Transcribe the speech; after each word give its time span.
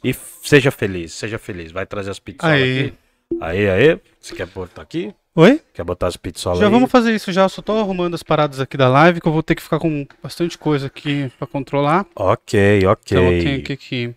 e 0.04 0.14
seja 0.44 0.70
feliz, 0.70 1.14
seja 1.14 1.40
feliz. 1.40 1.72
Vai 1.72 1.86
trazer 1.86 2.12
as 2.12 2.20
pizzolas 2.20 2.54
Aí. 2.54 2.78
aqui. 2.78 2.94
Aí, 3.40 3.68
aí. 3.68 4.00
Você 4.20 4.36
quer 4.36 4.46
botar 4.46 4.82
aqui? 4.82 5.12
Oi? 5.40 5.62
Quer 5.72 5.84
botar 5.84 6.08
as 6.08 6.16
pizzolas 6.16 6.58
Já 6.58 6.66
aí? 6.66 6.72
vamos 6.72 6.90
fazer 6.90 7.14
isso 7.14 7.30
já. 7.30 7.42
Eu 7.44 7.48
só 7.48 7.62
tô 7.62 7.78
arrumando 7.78 8.14
as 8.14 8.24
paradas 8.24 8.58
aqui 8.58 8.76
da 8.76 8.88
live, 8.88 9.20
que 9.20 9.28
eu 9.28 9.32
vou 9.32 9.40
ter 9.40 9.54
que 9.54 9.62
ficar 9.62 9.78
com 9.78 10.04
bastante 10.20 10.58
coisa 10.58 10.88
aqui 10.88 11.30
pra 11.38 11.46
controlar. 11.46 12.04
Ok, 12.16 12.84
ok. 12.84 13.16
Então 13.16 13.32
eu 13.32 13.44
tenho 13.44 13.62
que. 13.62 13.76
que 13.76 14.14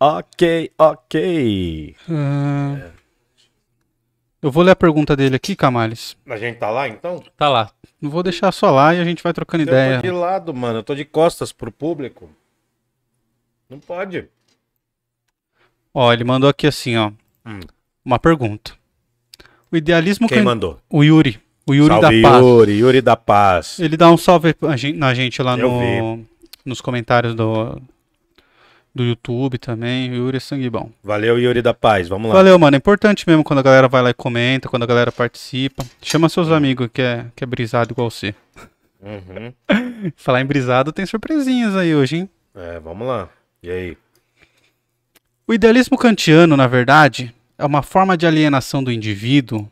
Ok, 0.00 0.72
ok. 0.76 1.94
ah, 2.10 2.90
Eu 4.42 4.50
vou 4.50 4.64
ler 4.64 4.72
a 4.72 4.76
pergunta 4.76 5.14
dele 5.14 5.36
aqui, 5.36 5.54
Camales. 5.54 6.16
A 6.26 6.36
gente 6.36 6.58
tá 6.58 6.68
lá 6.68 6.88
então? 6.88 7.22
Tá 7.36 7.48
lá. 7.48 7.70
Não 8.00 8.10
vou 8.10 8.24
deixar 8.24 8.50
só 8.50 8.72
lá 8.72 8.92
e 8.96 9.00
a 9.00 9.04
gente 9.04 9.22
vai 9.22 9.32
trocando 9.32 9.62
Eu 9.62 9.68
ideia. 9.68 9.96
tô 9.98 10.02
de 10.02 10.10
lado, 10.10 10.52
mano. 10.52 10.80
Eu 10.80 10.82
tô 10.82 10.96
de 10.96 11.04
costas 11.04 11.52
pro 11.52 11.70
público. 11.70 12.28
Não 13.70 13.78
pode. 13.78 14.28
Ó, 15.94 16.12
ele 16.12 16.24
mandou 16.24 16.50
aqui 16.50 16.66
assim, 16.66 16.96
ó. 16.96 17.12
Hum. 17.46 17.60
Uma 18.04 18.18
pergunta. 18.18 18.72
O 19.70 19.76
idealismo 19.76 20.28
Quem 20.28 20.38
can- 20.38 20.44
mandou? 20.44 20.78
O 20.88 21.02
Yuri. 21.02 21.38
O 21.66 21.74
Yuri 21.74 21.88
Salve, 22.00 22.22
da 22.22 22.28
Paz. 22.30 22.42
Yuri. 22.44 22.72
Yuri 22.78 23.00
da 23.02 23.16
Paz. 23.16 23.78
Ele 23.78 23.96
dá 23.96 24.10
um 24.10 24.16
salve 24.16 24.54
na 24.94 25.12
gente 25.14 25.42
lá 25.42 25.58
Eu 25.58 25.68
no, 25.68 26.24
nos 26.64 26.80
comentários 26.80 27.34
do, 27.34 27.78
do 28.94 29.04
YouTube 29.04 29.58
também. 29.58 30.10
O 30.10 30.14
Yuri 30.14 30.38
é 30.38 30.40
sangue 30.40 30.70
bom. 30.70 30.90
Valeu, 31.04 31.38
Yuri 31.38 31.60
da 31.60 31.74
Paz. 31.74 32.08
Vamos 32.08 32.28
lá. 32.30 32.36
Valeu, 32.36 32.58
mano. 32.58 32.74
É 32.74 32.78
importante 32.78 33.24
mesmo 33.28 33.44
quando 33.44 33.58
a 33.58 33.62
galera 33.62 33.86
vai 33.86 34.00
lá 34.00 34.08
e 34.10 34.14
comenta, 34.14 34.68
quando 34.68 34.84
a 34.84 34.86
galera 34.86 35.12
participa. 35.12 35.84
Chama 36.00 36.30
seus 36.30 36.50
amigos 36.50 36.88
que 36.92 37.02
é, 37.02 37.26
que 37.36 37.44
é 37.44 37.46
brisado 37.46 37.92
igual 37.92 38.10
você. 38.10 38.34
Uhum. 39.02 39.52
Falar 40.16 40.40
em 40.40 40.46
brisado, 40.46 40.90
tem 40.90 41.04
surpresinhas 41.04 41.76
aí 41.76 41.94
hoje, 41.94 42.16
hein? 42.16 42.30
É, 42.54 42.80
vamos 42.80 43.06
lá. 43.06 43.28
E 43.62 43.70
aí? 43.70 43.96
O 45.46 45.52
idealismo 45.52 45.96
kantiano, 45.98 46.56
na 46.56 46.66
verdade, 46.66 47.34
é 47.58 47.66
uma 47.66 47.82
forma 47.82 48.16
de 48.16 48.26
alienação 48.26 48.82
do 48.82 48.92
indivíduo, 48.92 49.68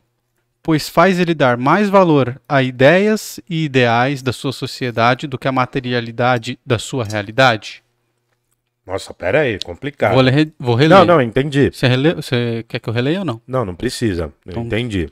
pois 0.63 0.89
faz 0.89 1.21
ele 1.21 1.35
dar 1.35 1.57
mais 1.57 1.89
valor 1.89 2.41
a 2.49 2.63
ideias 2.63 3.39
e 3.49 3.65
ideais 3.65 4.21
da 4.23 4.33
sua 4.33 4.53
sociedade 4.53 5.27
do 5.27 5.39
que 5.39 5.47
a 5.47 5.53
materialidade 5.53 6.59
da 6.67 6.79
sua 6.79 7.05
realidade. 7.05 7.83
Nossa, 8.85 9.13
pera 9.15 9.41
aí. 9.41 9.59
Complicado. 9.61 10.13
Vou, 10.15 10.23
ler, 10.23 10.53
vou 10.59 10.75
reler. 10.75 10.99
Não, 10.99 11.05
não, 11.05 11.23
entendi. 11.23 11.71
Você, 11.73 11.87
rele- 11.89 12.15
você 12.15 12.65
quer 12.69 12.79
que 12.79 12.89
eu 12.89 12.93
releia 12.93 13.21
ou 13.21 13.25
não? 13.25 13.35
O 13.37 13.43
Não, 13.47 13.65
não 13.65 13.75
precisa. 13.75 14.33
Eu 14.45 14.51
Então- 14.53 14.65
entendi. 14.65 15.11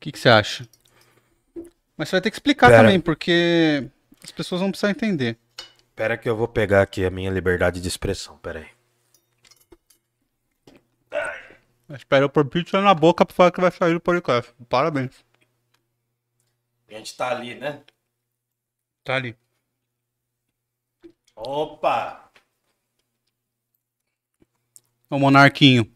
que, 0.00 0.10
que 0.12 0.18
você 0.18 0.28
acha? 0.28 0.66
Mas 1.96 2.08
você 2.08 2.16
vai 2.16 2.20
ter 2.20 2.30
que 2.30 2.36
explicar 2.36 2.68
Pera. 2.70 2.82
também, 2.82 2.98
porque 3.00 3.84
as 4.22 4.30
pessoas 4.32 4.60
vão 4.60 4.70
precisar 4.70 4.90
entender. 4.90 5.36
Pera 5.94 6.16
que 6.16 6.28
eu 6.28 6.36
vou 6.36 6.48
pegar 6.48 6.82
aqui 6.82 7.04
a 7.04 7.10
minha 7.10 7.30
liberdade 7.30 7.80
de 7.80 7.86
expressão. 7.86 8.36
Pera 8.38 8.58
aí. 8.60 8.66
Espera 11.96 12.28
pôr 12.28 12.44
pizza 12.46 12.80
na 12.80 12.94
boca 12.94 13.24
pra 13.24 13.34
falar 13.34 13.50
que 13.52 13.60
vai 13.60 13.70
sair 13.70 13.94
do 13.94 14.00
podcast. 14.00 14.52
Parabéns. 14.68 15.24
A 16.88 16.94
gente 16.94 17.16
tá 17.16 17.30
ali, 17.30 17.54
né? 17.54 17.82
Tá 19.04 19.14
ali. 19.16 19.36
Opa! 21.36 22.30
O 25.10 25.18
Monarquinho. 25.18 25.90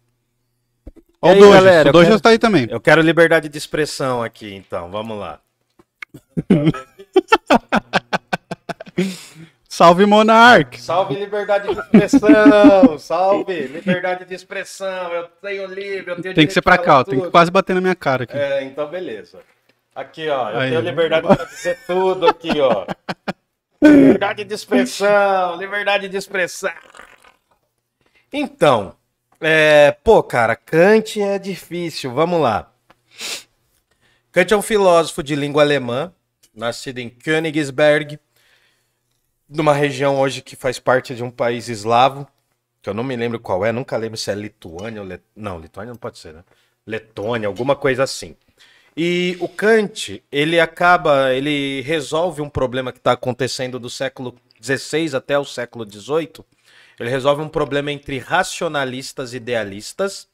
Ó 1.20 1.28
o 1.28 1.32
aí, 1.32 1.40
Doja. 1.40 1.54
galera, 1.54 1.88
O 1.88 1.92
Doja 1.92 2.08
quero- 2.10 2.20
tá 2.20 2.28
aí 2.30 2.38
também. 2.38 2.66
Eu 2.70 2.80
quero 2.80 3.02
liberdade 3.02 3.48
de 3.48 3.58
expressão 3.58 4.22
aqui, 4.22 4.54
então. 4.54 4.90
Vamos 4.90 5.18
lá. 5.18 5.40
Salve, 9.78 10.06
Monark! 10.06 10.82
Salve 10.82 11.14
liberdade 11.14 11.72
de 11.72 11.80
expressão! 11.80 12.98
Salve 12.98 13.60
liberdade 13.68 14.24
de 14.24 14.34
expressão! 14.34 15.12
Eu 15.12 15.28
tenho 15.40 15.66
livre, 15.68 16.10
eu 16.10 16.20
tenho 16.20 16.34
Tem 16.34 16.48
que 16.48 16.52
ser 16.52 16.62
pra 16.62 16.76
cá, 16.76 16.98
ó. 16.98 17.04
Tem 17.04 17.20
que 17.20 17.30
quase 17.30 17.48
bater 17.48 17.74
na 17.74 17.80
minha 17.80 17.94
cara 17.94 18.24
aqui. 18.24 18.36
É, 18.36 18.64
então 18.64 18.90
beleza. 18.90 19.38
Aqui, 19.94 20.28
ó. 20.28 20.50
Eu 20.50 20.58
Aí. 20.58 20.70
tenho 20.70 20.80
liberdade 20.80 21.28
pra 21.28 21.44
dizer 21.44 21.78
tudo 21.86 22.26
aqui, 22.26 22.60
ó. 22.60 22.86
Liberdade 23.80 24.42
de 24.42 24.52
expressão, 24.52 25.56
liberdade 25.56 26.08
de 26.08 26.16
expressão. 26.16 26.72
Então, 28.32 28.96
é, 29.40 29.92
pô, 30.02 30.24
cara, 30.24 30.56
Kant 30.56 31.22
é 31.22 31.38
difícil. 31.38 32.12
Vamos 32.12 32.40
lá. 32.40 32.68
Kant 34.32 34.52
é 34.52 34.56
um 34.56 34.62
filósofo 34.62 35.22
de 35.22 35.36
língua 35.36 35.62
alemã, 35.62 36.12
nascido 36.52 36.98
em 36.98 37.08
Königsberg, 37.08 38.18
numa 39.48 39.72
região 39.72 40.18
hoje 40.20 40.42
que 40.42 40.54
faz 40.54 40.78
parte 40.78 41.14
de 41.14 41.22
um 41.22 41.30
país 41.30 41.68
eslavo, 41.68 42.26
que 42.82 42.88
eu 42.88 42.94
não 42.94 43.04
me 43.04 43.16
lembro 43.16 43.40
qual 43.40 43.64
é, 43.64 43.72
nunca 43.72 43.96
lembro 43.96 44.16
se 44.16 44.30
é 44.30 44.34
Lituânia 44.34 45.00
ou 45.00 45.06
Let... 45.06 45.22
não, 45.34 45.58
Lituânia 45.58 45.92
não 45.92 45.98
pode 45.98 46.18
ser, 46.18 46.34
né? 46.34 46.44
Letônia, 46.86 47.46
alguma 47.46 47.76
coisa 47.76 48.02
assim. 48.02 48.34
E 48.96 49.36
o 49.40 49.48
Kant, 49.48 50.22
ele 50.32 50.58
acaba, 50.58 51.32
ele 51.32 51.82
resolve 51.82 52.40
um 52.40 52.48
problema 52.48 52.90
que 52.90 52.98
está 52.98 53.12
acontecendo 53.12 53.78
do 53.78 53.88
século 53.88 54.34
XVI 54.60 55.14
até 55.14 55.38
o 55.38 55.44
século 55.44 55.88
XVIII. 55.88 56.44
Ele 56.98 57.10
resolve 57.10 57.42
um 57.42 57.48
problema 57.48 57.92
entre 57.92 58.18
racionalistas 58.18 59.32
e 59.32 59.36
idealistas, 59.36 60.26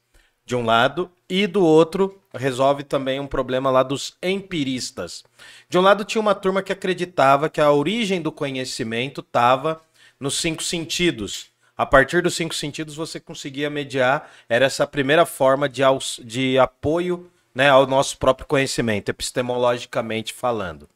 de 0.45 0.55
um 0.55 0.63
lado, 0.63 1.09
e 1.27 1.47
do 1.47 1.63
outro 1.63 2.21
resolve 2.33 2.83
também 2.83 3.19
um 3.19 3.27
problema 3.27 3.71
lá 3.71 3.81
dos 3.81 4.15
empiristas. 4.21 5.23
De 5.67 5.77
um 5.77 5.81
lado 5.81 6.03
tinha 6.03 6.21
uma 6.21 6.35
turma 6.35 6.61
que 6.61 6.71
acreditava 6.71 7.49
que 7.49 7.59
a 7.59 7.71
origem 7.71 8.21
do 8.21 8.31
conhecimento 8.31 9.21
estava 9.21 9.81
nos 10.19 10.37
cinco 10.39 10.61
sentidos. 10.61 11.47
A 11.77 11.85
partir 11.85 12.21
dos 12.21 12.35
cinco 12.35 12.53
sentidos 12.53 12.95
você 12.95 13.19
conseguia 13.19 13.69
mediar, 13.69 14.29
era 14.47 14.65
essa 14.65 14.85
primeira 14.85 15.25
forma 15.25 15.67
de, 15.67 15.81
de 16.23 16.57
apoio 16.59 17.29
né, 17.53 17.69
ao 17.69 17.87
nosso 17.87 18.17
próprio 18.17 18.47
conhecimento, 18.47 19.09
epistemologicamente 19.09 20.33
falando. 20.33 20.87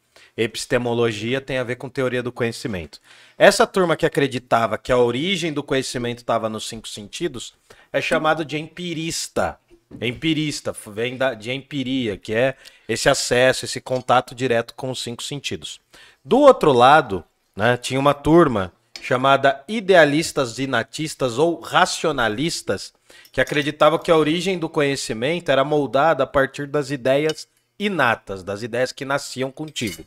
Epistemologia 0.41 1.41
tem 1.41 1.57
a 1.57 1.65
ver 1.65 1.75
com 1.75 1.89
teoria 1.89 2.23
do 2.23 2.31
conhecimento. 2.31 3.01
Essa 3.37 3.67
turma 3.67 3.97
que 3.97 4.05
acreditava 4.05 4.77
que 4.77 4.89
a 4.89 4.97
origem 4.97 5.51
do 5.51 5.61
conhecimento 5.61 6.19
estava 6.19 6.47
nos 6.47 6.65
cinco 6.65 6.87
sentidos 6.87 7.53
é 7.91 7.99
chamado 7.99 8.45
de 8.45 8.57
empirista. 8.57 9.59
Empirista 9.99 10.73
vem 10.87 11.17
da, 11.17 11.33
de 11.33 11.51
empiria, 11.51 12.15
que 12.15 12.33
é 12.33 12.55
esse 12.87 13.09
acesso, 13.09 13.65
esse 13.65 13.81
contato 13.81 14.33
direto 14.33 14.75
com 14.75 14.89
os 14.89 15.03
cinco 15.03 15.21
sentidos. 15.21 15.81
Do 16.23 16.39
outro 16.39 16.71
lado, 16.71 17.21
né, 17.53 17.75
tinha 17.75 17.99
uma 17.99 18.13
turma 18.13 18.71
chamada 19.01 19.61
idealistas 19.67 20.57
inatistas 20.57 21.37
ou 21.37 21.59
racionalistas, 21.59 22.93
que 23.33 23.41
acreditava 23.41 23.99
que 23.99 24.09
a 24.09 24.15
origem 24.15 24.57
do 24.57 24.69
conhecimento 24.69 25.51
era 25.51 25.65
moldada 25.65 26.23
a 26.23 26.27
partir 26.27 26.65
das 26.65 26.91
ideias 26.91 27.45
inatas, 27.77 28.41
das 28.41 28.63
ideias 28.63 28.93
que 28.93 29.03
nasciam 29.03 29.51
contigo. 29.51 30.05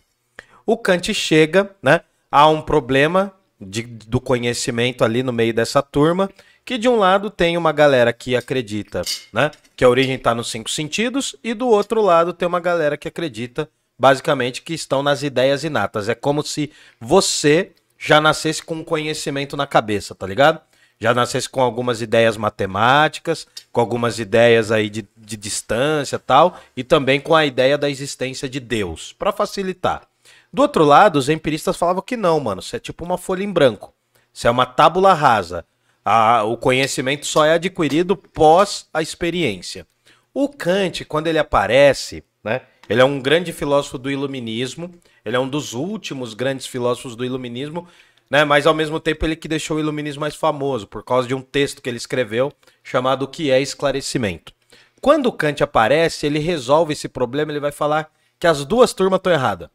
O 0.64 0.76
Kant 0.76 1.12
chega, 1.12 1.74
né, 1.82 2.00
a 2.30 2.48
um 2.48 2.62
problema 2.62 3.32
de- 3.60 3.82
do 3.82 4.20
conhecimento 4.20 5.04
ali 5.04 5.22
no 5.22 5.32
meio 5.32 5.54
dessa 5.54 5.82
turma, 5.82 6.30
que 6.64 6.78
de 6.78 6.88
um 6.88 6.96
lado 6.96 7.28
tem 7.30 7.56
uma 7.56 7.72
galera 7.72 8.12
que 8.12 8.36
acredita, 8.36 9.02
né, 9.32 9.50
que 9.76 9.84
a 9.84 9.88
origem 9.88 10.14
está 10.14 10.34
nos 10.34 10.50
cinco 10.50 10.70
sentidos, 10.70 11.34
e 11.42 11.54
do 11.54 11.68
outro 11.68 12.00
lado 12.00 12.32
tem 12.32 12.46
uma 12.46 12.60
galera 12.60 12.96
que 12.96 13.08
acredita, 13.08 13.68
basicamente, 13.98 14.62
que 14.62 14.74
estão 14.74 15.02
nas 15.02 15.22
ideias 15.22 15.64
inatas. 15.64 16.08
É 16.08 16.14
como 16.14 16.42
se 16.42 16.70
você 17.00 17.72
já 17.98 18.20
nascesse 18.20 18.62
com 18.62 18.76
um 18.76 18.84
conhecimento 18.84 19.56
na 19.56 19.66
cabeça, 19.66 20.14
tá 20.14 20.26
ligado? 20.26 20.60
Já 20.98 21.12
nascesse 21.12 21.48
com 21.48 21.60
algumas 21.60 22.00
ideias 22.00 22.36
matemáticas, 22.36 23.46
com 23.72 23.80
algumas 23.80 24.20
ideias 24.20 24.70
aí 24.70 24.88
de, 24.88 25.04
de 25.16 25.36
distância 25.36 26.16
tal, 26.16 26.60
e 26.76 26.84
também 26.84 27.20
com 27.20 27.34
a 27.34 27.44
ideia 27.44 27.76
da 27.76 27.90
existência 27.90 28.48
de 28.48 28.60
Deus, 28.60 29.12
para 29.12 29.32
facilitar. 29.32 30.02
Do 30.52 30.62
outro 30.62 30.84
lado, 30.84 31.18
os 31.18 31.28
empiristas 31.28 31.76
falavam 31.76 32.02
que 32.02 32.16
não, 32.16 32.38
mano. 32.38 32.60
Isso 32.60 32.76
é 32.76 32.78
tipo 32.78 33.04
uma 33.04 33.16
folha 33.16 33.42
em 33.42 33.50
branco. 33.50 33.94
Isso 34.32 34.46
é 34.46 34.50
uma 34.50 34.66
tábula 34.66 35.14
rasa. 35.14 35.64
A- 36.04 36.42
o 36.44 36.56
conhecimento 36.56 37.26
só 37.26 37.44
é 37.44 37.54
adquirido 37.54 38.16
pós 38.16 38.86
a 38.92 39.00
experiência. 39.00 39.86
O 40.34 40.48
Kant, 40.48 41.04
quando 41.04 41.26
ele 41.26 41.38
aparece, 41.38 42.24
né? 42.42 42.62
Ele 42.88 43.00
é 43.00 43.04
um 43.04 43.20
grande 43.20 43.52
filósofo 43.52 43.96
do 43.96 44.10
iluminismo. 44.10 44.90
Ele 45.24 45.36
é 45.36 45.40
um 45.40 45.48
dos 45.48 45.72
últimos 45.72 46.34
grandes 46.34 46.66
filósofos 46.66 47.14
do 47.14 47.24
iluminismo, 47.24 47.86
né? 48.28 48.44
Mas 48.44 48.66
ao 48.66 48.74
mesmo 48.74 48.98
tempo 48.98 49.24
ele 49.24 49.36
que 49.36 49.46
deixou 49.48 49.76
o 49.76 49.80
iluminismo 49.80 50.20
mais 50.20 50.34
famoso 50.34 50.86
por 50.86 51.02
causa 51.04 51.28
de 51.28 51.34
um 51.34 51.40
texto 51.40 51.80
que 51.80 51.88
ele 51.88 51.96
escreveu 51.96 52.52
chamado 52.82 53.22
O 53.22 53.28
que 53.28 53.50
é 53.50 53.60
esclarecimento. 53.60 54.52
Quando 55.00 55.32
Kant 55.32 55.62
aparece, 55.62 56.26
ele 56.26 56.38
resolve 56.38 56.92
esse 56.92 57.08
problema, 57.08 57.52
ele 57.52 57.60
vai 57.60 57.72
falar 57.72 58.10
que 58.38 58.46
as 58.46 58.64
duas 58.64 58.92
turmas 58.92 59.18
estão 59.18 59.32
erradas. 59.32 59.68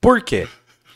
Por 0.00 0.22
quê? 0.22 0.48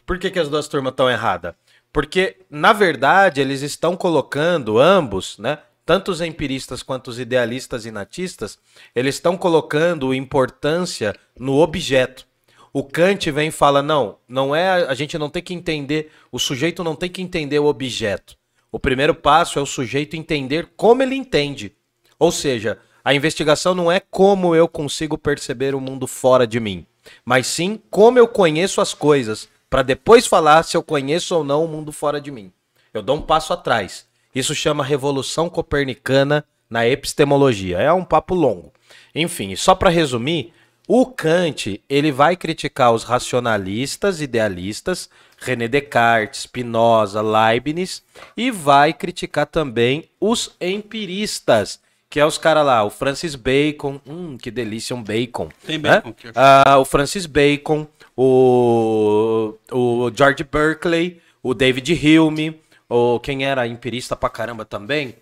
Por 0.06 0.18
que, 0.18 0.30
que 0.30 0.38
as 0.38 0.48
duas 0.48 0.66
turmas 0.66 0.92
estão 0.92 1.10
erradas? 1.10 1.54
Porque, 1.92 2.38
na 2.50 2.72
verdade, 2.72 3.40
eles 3.40 3.60
estão 3.60 3.96
colocando 3.96 4.78
ambos, 4.78 5.38
né? 5.38 5.58
Tanto 5.84 6.10
os 6.10 6.22
empiristas 6.22 6.82
quanto 6.82 7.08
os 7.08 7.18
idealistas 7.18 7.84
e 7.84 7.90
natistas, 7.90 8.58
eles 8.94 9.16
estão 9.16 9.36
colocando 9.36 10.14
importância 10.14 11.14
no 11.38 11.60
objeto. 11.60 12.26
O 12.72 12.82
Kant 12.82 13.30
vem 13.30 13.48
e 13.48 13.52
fala: 13.52 13.82
não, 13.82 14.16
não 14.26 14.56
é. 14.56 14.86
A 14.86 14.94
gente 14.94 15.18
não 15.18 15.28
tem 15.28 15.42
que 15.42 15.52
entender, 15.52 16.10
o 16.32 16.38
sujeito 16.38 16.82
não 16.82 16.96
tem 16.96 17.10
que 17.10 17.20
entender 17.20 17.58
o 17.58 17.66
objeto. 17.66 18.36
O 18.72 18.80
primeiro 18.80 19.14
passo 19.14 19.58
é 19.58 19.62
o 19.62 19.66
sujeito 19.66 20.16
entender 20.16 20.70
como 20.76 21.02
ele 21.02 21.14
entende. 21.14 21.76
Ou 22.18 22.32
seja, 22.32 22.78
a 23.04 23.14
investigação 23.14 23.74
não 23.74 23.92
é 23.92 24.00
como 24.00 24.56
eu 24.56 24.66
consigo 24.66 25.18
perceber 25.18 25.74
o 25.74 25.80
mundo 25.80 26.06
fora 26.06 26.46
de 26.46 26.58
mim, 26.58 26.86
mas 27.24 27.46
sim 27.46 27.80
como 27.90 28.18
eu 28.18 28.28
conheço 28.28 28.80
as 28.80 28.94
coisas, 28.94 29.48
para 29.68 29.82
depois 29.82 30.26
falar 30.26 30.62
se 30.62 30.76
eu 30.76 30.82
conheço 30.82 31.34
ou 31.34 31.44
não 31.44 31.64
o 31.64 31.68
mundo 31.68 31.92
fora 31.92 32.20
de 32.20 32.30
mim. 32.30 32.52
Eu 32.92 33.02
dou 33.02 33.16
um 33.16 33.22
passo 33.22 33.52
atrás. 33.52 34.06
Isso 34.34 34.54
chama 34.54 34.84
revolução 34.84 35.48
copernicana 35.48 36.44
na 36.68 36.86
epistemologia. 36.86 37.78
É 37.78 37.92
um 37.92 38.04
papo 38.04 38.34
longo. 38.34 38.72
Enfim, 39.14 39.54
só 39.56 39.74
para 39.74 39.90
resumir, 39.90 40.52
o 40.86 41.06
Kant, 41.06 41.80
ele 41.88 42.12
vai 42.12 42.36
criticar 42.36 42.92
os 42.92 43.04
racionalistas, 43.04 44.20
idealistas, 44.20 45.08
René 45.38 45.66
Descartes, 45.66 46.42
Spinoza, 46.42 47.22
Leibniz, 47.22 48.02
e 48.36 48.50
vai 48.50 48.92
criticar 48.92 49.46
também 49.46 50.10
os 50.20 50.54
empiristas, 50.60 51.80
que 52.14 52.20
é 52.20 52.24
os 52.24 52.38
caras 52.38 52.64
lá, 52.64 52.84
o 52.84 52.90
Francis 52.90 53.34
Bacon, 53.34 54.00
hum, 54.06 54.38
que 54.38 54.48
delícia 54.48 54.94
um 54.94 55.02
bacon. 55.02 55.48
Tem 55.66 55.78
né? 55.78 55.96
bacon 55.96 56.10
aqui. 56.10 56.30
Ah, 56.32 56.78
o 56.78 56.84
Francis 56.84 57.26
Bacon, 57.26 57.88
o, 58.16 59.52
o 59.72 60.12
George 60.14 60.44
Berkeley, 60.44 61.20
o 61.42 61.52
David 61.52 61.92
Hume, 61.92 62.62
o 62.88 63.18
quem 63.18 63.44
era 63.44 63.66
empirista 63.66 64.14
pra 64.14 64.28
caramba 64.28 64.64
também, 64.64 65.16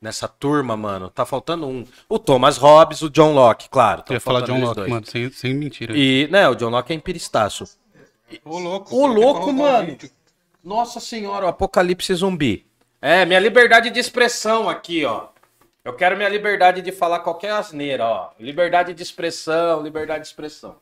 nessa 0.00 0.28
turma, 0.28 0.76
mano, 0.76 1.10
tá 1.10 1.26
faltando 1.26 1.66
um. 1.66 1.84
O 2.08 2.16
Thomas 2.16 2.58
Hobbes, 2.58 3.02
o 3.02 3.10
John 3.10 3.32
Locke, 3.32 3.68
claro. 3.68 4.04
Eu 4.08 4.14
ia 4.14 4.20
falar 4.20 4.42
John 4.42 4.60
Locke, 4.60 4.76
dois. 4.76 4.88
mano, 4.88 5.04
sem, 5.04 5.28
sem 5.32 5.52
mentira. 5.52 5.94
E, 5.96 6.28
né, 6.30 6.48
o 6.48 6.54
John 6.54 6.70
Locke 6.70 6.92
é 6.92 6.96
empiristaço. 6.96 7.64
Ô, 8.44 8.60
louco. 8.60 8.94
Ô, 8.94 9.04
louco, 9.04 9.52
mano. 9.52 9.98
Nossa 10.62 11.00
senhora, 11.00 11.46
o 11.46 11.48
apocalipse 11.48 12.14
zumbi. 12.14 12.64
É, 13.02 13.24
minha 13.24 13.40
liberdade 13.40 13.90
de 13.90 13.98
expressão 13.98 14.68
aqui, 14.68 15.04
ó. 15.04 15.34
Eu 15.86 15.92
quero 15.92 16.16
minha 16.16 16.28
liberdade 16.28 16.82
de 16.82 16.90
falar 16.90 17.20
qualquer 17.20 17.52
asneira, 17.52 18.04
ó. 18.04 18.30
Liberdade 18.40 18.92
de 18.92 19.00
expressão, 19.04 19.84
liberdade 19.84 20.22
de 20.22 20.26
expressão. 20.26 20.74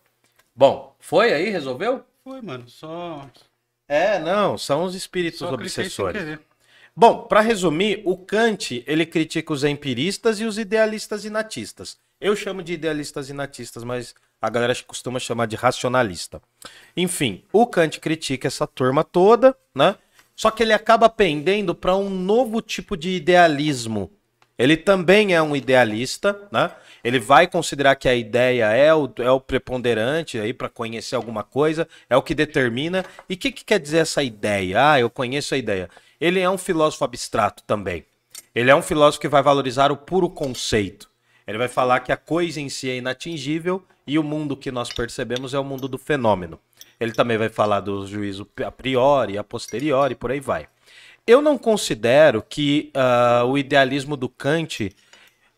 Bom, 0.57 0.97
foi 0.99 1.31
aí? 1.31 1.51
Resolveu? 1.51 2.03
Foi, 2.25 2.41
mano, 2.41 2.67
só... 2.67 3.29
É, 3.87 4.19
não, 4.19 4.57
são 4.57 4.83
os 4.83 4.95
espíritos 4.95 5.41
só 5.41 5.53
obsessores. 5.53 6.39
Bom, 6.97 7.25
para 7.25 7.43
resumir, 7.43 8.01
o 8.07 8.17
Kant, 8.17 8.83
ele 8.87 9.05
critica 9.05 9.53
os 9.53 9.63
empiristas 9.63 10.41
e 10.41 10.47
os 10.47 10.57
idealistas 10.57 11.27
e 11.27 11.29
natistas. 11.29 11.99
Eu 12.19 12.35
chamo 12.35 12.63
de 12.63 12.73
idealistas 12.73 13.29
e 13.29 13.35
natistas, 13.35 13.85
mas 13.85 14.15
a 14.41 14.49
galera 14.49 14.75
costuma 14.87 15.19
chamar 15.19 15.45
de 15.45 15.55
racionalista. 15.55 16.41
Enfim, 16.97 17.45
o 17.53 17.67
Kant 17.67 18.01
critica 18.01 18.49
essa 18.49 18.67
turma 18.67 19.05
toda, 19.05 19.55
né? 19.75 19.97
Só 20.35 20.51
que 20.51 20.63
ele 20.63 20.73
acaba 20.73 21.11
pendendo 21.11 21.75
para 21.75 21.95
um 21.95 22.09
novo 22.09 22.63
tipo 22.63 22.97
de 22.97 23.11
idealismo. 23.11 24.11
Ele 24.59 24.77
também 24.77 25.35
é 25.35 25.43
um 25.43 25.57
idealista, 25.57 26.39
né? 26.51 26.71
Ele 27.03 27.19
vai 27.19 27.47
considerar 27.47 27.97
que 27.97 28.09
a 28.09 28.15
ideia 28.15 28.67
é 28.67 28.95
o, 28.95 29.13
é 29.19 29.31
o 29.31 29.41
preponderante 29.41 30.39
aí 30.39 30.55
para 30.55 30.69
conhecer 30.69 31.17
alguma 31.17 31.43
coisa, 31.43 31.87
é 32.09 32.17
o 32.17 32.23
que 32.23 32.35
determina. 32.35 33.05
E 33.29 33.35
o 33.35 33.37
que, 33.37 33.53
que 33.53 33.65
quer 33.65 33.79
dizer 33.79 33.99
essa 33.99 34.23
ideia? 34.23 34.93
Ah, 34.93 35.01
eu 35.01 35.11
conheço 35.11 35.55
a 35.55 35.59
ideia. 35.59 35.91
Ele 36.21 36.41
é 36.41 36.49
um 36.49 36.57
filósofo 36.57 37.05
abstrato 37.05 37.63
também. 37.67 38.05
Ele 38.55 38.71
é 38.71 38.75
um 38.75 38.83
filósofo 38.83 39.21
que 39.21 39.29
vai 39.29 39.43
valorizar 39.43 39.91
o 39.91 39.97
puro 39.97 40.31
conceito. 40.31 41.11
Ele 41.47 41.59
vai 41.59 41.69
falar 41.69 42.01
que 42.01 42.13
a 42.13 42.17
coisa 42.17 42.61
em 42.61 42.69
si 42.69 42.89
é 42.89 42.97
inatingível 42.97 43.85
e 44.07 44.19
o 44.19 44.23
mundo 44.23 44.57
que 44.57 44.71
nós 44.71 44.91
percebemos 44.91 45.53
é 45.53 45.59
o 45.59 45.65
mundo 45.65 45.89
do 45.89 45.99
fenômeno. 45.99 46.59
Ele 46.99 47.13
também 47.13 47.37
vai 47.37 47.49
falar 47.49 47.81
do 47.81 48.07
juízo 48.07 48.49
a 48.65 48.71
priori, 48.71 49.37
a 49.37 49.45
posteriori, 49.45 50.15
por 50.15 50.31
aí 50.31 50.41
vai. 50.41 50.69
Eu 51.27 51.41
não 51.41 51.57
considero 51.57 52.43
que 52.43 52.91
ah, 52.93 53.45
o 53.47 53.57
idealismo 53.57 54.17
do 54.17 54.29
Kant 54.29 54.95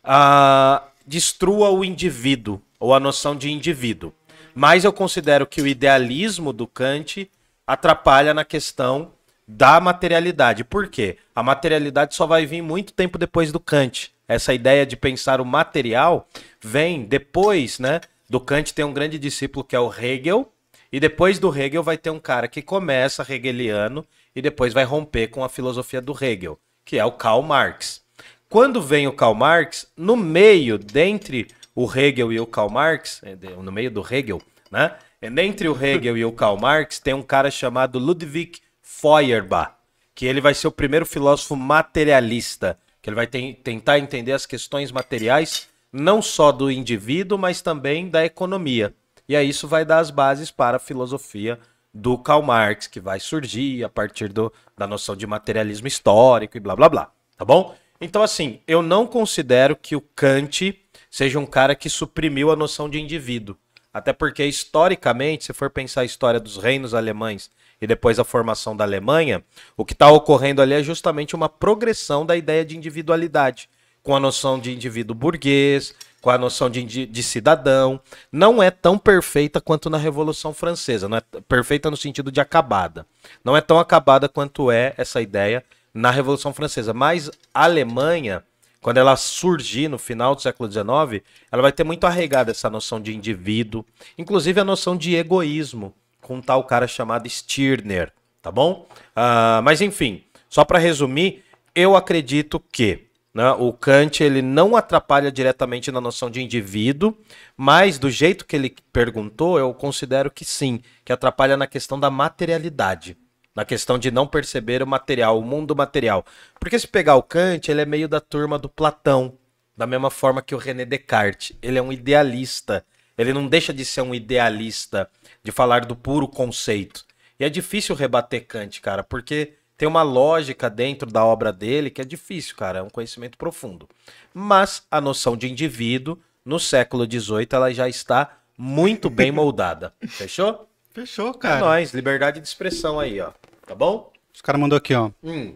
ah, 0.03 0.83
destrua 1.05 1.69
o 1.69 1.83
indivíduo 1.83 2.61
ou 2.79 2.93
a 2.93 2.99
noção 2.99 3.35
de 3.35 3.51
indivíduo. 3.51 4.13
Mas 4.55 4.85
eu 4.85 4.93
considero 4.93 5.45
que 5.45 5.61
o 5.61 5.67
idealismo 5.67 6.53
do 6.53 6.65
Kant 6.65 7.29
atrapalha 7.65 8.33
na 8.33 8.45
questão 8.45 9.11
da 9.45 9.79
materialidade. 9.81 10.63
Por 10.63 10.87
quê? 10.87 11.17
A 11.35 11.43
materialidade 11.43 12.15
só 12.15 12.25
vai 12.25 12.45
vir 12.45 12.61
muito 12.61 12.93
tempo 12.93 13.17
depois 13.17 13.51
do 13.51 13.59
Kant. 13.59 14.11
Essa 14.25 14.53
ideia 14.53 14.85
de 14.85 14.95
pensar 14.95 15.41
o 15.41 15.45
material 15.45 16.27
vem 16.61 17.03
depois, 17.03 17.77
né? 17.77 18.01
Do 18.29 18.39
Kant 18.39 18.73
tem 18.73 18.83
um 18.83 18.93
grande 18.93 19.19
discípulo 19.19 19.63
que 19.63 19.75
é 19.75 19.79
o 19.79 19.93
Hegel, 19.93 20.51
e 20.91 20.99
depois 20.99 21.39
do 21.39 21.55
Hegel 21.55 21.83
vai 21.83 21.97
ter 21.97 22.09
um 22.09 22.19
cara 22.19 22.47
que 22.47 22.61
começa 22.61 23.25
hegeliano 23.29 24.05
e 24.37 24.41
depois 24.41 24.71
vai 24.71 24.83
romper 24.83 25.29
com 25.29 25.43
a 25.43 25.49
filosofia 25.49 25.99
do 25.99 26.13
Hegel, 26.13 26.59
que 26.85 26.99
é 26.99 27.03
o 27.03 27.11
Karl 27.11 27.41
Marx. 27.41 28.03
Quando 28.47 28.79
vem 28.79 29.07
o 29.07 29.11
Karl 29.11 29.33
Marx, 29.33 29.91
no 29.97 30.15
meio, 30.15 30.77
dentre 30.77 31.47
o 31.73 31.91
Hegel 31.91 32.31
e 32.31 32.39
o 32.39 32.45
Karl 32.45 32.69
Marx, 32.69 33.19
é, 33.23 33.35
no 33.35 33.71
meio 33.71 33.89
do 33.89 34.05
Hegel, 34.07 34.39
né? 34.69 34.95
Entre 35.19 35.67
o 35.67 35.75
Hegel 35.75 36.15
e 36.15 36.23
o 36.23 36.31
Karl 36.31 36.55
Marx 36.55 36.99
tem 36.99 37.15
um 37.15 37.23
cara 37.23 37.49
chamado 37.49 37.97
Ludwig 37.97 38.59
Feuerbach, 38.79 39.71
que 40.13 40.27
ele 40.27 40.39
vai 40.39 40.53
ser 40.53 40.67
o 40.67 40.71
primeiro 40.71 41.07
filósofo 41.07 41.55
materialista, 41.55 42.77
que 43.01 43.09
ele 43.09 43.15
vai 43.15 43.25
ten- 43.25 43.55
tentar 43.55 43.97
entender 43.97 44.33
as 44.33 44.45
questões 44.45 44.91
materiais 44.91 45.67
não 45.91 46.21
só 46.21 46.51
do 46.51 46.69
indivíduo, 46.69 47.39
mas 47.39 47.59
também 47.63 48.07
da 48.07 48.23
economia. 48.23 48.93
E 49.27 49.35
aí 49.35 49.49
isso 49.49 49.67
vai 49.67 49.83
dar 49.83 49.97
as 49.97 50.11
bases 50.11 50.51
para 50.51 50.77
a 50.77 50.79
filosofia 50.79 51.59
do 51.97 52.15
Karl 52.15 52.43
Marx, 52.43 52.85
que 52.85 52.99
vai 52.99 53.19
surgir 53.19 53.83
a 53.83 53.89
partir 53.89 54.29
do, 54.29 54.53
da 54.77 54.85
noção 54.85 55.15
de 55.15 55.25
materialismo 55.25 55.87
histórico 55.87 56.55
e 56.55 56.59
blá 56.59 56.75
blá 56.75 56.87
blá. 56.87 57.11
Tá 57.35 57.43
bom? 57.43 57.75
Então, 57.99 58.21
assim, 58.21 58.59
eu 58.67 58.83
não 58.83 59.07
considero 59.07 59.75
que 59.75 59.95
o 59.95 60.01
Kant 60.01 60.79
seja 61.09 61.39
um 61.39 61.45
cara 61.45 61.75
que 61.75 61.89
suprimiu 61.89 62.51
a 62.51 62.55
noção 62.55 62.87
de 62.87 63.01
indivíduo. 63.01 63.57
Até 63.91 64.13
porque, 64.13 64.45
historicamente, 64.45 65.45
se 65.45 65.53
for 65.53 65.71
pensar 65.71 66.01
a 66.01 66.05
história 66.05 66.39
dos 66.39 66.57
reinos 66.57 66.93
alemães 66.93 67.49
e 67.81 67.87
depois 67.87 68.19
a 68.19 68.23
formação 68.23 68.77
da 68.77 68.83
Alemanha, 68.83 69.43
o 69.75 69.83
que 69.83 69.93
está 69.93 70.11
ocorrendo 70.11 70.61
ali 70.61 70.75
é 70.75 70.83
justamente 70.83 71.35
uma 71.35 71.49
progressão 71.49 72.23
da 72.23 72.37
ideia 72.37 72.63
de 72.63 72.77
individualidade, 72.77 73.67
com 74.03 74.15
a 74.15 74.19
noção 74.19 74.59
de 74.59 74.71
indivíduo 74.71 75.15
burguês, 75.15 75.95
com 76.21 76.29
a 76.29 76.37
noção 76.37 76.69
de, 76.69 76.83
de 77.05 77.23
cidadão. 77.23 77.99
Não 78.31 78.61
é 78.61 78.71
tão 78.71 78.97
perfeita 78.97 79.61
quanto 79.61 79.89
na 79.89 79.97
Revolução 79.97 80.53
Francesa, 80.53 81.07
não 81.07 81.17
é 81.17 81.21
perfeita 81.47 81.89
no 81.89 81.97
sentido 81.97 82.31
de 82.31 82.41
acabada. 82.41 83.05
Não 83.43 83.55
é 83.55 83.61
tão 83.61 83.79
acabada 83.79 84.27
quanto 84.27 84.71
é 84.71 84.93
essa 84.97 85.21
ideia 85.21 85.63
na 85.93 86.11
Revolução 86.11 86.53
Francesa. 86.53 86.93
Mas 86.93 87.29
a 87.53 87.63
Alemanha, 87.63 88.43
quando 88.81 88.97
ela 88.97 89.15
surgir 89.15 89.87
no 89.87 89.97
final 89.97 90.35
do 90.35 90.41
século 90.41 90.71
XIX, 90.71 91.23
ela 91.51 91.61
vai 91.61 91.71
ter 91.71 91.83
muito 91.83 92.05
arraigada 92.05 92.51
essa 92.51 92.69
noção 92.69 93.01
de 93.01 93.15
indivíduo, 93.15 93.85
inclusive 94.17 94.59
a 94.59 94.65
noção 94.65 94.95
de 94.95 95.15
egoísmo, 95.15 95.93
com 96.21 96.35
um 96.35 96.41
tal 96.41 96.63
cara 96.63 96.87
chamado 96.87 97.29
Stirner, 97.29 98.11
tá 98.41 98.51
bom? 98.51 98.87
Ah, 99.15 99.61
mas 99.63 99.81
enfim, 99.81 100.23
só 100.49 100.63
para 100.63 100.79
resumir, 100.79 101.43
eu 101.73 101.95
acredito 101.95 102.61
que 102.71 103.06
né, 103.37 103.51
o 103.51 103.71
Kant 103.71 104.23
ele 104.23 104.41
não 104.41 104.75
atrapalha 104.75 105.31
diretamente 105.31 105.91
na 105.91 106.01
noção 106.01 106.27
de 106.27 106.41
indivíduo, 106.41 107.15
mas 107.55 107.99
do 107.99 108.09
jeito 108.09 108.43
que 108.43 108.55
ele 108.55 108.75
perguntou, 108.91 109.59
eu 109.59 109.71
considero 109.75 110.31
que 110.31 110.43
sim, 110.43 110.81
que 111.05 111.13
atrapalha 111.13 111.55
na 111.55 111.67
questão 111.67 111.99
da 111.99 112.09
materialidade 112.09 113.15
na 113.55 113.65
questão 113.65 113.97
de 113.97 114.11
não 114.11 114.27
perceber 114.27 114.83
o 114.83 114.87
material, 114.87 115.39
o 115.39 115.43
mundo 115.43 115.75
material. 115.75 116.23
Porque 116.59 116.77
se 116.77 116.87
pegar 116.87 117.15
o 117.15 117.23
Kant, 117.23 117.71
ele 117.71 117.81
é 117.81 117.85
meio 117.85 118.07
da 118.07 118.19
turma 118.19 118.59
do 118.59 118.69
Platão, 118.69 119.35
da 119.75 119.87
mesma 119.87 120.11
forma 120.11 120.43
que 120.43 120.53
o 120.53 120.59
René 120.59 120.85
Descartes. 120.85 121.57
Ele 121.59 121.79
é 121.79 121.81
um 121.81 121.91
idealista. 121.91 122.85
Ele 123.17 123.33
não 123.33 123.47
deixa 123.47 123.73
de 123.73 123.83
ser 123.83 124.01
um 124.01 124.13
idealista, 124.13 125.09
de 125.43 125.51
falar 125.51 125.85
do 125.85 125.95
puro 125.95 126.27
conceito. 126.27 127.03
E 127.39 127.45
é 127.45 127.49
difícil 127.49 127.95
rebater 127.95 128.45
Kant, 128.45 128.79
cara, 128.79 129.03
porque 129.03 129.53
tem 129.77 129.87
uma 129.87 130.01
lógica 130.01 130.69
dentro 130.69 131.09
da 131.11 131.23
obra 131.23 131.53
dele 131.53 131.89
que 131.89 132.01
é 132.01 132.05
difícil, 132.05 132.55
cara, 132.55 132.79
é 132.79 132.81
um 132.81 132.89
conhecimento 132.89 133.37
profundo. 133.37 133.87
Mas 134.33 134.83
a 134.89 134.99
noção 134.99 135.37
de 135.37 135.49
indivíduo, 135.49 136.17
no 136.43 136.59
século 136.59 137.05
XVIII, 137.05 137.47
ela 137.51 137.71
já 137.73 137.87
está 137.87 138.37
muito 138.57 139.09
bem 139.09 139.31
moldada. 139.31 139.93
Fechou? 140.07 140.67
Fechou, 140.91 141.29
É 141.29 141.33
cara. 141.37 141.59
nóis, 141.59 141.93
liberdade 141.93 142.39
de 142.39 142.47
expressão 142.47 142.99
aí, 142.99 143.21
ó. 143.21 143.29
Tá 143.65 143.75
bom? 143.75 144.11
Os 144.33 144.41
caras 144.41 144.59
mandou 144.59 144.77
aqui, 144.77 144.95
ó. 144.95 145.11
Hum. 145.23 145.55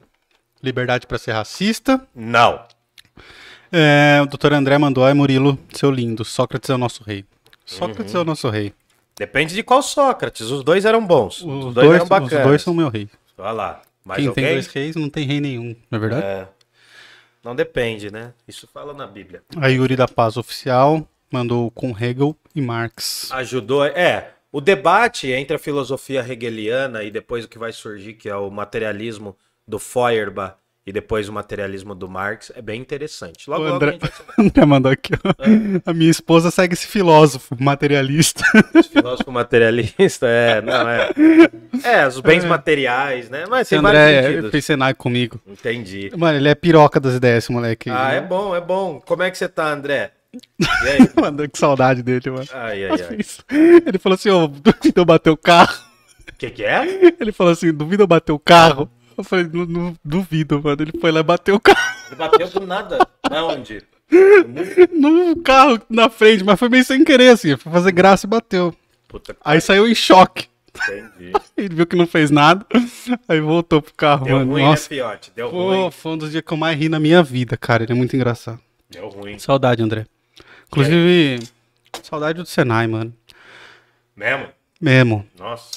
Liberdade 0.61 1.07
pra 1.07 1.17
ser 1.17 1.31
racista. 1.31 1.99
Não. 2.13 2.63
É, 3.71 4.19
o 4.21 4.25
doutor 4.27 4.53
André 4.53 4.77
mandou, 4.77 5.03
ai 5.05 5.13
Murilo, 5.13 5.57
seu 5.73 5.89
lindo, 5.89 6.23
Sócrates 6.25 6.69
é 6.69 6.75
o 6.75 6.77
nosso 6.77 7.03
rei. 7.03 7.25
Sócrates 7.65 8.13
é 8.13 8.19
o 8.19 8.25
nosso 8.25 8.49
rei. 8.49 8.73
Depende 9.17 9.55
de 9.55 9.63
qual 9.63 9.81
Sócrates. 9.81 10.49
Os 10.51 10.63
dois 10.63 10.83
eram 10.85 11.05
bons. 11.05 11.37
Os, 11.41 11.65
Os, 11.65 11.73
dois, 11.73 11.73
dois, 11.73 11.89
eram 11.93 12.03
os 12.03 12.09
bacanas. 12.09 12.47
dois 12.47 12.61
são 12.61 12.73
meu 12.73 12.89
rei. 12.89 13.09
Olha 13.37 13.51
lá. 13.51 13.81
Mais 14.03 14.20
Quem 14.20 14.27
alguém? 14.27 14.43
tem 14.43 14.53
dois 14.53 14.67
reis 14.67 14.96
não 14.96 15.10
tem 15.10 15.25
rei 15.25 15.39
nenhum, 15.39 15.75
não 15.89 15.98
é 15.98 16.00
verdade? 16.00 16.25
É. 16.25 16.48
Não 17.43 17.55
depende, 17.55 18.12
né? 18.12 18.34
Isso 18.48 18.67
fala 18.72 18.93
na 18.93 19.08
Bíblia. 19.08 19.41
A 19.58 19.67
Yuri 19.67 19.96
da 19.96 20.08
Paz 20.08 20.38
Oficial 20.38 21.08
mandou 21.31 21.72
com 21.72 21.96
Hegel 21.98 22.36
e 22.53 22.62
Marx. 22.62 23.31
Ajudou. 23.31 23.84
É, 23.86 24.34
o 24.51 24.62
debate 24.62 25.31
entre 25.31 25.55
a 25.55 25.60
filosofia 25.60 26.25
hegeliana 26.27 27.03
e 27.03 27.10
depois 27.10 27.46
o 27.46 27.48
que 27.48 27.58
vai 27.58 27.72
surgir, 27.72 28.13
que 28.13 28.29
é 28.29 28.36
o 28.36 28.51
materialismo 28.51 29.36
do 29.67 29.79
Feuerbach 29.79 30.55
e 30.85 30.91
depois 30.91 31.29
o 31.29 31.33
materialismo 31.33 31.93
do 31.93 32.09
Marx, 32.09 32.51
é 32.55 32.61
bem 32.61 32.81
interessante. 32.81 33.47
Logo, 33.50 33.61
O 33.61 33.65
logo 33.65 33.75
André- 33.75 34.00
a 34.38 34.41
gente 34.41 34.59
mandou 34.65 34.91
aqui, 34.91 35.13
ó. 35.23 35.29
É. 35.43 35.81
A 35.85 35.93
minha 35.93 36.09
esposa 36.09 36.50
segue 36.50 36.73
esse 36.73 36.88
filósofo 36.88 37.55
materialista. 37.59 38.43
Esse 38.73 38.89
filósofo 38.89 39.31
materialista, 39.31 40.25
é, 40.27 40.61
não, 40.61 40.89
é. 40.89 41.09
É, 41.83 42.07
os 42.07 42.19
bens 42.19 42.43
materiais, 42.45 43.29
né? 43.29 43.45
Mas 43.47 43.69
tem 43.69 43.79
vários 43.79 44.01
André 44.01 44.23
sentidos. 44.23 44.51
fez 44.51 44.65
Senai 44.65 44.93
comigo. 44.95 45.39
Entendi. 45.47 46.11
Mano, 46.17 46.38
ele 46.38 46.50
é 46.50 46.55
piroca 46.55 47.00
das 47.00 47.13
ideias, 47.15 47.43
esse 47.43 47.51
moleque. 47.51 47.89
Ah, 47.89 48.11
é 48.13 48.21
bom, 48.21 48.55
é 48.55 48.61
bom. 48.61 49.00
Como 49.05 49.21
é 49.23 49.29
que 49.29 49.38
você 49.38 49.47
tá, 49.47 49.71
André? 49.71 50.11
E 50.33 50.88
aí? 50.88 51.09
Mano, 51.19 51.47
que 51.47 51.59
saudade 51.59 52.01
dele, 52.01 52.29
mano. 52.31 52.47
Ai, 52.53 52.85
ai, 52.85 52.91
ai. 52.91 53.17
Ele 53.85 54.00
falou 54.00 54.15
assim, 54.15 54.29
ô, 54.29 54.47
duvido 54.47 55.01
eu 55.01 55.05
bater 55.05 55.29
o 55.29 55.38
carro. 55.38 55.77
O 56.27 56.35
que, 56.38 56.50
que 56.50 56.63
é? 56.63 57.13
Ele 57.19 57.31
falou 57.31 57.51
assim, 57.53 57.71
duvido 57.71 58.01
eu 58.03 58.07
bater 58.07 58.31
o 58.31 58.39
carro. 58.39 58.89
Eu 59.21 59.23
falei, 59.23 59.47
não, 59.51 59.65
não 59.65 59.95
duvido, 60.03 60.61
mano. 60.61 60.81
Ele 60.81 60.91
foi 60.99 61.11
lá 61.11 61.19
e 61.19 61.23
bateu 61.23 61.55
o 61.55 61.59
carro. 61.59 61.95
Ele 62.07 62.15
bateu 62.15 62.47
do 62.49 62.67
nada. 62.67 62.99
Na 63.29 63.45
onde? 63.45 63.81
No 64.91 65.37
carro 65.41 65.79
na 65.89 66.09
frente, 66.09 66.43
mas 66.43 66.59
foi 66.59 66.67
meio 66.67 66.83
sem 66.83 67.03
querer, 67.03 67.29
assim. 67.29 67.55
Foi 67.55 67.71
fazer 67.71 67.91
graça 67.93 68.25
e 68.25 68.29
bateu. 68.29 68.75
Puta 69.07 69.35
Aí 69.43 69.61
saiu 69.61 69.87
em 69.87 69.95
choque. 69.95 70.47
entendi. 70.75 71.31
Ele 71.55 71.75
viu 71.75 71.85
que 71.87 71.95
não 71.95 72.05
fez 72.07 72.29
nada. 72.29 72.65
Aí 73.27 73.39
voltou 73.39 73.81
pro 73.81 73.93
carro, 73.93 74.25
Deu 74.25 74.37
mano. 74.37 74.51
ruim, 74.51 74.63
Nossa. 74.63 74.83
né, 74.83 74.87
Fiote? 74.89 75.31
Deu 75.35 75.49
Pô, 75.49 75.69
ruim. 75.69 75.91
foi 75.91 76.11
um 76.11 76.17
dos 76.17 76.31
dias 76.31 76.43
que 76.45 76.51
eu 76.51 76.57
mais 76.57 76.77
ri 76.77 76.89
na 76.89 76.99
minha 76.99 77.23
vida, 77.23 77.55
cara. 77.55 77.83
Ele 77.83 77.93
é 77.93 77.95
muito 77.95 78.15
engraçado. 78.15 78.59
Deu 78.89 79.07
ruim. 79.07 79.39
Saudade, 79.39 79.81
André. 79.81 80.05
Inclusive, 80.67 81.39
saudade 82.03 82.39
do 82.41 82.45
Senai, 82.45 82.87
mano. 82.87 83.13
Mesmo? 84.15 84.47
Mesmo. 84.79 85.25
Nossa. 85.39 85.69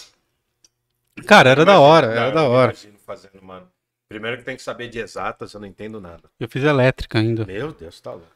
Cara, 1.26 1.50
era 1.50 1.64
da 1.64 1.72
Imagino- 1.74 1.88
hora, 1.88 2.06
era 2.08 2.30
da 2.32 2.42
hora. 2.42 2.72
Imagino 2.72 2.93
fazendo, 3.04 3.42
mano. 3.42 3.68
Primeiro 4.08 4.36
que 4.38 4.44
tem 4.44 4.56
que 4.56 4.62
saber 4.62 4.88
de 4.88 4.98
exatas, 4.98 5.52
eu 5.54 5.60
não 5.60 5.66
entendo 5.66 6.00
nada. 6.00 6.30
Eu 6.38 6.48
fiz 6.48 6.62
elétrica 6.62 7.18
ainda. 7.18 7.44
Meu 7.44 7.72
Deus, 7.72 8.00
tá 8.00 8.10
louco. 8.12 8.26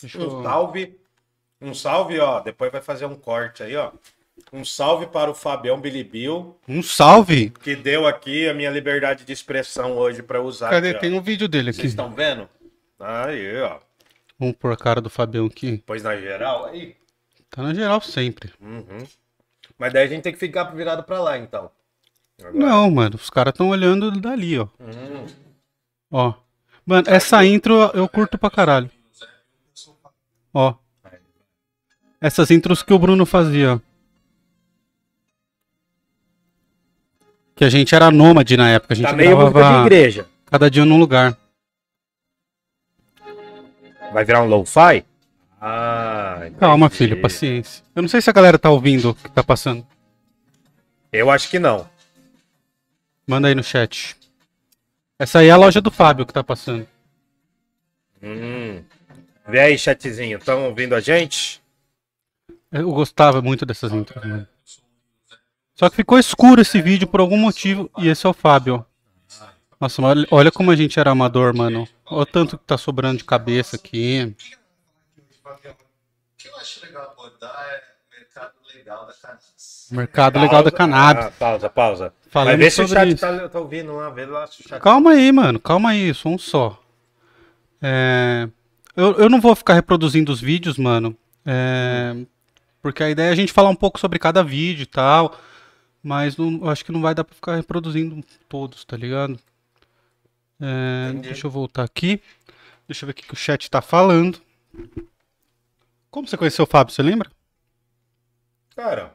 Deixa 0.00 0.18
Um 0.18 0.22
eu... 0.22 0.42
salve. 0.42 0.98
Um 1.60 1.74
salve, 1.74 2.18
ó. 2.18 2.40
Depois 2.40 2.70
vai 2.72 2.82
fazer 2.82 3.06
um 3.06 3.14
corte 3.14 3.62
aí, 3.62 3.76
ó. 3.76 3.92
Um 4.52 4.64
salve 4.64 5.06
para 5.06 5.30
o 5.30 5.34
Fabião 5.34 5.80
Bilibil, 5.80 6.58
Um 6.68 6.82
salve! 6.82 7.50
que 7.50 7.76
deu 7.76 8.04
aqui 8.06 8.48
a 8.48 8.52
minha 8.54 8.68
liberdade 8.70 9.24
de 9.24 9.32
expressão 9.32 9.92
hoje 9.96 10.22
pra 10.22 10.42
usar. 10.42 10.70
Cadê? 10.70 10.88
aqui, 10.88 10.96
ó. 10.96 11.00
Tem 11.00 11.12
um 11.14 11.22
vídeo 11.22 11.46
dele 11.48 11.70
aqui. 11.70 11.80
Vocês 11.80 11.92
estão 11.92 12.12
vendo? 12.12 12.48
Aí, 12.98 13.60
ó. 13.62 13.78
Vamos 14.38 14.56
pôr 14.56 14.72
a 14.72 14.76
cara 14.76 15.00
do 15.00 15.08
Fabião 15.08 15.46
aqui. 15.46 15.82
Pois 15.86 16.02
na 16.02 16.16
geral, 16.16 16.66
aí. 16.66 16.96
Tá 17.48 17.62
na 17.62 17.72
geral 17.72 18.00
sempre. 18.00 18.52
Uhum. 18.60 19.06
Mas 19.78 19.92
daí 19.92 20.04
a 20.04 20.08
gente 20.08 20.22
tem 20.22 20.32
que 20.32 20.38
ficar 20.38 20.64
virado 20.64 21.04
pra 21.04 21.20
lá, 21.20 21.38
então. 21.38 21.70
Agora. 22.40 22.54
Não, 22.54 22.90
mano, 22.90 23.16
os 23.16 23.30
caras 23.30 23.52
estão 23.52 23.68
olhando 23.68 24.10
dali, 24.20 24.58
ó. 24.58 24.66
Hum. 24.80 25.26
Ó. 26.10 26.34
Mano, 26.84 27.08
essa 27.08 27.44
intro 27.44 27.74
eu 27.94 28.08
curto 28.08 28.36
pra 28.36 28.50
caralho. 28.50 28.90
Ó. 30.52 30.74
Essas 32.20 32.50
intros 32.50 32.82
que 32.82 32.92
o 32.92 32.98
Bruno 32.98 33.24
fazia. 33.26 33.74
ó. 33.74 33.80
Que 37.54 37.64
a 37.64 37.70
gente 37.70 37.94
era 37.94 38.10
nômade 38.10 38.56
na 38.56 38.68
época. 38.70 38.94
A 38.94 38.96
gente 38.96 39.06
Tá 39.06 39.12
meio 39.12 39.36
música 39.36 39.46
de 39.48 39.54
gravava 39.54 39.86
igreja. 39.86 40.26
cada 40.46 40.70
dia 40.70 40.84
num 40.84 40.98
lugar. 40.98 41.36
Vai 44.12 44.24
virar 44.24 44.42
um 44.42 44.48
lo-fi? 44.48 45.04
Ah, 45.60 46.50
Calma, 46.58 46.90
filho, 46.90 47.20
paciência. 47.20 47.82
Eu 47.94 48.02
não 48.02 48.08
sei 48.08 48.20
se 48.20 48.28
a 48.28 48.32
galera 48.32 48.58
tá 48.58 48.70
ouvindo 48.70 49.10
o 49.10 49.14
que 49.14 49.30
tá 49.30 49.42
passando. 49.42 49.86
Eu 51.12 51.30
acho 51.30 51.48
que 51.48 51.58
não. 51.58 51.88
Manda 53.26 53.48
aí 53.48 53.54
no 53.54 53.62
chat. 53.62 54.16
Essa 55.18 55.38
aí 55.40 55.48
é 55.48 55.50
a 55.50 55.56
loja 55.56 55.80
do 55.80 55.90
Fábio 55.90 56.26
que 56.26 56.32
tá 56.32 56.42
passando. 56.44 56.86
Hum. 58.22 58.82
Vê 59.46 59.60
aí, 59.60 59.78
chatzinho. 59.78 60.38
Estão 60.38 60.64
ouvindo 60.66 60.94
a 60.94 61.00
gente? 61.00 61.62
Eu 62.72 62.90
gostava 62.90 63.40
muito 63.40 63.64
dessas 63.64 63.92
intros, 63.92 64.24
mano. 64.24 64.48
Só 65.74 65.88
que 65.90 65.96
ficou 65.96 66.18
escuro 66.18 66.60
esse 66.60 66.80
vídeo 66.80 67.06
por 67.06 67.20
algum 67.20 67.36
motivo 67.36 67.90
e 67.98 68.08
esse 68.08 68.26
é 68.26 68.28
o 68.28 68.32
Fábio. 68.34 68.84
Nossa, 69.80 70.00
mas 70.00 70.24
olha- 70.30 70.50
como 70.52 70.70
a 70.70 70.76
gente 70.76 70.98
era 70.98 71.10
amador, 71.10 71.54
mano. 71.54 71.86
Olha 72.06 72.22
o 72.22 72.26
tanto 72.26 72.56
que 72.56 72.64
tá 72.64 72.78
sobrando 72.78 73.18
de 73.18 73.24
cabeça 73.24 73.76
aqui. 73.76 74.34
O 75.46 75.56
que 76.36 76.48
eu 76.48 76.56
acho 76.56 76.84
legal 76.84 77.10
abordar 77.10 77.54
é 77.70 77.93
legal 78.84 79.06
da 79.06 79.12
cannabis. 79.14 79.88
Mercado 79.90 80.40
legal 80.40 80.62
da 80.62 80.70
cannabis. 80.70 81.24
Ah, 81.26 81.30
pausa, 81.38 81.70
pausa. 81.70 82.12
Vai 82.30 82.56
ver 82.56 82.70
se 82.70 82.82
o 82.82 82.88
chat 82.88 83.08
isso. 83.08 83.20
tá, 83.20 83.48
tá 83.48 83.58
ouvindo 83.60 83.94
lá. 83.96 84.10
Vê 84.10 84.26
lá 84.26 84.46
se 84.46 84.60
o 84.60 84.68
chat 84.68 84.80
Calma 84.82 85.12
aí, 85.12 85.32
mano. 85.32 85.58
Calma 85.58 85.90
aí, 85.90 86.12
só 86.12 86.28
um 86.28 86.38
só. 86.38 86.80
É, 87.80 88.48
Eu, 88.96 89.12
eu 89.18 89.28
não 89.30 89.40
vou 89.40 89.54
ficar 89.56 89.74
reproduzindo 89.74 90.30
os 90.32 90.40
vídeos, 90.40 90.76
mano. 90.78 91.16
é, 91.46 92.14
Porque 92.82 93.02
a 93.02 93.10
ideia 93.10 93.28
é 93.28 93.32
a 93.32 93.36
gente 93.36 93.52
falar 93.52 93.68
um 93.70 93.74
pouco 93.76 93.98
sobre 93.98 94.18
cada 94.18 94.42
vídeo 94.44 94.82
e 94.82 94.86
tal. 94.86 95.38
Mas 96.02 96.36
não- 96.36 96.60
eu 96.62 96.68
acho 96.70 96.84
que 96.84 96.92
não 96.92 97.00
vai 97.00 97.14
dar 97.14 97.24
pra 97.24 97.34
ficar 97.34 97.56
reproduzindo 97.56 98.22
todos, 98.48 98.84
tá 98.84 98.96
ligado? 98.96 99.38
É. 100.60 101.12
Deixa 101.20 101.46
eu 101.46 101.50
voltar 101.50 101.82
aqui. 101.84 102.20
Deixa 102.86 103.04
eu 103.04 103.06
ver 103.06 103.12
o 103.12 103.14
que, 103.14 103.22
que 103.26 103.32
o 103.32 103.36
chat 103.36 103.70
tá 103.70 103.80
falando. 103.80 104.38
Como 106.10 106.28
você 106.28 106.36
conheceu 106.36 106.64
o 106.64 106.66
Fábio, 106.68 106.92
você 106.94 107.02
lembra? 107.02 107.30
Cara, 108.76 109.14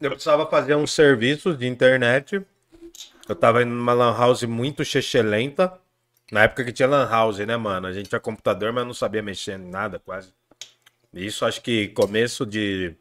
eu 0.00 0.10
precisava 0.10 0.46
fazer 0.46 0.74
uns 0.74 0.92
serviços 0.92 1.58
de 1.58 1.66
internet. 1.66 2.40
Eu 3.28 3.34
tava 3.34 3.62
indo 3.62 3.72
numa 3.72 3.92
lan 3.92 4.16
house 4.16 4.44
muito 4.44 4.82
lenta. 5.24 5.78
Na 6.30 6.44
época 6.44 6.64
que 6.64 6.72
tinha 6.72 6.88
lan 6.88 7.08
house, 7.08 7.38
né, 7.38 7.56
mano? 7.56 7.86
A 7.86 7.92
gente 7.92 8.08
tinha 8.08 8.20
computador, 8.20 8.72
mas 8.72 8.86
não 8.86 8.94
sabia 8.94 9.22
mexer 9.22 9.58
em 9.58 9.68
nada, 9.68 9.98
quase. 9.98 10.32
Isso 11.12 11.44
acho 11.44 11.62
que 11.62 11.88
começo 11.88 12.44
de 12.44 12.94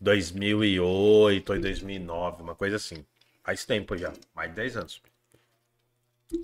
2008 0.00 1.52
ou 1.52 1.60
2009, 1.60 2.42
uma 2.42 2.54
coisa 2.54 2.76
assim. 2.76 3.04
Faz 3.42 3.64
tempo 3.64 3.96
já, 3.96 4.12
mais 4.34 4.50
de 4.50 4.56
10 4.56 4.76
anos. 4.76 5.02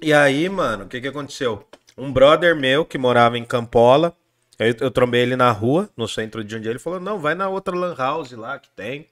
E 0.03 0.13
aí, 0.13 0.49
mano, 0.49 0.85
o 0.85 0.89
que 0.89 1.01
que 1.01 1.09
aconteceu? 1.09 1.67
Um 1.97 2.13
brother 2.13 2.55
meu 2.55 2.85
que 2.85 2.97
morava 2.97 3.37
em 3.37 3.45
Campola, 3.45 4.17
eu, 4.61 4.75
eu 4.81 4.91
trombei 4.91 5.23
ele 5.23 5.37
na 5.37 5.51
rua, 5.51 5.89
no 5.97 6.07
centro 6.07 6.45
de 6.45 6.53
Jundiaí, 6.53 6.73
ele 6.73 6.79
falou, 6.79 7.01
não, 7.01 7.19
vai 7.19 7.35
na 7.35 7.49
outra 7.49 7.75
lan 7.75 7.95
house 7.97 8.33
lá 8.33 8.59
que 8.59 8.69
tem. 8.71 9.09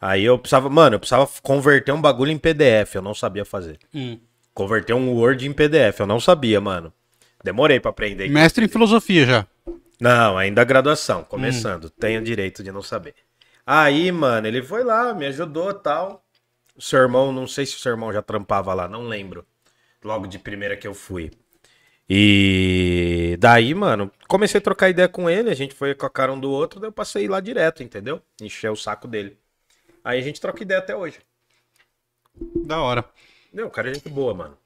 Aí 0.00 0.24
eu 0.24 0.38
precisava, 0.38 0.68
mano, 0.68 0.96
eu 0.96 1.00
precisava 1.00 1.28
converter 1.42 1.92
um 1.92 2.00
bagulho 2.00 2.30
em 2.30 2.38
PDF, 2.38 2.96
eu 2.96 3.02
não 3.02 3.14
sabia 3.14 3.44
fazer. 3.44 3.78
Converter 4.52 4.94
um 4.94 5.14
Word 5.14 5.46
em 5.46 5.52
PDF, 5.52 6.00
eu 6.00 6.06
não 6.06 6.18
sabia, 6.20 6.60
mano. 6.60 6.92
Demorei 7.42 7.78
pra 7.78 7.90
aprender. 7.90 8.28
Mestre 8.28 8.64
em 8.64 8.68
filosofia 8.68 9.24
já. 9.24 9.46
Não, 10.00 10.36
ainda 10.36 10.64
graduação, 10.64 11.22
começando. 11.22 11.88
Tenho 11.88 12.22
direito 12.22 12.62
de 12.62 12.72
não 12.72 12.82
saber. 12.82 13.14
Aí, 13.66 14.10
mano, 14.10 14.46
ele 14.46 14.62
foi 14.62 14.82
lá, 14.82 15.14
me 15.14 15.26
ajudou 15.26 15.70
e 15.70 15.74
tal. 15.74 16.24
O 16.76 16.82
seu 16.82 16.98
irmão, 16.98 17.32
não 17.32 17.46
sei 17.46 17.64
se 17.64 17.76
o 17.76 17.78
seu 17.78 17.92
irmão 17.92 18.12
já 18.12 18.20
trampava 18.20 18.74
lá, 18.74 18.88
não 18.88 19.06
lembro. 19.06 19.46
Logo 20.02 20.26
de 20.26 20.38
primeira 20.38 20.76
que 20.76 20.86
eu 20.86 20.94
fui. 20.94 21.30
E 22.08 23.36
daí, 23.40 23.74
mano, 23.74 24.10
comecei 24.28 24.58
a 24.58 24.62
trocar 24.62 24.90
ideia 24.90 25.08
com 25.08 25.28
ele, 25.28 25.50
a 25.50 25.54
gente 25.54 25.74
foi 25.74 25.94
com 25.94 26.04
a 26.04 26.10
cara 26.10 26.32
um 26.32 26.38
do 26.38 26.50
outro, 26.50 26.78
daí 26.78 26.88
eu 26.88 26.92
passei 26.92 27.26
lá 27.26 27.40
direto, 27.40 27.82
entendeu? 27.82 28.20
Encher 28.40 28.70
o 28.70 28.76
saco 28.76 29.08
dele. 29.08 29.38
Aí 30.04 30.18
a 30.18 30.22
gente 30.22 30.40
troca 30.40 30.62
ideia 30.62 30.80
até 30.80 30.94
hoje. 30.94 31.18
Da 32.66 32.80
hora. 32.82 33.04
Meu, 33.52 33.68
o 33.68 33.70
cara 33.70 33.90
é 33.90 33.94
gente 33.94 34.08
boa, 34.08 34.34
mano. 34.34 34.58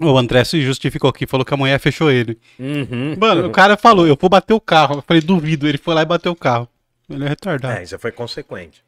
O 0.00 0.16
André 0.16 0.44
se 0.44 0.60
justificou 0.62 1.10
aqui, 1.10 1.26
falou 1.26 1.44
que 1.44 1.52
a 1.52 1.56
mulher 1.56 1.80
fechou 1.80 2.08
ele. 2.10 2.38
Uhum. 2.56 3.16
Mano, 3.18 3.48
o 3.48 3.50
cara 3.50 3.76
falou, 3.76 4.06
eu 4.06 4.16
vou 4.20 4.30
bater 4.30 4.54
o 4.54 4.60
carro. 4.60 4.98
Eu 4.98 5.02
falei, 5.02 5.20
duvido. 5.20 5.66
Ele 5.66 5.76
foi 5.78 5.92
lá 5.92 6.02
e 6.02 6.06
bateu 6.06 6.30
o 6.30 6.36
carro. 6.36 6.68
Ele 7.10 7.24
é 7.24 7.28
retardado. 7.28 7.78
É, 7.78 7.82
isso 7.82 7.98
foi 7.98 8.12
consequente. 8.12 8.84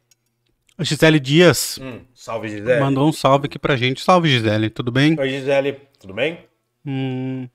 A 0.79 0.85
Gisele 0.85 1.19
Dias 1.19 1.79
Hum, 1.83 2.03
salve, 2.15 2.49
Gisele. 2.49 2.81
mandou 2.81 3.09
um 3.09 3.13
salve 3.13 3.47
aqui 3.47 3.59
pra 3.59 3.75
gente. 3.77 4.01
Salve, 4.01 4.29
Gisele, 4.29 4.71
tudo 4.71 4.93
bem? 4.93 5.19
Oi, 5.19 5.29
Gisele, 5.31 5.81
tudo 5.99 6.15
bem? 6.15 6.45
Hum... 6.85 7.49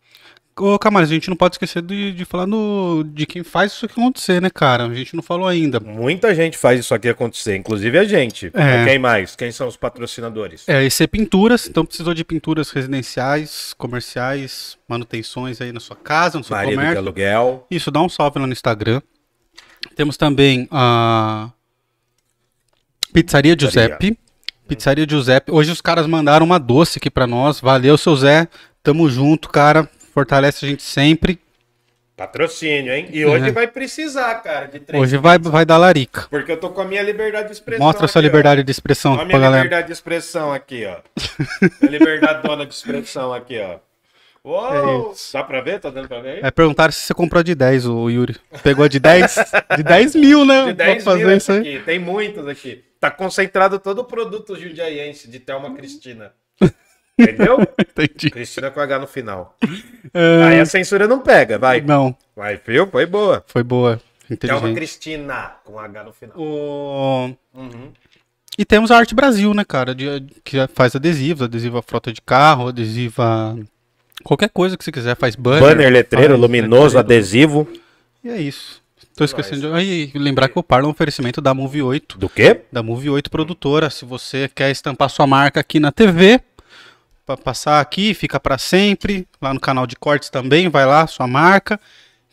Ô, 0.58 0.80
Camargo, 0.80 1.12
a 1.12 1.14
gente 1.14 1.30
não 1.30 1.36
pode 1.36 1.56
esquecer 1.56 1.82
de, 1.82 2.14
de 2.14 2.24
falar 2.24 2.48
no, 2.48 3.04
de 3.04 3.26
quem 3.26 3.44
faz 3.44 3.74
isso 3.74 3.86
aqui 3.86 4.00
acontecer, 4.00 4.42
né, 4.42 4.50
cara? 4.50 4.86
A 4.86 4.94
gente 4.94 5.14
não 5.14 5.22
falou 5.22 5.46
ainda. 5.46 5.82
Muita 5.82 6.34
gente 6.34 6.58
faz 6.58 6.80
isso 6.80 6.94
aqui 6.96 7.10
acontecer, 7.10 7.58
inclusive 7.58 7.98
a 7.98 8.06
gente. 8.06 8.52
É. 8.54 8.86
Quem 8.86 8.98
mais? 8.98 9.36
Quem 9.36 9.52
são 9.52 9.68
os 9.68 9.76
patrocinadores? 9.76 10.64
É, 10.70 10.86
esse 10.86 11.04
é 11.04 11.08
pinturas, 11.08 11.68
então 11.68 11.86
precisou 11.86 12.14
de 12.14 12.24
pinturas 12.24 12.70
residenciais, 12.70 13.74
comerciais, 13.78 14.78
manutenções 14.88 15.60
aí 15.60 15.74
na 15.74 15.82
sua 15.82 15.98
casa, 15.98 16.38
no 16.38 16.44
seu 16.46 16.56
Marido 16.56 16.70
de 16.70 16.76
comércio. 16.78 17.00
aluguel. 17.00 17.68
Isso, 17.70 17.92
dá 17.92 18.02
um 18.02 18.08
salve 18.08 18.40
lá 18.40 18.48
no 18.48 18.54
Instagram. 18.54 19.02
Temos 19.94 20.16
também 20.16 20.70
a 20.72 21.52
Pizzaria 23.12 23.58
Giuseppe, 23.60 24.18
Pizzaria 24.70 25.06
Giuseppe. 25.08 25.52
Hoje 25.52 25.70
os 25.70 25.82
caras 25.82 26.08
mandaram 26.08 26.46
uma 26.46 26.58
doce 26.58 26.98
aqui 26.98 27.10
pra 27.10 27.28
nós. 27.28 27.60
Valeu, 27.60 27.98
seu 27.98 28.16
Zé. 28.16 28.48
Tamo 28.86 29.10
junto, 29.10 29.50
cara. 29.50 29.90
Fortalece 30.14 30.64
a 30.66 30.70
gente 30.70 30.84
sempre. 30.84 31.40
Patrocínio, 32.16 32.94
hein? 32.94 33.10
E 33.12 33.26
hoje 33.26 33.50
É. 33.50 33.52
vai 33.52 33.68
precisar, 33.68 34.34
cara, 34.36 34.68
de 34.68 34.80
três 34.80 35.02
Hoje 35.04 35.18
vai, 35.18 35.38
vai 35.38 35.66
dar 35.66 35.76
larica. 35.78 36.28
Porque 36.30 36.50
eu 36.52 36.58
tô 36.58 36.70
com 36.70 36.80
a 36.82 36.86
minha 36.86 37.02
liberdade 37.02 37.48
de 37.48 37.54
expressão. 37.54 37.86
Mostra 37.86 38.08
sua 38.08 38.20
aqui, 38.22 38.28
ó. 38.28 38.30
liberdade 38.30 38.64
de 38.64 38.72
expressão 38.72 39.14
Olha 39.14 39.24
a 39.24 39.26
minha 39.26 39.40
galera. 39.40 39.64
liberdade 39.64 39.88
de 39.88 39.94
expressão 39.94 40.54
aqui, 40.54 40.86
ó. 40.86 40.98
Minha 41.82 41.92
liberdade 41.92 42.42
dona 42.48 42.66
de 42.66 42.74
expressão 42.74 43.34
aqui, 43.34 43.60
ó. 43.60 43.80
Uou! 44.48 45.12
É. 45.12 45.16
Dá 45.34 45.44
pra 45.44 45.60
ver? 45.60 45.80
Tá 45.80 45.90
dando 45.90 46.08
pra 46.08 46.22
ver? 46.22 46.36
aí? 46.36 46.40
É, 46.44 46.52
perguntaram 46.52 46.92
se 46.94 47.02
você 47.02 47.14
comprou 47.14 47.42
de 47.44 47.54
10, 47.56 47.86
o 47.88 48.08
Yuri. 48.10 48.38
Pegou 48.64 48.88
de 48.88 49.00
10? 49.00 49.36
de 49.76 49.84
10 49.84 50.16
mil, 50.16 50.46
né? 50.46 50.68
De 50.68 50.74
pra 50.76 50.86
10 50.86 51.04
fazer 51.04 51.26
mil 51.26 51.36
isso 51.36 51.52
aí. 51.52 51.60
aqui. 51.60 51.80
Tem 51.84 52.00
muitos 52.00 52.48
aqui. 52.48 52.82
Tá 53.00 53.12
concentrado 53.12 53.78
todo 53.80 54.00
o 54.00 54.06
produto 54.06 54.56
jundiaiense 54.56 55.30
de 55.30 55.40
Thelma 55.40 55.74
Cristina. 55.76 56.32
Entendeu? 57.18 57.60
Entendi. 57.80 58.30
Cristina 58.30 58.70
com 58.72 58.80
H 58.80 59.00
no 59.00 59.08
final. 59.08 59.56
É, 60.14 60.44
Aí 60.44 60.60
a 60.60 60.66
censura 60.66 61.08
não 61.08 61.20
pega, 61.20 61.58
vai. 61.58 61.82
Não, 61.82 62.16
Vai, 62.36 62.60
viu? 62.66 62.86
Foi 62.88 63.06
boa. 63.06 63.44
foi 63.48 63.64
boa. 63.64 64.02
Thelma 64.28 64.34
Inteligente. 64.36 64.76
Cristina 64.76 65.52
com 65.64 65.80
H 65.80 66.04
no 66.04 66.12
final. 66.12 66.36
O... 66.38 67.32
Uhum. 67.54 67.92
E 68.58 68.66
temos 68.66 68.90
a 68.92 68.98
Arte 68.98 69.14
Brasil, 69.14 69.54
né, 69.54 69.64
cara? 69.64 69.94
de- 69.94 70.26
que 70.44 70.58
faz 70.74 70.96
adesivos, 70.96 71.44
adesiva 71.44 71.82
frota 71.82 72.12
de 72.12 72.22
carro, 72.22 72.68
adesiva 72.70 73.58
qualquer 74.24 74.50
coisa 74.50 74.76
que 74.78 74.84
você 74.84 74.92
quiser. 74.92 75.16
Faz 75.16 75.36
banner. 75.36 75.62
Banner, 75.62 75.92
letreiro, 75.92 76.30
faz 76.30 76.40
luminoso, 76.42 76.98
letreiro. 76.98 77.00
adesivo. 77.00 77.68
E 78.24 78.30
é 78.30 78.38
isso. 78.42 78.82
Tô 79.16 79.24
esquecendo 79.24 79.62
de... 79.62 79.68
Aí, 79.74 80.12
lembrar 80.16 80.50
que 80.50 80.58
o 80.60 80.64
Parla 80.64 80.86
é 80.86 80.90
um 80.90 80.92
oferecimento 80.92 81.40
da 81.40 81.54
Move 81.54 81.82
8. 81.82 82.18
Do 82.18 82.28
quê? 82.28 82.62
da 82.72 82.82
Move 82.84 83.10
8 83.10 83.30
Produtora. 83.30 83.90
Se 83.90 84.04
você 84.04 84.50
quer 84.54 84.72
estampar 84.72 85.10
sua 85.10 85.26
marca 85.28 85.60
aqui 85.62 85.80
na 85.80 85.92
TV, 85.92 86.42
para 87.26 87.38
passar 87.38 87.82
aqui, 87.82 88.14
fica 88.14 88.40
para 88.40 88.58
sempre. 88.58 89.28
Lá 89.42 89.54
no 89.54 89.60
canal 89.60 89.88
de 89.88 89.96
cortes 89.96 90.30
também, 90.30 90.70
vai 90.70 90.86
lá, 90.86 91.08
sua 91.08 91.28
marca. 91.28 91.80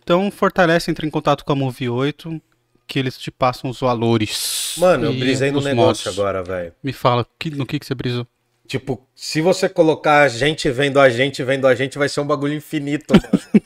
Então 0.03 0.31
fortalece, 0.31 0.91
entre 0.91 1.07
em 1.07 1.11
contato 1.11 1.45
com 1.45 1.53
a 1.53 1.57
Move 1.57 1.89
8, 1.89 2.41
que 2.87 2.99
eles 2.99 3.17
te 3.17 3.31
passam 3.31 3.71
os 3.71 3.81
valores. 3.81 4.75
Mano, 4.77 5.07
eu 5.07 5.13
brisei 5.15 5.51
no 5.51 5.61
negócio 5.61 6.05
modos. 6.07 6.19
agora, 6.19 6.43
velho. 6.43 6.73
Me 6.83 6.93
fala, 6.93 7.27
que- 7.39 7.51
no 7.51 7.65
que, 7.65 7.79
que 7.79 7.87
você 7.87 7.95
brisou? 7.95 8.27
Tipo, 8.67 9.07
se 9.15 9.41
você 9.41 9.69
colocar 9.69 10.23
a 10.23 10.29
gente 10.29 10.71
vendo 10.71 10.99
a 10.99 11.11
gente 11.11 11.43
vendo 11.43 11.67
a 11.67 11.75
gente, 11.75 11.99
vai 11.99 12.09
ser 12.09 12.21
um 12.21 12.27
bagulho 12.27 12.55
infinito. 12.55 13.13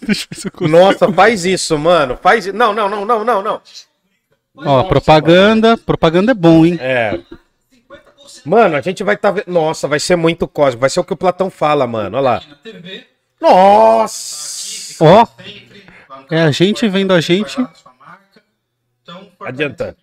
Nossa, 0.68 1.12
faz 1.12 1.44
isso, 1.44 1.78
mano. 1.78 2.18
Faz. 2.20 2.46
Não, 2.46 2.72
não, 2.72 2.88
não, 2.88 3.04
não, 3.04 3.24
não, 3.24 3.42
não. 3.42 3.60
Ó, 4.56 4.82
propaganda. 4.84 5.76
Propaganda 5.76 6.32
é 6.32 6.34
bom, 6.34 6.64
hein? 6.64 6.78
É. 6.80 7.20
Mano, 8.46 8.76
a 8.76 8.80
gente 8.80 9.02
vai 9.02 9.16
estar. 9.16 9.32
Tá... 9.32 9.42
Nossa, 9.46 9.88
vai 9.88 9.98
ser 9.98 10.14
muito 10.14 10.46
cósmico. 10.46 10.82
Vai 10.82 10.90
ser 10.90 11.00
o 11.00 11.04
que 11.04 11.12
o 11.12 11.16
Platão 11.16 11.50
fala, 11.50 11.84
mano. 11.84 12.16
Olha 12.16 12.24
lá. 12.24 12.42
Nossa! 13.40 15.04
Ó, 15.04 15.26
é 16.30 16.42
a 16.42 16.50
gente 16.52 16.88
vendo 16.88 17.12
a 17.12 17.20
gente. 17.20 17.56
Adianta. 19.40 19.96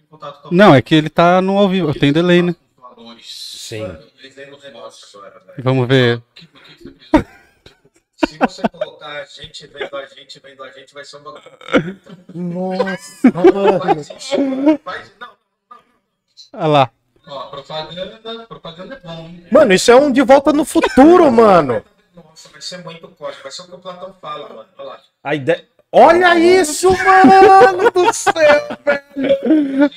Não, 0.51 0.75
é 0.75 0.81
que 0.81 0.93
ele 0.93 1.09
tá 1.09 1.41
no 1.41 1.57
ao 1.57 1.69
vivo. 1.69 1.93
Tem 1.93 2.11
delay, 2.11 2.41
né? 2.41 2.53
Sim. 3.21 3.97
Vamos 5.59 5.87
ver. 5.87 6.21
Se 8.15 8.37
você 8.37 8.61
colocar 8.69 9.21
a 9.21 9.25
gente 9.25 9.67
vendo 9.67 9.95
a 9.95 10.05
gente 10.05 10.39
vendo 10.39 10.63
a 10.63 10.71
gente, 10.71 10.93
vai 10.93 11.05
ser 11.05 11.17
um 11.17 11.23
bagulho. 11.23 11.99
Nossa, 12.35 13.31
mano. 13.31 14.79
Faz... 14.83 15.11
Não. 15.17 15.29
Olha 16.53 16.67
lá. 16.67 16.91
Ó, 17.27 17.43
propaganda, 17.47 18.45
propaganda 18.47 18.95
é 19.01 19.07
bom, 19.07 19.19
hein? 19.19 19.45
Mano, 19.51 19.73
isso 19.73 19.89
é 19.91 19.95
um 19.95 20.11
de 20.11 20.21
volta 20.21 20.51
no 20.51 20.65
futuro, 20.65 21.29
mano. 21.31 21.83
Nossa, 22.15 22.49
vai 22.49 22.61
ser 22.61 22.83
muito 22.83 23.07
código. 23.07 23.41
Vai 23.43 23.51
ser 23.51 23.61
o 23.61 23.65
que 23.65 23.75
o 23.75 23.77
Platão 23.79 24.13
fala, 24.21 24.49
mano. 24.49 24.65
Olha 24.77 24.89
lá. 24.89 24.99
A 25.23 25.35
ideia. 25.35 25.65
Olha 25.91 26.37
isso, 26.39 26.89
mano 26.91 27.91
do 27.91 28.11
céu, 28.13 28.33
velho. 28.83 29.91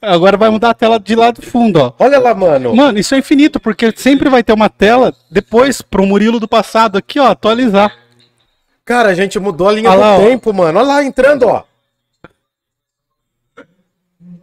Agora 0.00 0.36
vai 0.38 0.48
mudar 0.48 0.70
a 0.70 0.74
tela 0.74 0.98
de 0.98 1.14
lá 1.14 1.30
do 1.30 1.42
fundo, 1.42 1.76
ó. 1.80 1.92
Olha 1.98 2.18
lá, 2.18 2.34
mano. 2.34 2.74
Mano, 2.74 2.98
isso 2.98 3.14
é 3.14 3.18
infinito, 3.18 3.60
porque 3.60 3.92
sempre 3.94 4.30
vai 4.30 4.42
ter 4.42 4.54
uma 4.54 4.70
tela 4.70 5.14
depois 5.30 5.82
pro 5.82 6.06
Murilo 6.06 6.40
do 6.40 6.48
passado 6.48 6.96
aqui, 6.96 7.20
ó, 7.20 7.26
atualizar. 7.26 7.94
Cara, 8.86 9.10
a 9.10 9.14
gente 9.14 9.38
mudou 9.38 9.68
a 9.68 9.72
linha 9.72 9.90
Olha 9.90 9.96
do 9.98 10.02
lá, 10.02 10.16
ó. 10.16 10.18
tempo, 10.18 10.52
mano. 10.52 10.78
Olha 10.78 10.88
lá, 10.88 11.04
entrando, 11.04 11.46
ó. 11.46 11.64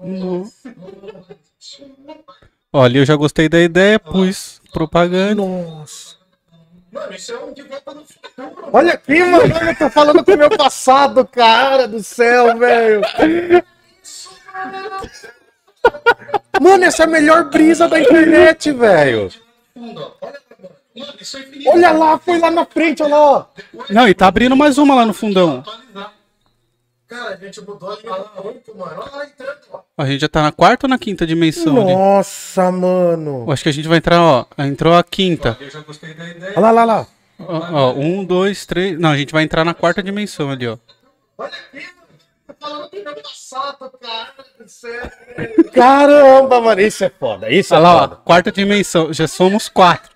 Ó, 0.01 0.43
ali 2.73 2.99
eu 2.99 3.05
já 3.05 3.15
gostei 3.15 3.49
da 3.49 3.59
ideia, 3.59 3.99
pus 3.99 4.61
propaganda. 4.71 5.35
Nossa. 5.35 6.17
Mano, 6.91 7.13
isso 7.13 7.31
é 7.31 7.39
um 7.39 7.53
de 7.53 7.61
volta 7.63 7.93
no 7.93 8.03
futuro. 8.03 8.69
Olha 8.73 8.93
aqui, 8.93 9.23
mano. 9.23 9.55
Eu 9.55 9.75
tô 9.75 9.89
falando 9.89 10.23
com 10.23 10.31
o 10.31 10.37
meu 10.37 10.49
passado, 10.49 11.25
cara 11.25 11.87
do 11.87 12.03
céu, 12.03 12.57
velho. 12.57 13.01
Mano, 16.59 16.83
essa 16.83 17.03
é 17.03 17.05
a 17.05 17.09
melhor 17.09 17.49
brisa 17.49 17.87
da 17.87 17.99
internet, 17.99 18.71
velho. 18.71 19.29
Olha, 19.75 20.39
mano, 20.95 21.13
isso 21.19 21.37
é 21.37 21.41
infinito. 21.41 21.69
Olha 21.69 21.91
lá, 21.91 22.17
foi 22.17 22.39
lá 22.39 22.51
na 22.51 22.65
frente, 22.65 23.03
olha 23.03 23.15
lá. 23.15 23.19
ó. 23.21 23.45
Não, 23.89 24.07
e 24.07 24.13
tá 24.13 24.27
abrindo 24.27 24.55
mais 24.55 24.77
uma 24.77 24.95
lá 24.95 25.05
no 25.05 25.13
fundão. 25.13 25.63
Cara, 27.09 27.33
a 27.33 27.37
gente 27.37 27.59
mudou 27.61 27.97
linha 27.99 28.13
do 28.19 28.41
tempo, 28.43 28.77
mano. 28.77 29.01
Olha 29.01 29.11
lá 29.11 29.25
entrando, 29.25 29.59
ó. 29.73 29.81
A 29.97 30.05
gente 30.05 30.21
já 30.21 30.29
tá 30.29 30.43
na 30.43 30.51
quarta 30.51 30.85
ou 30.85 30.89
na 30.89 30.99
quinta 30.99 31.25
dimensão 31.25 31.81
ali? 31.81 31.91
Nossa, 31.91 32.71
mano. 32.71 33.45
Eu 33.47 33.51
acho 33.51 33.63
que 33.63 33.69
a 33.69 33.71
gente 33.71 33.87
vai 33.87 33.97
entrar, 33.97 34.21
ó. 34.21 34.45
Entrou 34.59 34.93
a 34.93 35.03
quinta. 35.03 35.57
Eu 35.59 35.71
já 35.71 35.79
gostei 35.79 36.13
da 36.13 36.29
ideia. 36.29 36.53
Olha 36.55 36.69
lá, 36.69 36.71
lá, 36.71 36.85
lá. 36.85 37.07
Ó, 37.39 37.71
ó, 37.73 37.93
um, 37.93 38.23
dois, 38.23 38.63
três. 38.67 38.99
Não, 38.99 39.09
a 39.09 39.17
gente 39.17 39.33
vai 39.33 39.43
entrar 39.43 39.65
na 39.65 39.73
quarta 39.73 40.03
dimensão 40.03 40.51
ali, 40.51 40.67
ó. 40.67 40.77
Olha 41.35 41.49
aqui, 41.49 41.77
mano. 41.77 42.19
Tô 42.45 42.53
falando 42.59 42.91
do 42.91 43.03
meu 43.03 43.15
passado, 43.23 43.91
cara 43.99 44.33
do 44.59 44.69
céu. 44.69 45.11
Caramba, 45.73 46.61
mano. 46.61 46.81
Isso 46.81 47.03
é 47.03 47.09
foda. 47.09 47.49
Isso 47.49 47.73
é 47.73 47.77
Olha 47.77 47.83
lá, 47.83 47.95
ó. 47.95 47.99
foda. 48.01 48.15
Quarta 48.17 48.51
dimensão. 48.51 49.11
Já 49.11 49.27
somos 49.27 49.67
quatro. 49.67 50.11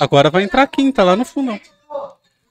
Agora 0.00 0.30
vai 0.30 0.44
entrar 0.44 0.62
a 0.62 0.66
quinta 0.66 1.04
lá 1.04 1.14
no 1.14 1.26
fundão. 1.26 1.60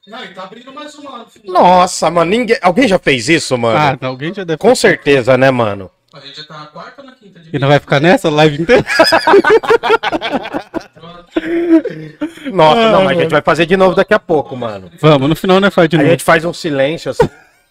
Não, 0.07 0.23
e 0.25 0.29
tá 0.29 0.43
abrindo 0.43 0.73
mais 0.73 0.95
uma. 0.95 1.25
Nossa, 1.45 2.09
mano. 2.09 2.31
Ninguém... 2.31 2.57
Alguém 2.61 2.87
já 2.87 2.97
fez 2.97 3.29
isso, 3.29 3.55
mano? 3.57 3.77
Ah, 3.77 3.97
não, 4.01 4.09
alguém 4.09 4.33
já 4.33 4.43
deve. 4.43 4.57
Com 4.57 4.73
certeza, 4.73 5.37
né, 5.37 5.51
mano? 5.51 5.91
A 6.13 6.19
gente 6.19 6.37
já 6.37 6.47
tá 6.47 6.59
na 6.59 6.65
quarta 6.65 7.01
ou 7.01 7.07
na 7.07 7.13
quinta 7.13 7.39
E 7.53 7.59
não 7.59 7.67
vai 7.67 7.79
ficar 7.79 7.99
nessa 7.99 8.29
live 8.29 8.61
inteira? 8.61 8.83
Nossa, 12.51 12.91
não, 12.91 13.03
mas 13.03 13.17
a 13.17 13.21
gente 13.21 13.31
vai 13.31 13.41
fazer 13.41 13.65
de 13.65 13.77
novo 13.77 13.95
daqui 13.95 14.13
a 14.13 14.19
pouco, 14.19 14.55
mano. 14.57 14.91
Vamos, 14.99 15.29
no 15.29 15.35
final, 15.35 15.59
né, 15.59 15.69
faz 15.69 15.87
de 15.87 15.95
A 15.95 15.99
novo. 15.99 16.11
gente 16.11 16.23
faz 16.23 16.43
um 16.43 16.53
silêncio 16.53 17.11
assim. 17.11 17.29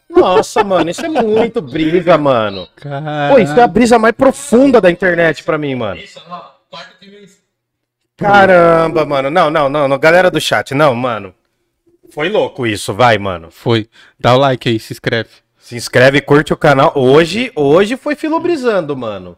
Nossa, 0.09 0.65
mano, 0.65 0.89
isso 0.89 1.05
é 1.05 1.09
muito 1.09 1.61
brisa, 1.61 2.17
mano. 2.17 2.67
Pô, 3.31 3.39
isso 3.39 3.59
é 3.59 3.63
a 3.63 3.69
brisa 3.69 3.99
mais 3.99 4.15
profunda 4.15 4.81
da 4.81 4.91
internet 4.91 5.45
pra 5.45 5.59
mim, 5.59 5.75
mano. 5.75 6.01
Isso, 6.01 6.21
ó. 6.29 6.41
Quarta. 6.71 6.95
Caramba, 8.17 9.05
mano. 9.05 9.31
Não, 9.31 9.51
não, 9.51 9.69
não, 9.69 9.89
não. 9.89 9.99
Galera 9.99 10.31
do 10.31 10.41
chat, 10.41 10.75
não, 10.75 10.95
mano. 10.95 11.35
Foi 12.13 12.29
louco 12.29 12.67
isso, 12.67 12.93
vai, 12.95 13.19
mano. 13.19 13.49
Foi. 13.51 13.89
Dá 14.19 14.35
o 14.35 14.39
like 14.39 14.69
aí, 14.69 14.79
se 14.79 14.93
inscreve. 14.93 15.31
Se 15.59 15.77
inscreve, 15.77 16.21
curte 16.21 16.53
o 16.53 16.57
canal. 16.57 16.93
Hoje, 16.97 17.53
hoje 17.55 17.97
foi 17.97 18.15
filobrizando, 18.17 18.97
mano. 18.97 19.37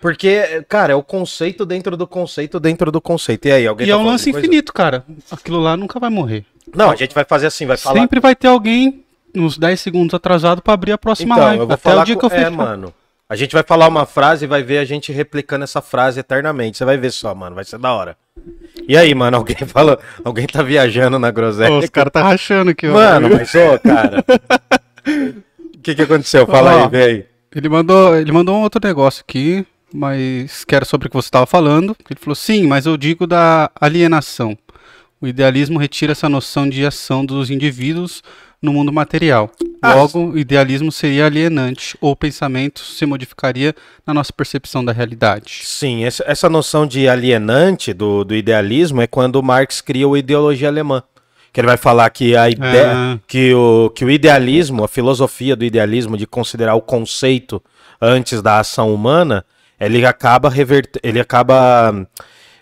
Porque, 0.00 0.64
cara, 0.68 0.92
é 0.94 0.96
o 0.96 1.02
conceito 1.02 1.66
dentro 1.66 1.96
do 1.96 2.06
conceito 2.06 2.58
dentro 2.58 2.90
do 2.90 3.00
conceito. 3.00 3.46
E 3.48 3.52
aí, 3.52 3.66
alguém 3.66 3.86
E 3.86 3.90
tá 3.90 3.92
é 3.92 3.96
um 3.96 4.00
falando 4.00 4.12
lance 4.12 4.24
de 4.24 4.32
coisa? 4.32 4.46
infinito, 4.46 4.72
cara. 4.72 5.04
Aquilo 5.30 5.60
lá 5.60 5.76
nunca 5.76 6.00
vai 6.00 6.08
morrer. 6.10 6.44
Não, 6.74 6.90
a 6.90 6.96
gente 6.96 7.14
vai 7.14 7.24
fazer 7.24 7.46
assim, 7.46 7.66
vai 7.66 7.76
falar. 7.76 8.00
Sempre 8.00 8.18
vai 8.18 8.34
ter 8.34 8.48
alguém 8.48 9.04
uns 9.34 9.58
10 9.58 9.78
segundos 9.78 10.14
atrasado 10.14 10.62
pra 10.62 10.72
abrir 10.72 10.92
a 10.92 10.98
próxima 10.98 11.34
Então, 11.34 11.44
live. 11.44 11.60
eu 11.60 11.66
vou 11.66 11.74
Até 11.74 11.82
falar 11.82 12.02
o 12.02 12.04
dia 12.06 12.14
com... 12.16 12.20
que 12.20 12.26
eu 12.26 12.38
É, 12.38 12.44
fechar. 12.44 12.50
mano. 12.50 12.94
A 13.30 13.36
gente 13.36 13.52
vai 13.52 13.62
falar 13.62 13.86
uma 13.86 14.04
frase 14.04 14.44
e 14.44 14.48
vai 14.48 14.60
ver 14.60 14.78
a 14.78 14.84
gente 14.84 15.12
replicando 15.12 15.62
essa 15.62 15.80
frase 15.80 16.18
eternamente. 16.18 16.76
Você 16.76 16.84
vai 16.84 16.96
ver 16.96 17.12
só, 17.12 17.32
mano. 17.32 17.54
Vai 17.54 17.64
ser 17.64 17.78
da 17.78 17.92
hora. 17.92 18.16
E 18.88 18.96
aí, 18.96 19.14
mano, 19.14 19.36
alguém 19.38 19.56
fala. 19.68 20.00
Alguém 20.24 20.48
tá 20.48 20.64
viajando 20.64 21.16
na 21.16 21.30
groselha. 21.30 21.72
Ô, 21.72 21.78
os 21.78 21.88
caras 21.88 22.12
tá 22.12 22.24
rachando 22.24 22.72
aqui, 22.72 22.88
ó. 22.88 22.92
Mano, 22.92 23.30
mas 23.30 23.54
ô, 23.54 23.78
cara. 23.78 24.24
O 25.76 25.78
que 25.80 25.94
que 25.94 26.02
aconteceu? 26.02 26.44
Fala 26.44 26.74
Ó. 26.74 26.82
aí, 26.82 26.88
vem. 26.90 27.26
Ele 27.54 27.68
mandou, 27.68 28.16
ele 28.16 28.32
mandou 28.32 28.56
um 28.56 28.62
outro 28.62 28.80
negócio 28.84 29.24
aqui, 29.26 29.64
mas 29.94 30.64
que 30.64 30.74
era 30.74 30.84
sobre 30.84 31.06
o 31.06 31.10
que 31.10 31.16
você 31.16 31.28
estava 31.28 31.46
falando. 31.46 31.96
Ele 32.10 32.18
falou: 32.18 32.34
sim, 32.34 32.66
mas 32.66 32.84
eu 32.84 32.96
digo 32.96 33.28
da 33.28 33.70
alienação. 33.80 34.58
O 35.20 35.28
idealismo 35.28 35.78
retira 35.78 36.10
essa 36.10 36.28
noção 36.28 36.68
de 36.68 36.84
ação 36.84 37.24
dos 37.24 37.48
indivíduos 37.48 38.24
no 38.62 38.72
mundo 38.72 38.92
material. 38.92 39.50
Ah, 39.80 39.94
Logo, 39.94 40.32
o 40.32 40.38
idealismo 40.38 40.92
seria 40.92 41.26
alienante, 41.26 41.96
ou 42.00 42.12
o 42.12 42.16
pensamento 42.16 42.80
se 42.80 43.06
modificaria 43.06 43.74
na 44.06 44.12
nossa 44.12 44.32
percepção 44.32 44.84
da 44.84 44.92
realidade. 44.92 45.62
Sim, 45.64 46.04
essa, 46.04 46.48
noção 46.48 46.86
de 46.86 47.08
alienante 47.08 47.94
do, 47.94 48.24
do 48.24 48.34
idealismo 48.34 49.00
é 49.00 49.06
quando 49.06 49.42
Marx 49.42 49.80
cria 49.80 50.06
o 50.06 50.16
ideologia 50.16 50.68
alemã. 50.68 51.02
Que 51.52 51.60
ele 51.60 51.66
vai 51.66 51.76
falar 51.76 52.08
que 52.10 52.36
a 52.36 52.48
ideia. 52.48 52.92
Ah. 52.94 53.18
Que, 53.26 53.52
o, 53.52 53.90
que 53.90 54.04
o 54.04 54.10
idealismo, 54.10 54.84
a 54.84 54.88
filosofia 54.88 55.56
do 55.56 55.64
idealismo 55.64 56.16
de 56.16 56.24
considerar 56.24 56.76
o 56.76 56.80
conceito 56.80 57.60
antes 58.00 58.40
da 58.40 58.60
ação 58.60 58.94
humana, 58.94 59.44
ele 59.78 60.04
acaba 60.06 60.48
revert... 60.48 60.96
ele 61.02 61.18
acaba 61.18 62.06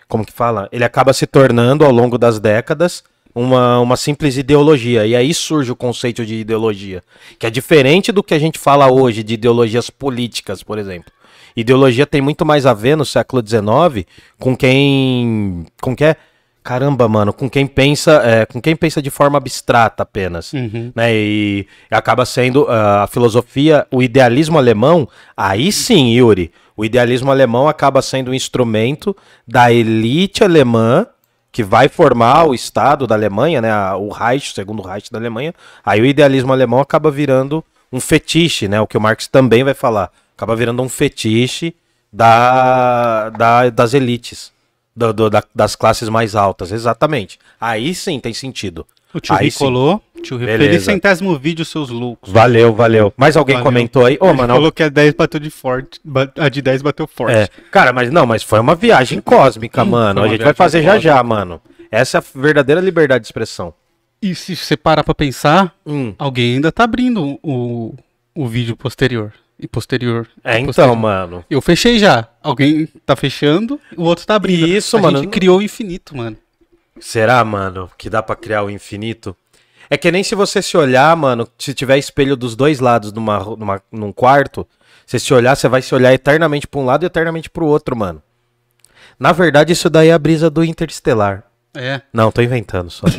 como 0.07 0.25
que 0.25 0.33
fala? 0.33 0.67
Ele 0.71 0.83
acaba 0.83 1.13
se 1.13 1.27
tornando 1.27 1.85
ao 1.85 1.91
longo 1.91 2.17
das 2.17 2.39
décadas 2.39 3.03
uma, 3.39 3.79
uma 3.79 3.95
simples 3.95 4.37
ideologia. 4.37 5.05
E 5.05 5.15
aí 5.15 5.33
surge 5.33 5.71
o 5.71 5.75
conceito 5.75 6.25
de 6.25 6.35
ideologia, 6.35 7.01
que 7.37 7.47
é 7.47 7.49
diferente 7.49 8.11
do 8.11 8.21
que 8.21 8.33
a 8.33 8.39
gente 8.39 8.59
fala 8.59 8.91
hoje 8.91 9.23
de 9.23 9.35
ideologias 9.35 9.89
políticas, 9.89 10.61
por 10.61 10.77
exemplo. 10.77 11.11
Ideologia 11.55 12.05
tem 12.05 12.21
muito 12.21 12.45
mais 12.45 12.65
a 12.65 12.73
ver 12.73 12.95
no 12.95 13.05
século 13.05 13.41
XIX 13.45 14.05
com 14.37 14.55
quem. 14.55 15.65
com 15.81 15.95
que 15.95 16.03
é. 16.03 16.15
Caramba, 16.61 17.07
mano, 17.07 17.31
com 17.31 17.49
quem 17.49 17.65
pensa, 17.65 18.21
é, 18.23 18.45
com 18.45 18.61
quem 18.61 18.75
pensa 18.75 19.01
de 19.01 19.09
forma 19.09 19.37
abstrata 19.37 20.03
apenas, 20.03 20.51
Uhum. 20.53 20.91
né? 20.93 21.15
E 21.15 21.65
acaba 21.89 22.25
sendo 22.25 22.67
ah, 22.67 23.03
a 23.03 23.07
filosofia, 23.07 23.87
o 23.89 24.03
idealismo 24.03 24.57
alemão. 24.57 25.07
Aí 25.35 25.71
sim, 25.71 26.11
Yuri, 26.11 26.51
o 26.75 26.83
idealismo 26.83 27.31
alemão 27.31 27.67
acaba 27.67 28.01
sendo 28.01 28.31
um 28.31 28.33
instrumento 28.33 29.15
da 29.47 29.71
elite 29.71 30.43
alemã 30.43 31.07
que 31.51 31.63
vai 31.63 31.87
formar 31.89 32.45
o 32.45 32.53
Estado 32.53 33.07
da 33.07 33.15
Alemanha, 33.15 33.61
né? 33.61 33.73
O 33.93 34.09
Reich, 34.09 34.51
o 34.51 34.53
segundo 34.53 34.81
Reich 34.83 35.11
da 35.11 35.17
Alemanha. 35.17 35.53
Aí 35.85 35.99
o 36.01 36.05
idealismo 36.05 36.53
alemão 36.53 36.79
acaba 36.79 37.09
virando 37.09 37.63
um 37.91 37.99
fetiche, 37.99 38.67
né? 38.67 38.79
O 38.79 38.85
que 38.87 38.97
o 38.97 39.01
Marx 39.01 39.27
também 39.27 39.63
vai 39.63 39.73
falar. 39.73 40.11
Acaba 40.37 40.55
virando 40.55 40.81
um 40.83 40.87
fetiche 40.89 41.75
da, 42.13 43.29
da- 43.29 43.69
das 43.69 43.93
elites, 43.93 44.51
do- 44.95 45.13
do- 45.13 45.29
da- 45.29 45.43
das 45.53 45.75
classes 45.75 46.07
mais 46.09 46.35
altas, 46.35 46.71
exatamente. 46.71 47.39
Aí 47.59 47.93
sim 47.95 48.19
tem 48.19 48.33
sentido. 48.33 48.85
O 49.13 49.19
tio 49.19 49.33
Aí 49.35 49.45
Rick 49.45 49.57
sim. 49.57 49.99
Tio 50.21 50.37
Beleza. 50.37 50.57
feliz 50.63 50.83
centésimo 50.83 51.37
vídeo, 51.39 51.63
seus 51.65 51.89
loucos. 51.89 52.31
Valeu, 52.31 52.73
valeu. 52.73 53.13
Mais 53.17 53.37
alguém 53.37 53.55
Valeu. 53.55 53.65
comentou 53.65 54.05
aí? 54.05 54.17
Ô, 54.19 54.33
mano, 54.33 54.53
falou 54.53 54.71
que 54.71 54.83
a 54.83 54.89
10 54.89 55.13
bateu 55.13 55.39
de 55.39 55.49
forte. 55.49 55.99
A 56.37 56.49
de 56.49 56.61
10 56.61 56.81
bateu 56.81 57.07
forte. 57.07 57.35
É, 57.35 57.47
cara, 57.71 57.93
mas 57.93 58.11
não, 58.11 58.25
mas 58.25 58.43
foi 58.43 58.59
uma 58.59 58.75
viagem 58.75 59.21
cósmica, 59.21 59.83
mano. 59.85 60.21
A 60.21 60.27
gente 60.27 60.43
vai 60.43 60.53
fazer 60.53 60.81
já 60.83 60.93
cósmica. 60.93 61.01
já, 61.15 61.23
mano. 61.23 61.61
Essa 61.89 62.17
é 62.17 62.19
a 62.19 62.23
verdadeira 62.41 62.81
liberdade 62.81 63.21
de 63.23 63.27
expressão. 63.27 63.73
E 64.21 64.35
se 64.35 64.55
você 64.55 64.75
parar 64.75 65.03
pra 65.03 65.15
pensar, 65.15 65.73
Hum. 65.87 66.13
alguém 66.19 66.55
ainda 66.55 66.71
tá 66.71 66.83
abrindo 66.83 67.39
o, 67.41 67.95
o 68.35 68.45
vídeo 68.45 68.75
posterior. 68.75 69.31
E 69.57 69.67
posterior. 69.67 70.27
É, 70.43 70.53
e 70.53 70.55
então, 70.57 70.65
posterior. 70.67 70.95
mano. 70.97 71.45
Eu 71.49 71.61
fechei 71.61 71.97
já. 71.97 72.27
Alguém 72.43 72.87
tá 73.05 73.15
fechando, 73.15 73.79
o 73.97 74.03
outro 74.03 74.25
tá 74.25 74.35
abrindo. 74.35 74.67
Isso, 74.67 74.95
a 74.97 75.01
mano. 75.01 75.19
gente 75.19 75.29
criou 75.29 75.59
o 75.59 75.61
infinito, 75.61 76.15
mano. 76.15 76.35
Será, 76.99 77.43
mano, 77.43 77.89
que 77.97 78.09
dá 78.09 78.21
pra 78.21 78.35
criar 78.35 78.63
o 78.63 78.69
infinito? 78.69 79.35
É 79.89 79.97
que 79.97 80.11
nem 80.11 80.23
se 80.23 80.35
você 80.35 80.61
se 80.61 80.77
olhar, 80.77 81.15
mano, 81.15 81.47
se 81.57 81.73
tiver 81.73 81.97
espelho 81.97 82.35
dos 82.35 82.55
dois 82.55 82.79
lados 82.79 83.11
numa, 83.11 83.39
numa, 83.55 83.81
num 83.91 84.11
quarto, 84.11 84.67
você 85.05 85.17
se 85.17 85.33
olhar, 85.33 85.55
você 85.55 85.67
vai 85.67 85.81
se 85.81 85.93
olhar 85.95 86.13
eternamente 86.13 86.67
pra 86.67 86.79
um 86.79 86.85
lado 86.85 87.03
e 87.03 87.07
eternamente 87.07 87.49
pro 87.49 87.65
outro, 87.65 87.95
mano. 87.95 88.21
Na 89.19 89.31
verdade, 89.31 89.73
isso 89.73 89.89
daí 89.89 90.09
é 90.09 90.13
a 90.13 90.19
brisa 90.19 90.49
do 90.49 90.63
Interestelar. 90.63 91.43
É. 91.75 92.01
Não, 92.13 92.31
tô 92.31 92.41
inventando 92.41 92.89
só. 92.89 93.07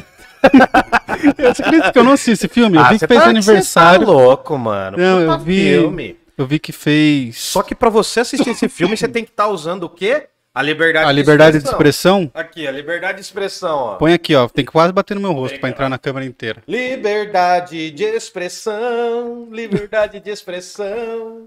Você 1.37 1.63
acredita 1.63 1.93
que 1.93 1.99
eu 1.99 2.05
não 2.05 2.13
assisti 2.13 2.31
esse 2.33 2.49
filme? 2.49 2.79
Eu 2.79 2.85
vi 2.87 2.99
que 2.99 3.07
fez 3.07 3.23
tá- 3.23 3.29
aniversário. 3.29 4.01
Você 4.01 4.07
tá 4.07 4.13
louco, 4.13 4.57
mano. 4.59 4.97
Não, 4.97 5.21
Puta 5.21 5.33
eu 5.33 5.39
vi. 5.39 5.61
filme. 5.71 6.17
Eu 6.39 6.47
vi 6.47 6.59
que 6.59 6.73
fez. 6.73 7.39
Só 7.39 7.63
que 7.63 7.75
pra 7.75 7.91
você 7.91 8.21
assistir 8.21 8.49
esse 8.49 8.69
filme, 8.69 8.97
você 8.97 9.07
tem 9.07 9.23
que 9.25 9.31
estar 9.31 9.49
usando 9.49 9.83
o 9.85 9.91
quê? 9.91 10.29
A 10.53 10.63
liberdade 10.63 11.09
A 11.09 11.13
liberdade 11.13 11.59
de 11.61 11.65
expressão. 11.65 12.31
Aqui, 12.35 12.67
a 12.67 12.73
liberdade 12.73 13.19
de 13.19 13.25
expressão, 13.25 13.79
ó. 13.79 13.95
Põe 13.97 14.15
aqui, 14.15 14.35
ó. 14.35 14.49
Tem 14.49 14.65
que 14.65 14.73
quase 14.73 14.93
bater 14.93 15.15
no 15.15 15.21
meu 15.21 15.33
rosto 15.33 15.61
pra 15.61 15.69
entrar 15.69 15.89
na 15.89 15.97
câmera 15.97 16.27
inteira. 16.27 16.61
Liberdade 16.67 17.91
de 17.93 18.05
expressão, 18.05 19.49
liberdade 19.53 20.19
de 20.19 20.29
expressão. 20.29 21.47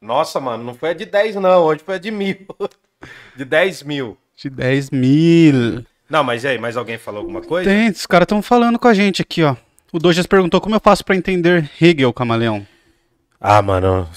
Nossa, 0.00 0.38
mano, 0.38 0.62
não 0.62 0.74
foi 0.74 0.90
a 0.90 0.92
de 0.92 1.06
10 1.06 1.36
não, 1.36 1.62
hoje 1.64 1.82
foi 1.84 1.96
a 1.96 1.98
de 1.98 2.10
mil. 2.10 2.36
De 3.36 3.44
10 3.44 3.82
mil. 3.82 4.16
De 4.34 4.48
10 4.48 4.90
mil. 4.90 5.84
Não, 6.08 6.24
mas 6.24 6.42
e 6.42 6.48
aí, 6.48 6.58
mais 6.58 6.74
alguém 6.74 6.96
falou 6.96 7.20
alguma 7.20 7.42
coisa? 7.42 7.68
Tem, 7.68 7.90
os 7.90 8.06
caras 8.06 8.24
estão 8.24 8.40
falando 8.40 8.78
com 8.78 8.88
a 8.88 8.94
gente 8.94 9.20
aqui, 9.20 9.42
ó. 9.42 9.54
O 9.92 9.98
Dojas 9.98 10.26
perguntou 10.26 10.58
como 10.58 10.74
eu 10.74 10.80
faço 10.80 11.04
pra 11.04 11.14
entender 11.14 11.70
Hegel, 11.78 12.12
camaleão. 12.14 12.66
Ah, 13.46 13.60
mano. 13.60 14.08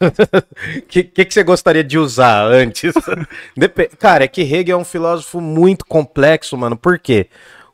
O 0.00 0.80
que, 0.88 1.02
que, 1.04 1.24
que 1.26 1.34
você 1.34 1.42
gostaria 1.42 1.84
de 1.84 1.98
usar 1.98 2.46
antes? 2.46 2.94
Depe- 3.54 3.90
Cara, 3.98 4.24
é 4.24 4.28
que 4.28 4.40
Hegel 4.40 4.78
é 4.78 4.80
um 4.80 4.86
filósofo 4.86 5.38
muito 5.38 5.84
complexo, 5.84 6.56
mano. 6.56 6.78
Por 6.78 6.98
quê? 6.98 7.26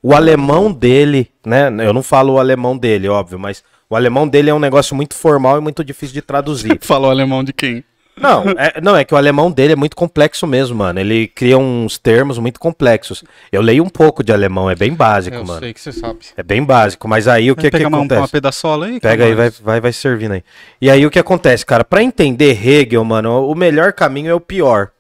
O 0.03 0.13
alemão 0.17 0.73
dele, 0.73 1.31
né? 1.45 1.69
Eu 1.87 1.93
não 1.93 2.03
falo 2.03 2.33
o 2.35 2.39
alemão 2.41 2.77
dele, 2.77 3.09
óbvio, 3.09 3.39
mas 3.39 3.63
o 3.89 3.95
alemão 3.95 4.27
dele 4.27 4.51
é 4.51 4.55
um 4.55 4.59
negócio 4.59 4.97
muito 4.97 5.15
formal 5.15 5.59
e 5.59 5.61
muito 5.61 5.85
difícil 5.85 6.15
de 6.15 6.23
traduzir. 6.23 6.77
Falou 6.83 7.09
alemão 7.09 7.45
de 7.45 7.53
quem? 7.53 7.85
Não, 8.19 8.45
é, 8.57 8.81
não, 8.81 8.97
é 8.97 9.05
que 9.05 9.13
o 9.13 9.17
alemão 9.17 9.51
dele 9.51 9.75
é 9.75 9.77
muito 9.77 9.95
complexo 9.95 10.47
mesmo, 10.47 10.77
mano. 10.77 10.99
Ele 10.99 11.29
cria 11.29 11.59
uns 11.59 11.99
termos 11.99 12.39
muito 12.39 12.59
complexos. 12.59 13.23
Eu 13.53 13.61
leio 13.61 13.85
um 13.85 13.91
pouco 13.91 14.25
de 14.25 14.33
alemão, 14.33 14.71
é 14.71 14.75
bem 14.75 14.95
básico, 14.95 15.37
Eu 15.37 15.45
mano. 15.45 15.61
sei 15.61 15.75
que 15.75 15.81
você 15.81 15.93
sabe. 15.93 16.21
É 16.35 16.43
bem 16.43 16.65
básico, 16.65 17.07
mas 17.07 17.29
aí 17.29 17.51
o 17.51 17.57
que, 17.57 17.69
Vai 17.71 17.81
que 17.81 17.87
uma, 17.87 17.99
acontece? 17.99 18.21
uma 18.23 18.29
pedaçola 18.29 18.87
aí? 18.87 19.01
Pega 19.01 19.25
aí, 19.25 19.35
vai, 19.35 19.51
vai, 19.51 19.81
vai 19.83 19.93
servindo 19.93 20.33
aí. 20.33 20.43
E 20.81 20.91
aí 20.91 21.05
o 21.05 21.11
que 21.11 21.19
acontece, 21.19 21.67
cara? 21.67 21.85
Pra 21.85 22.03
entender 22.03 22.59
Hegel, 22.67 23.05
mano, 23.05 23.47
o 23.51 23.55
melhor 23.55 23.93
caminho 23.93 24.31
é 24.31 24.35
o 24.35 24.41
pior. 24.41 24.91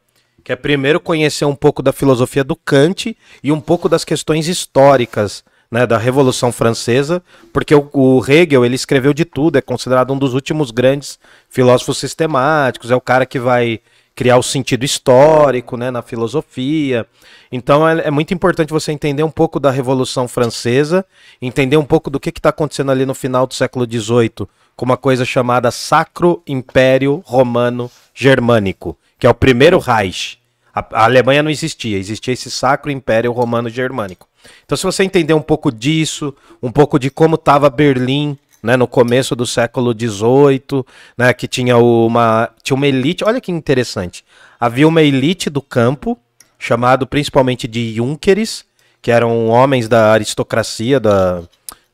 Que 0.45 0.53
é 0.53 0.57
primeiro 0.57 1.01
conhecer 1.01 1.45
um 1.47 1.55
pouco 1.57 1.83
da 1.83 1.93
filosofia 1.95 2.45
do 2.45 2.55
Kant 2.55 3.17
e 3.43 3.51
um 3.51 3.61
pouco 3.61 3.89
das 3.89 4.05
questões 4.05 4.47
históricas, 4.47 5.43
né, 5.71 5.87
da 5.87 5.99
Revolução 5.99 6.53
Francesa, 6.53 7.23
porque 7.53 7.75
o, 7.75 7.89
o 7.93 8.25
Hegel, 8.27 8.65
ele 8.65 8.75
escreveu 8.75 9.13
de 9.13 9.25
tudo, 9.25 9.59
é 9.59 9.61
considerado 9.61 10.13
um 10.13 10.19
dos 10.19 10.35
últimos 10.35 10.71
grandes 10.71 11.19
filósofos 11.49 11.99
sistemáticos, 11.99 12.91
é 12.91 12.97
o 12.97 13.01
cara 13.01 13.27
que 13.27 13.39
vai 13.39 13.81
criar 14.17 14.39
o 14.39 14.43
sentido 14.43 14.83
histórico, 14.83 15.77
né, 15.77 15.91
na 15.91 16.01
filosofia. 16.01 17.07
Então 17.53 17.87
é, 17.87 18.07
é 18.07 18.11
muito 18.11 18.33
importante 18.33 18.73
você 18.73 18.91
entender 18.91 19.23
um 19.23 19.31
pouco 19.31 19.61
da 19.61 19.71
Revolução 19.71 20.27
Francesa, 20.27 21.05
entender 21.41 21.77
um 21.77 21.85
pouco 21.85 22.09
do 22.09 22.19
que 22.19 22.31
está 22.31 22.49
acontecendo 22.49 22.91
ali 22.91 23.05
no 23.05 23.15
final 23.15 23.47
do 23.47 23.53
século 23.53 23.85
XVIII, 23.85 24.49
com 24.75 24.85
uma 24.85 24.97
coisa 24.97 25.25
chamada 25.25 25.71
Sacro 25.71 26.43
Império 26.47 27.23
Romano 27.27 27.91
Germânico, 28.15 28.97
que 29.19 29.27
é 29.27 29.31
o 29.31 29.35
primeiro 29.35 29.79
Reich. 29.79 30.39
A, 30.75 30.85
a 30.93 31.05
Alemanha 31.05 31.43
não 31.43 31.51
existia, 31.51 31.99
existia 31.99 32.33
esse 32.33 32.51
Sacro 32.51 32.91
Império 32.91 33.33
Romano 33.33 33.69
Germânico. 33.69 34.27
Então, 34.65 34.77
se 34.77 34.85
você 34.85 35.05
entender 35.05 35.35
um 35.35 35.43
pouco 35.43 35.71
disso, 35.73 36.35
um 36.63 36.71
pouco 36.71 36.99
de 36.99 37.11
como 37.11 37.37
estava 37.37 37.71
Berlim, 37.71 38.39
né, 38.63 38.77
no 38.77 38.89
começo 38.89 39.37
do 39.37 39.47
século 39.47 39.93
XVIII, 39.93 40.85
né, 41.17 41.33
que 41.33 41.47
tinha 41.47 41.77
uma, 41.79 42.51
tinha 42.63 42.75
uma 42.75 42.87
elite, 42.87 43.25
olha 43.25 43.41
que 43.41 43.53
interessante, 43.53 44.25
havia 44.59 44.89
uma 44.89 45.03
elite 45.03 45.49
do 45.49 45.63
campo, 45.63 46.19
chamado 46.59 47.07
principalmente 47.07 47.69
de 47.69 47.95
Junkeres, 47.95 48.65
que 49.01 49.11
eram 49.11 49.49
homens 49.49 49.89
da 49.89 50.11
aristocracia 50.13 50.99
da, 50.99 51.43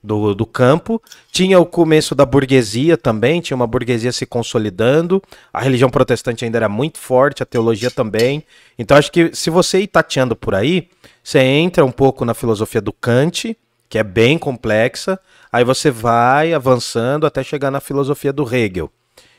do, 0.03 0.35
do 0.35 0.45
campo. 0.45 1.01
Tinha 1.31 1.61
o 1.61 1.67
começo 1.67 2.15
da 2.15 2.27
burguesia 2.27 2.97
também, 2.97 3.41
tinha 3.41 3.55
uma 3.55 3.67
burguesia 3.67 4.13
se 4.13 4.27
consolidando. 4.27 5.23
A 5.53 5.61
religião 5.61 5.89
protestante 5.91 6.45
ainda 6.45 6.59
era 6.59 6.69
muito 6.69 6.99
forte, 6.99 7.43
a 7.43 7.47
teologia 7.47 7.91
também. 7.91 8.43
Então 8.79 8.97
acho 8.97 9.13
que 9.13 9.35
se 9.35 9.51
você 9.51 9.81
ir 9.81 9.87
tateando 9.87 10.35
por 10.35 10.55
aí, 10.55 10.89
você 11.23 11.39
entra 11.41 11.85
um 11.85 11.93
pouco 11.93 12.25
na 12.25 12.35
filosofia 12.35 12.81
do 12.81 12.93
Kant, 12.93 13.57
que 13.89 13.99
é 13.99 14.03
bem 14.03 14.39
complexa, 14.39 15.19
aí 15.53 15.65
você 15.65 15.91
vai 15.91 16.53
avançando 16.55 17.27
até 17.27 17.45
chegar 17.45 17.71
na 17.71 17.81
filosofia 17.81 18.33
do 18.33 18.43
Hegel. 18.43 18.91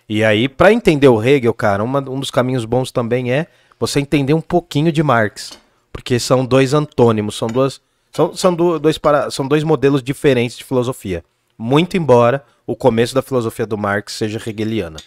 E 0.07 0.23
aí, 0.23 0.47
para 0.47 0.71
entender 0.71 1.07
o 1.07 1.21
Hegel, 1.23 1.53
cara, 1.53 1.83
uma- 1.83 1.99
um 2.09 2.19
dos 2.19 2.29
caminhos 2.29 2.65
bons 2.65 2.91
também 2.91 3.31
é 3.31 3.47
você 3.79 3.99
entender 3.99 4.33
um 4.33 4.41
pouquinho 4.41 4.91
de 4.91 5.01
Marx. 5.01 5.57
Porque 5.91 6.19
são 6.19 6.45
dois 6.45 6.73
antônimos, 6.73 7.35
são 7.35 7.47
duas. 7.47 7.81
São, 8.15 8.33
são, 8.35 8.53
do- 8.53 8.79
dois 8.79 8.97
para, 8.97 9.31
são 9.31 9.47
dois 9.47 9.63
modelos 9.63 10.03
diferentes 10.03 10.57
de 10.57 10.63
filosofia. 10.63 11.23
Muito 11.57 11.97
embora 11.97 12.43
o 12.65 12.75
começo 12.75 13.13
da 13.15 13.21
filosofia 13.21 13.65
do 13.65 13.77
Marx 13.77 14.13
seja 14.13 14.39
hegeliana. 14.45 14.97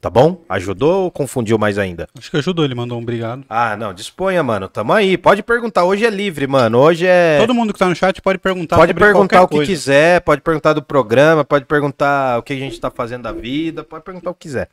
Tá 0.00 0.08
bom? 0.08 0.42
Ajudou 0.48 1.04
ou 1.04 1.10
confundiu 1.10 1.58
mais 1.58 1.76
ainda? 1.76 2.08
Acho 2.16 2.30
que 2.30 2.36
ajudou, 2.36 2.64
ele 2.64 2.74
mandou 2.74 2.96
um 2.98 3.02
obrigado. 3.02 3.44
Ah, 3.48 3.76
não, 3.76 3.92
disponha, 3.92 4.42
mano. 4.44 4.68
Tamo 4.68 4.92
aí. 4.92 5.18
Pode 5.18 5.42
perguntar. 5.42 5.82
Hoje 5.84 6.06
é 6.06 6.10
livre, 6.10 6.46
mano. 6.46 6.78
Hoje 6.78 7.04
é. 7.04 7.36
Todo 7.40 7.52
mundo 7.52 7.72
que 7.72 7.78
tá 7.80 7.88
no 7.88 7.96
chat 7.96 8.22
pode 8.22 8.38
perguntar 8.38 8.76
Pode 8.76 8.94
perguntar 8.94 9.42
o 9.42 9.48
que 9.48 9.56
coisa. 9.56 9.70
quiser, 9.72 10.20
pode 10.20 10.40
perguntar 10.40 10.72
do 10.72 10.82
programa, 10.82 11.44
pode 11.44 11.64
perguntar 11.64 12.38
o 12.38 12.42
que 12.44 12.52
a 12.52 12.56
gente 12.56 12.78
tá 12.80 12.90
fazendo 12.92 13.22
da 13.24 13.32
vida, 13.32 13.82
pode 13.82 14.04
perguntar 14.04 14.30
o 14.30 14.34
que 14.34 14.40
quiser. 14.48 14.68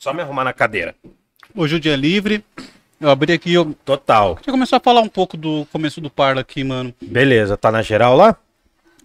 Só 0.00 0.12
me 0.12 0.22
arrumar 0.22 0.42
na 0.42 0.52
cadeira. 0.52 0.94
Hoje 1.54 1.76
o 1.76 1.80
dia 1.80 1.92
é 1.92 1.96
livre. 1.96 2.44
Eu 3.00 3.10
abri 3.10 3.32
aqui, 3.32 3.52
eu 3.52 3.74
Total. 3.84 4.38
já 4.44 4.50
começou 4.50 4.76
a 4.76 4.80
falar 4.80 5.00
um 5.02 5.08
pouco 5.08 5.36
do 5.36 5.66
começo 5.70 6.00
do 6.00 6.08
Parla 6.10 6.40
aqui, 6.40 6.64
mano. 6.64 6.94
Beleza, 7.02 7.56
tá 7.56 7.70
na 7.70 7.82
geral 7.82 8.16
lá? 8.16 8.36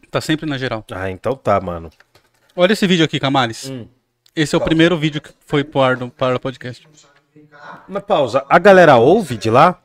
Tá 0.09 0.21
sempre 0.21 0.49
na 0.49 0.57
geral. 0.57 0.83
Ah, 0.91 1.09
então 1.11 1.35
tá, 1.35 1.59
mano. 1.59 1.89
Olha 2.55 2.73
esse 2.73 2.87
vídeo 2.87 3.03
aqui, 3.05 3.19
Camales. 3.19 3.69
Hum. 3.69 3.87
Esse 4.35 4.55
é 4.55 4.57
o 4.57 4.61
primeiro 4.61 4.97
vídeo 4.97 5.21
que 5.21 5.29
foi 5.45 5.63
pro 5.63 5.81
ar 5.81 5.97
do 5.97 6.09
Parla 6.09 6.39
Podcast. 6.39 6.87
Uma 7.87 7.99
pausa. 8.01 8.45
A 8.49 8.57
galera 8.59 8.95
ouve 8.97 9.35
de 9.37 9.49
lá? 9.49 9.81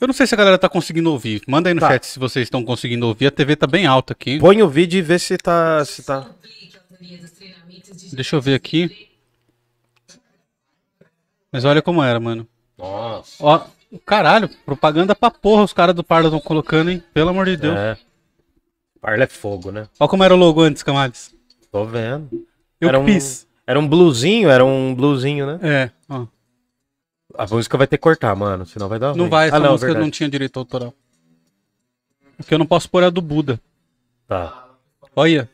Eu 0.00 0.06
não 0.08 0.14
sei 0.14 0.26
se 0.26 0.34
a 0.34 0.38
galera 0.38 0.58
tá 0.58 0.68
conseguindo 0.68 1.10
ouvir. 1.12 1.42
Manda 1.46 1.68
aí 1.70 1.74
no 1.74 1.80
Tá. 1.80 1.88
chat 1.90 2.04
se 2.06 2.18
vocês 2.18 2.44
estão 2.46 2.64
conseguindo 2.64 3.06
ouvir. 3.06 3.26
A 3.26 3.30
TV 3.30 3.54
tá 3.56 3.66
bem 3.66 3.86
alta 3.86 4.12
aqui. 4.12 4.38
Põe 4.40 4.62
o 4.62 4.68
vídeo 4.68 4.98
e 4.98 5.02
vê 5.02 5.18
se 5.18 5.36
tá. 5.38 5.84
Se 5.84 6.02
tá... 6.04 6.28
Deixa 8.12 8.36
eu 8.36 8.40
ver 8.40 8.54
aqui. 8.54 9.08
Mas 11.52 11.64
olha 11.64 11.80
como 11.82 12.02
era, 12.02 12.18
mano. 12.18 12.46
Nossa. 12.78 13.44
Ó, 13.44 13.66
caralho, 14.04 14.48
propaganda 14.64 15.14
pra 15.14 15.30
porra 15.30 15.62
os 15.64 15.72
caras 15.72 15.94
do 15.94 16.04
Parla 16.04 16.26
estão 16.28 16.40
colocando, 16.40 16.90
hein? 16.90 17.02
Pelo 17.14 17.30
amor 17.30 17.46
de 17.46 17.56
Deus. 17.56 17.76
É. 17.76 17.96
Parla 19.00 19.24
é 19.24 19.26
fogo, 19.26 19.70
né? 19.70 19.88
Olha 19.98 20.08
como 20.08 20.24
era 20.24 20.34
o 20.34 20.36
logo 20.36 20.60
antes, 20.60 20.82
Camales. 20.82 21.34
Tô 21.70 21.84
vendo. 21.84 22.46
Eu 22.80 22.88
Era 22.88 22.98
um- 23.00 23.04
fiz. 23.06 23.46
Era 23.66 23.80
um 23.80 23.88
bluesinho, 23.88 24.48
era 24.48 24.64
um 24.64 24.94
bluesinho, 24.94 25.46
né? 25.46 25.58
É, 25.62 25.90
ó. 26.08 26.26
A 27.36 27.46
música 27.46 27.76
vai 27.76 27.86
ter 27.86 27.96
que 27.98 28.02
cortar, 28.02 28.34
mano, 28.36 28.64
senão 28.64 28.88
vai 28.88 28.98
dar 28.98 29.08
Não 29.08 29.22
ruim. 29.24 29.28
vai, 29.28 29.48
essa 29.48 29.56
ah, 29.56 29.60
não, 29.60 29.72
música 29.72 29.86
verdade. 29.88 30.04
não 30.04 30.10
tinha 30.10 30.28
direito 30.28 30.58
autoral. 30.58 30.94
Porque 32.36 32.54
eu 32.54 32.58
não 32.58 32.66
posso 32.66 32.88
pôr 32.88 33.02
a 33.02 33.10
do 33.10 33.20
Buda. 33.20 33.60
Tá. 34.28 34.68
Olha. 35.14 35.48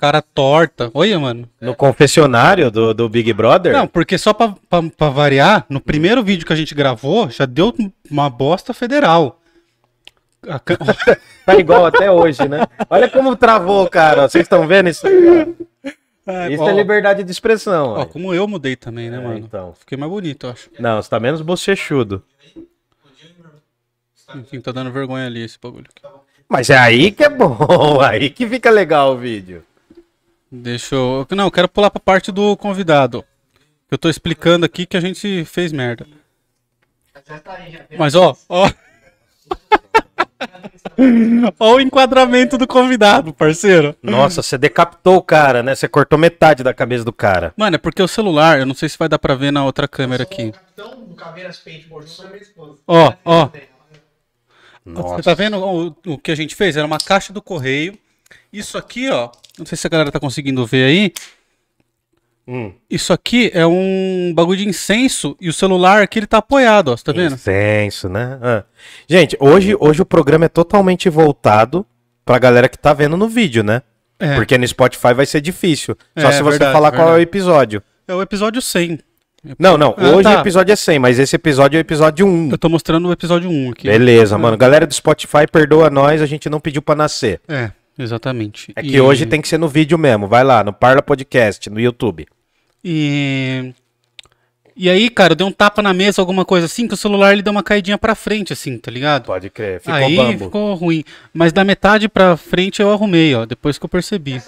Cara 0.00 0.22
torta. 0.22 0.90
Olha, 0.94 1.18
mano. 1.20 1.46
No 1.60 1.74
confessionário 1.74 2.70
do, 2.70 2.94
do 2.94 3.06
Big 3.06 3.30
Brother? 3.34 3.70
Não, 3.74 3.86
porque 3.86 4.16
só 4.16 4.32
pra, 4.32 4.54
pra, 4.66 4.82
pra 4.82 5.08
variar, 5.10 5.66
no 5.68 5.78
primeiro 5.78 6.22
vídeo 6.22 6.46
que 6.46 6.52
a 6.54 6.56
gente 6.56 6.74
gravou, 6.74 7.28
já 7.28 7.44
deu 7.44 7.70
uma 8.10 8.30
bosta 8.30 8.72
federal. 8.72 9.38
Tá 11.44 11.54
igual 11.56 11.84
até 11.84 12.10
hoje, 12.10 12.46
né? 12.48 12.66
Olha 12.88 13.08
como 13.10 13.34
travou, 13.36 13.88
cara. 13.90 14.28
Vocês 14.28 14.42
estão 14.44 14.66
vendo 14.66 14.88
isso? 14.88 15.06
ó? 15.06 16.48
Isso 16.48 16.62
ó, 16.62 16.70
é 16.70 16.72
liberdade 16.72 17.24
de 17.24 17.30
expressão. 17.30 17.88
ó, 17.88 18.00
ó. 18.02 18.04
como 18.06 18.32
eu 18.32 18.46
mudei 18.46 18.76
também, 18.76 19.10
né, 19.10 19.16
É, 19.18 19.20
mano? 19.20 19.38
então. 19.38 19.74
Fiquei 19.78 19.98
mais 19.98 20.10
bonito, 20.10 20.46
eu 20.46 20.50
acho. 20.52 20.70
Não, 20.78 21.02
você 21.02 21.10
tá 21.10 21.18
menos 21.18 21.42
bochechudo. 21.42 22.22
Enfim, 24.34 24.60
tá 24.60 24.70
dando 24.70 24.92
vergonha 24.92 25.26
ali 25.26 25.42
esse 25.42 25.58
bagulho. 25.60 25.86
Mas 26.48 26.70
é 26.70 26.78
aí 26.78 27.10
que 27.10 27.24
é 27.24 27.28
bom, 27.28 27.56
aí 28.00 28.30
que 28.30 28.46
fica 28.46 28.70
legal 28.70 29.12
o 29.14 29.16
vídeo. 29.18 29.64
Deixa 30.50 30.96
eu. 30.96 31.26
Não, 31.30 31.44
eu 31.44 31.50
quero 31.50 31.68
pular 31.68 31.90
pra 31.90 32.00
parte 32.00 32.32
do 32.32 32.56
convidado. 32.56 33.24
Eu 33.90 33.98
tô 33.98 34.08
explicando 34.08 34.66
aqui 34.66 34.86
que 34.86 34.96
a 34.96 35.00
gente 35.00 35.44
fez 35.44 35.72
merda. 35.72 36.06
Mas 37.98 38.14
ó, 38.14 38.36
ó. 38.48 38.70
ó 41.58 41.74
o 41.74 41.80
enquadramento 41.80 42.58
do 42.58 42.66
convidado, 42.66 43.32
parceiro. 43.32 43.96
Nossa, 44.02 44.42
você 44.42 44.56
decapitou 44.56 45.16
o 45.16 45.22
cara, 45.22 45.62
né? 45.62 45.74
Você 45.74 45.88
cortou 45.88 46.18
metade 46.18 46.62
da 46.62 46.74
cabeça 46.74 47.04
do 47.04 47.12
cara. 47.12 47.52
Mano, 47.56 47.76
é 47.76 47.78
porque 47.78 48.02
o 48.02 48.08
celular, 48.08 48.58
eu 48.58 48.66
não 48.66 48.74
sei 48.74 48.88
se 48.88 48.98
vai 48.98 49.08
dar 49.08 49.18
pra 49.18 49.34
ver 49.34 49.52
na 49.52 49.64
outra 49.64 49.86
câmera 49.86 50.22
aqui. 50.22 50.52
Capitão 50.52 51.04
do 51.04 51.14
Caveiras 51.14 51.58
Paintball, 51.58 52.02
junto 52.02 52.16
com 52.16 52.22
a 52.22 52.30
minha 52.30 52.42
esposa. 52.42 52.78
Ó, 52.86 53.12
ó. 53.24 53.46
Você 53.46 53.68
Nossa. 54.84 55.22
tá 55.22 55.34
vendo 55.34 55.58
o, 55.58 55.96
o 56.06 56.18
que 56.18 56.30
a 56.30 56.34
gente 56.34 56.54
fez? 56.54 56.76
Era 56.76 56.86
uma 56.86 56.98
caixa 56.98 57.32
do 57.32 57.42
correio. 57.42 57.98
Isso 58.52 58.76
aqui, 58.78 59.08
ó. 59.10 59.30
Não 59.58 59.66
sei 59.66 59.76
se 59.76 59.86
a 59.86 59.90
galera 59.90 60.10
tá 60.10 60.18
conseguindo 60.20 60.64
ver 60.66 60.84
aí. 60.84 61.12
Hum. 62.48 62.72
Isso 62.88 63.12
aqui 63.12 63.50
é 63.54 63.64
um 63.66 64.32
bagulho 64.34 64.58
de 64.58 64.68
incenso 64.68 65.36
e 65.40 65.48
o 65.48 65.52
celular 65.52 66.02
aqui 66.02 66.18
ele 66.18 66.26
tá 66.26 66.38
apoiado, 66.38 66.88
ó. 66.88 66.96
Você 66.96 67.04
tá 67.04 67.12
vendo? 67.12 67.34
Incenso, 67.34 68.08
né? 68.08 68.38
Ah. 68.42 68.64
Gente, 69.08 69.36
hoje, 69.38 69.76
hoje 69.78 70.02
o 70.02 70.06
programa 70.06 70.46
é 70.46 70.48
totalmente 70.48 71.08
voltado 71.08 71.86
pra 72.24 72.38
galera 72.38 72.68
que 72.68 72.78
tá 72.78 72.92
vendo 72.92 73.16
no 73.16 73.28
vídeo, 73.28 73.62
né? 73.62 73.82
É. 74.18 74.34
Porque 74.34 74.58
no 74.58 74.66
Spotify 74.66 75.14
vai 75.14 75.26
ser 75.26 75.40
difícil. 75.40 75.96
Só 76.18 76.28
É, 76.28 76.32
se 76.32 76.42
você 76.42 76.50
verdade, 76.58 76.72
falar 76.72 76.90
qual 76.90 77.02
é 77.08 77.12
o 77.12 77.14
verdade. 77.16 77.22
episódio. 77.22 77.82
É 78.08 78.14
o 78.14 78.20
episódio 78.22 78.60
100. 78.60 78.98
Não, 79.58 79.78
não. 79.78 79.94
Ah, 79.96 80.08
hoje 80.10 80.22
tá. 80.24 80.36
o 80.36 80.40
episódio 80.40 80.72
é 80.72 80.76
100, 80.76 80.98
mas 80.98 81.18
esse 81.18 81.34
episódio 81.36 81.78
é 81.78 81.80
o 81.80 81.82
episódio 81.82 82.26
1. 82.26 82.50
Eu 82.50 82.58
tô 82.58 82.68
mostrando 82.68 83.08
o 83.08 83.12
episódio 83.12 83.48
1 83.48 83.70
aqui. 83.70 83.86
Beleza, 83.88 84.36
mano. 84.36 84.56
Galera 84.56 84.86
do 84.86 84.92
Spotify, 84.92 85.46
perdoa 85.50 85.88
nós, 85.88 86.20
a 86.20 86.26
gente 86.26 86.50
não 86.50 86.60
pediu 86.60 86.82
pra 86.82 86.94
nascer. 86.94 87.40
É, 87.48 87.70
exatamente. 87.98 88.72
É 88.76 88.82
que 88.82 89.00
hoje 89.00 89.26
tem 89.26 89.40
que 89.40 89.48
ser 89.48 89.58
no 89.58 89.68
vídeo 89.68 89.98
mesmo. 89.98 90.26
Vai 90.26 90.44
lá, 90.44 90.62
no 90.64 90.72
Parla 90.72 91.02
Podcast, 91.02 91.68
no 91.70 91.80
YouTube. 91.80 92.26
E. 92.84 93.72
E 94.76 94.88
aí, 94.88 95.10
cara, 95.10 95.32
eu 95.32 95.36
dei 95.36 95.46
um 95.46 95.52
tapa 95.52 95.82
na 95.82 95.92
mesa, 95.92 96.22
alguma 96.22 96.42
coisa 96.44 96.64
assim, 96.64 96.88
que 96.88 96.94
o 96.94 96.96
celular 96.96 97.32
ele 97.32 97.42
deu 97.42 97.50
uma 97.50 97.62
caidinha 97.62 97.98
pra 97.98 98.14
frente, 98.14 98.52
assim, 98.52 98.78
tá 98.78 98.90
ligado? 98.90 99.26
Pode 99.26 99.50
crer. 99.50 99.80
Ficou 99.80 99.94
aí 99.94 100.16
bambo. 100.16 100.44
ficou 100.46 100.74
ruim. 100.74 101.04
Mas 101.34 101.52
da 101.52 101.62
metade 101.64 102.08
pra 102.08 102.34
frente 102.36 102.80
eu 102.80 102.90
arrumei, 102.90 103.34
ó, 103.34 103.44
depois 103.44 103.78
que 103.78 103.84
eu 103.84 103.88
percebi. 103.90 104.40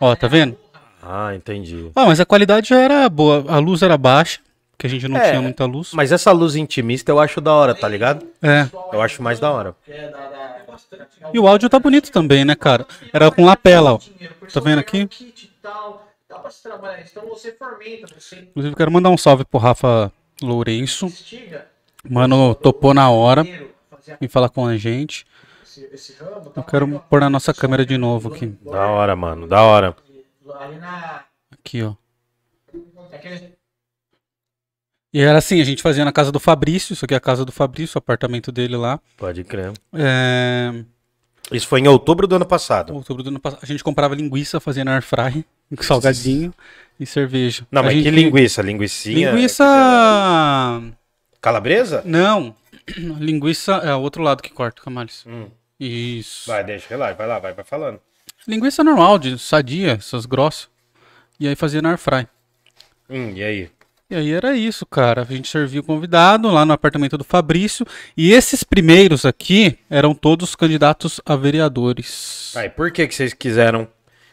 Ó, 0.00 0.14
tá 0.14 0.28
vendo? 0.28 0.56
Ah, 1.02 1.34
entendi. 1.34 1.90
Ó, 1.96 2.06
mas 2.06 2.20
a 2.20 2.26
qualidade 2.26 2.68
já 2.68 2.78
era 2.78 3.08
boa. 3.08 3.44
A 3.48 3.58
luz 3.58 3.82
era 3.82 3.96
baixa, 3.98 4.38
que 4.78 4.86
a 4.86 4.90
gente 4.90 5.08
não 5.08 5.16
É, 5.16 5.30
tinha 5.30 5.42
muita 5.42 5.64
luz. 5.64 5.90
Mas 5.92 6.12
essa 6.12 6.30
luz 6.30 6.54
intimista 6.54 7.10
eu 7.10 7.18
acho 7.18 7.40
da 7.40 7.52
hora, 7.52 7.74
tá 7.74 7.88
ligado? 7.88 8.24
É. 8.40 8.68
Eu 8.92 9.02
acho 9.02 9.20
mais 9.22 9.40
da 9.40 9.50
hora. 9.50 9.74
E 11.32 11.38
o 11.38 11.46
áudio 11.46 11.68
tá 11.68 11.78
bonito 11.78 12.10
também, 12.10 12.44
né, 12.44 12.54
cara? 12.54 12.86
Era 13.12 13.30
com 13.30 13.44
lapela, 13.44 13.94
ó. 13.94 13.98
Tá 14.52 14.60
vendo 14.60 14.78
aqui? 14.78 15.08
Dá 16.28 16.38
pra 16.38 16.50
se 16.50 16.62
trabalhar 16.62 17.00
isso. 17.00 17.12
Então 17.16 17.28
você 17.28 17.52
fermenta, 17.52 18.06
você 18.18 18.36
Inclusive, 18.36 18.76
quero 18.76 18.90
mandar 18.90 19.10
um 19.10 19.18
salve 19.18 19.44
pro 19.44 19.58
Rafa 19.58 20.12
Lourenço. 20.40 21.12
Mano, 22.08 22.54
topou 22.54 22.94
na 22.94 23.10
hora 23.10 23.44
em 24.20 24.28
falar 24.28 24.48
com 24.48 24.66
a 24.66 24.76
gente. 24.76 25.26
ramo. 26.20 26.52
Eu 26.56 26.62
quero 26.62 27.00
pôr 27.10 27.20
na 27.20 27.30
nossa 27.30 27.52
câmera 27.52 27.84
de 27.84 27.98
novo 27.98 28.32
aqui. 28.32 28.46
Da 28.62 28.86
hora, 28.86 29.14
mano. 29.16 29.46
Da 29.46 29.62
hora. 29.62 29.96
Ali 30.58 30.78
na. 30.78 31.24
Aqui, 31.52 31.82
ó. 31.82 31.94
E 35.12 35.20
era 35.20 35.38
assim, 35.38 35.60
a 35.60 35.64
gente 35.64 35.82
fazia 35.82 36.04
na 36.04 36.12
casa 36.12 36.30
do 36.30 36.38
Fabrício. 36.38 36.92
Isso 36.92 37.04
aqui 37.04 37.14
é 37.14 37.16
a 37.16 37.20
casa 37.20 37.44
do 37.44 37.50
Fabrício, 37.50 37.96
o 37.96 37.98
apartamento 37.98 38.52
dele 38.52 38.76
lá. 38.76 39.00
Pode 39.16 39.42
crer. 39.44 39.72
É... 39.92 40.84
Isso 41.50 41.66
foi 41.66 41.80
em 41.80 41.88
outubro 41.88 42.28
do 42.28 42.36
ano 42.36 42.46
passado. 42.46 42.94
Outubro 42.94 43.22
do 43.24 43.28
ano 43.30 43.40
passado. 43.40 43.60
A 43.62 43.66
gente 43.66 43.82
comprava 43.82 44.14
linguiça, 44.14 44.60
fazia 44.60 44.84
na 44.84 44.92
air 44.94 45.02
fry, 45.02 45.44
salgadinho 45.82 46.54
e 46.98 47.04
cerveja. 47.04 47.66
Não, 47.72 47.80
A 47.80 47.84
mas 47.86 47.94
gente- 47.94 48.04
que 48.04 48.10
linguiça? 48.10 48.62
Linguicinha? 48.62 49.32
Linguiça. 49.32 49.64
Calabresa? 51.40 52.02
Não. 52.04 52.54
Linguiça 53.18 53.72
é 53.76 53.94
o 53.94 54.00
outro 54.00 54.22
lado 54.22 54.42
que 54.42 54.50
corta, 54.50 54.82
Camales. 54.82 55.24
Hum. 55.26 55.48
Isso. 55.78 56.48
Vai, 56.48 56.62
deixa, 56.62 56.86
relaxa, 56.88 57.14
vai 57.14 57.26
lá, 57.26 57.38
vai, 57.38 57.52
vai 57.54 57.64
falando. 57.64 57.98
Linguiça 58.46 58.84
normal, 58.84 59.18
de 59.18 59.38
sadia, 59.38 59.92
essas 59.92 60.26
grossas. 60.26 60.68
E 61.38 61.48
aí 61.48 61.56
fazia 61.56 61.80
na 61.82 61.90
air 61.90 61.98
fry. 61.98 62.26
Hum, 63.08 63.32
e 63.34 63.42
aí? 63.42 63.70
E 64.10 64.16
aí 64.16 64.32
era 64.32 64.56
isso, 64.56 64.84
cara. 64.84 65.22
A 65.22 65.24
gente 65.24 65.48
servia 65.48 65.80
o 65.80 65.84
convidado 65.84 66.50
lá 66.50 66.64
no 66.64 66.72
apartamento 66.72 67.16
do 67.16 67.22
Fabrício. 67.22 67.86
E 68.16 68.32
esses 68.32 68.64
primeiros 68.64 69.24
aqui 69.24 69.78
eram 69.88 70.14
todos 70.14 70.56
candidatos 70.56 71.20
a 71.24 71.36
vereadores. 71.36 72.52
Aí, 72.56 72.68
por 72.68 72.90
que, 72.90 73.06
que 73.06 73.14
vocês 73.14 73.32
quiseram 73.32 73.86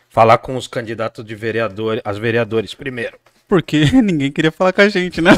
falar 0.10 0.40
com 0.40 0.56
os 0.56 0.68
candidatos 0.68 1.24
de 1.24 1.36
vereador, 1.36 2.02
as 2.04 2.18
vereadores 2.18 2.74
primeiro? 2.74 3.20
Porque 3.48 3.86
ninguém 4.02 4.32
queria 4.32 4.52
falar 4.52 4.74
com 4.74 4.82
a 4.82 4.90
gente, 4.90 5.22
né? 5.22 5.32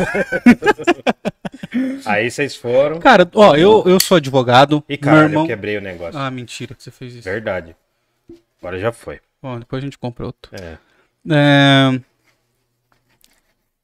Aí 2.05 2.31
vocês 2.31 2.55
foram. 2.55 2.97
Cara, 2.99 3.29
ó, 3.35 3.57
eu, 3.57 3.83
eu 3.85 3.99
sou 3.99 4.15
advogado. 4.17 4.81
E 4.87 4.97
caralho, 4.97 5.25
irmão. 5.25 5.43
eu 5.43 5.47
quebrei 5.47 5.77
o 5.77 5.81
negócio. 5.81 6.17
Ah, 6.17 6.31
mentira 6.31 6.73
que 6.73 6.81
você 6.81 6.91
fez 6.91 7.13
isso. 7.15 7.23
Verdade. 7.23 7.75
Agora 8.61 8.79
já 8.79 8.93
foi. 8.93 9.19
Bom, 9.41 9.59
depois 9.59 9.83
a 9.83 9.85
gente 9.85 9.97
compra 9.97 10.25
outro. 10.25 10.51
É. 10.53 10.77
É, 11.29 11.99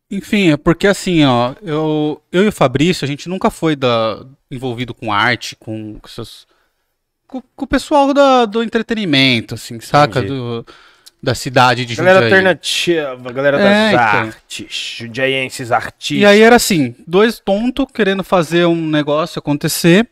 Enfim, 0.10 0.52
é 0.52 0.58
porque 0.58 0.86
assim, 0.88 1.24
ó, 1.26 1.56
eu, 1.62 2.22
eu 2.32 2.44
e 2.44 2.48
o 2.48 2.52
Fabrício, 2.52 3.04
a 3.06 3.08
gente 3.08 3.28
nunca 3.28 3.50
foi 3.50 3.76
da... 3.76 4.24
envolvido 4.52 4.94
com 4.94 5.12
arte, 5.12 5.56
com 5.56 6.00
essas. 6.06 6.46
Com, 7.28 7.42
com 7.56 7.66
o 7.66 7.68
pessoal 7.68 8.14
da, 8.14 8.46
do 8.46 8.62
entretenimento, 8.62 9.56
assim, 9.56 9.80
saca? 9.80 10.20
Entendi. 10.20 10.34
Do, 10.34 10.66
da 11.24 11.34
cidade 11.34 11.86
de 11.86 11.96
Galera 11.96 12.20
Jundiaí. 12.20 12.34
alternativa, 12.34 13.32
galera 13.34 13.58
das 13.58 13.66
É, 13.68 13.88
então. 13.94 14.00
artes, 14.06 14.96
jundiaenses 15.00 15.72
artistas. 15.72 16.22
E 16.22 16.26
aí 16.26 16.40
era 16.42 16.56
assim, 16.56 16.94
dois 17.08 17.40
tontos 17.40 17.88
querendo 17.92 18.24
fazer 18.24 18.66
um 18.68 18.76
negócio 18.88 19.40
acontecer, 19.40 20.04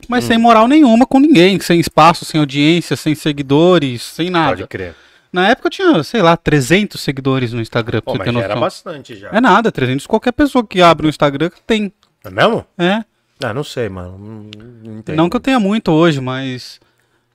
Hum. 0.00 0.04
mas 0.08 0.24
sem 0.24 0.38
moral 0.38 0.66
nenhuma 0.66 1.04
com 1.06 1.20
ninguém, 1.20 1.60
sem 1.60 1.78
espaço, 1.78 2.24
sem 2.24 2.40
audiência, 2.40 2.96
sem 2.96 3.14
seguidores, 3.14 4.02
sem 4.02 4.30
nada. 4.30 4.56
Pode 4.56 4.66
crer. 4.68 4.94
Na 5.32 5.48
época 5.48 5.68
eu 5.68 5.70
tinha, 5.70 6.02
sei 6.02 6.20
lá, 6.20 6.36
300 6.36 7.00
seguidores 7.00 7.52
no 7.52 7.60
Instagram, 7.60 8.02
Pô, 8.02 8.14
mas 8.14 8.36
era 8.36 8.54
bastante 8.54 9.16
já. 9.16 9.30
É 9.30 9.40
nada, 9.40 9.72
300 9.72 10.06
qualquer 10.06 10.32
pessoa 10.32 10.66
que 10.66 10.82
abre 10.82 11.06
o 11.06 11.08
Instagram 11.08 11.50
tem. 11.66 11.92
É 12.22 12.30
mesmo? 12.30 12.66
É. 12.76 13.02
Ah, 13.42 13.54
não 13.54 13.64
sei, 13.64 13.88
mano. 13.88 14.18
Não, 14.18 14.50
não 14.84 14.98
entendo. 14.98 15.16
Não 15.16 15.30
que 15.30 15.36
eu 15.36 15.40
tenha 15.40 15.58
muito 15.58 15.90
hoje, 15.90 16.20
mas. 16.20 16.78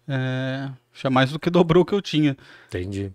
É, 0.07 0.69
já 0.93 1.09
mais 1.09 1.31
do 1.31 1.39
que 1.39 1.49
dobrou 1.49 1.83
o 1.83 1.85
que 1.85 1.93
eu 1.93 2.01
tinha. 2.01 2.37
Entendi. 2.67 3.11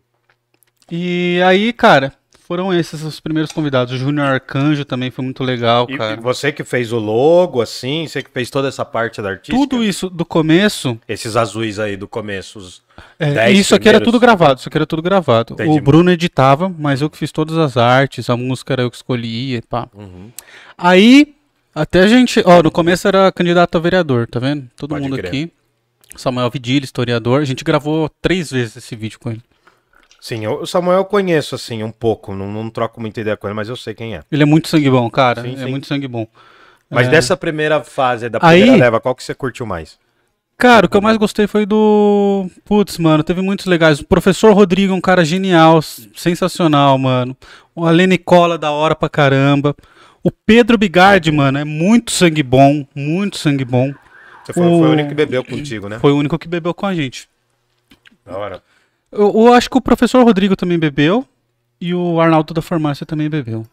E 0.90 1.40
aí, 1.46 1.72
cara, 1.72 2.12
foram 2.52 2.74
esses 2.74 3.02
os 3.02 3.18
primeiros 3.18 3.50
convidados. 3.50 3.94
O 3.94 3.96
Júnior 3.96 4.26
Arcanjo 4.26 4.84
também 4.84 5.10
foi 5.10 5.24
muito 5.24 5.42
legal, 5.42 5.86
E, 5.88 5.94
e 5.94 5.96
cara. 5.96 6.20
você 6.20 6.52
que 6.52 6.62
fez 6.62 6.92
o 6.92 6.98
logo, 6.98 7.62
assim, 7.62 8.06
você 8.06 8.22
que 8.22 8.30
fez 8.30 8.50
toda 8.50 8.68
essa 8.68 8.84
parte 8.84 9.22
da 9.22 9.30
artística? 9.30 9.56
Tudo 9.56 9.82
isso 9.82 10.10
do 10.10 10.22
começo. 10.22 10.98
Esses 11.08 11.34
azuis 11.34 11.78
aí 11.78 11.96
do 11.96 12.06
começo. 12.06 12.58
Os... 12.58 12.82
é, 13.18 13.50
isso 13.50 13.74
aqui 13.74 13.88
era 13.88 14.02
tudo 14.02 14.20
gravado, 14.20 14.60
isso 14.60 14.68
aqui 14.68 14.76
era 14.76 14.84
tudo 14.84 15.00
gravado. 15.00 15.54
Entendi. 15.54 15.70
O 15.70 15.80
Bruno 15.80 16.10
editava, 16.10 16.68
mas 16.68 17.00
eu 17.00 17.08
que 17.08 17.16
fiz 17.16 17.32
todas 17.32 17.56
as 17.56 17.78
artes, 17.78 18.28
a 18.28 18.36
música 18.36 18.74
era 18.74 18.82
eu 18.82 18.90
que 18.90 18.96
escolhia 18.96 19.56
e 19.56 19.62
pá. 19.62 19.88
Uhum. 19.94 20.30
Aí, 20.76 21.34
até 21.74 22.00
a 22.00 22.06
gente, 22.06 22.42
ó, 22.44 22.62
no 22.62 22.70
começo 22.70 23.08
era 23.08 23.32
candidato 23.32 23.78
a 23.78 23.80
vereador, 23.80 24.26
tá 24.26 24.38
vendo? 24.38 24.68
Todo 24.76 24.90
Pode 24.90 25.04
mundo 25.04 25.16
crer. 25.16 25.28
aqui. 25.28 25.52
Samuel 26.16 26.50
Vidilha, 26.50 26.84
historiador. 26.84 27.40
A 27.40 27.46
gente 27.46 27.64
gravou 27.64 28.10
três 28.20 28.50
vezes 28.50 28.76
esse 28.76 28.94
vídeo 28.94 29.18
com 29.18 29.30
ele. 29.30 29.40
Sim, 30.24 30.46
o 30.46 30.64
Samuel 30.64 30.98
eu 30.98 31.04
conheço, 31.04 31.56
assim, 31.56 31.82
um 31.82 31.90
pouco. 31.90 32.32
Não, 32.32 32.46
não 32.46 32.70
troco 32.70 33.00
muita 33.00 33.20
ideia 33.20 33.37
com 33.37 33.48
ele, 33.48 33.54
mas 33.56 33.68
eu 33.68 33.74
sei 33.74 33.92
quem 33.92 34.14
é. 34.14 34.22
Ele 34.30 34.44
é 34.44 34.46
muito 34.46 34.68
sangue 34.68 34.88
bom, 34.88 35.11
cara. 35.11 35.42
Sim, 35.42 35.54
é 35.54 35.64
sim. 35.64 35.66
muito 35.68 35.88
sangue 35.88 36.06
bom. 36.06 36.28
Mas 36.88 37.08
É. 37.08 37.11
dessa 37.11 37.37
primeira 37.37 37.82
fase, 37.82 38.28
da 38.28 38.38
Aí- 38.40 38.61
primeira 38.61 38.85
leva, 38.85 39.00
qual 39.00 39.16
que 39.16 39.24
você 39.24 39.35
curtiu 39.35 39.66
mais? 39.66 39.98
Cara, 40.56 40.87
o 40.87 40.88
que 40.88 40.96
eu 40.96 41.00
mais 41.02 41.16
gostei 41.16 41.48
foi 41.48 41.66
do. 41.66 42.46
Putz, 42.64 42.98
mano, 42.98 43.24
teve 43.24 43.42
muitos 43.42 43.66
legais. 43.66 43.98
O 43.98 44.04
professor 44.06 44.52
Rodrigo 44.54 44.92
é 44.92 44.96
um 44.96 45.00
cara 45.00 45.24
genial, 45.24 45.82
sensacional, 45.82 46.96
mano. 46.98 47.37
O 47.74 47.85
Alê 47.85 48.06
Nicola, 48.06 48.56
da 48.56 48.70
hora 48.70 48.94
pra 48.94 49.08
caramba. 49.08 49.74
O 50.22 50.30
Pedro 50.30 50.78
Bigardi, 50.78 51.32
mano, 51.32 51.58
é 51.58 51.64
muito 51.64 52.12
sangue 52.12 52.44
bom, 52.44 52.87
muito 52.94 53.38
sangue 53.38 53.64
bom. 53.64 53.92
Você 54.44 54.52
falou, 54.52 54.78
foi 54.78 54.87
O- 54.87 54.90
o 54.90 54.92
único 54.92 55.08
que 55.08 55.14
bebeu 55.16 55.42
contigo, 55.42 55.88
né? 55.88 55.98
Foi 55.98 56.12
o 56.12 56.16
único 56.16 56.38
que 56.38 56.46
bebeu 56.46 56.72
com 56.72 56.87
a 56.87 56.94
gente. 56.94 57.28
Da 58.24 58.37
hora. 58.38 58.62
Eu, 59.12 59.31
eu 59.35 59.53
acho 59.53 59.68
que 59.68 59.77
o 59.77 59.83
professor 59.83 60.25
Rodrigo 60.25 60.57
também 60.57 60.79
bebeu 60.79 61.27
e 61.81 61.94
o 61.94 62.20
Arnaldo 62.20 62.55
da 62.55 62.62
farmácia 62.62 63.05
também 63.05 63.29
bebeu. 63.29 63.66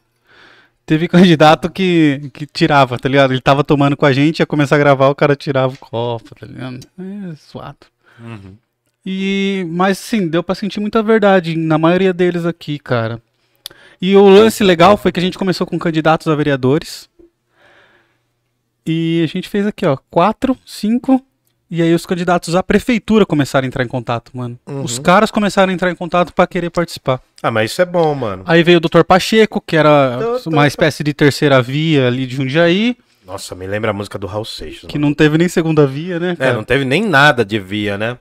Teve 0.86 1.08
candidato 1.10 1.70
que, 1.70 2.30
que 2.34 2.46
tirava, 2.46 3.00
tá 3.00 3.08
ligado? 3.08 3.32
Ele 3.32 3.42
tava 3.42 3.64
tomando 3.64 3.96
com 3.96 4.06
a 4.06 4.12
gente, 4.12 4.40
ia 4.40 4.46
começar 4.46 4.76
a 4.76 4.80
gravar, 4.80 5.08
o 5.08 5.16
cara 5.16 5.36
tirava 5.36 5.74
o 5.74 5.78
copo, 5.78 6.36
tá 6.36 6.46
ligado? 6.46 6.80
É 7.00 7.36
suado. 7.36 7.88
Uhum. 8.20 8.56
E, 9.06 9.66
mas 9.70 9.98
sim, 9.98 10.28
deu 10.28 10.44
pra 10.44 10.54
sentir 10.54 10.80
muita 10.80 11.02
verdade 11.02 11.56
na 11.56 11.78
maioria 11.78 12.14
deles 12.14 12.46
aqui, 12.46 12.78
cara. 12.78 13.22
E 14.02 14.16
o 14.16 14.28
lance 14.28 14.64
legal 14.64 14.98
foi 14.98 15.12
que 15.12 15.20
a 15.20 15.24
gente 15.24 15.38
começou 15.38 15.66
com 15.66 15.80
candidatos 15.80 16.28
a 16.28 16.36
vereadores. 16.36 17.10
E 18.86 19.22
a 19.24 19.28
gente 19.28 19.48
fez 19.50 19.66
aqui, 19.66 19.86
ó, 19.86 19.98
quatro, 20.10 20.58
cinco. 20.66 21.24
E 21.72 21.82
aí 21.84 21.94
os 21.94 22.06
candidatos 22.06 22.56
à 22.56 22.64
prefeitura 22.64 23.26
começaram 23.26 23.66
a 23.66 23.68
entrar 23.68 23.84
em 23.84 23.88
contato, 23.88 24.32
mano. 24.34 24.58
Os 24.84 24.98
caras 24.98 25.30
começaram 25.30 25.70
a 25.72 25.74
entrar 25.74 25.92
em 25.92 25.96
contato 25.96 26.34
pra 26.34 26.48
querer 26.48 26.72
participar. 26.72 27.22
Ah, 27.44 27.52
mas 27.52 27.72
isso 27.72 27.82
é 27.82 27.86
bom, 27.86 28.14
mano. 28.16 28.44
Aí 28.48 28.64
veio 28.64 28.78
o 28.78 28.82
Dr. 28.82 29.04
Pacheco, 29.04 29.62
que 29.62 29.78
era 29.78 30.18
Doutor 30.18 30.52
uma 30.52 30.66
espécie 30.66 31.04
de 31.04 31.14
terceira 31.14 31.62
via 31.62 32.08
ali 32.08 32.26
de 32.26 32.36
Jundiaí, 32.38 32.98
Nossa, 33.26 33.54
me 33.54 33.68
lembra 33.68 33.92
a 33.92 33.94
música 33.94 34.18
do 34.18 34.26
Raul 34.26 34.46
Seixas. 34.46 34.90
que 34.90 34.98
mano. 34.98 35.10
não 35.10 35.14
teve 35.14 35.38
nem 35.38 35.48
segunda 35.48 35.86
via, 35.86 36.20
né? 36.20 36.32
É, 36.32 36.36
cara? 36.36 36.54
não 36.54 36.64
teve 36.64 36.84
nem 36.86 37.04
nada 37.08 37.46
de 37.46 37.60
via, 37.60 37.96
né? 37.98 38.18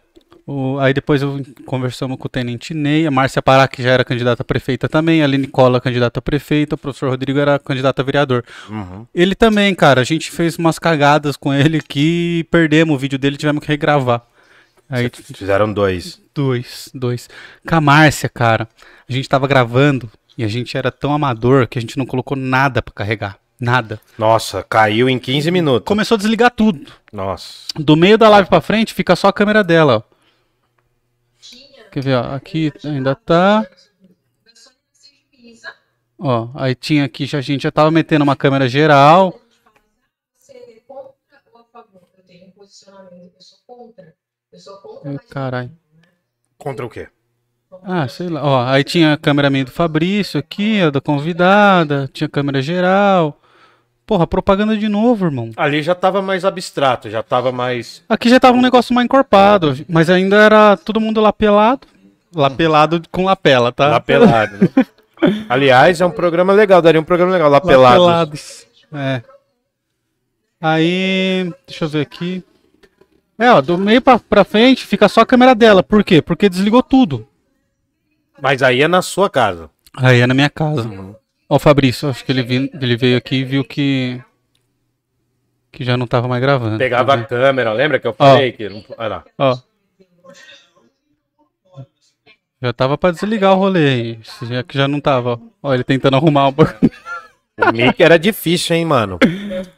O- 0.51 0.79
aí 0.79 0.95
depois 0.95 1.21
eu 1.21 1.43
conversamos 1.67 2.17
com 2.17 2.25
o 2.25 2.29
Tenente 2.29 2.73
Ney, 2.73 3.07
a 3.07 3.11
Márcia 3.11 3.43
Pará, 3.43 3.69
que 3.69 3.83
já 3.83 3.91
era 3.91 4.03
candidata 4.03 4.43
a 4.43 4.45
prefeita 4.47 4.89
também, 4.89 5.21
a 5.21 5.25
Aline 5.27 5.47
Cola, 5.47 5.79
candidata 5.79 6.21
a 6.21 6.23
prefeita, 6.23 6.75
o 6.75 6.79
professor 6.79 7.11
Rodrigo 7.11 7.39
era 7.39 7.59
candidato 7.59 8.01
a 8.01 8.03
vereador. 8.03 8.43
Uhum. 8.71 9.07
Ele 9.15 9.35
também, 9.35 9.75
cara, 9.75 10.01
a 10.01 10.05
gente 10.05 10.31
fez 10.31 10.57
umas 10.57 10.79
cagadas 10.79 11.37
com 11.37 11.53
ele 11.53 11.83
que 11.83 12.47
perdemos 12.51 12.95
o 12.97 12.99
vídeo 12.99 13.19
dele 13.19 13.35
e 13.35 13.39
tivemos 13.39 13.61
que 13.63 13.69
regravar. 13.69 14.23
Aí, 14.89 15.11
Fizeram 15.13 15.71
dois. 15.71 16.19
dois, 16.35 16.89
dois. 16.95 17.29
Com 17.69 17.75
a 17.75 17.81
Márcia, 17.83 18.31
cara, 18.31 18.67
a 19.07 19.13
gente 19.13 19.29
tava 19.29 19.47
gravando 19.47 20.11
e 20.39 20.43
a 20.43 20.49
gente 20.49 20.79
era 20.79 20.91
tão 20.91 21.13
amador 21.13 21.69
que 21.69 21.79
a 21.79 21.83
gente 21.83 21.99
não 21.99 22.07
colocou 22.07 22.35
nada 22.39 22.81
pra 22.81 22.95
carregar. 22.95 23.37
Nada. 23.61 24.01
Nossa, 24.17 24.63
caiu 24.67 25.11
em 25.11 25.19
15 25.19 25.51
minutos. 25.51 25.87
Começou 25.87 26.15
a 26.15 26.19
desligar 26.19 26.51
tudo. 26.53 26.91
Nossa. 27.13 27.65
Do 27.77 27.97
meio 27.97 28.17
da 28.17 28.31
live 28.31 28.49
pra 28.49 28.63
frente 28.63 28.95
fica 28.95 29.15
só 29.15 29.29
a 29.29 29.33
câmera 29.33 29.63
dela, 29.63 29.97
ó. 29.99 30.18
Quer 31.99 32.03
ver, 32.05 32.15
ó? 32.15 32.33
Aqui 32.33 32.73
ainda 32.85 33.13
tá. 33.17 33.67
Ó, 36.17 36.49
aí 36.55 36.73
tinha 36.77 37.05
aqui, 37.05 37.27
já, 37.27 37.39
a 37.39 37.41
gente 37.41 37.63
já 37.63 37.73
tava 37.73 37.91
metendo 37.91 38.23
uma 38.23 38.37
câmera 38.37 38.69
geral. 38.69 39.41
Caralho. 45.29 45.73
Contra 46.57 46.87
o 46.87 46.89
quê? 46.89 47.09
Ah, 47.83 48.07
sei 48.07 48.29
lá. 48.29 48.45
Ó, 48.45 48.65
aí 48.65 48.85
tinha 48.85 49.15
a 49.15 49.19
câmera 49.19 49.51
meio 49.51 49.65
do 49.65 49.73
Fabrício 49.73 50.39
aqui, 50.39 50.81
a 50.81 50.91
da 50.91 51.01
convidada. 51.01 52.09
Tinha 52.13 52.29
câmera 52.29 52.63
geral. 52.63 53.41
Porra, 54.09 54.27
propaganda 54.27 54.75
de 54.75 54.89
novo, 54.89 55.27
irmão. 55.27 55.51
Ali 55.55 55.83
já 55.83 55.95
tava 55.95 56.23
mais 56.23 56.43
abstrato, 56.43 57.11
já 57.11 57.23
tava 57.23 57.53
mais. 57.53 58.03
Aqui 58.09 58.31
já 58.31 58.41
tava 58.41 58.57
um 58.57 58.63
negócio 58.63 58.95
mais 58.95 59.05
encorpado, 59.05 59.77
mas 59.87 60.09
ainda 60.09 60.37
era 60.37 60.79
todo 60.79 60.99
mundo 60.99 61.21
lá 61.21 61.31
pelado. 61.31 61.87
Lá 62.35 62.49
pelado 62.49 63.03
com 63.13 63.27
lapela, 63.27 63.71
tá? 63.71 63.89
Lá 63.89 64.01
pelado. 64.01 64.57
né? 64.63 64.87
Aliás, 65.47 66.01
é 66.01 66.07
um 66.07 66.11
programa 66.11 66.55
legal, 66.55 66.81
daria 66.81 66.99
um 66.99 67.05
programa 67.05 67.33
legal, 67.33 67.51
lá, 67.51 67.59
Lá 67.59 67.61
pelado. 67.61 68.01
pelados. 68.01 68.67
É. 68.95 69.23
Aí, 70.59 71.53
deixa 71.67 71.85
eu 71.85 71.89
ver 71.91 72.01
aqui. 72.01 72.43
É, 73.39 73.51
ó, 73.53 73.61
do 73.61 73.77
meio 73.77 74.01
pra, 74.01 74.19
pra 74.19 74.43
frente 74.43 74.87
fica 74.87 75.07
só 75.07 75.21
a 75.21 75.27
câmera 75.27 75.55
dela. 75.55 75.83
Por 75.83 76.03
quê? 76.03 76.23
Porque 76.23 76.49
desligou 76.49 76.83
tudo. 76.83 77.29
Mas 78.41 78.63
aí 78.63 78.81
é 78.81 78.89
na 78.89 79.03
sua 79.03 79.29
casa. 79.29 79.69
Aí 79.95 80.21
é 80.21 80.27
na 80.27 80.33
minha 80.33 80.49
casa. 80.49 80.89
Ó, 81.49 81.57
o 81.57 81.59
Fabrício, 81.59 82.09
acho 82.11 82.25
que 82.25 82.31
ele, 82.33 82.43
vi- 82.43 82.71
ele 82.75 82.97
veio 82.97 83.17
aqui 83.17 83.37
e 83.37 83.45
viu 83.45 83.65
que. 83.65 84.21
Que 85.71 85.85
já 85.85 85.97
não 85.97 86.07
tava 86.07 86.27
mais 86.29 86.41
gravando. 86.43 86.79
Pegava 86.79 87.15
a 87.15 87.25
câmera, 87.25 87.73
lembra 87.73 87.99
que 87.99 88.07
eu 88.07 88.11
Ó. 88.11 88.15
falei 88.15 88.53
que. 88.53 88.69
não- 88.69 88.85
Olha 88.97 89.09
lá. 89.09 89.25
Ó. 89.39 89.59
Já 92.61 92.73
tava 92.73 92.99
pra 92.99 93.13
desligar 93.13 93.53
o 93.53 93.57
rolê 93.57 93.89
aí. 93.89 94.19
Já 94.43 94.63
que 94.65 94.77
já 94.77 94.89
não 94.89 95.01
tava, 95.01 95.35
ó. 95.35 95.39
Ó, 95.71 95.75
ele 95.75 95.85
tentando 95.85 96.17
arrumar 96.17 96.49
o 96.49 96.53
bagulho. 96.53 96.91
O 97.57 97.73
mic 97.73 98.01
era 98.03 98.19
difícil, 98.19 98.75
hein, 98.77 98.85
mano? 98.85 99.19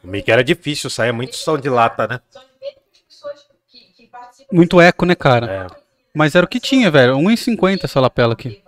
O 0.03 0.07
mic 0.07 0.29
era 0.29 0.43
difícil, 0.43 0.89
saía 0.89 1.13
muito 1.13 1.35
som 1.35 1.57
de 1.57 1.69
lata, 1.69 2.07
né? 2.07 2.19
só 2.29 2.39
depende 2.39 2.75
de 2.93 3.01
pessoas 3.07 3.45
que, 3.71 3.79
que 3.95 4.07
participam. 4.07 4.55
Muito 4.55 4.79
eco, 4.81 5.05
né, 5.05 5.15
cara? 5.15 5.67
É. 5.71 5.81
Mas 6.13 6.35
era 6.35 6.45
o 6.45 6.49
que 6.49 6.59
tinha, 6.59 6.89
velho. 6.91 7.15
1,50 7.17 7.83
essa 7.85 7.99
lapela 7.99 8.33
aqui. 8.33 8.61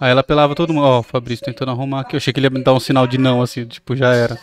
Aí 0.00 0.10
ela 0.10 0.22
pelava 0.22 0.54
todo 0.54 0.72
mundo. 0.72 0.84
Ó, 0.84 0.98
o 1.00 1.02
Fabrício 1.02 1.44
tentando 1.44 1.70
arrumar 1.70 2.00
aqui. 2.00 2.14
Eu 2.14 2.18
achei 2.18 2.32
que 2.32 2.38
ele 2.38 2.46
ia 2.46 2.50
me 2.50 2.62
dar 2.62 2.74
um 2.74 2.80
sinal 2.80 3.06
de 3.06 3.18
não, 3.18 3.42
assim, 3.42 3.64
tipo, 3.64 3.96
já 3.96 4.14
era. 4.14 4.38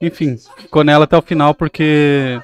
Enfim, 0.00 0.36
ficou 0.56 0.84
nela 0.84 1.04
até 1.04 1.16
o 1.16 1.22
final 1.22 1.54
porque. 1.54 2.40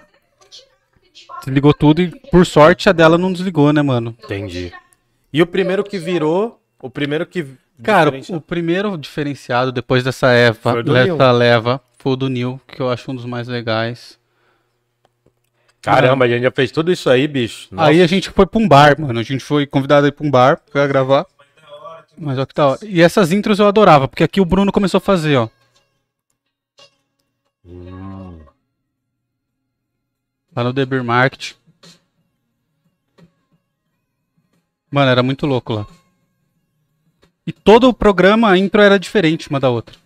Desligou 1.45 1.75
tudo 1.75 2.01
e, 2.01 2.09
por 2.31 2.47
sorte, 2.47 2.89
a 2.89 2.93
dela 2.93 3.19
não 3.19 3.33
desligou, 3.33 3.73
né, 3.73 3.83
mano? 3.83 4.17
Entendi. 4.25 4.73
E 5.33 5.43
o 5.43 5.47
primeiro 5.47 5.85
que 5.85 5.99
virou, 5.99 6.61
o 6.81 6.89
primeiro 6.89 7.27
que. 7.27 7.47
Cara, 7.83 8.13
o 8.29 8.41
primeiro 8.41 8.97
diferenciado 8.97 9.73
depois 9.73 10.05
dessa 10.05 10.31
Eva, 10.31 10.83
dessa 10.83 11.33
leva, 11.33 11.81
foi 11.99 12.13
o 12.13 12.17
do 12.17 12.29
Nil, 12.29 12.61
que 12.69 12.81
eu 12.81 12.89
acho 12.89 13.11
um 13.11 13.15
dos 13.15 13.25
mais 13.25 13.49
legais. 13.49 14.19
Caramba, 15.85 16.25
a 16.25 16.29
gente 16.29 16.43
já 16.43 16.51
fez 16.51 16.71
tudo 16.71 16.91
isso 16.91 17.11
aí, 17.11 17.29
bicho. 17.29 17.69
Nossa. 17.71 17.91
Aí 17.91 18.01
a 18.01 18.07
gente 18.07 18.31
foi 18.31 18.47
pra 18.47 18.59
um 18.59 18.67
bar, 18.67 18.99
mano. 18.99 19.21
A 19.21 19.23
gente 19.23 19.45
foi 19.45 19.67
convidado 19.67 20.07
aí 20.07 20.13
pra 20.13 20.27
um 20.27 20.31
bar 20.31 20.61
pra 20.73 20.87
gravar. 20.87 21.27
Mas 22.17 22.39
ó 22.39 22.47
que 22.47 22.59
hora. 22.61 22.79
E 22.83 23.03
essas 23.03 23.33
intros 23.33 23.59
eu 23.59 23.67
adorava, 23.67 24.09
porque 24.09 24.25
aqui 24.25 24.41
o 24.41 24.45
Bruno 24.45 24.73
começou 24.73 24.99
a 24.99 25.01
fazer, 25.01 25.37
ó. 25.37 25.49
Lá 30.57 30.65
no 30.65 30.73
The 30.73 30.87
Beer 30.87 31.05
Market. 31.05 31.53
Mano, 34.91 35.11
era 35.11 35.23
muito 35.23 35.45
louco 35.45 35.75
lá. 35.75 35.87
E 37.47 37.53
todo 37.53 37.89
o 37.89 37.95
programa, 37.95 38.49
a 38.49 38.57
intro 38.57 38.81
era 38.81 38.99
diferente 38.99 39.51
uma 39.51 39.61
da 39.61 39.69
outra. 39.69 39.97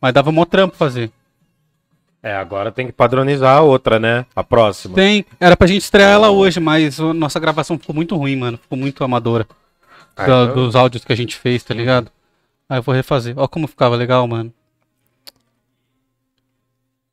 Mas 0.00 0.14
dava 0.14 0.32
mó 0.32 0.44
trampo 0.44 0.76
fazer. 0.76 1.12
É, 2.22 2.34
agora 2.36 2.70
tem 2.70 2.86
que 2.86 2.92
padronizar 2.92 3.56
a 3.58 3.62
outra, 3.62 3.98
né? 3.98 4.26
A 4.36 4.44
próxima. 4.44 4.94
Tem, 4.94 5.24
era 5.38 5.56
pra 5.56 5.66
gente 5.66 5.80
estrear 5.82 6.12
ela 6.12 6.30
hoje, 6.30 6.60
mas 6.60 7.00
a 7.00 7.14
nossa 7.14 7.40
gravação 7.40 7.78
ficou 7.78 7.94
muito 7.94 8.14
ruim, 8.16 8.36
mano. 8.36 8.58
Ficou 8.58 8.76
muito 8.76 9.02
amadora. 9.02 9.46
Ah, 10.16 10.26
Da- 10.26 10.42
então- 10.44 10.54
Dos 10.54 10.76
áudios 10.76 11.04
que 11.04 11.12
a 11.12 11.16
gente 11.16 11.34
fez, 11.36 11.62
tá 11.62 11.72
ligado? 11.72 12.10
Aí 12.68 12.78
eu 12.78 12.82
vou 12.82 12.94
refazer. 12.94 13.34
Ó 13.38 13.48
como 13.48 13.66
ficava 13.66 13.96
legal, 13.96 14.26
mano. 14.28 14.52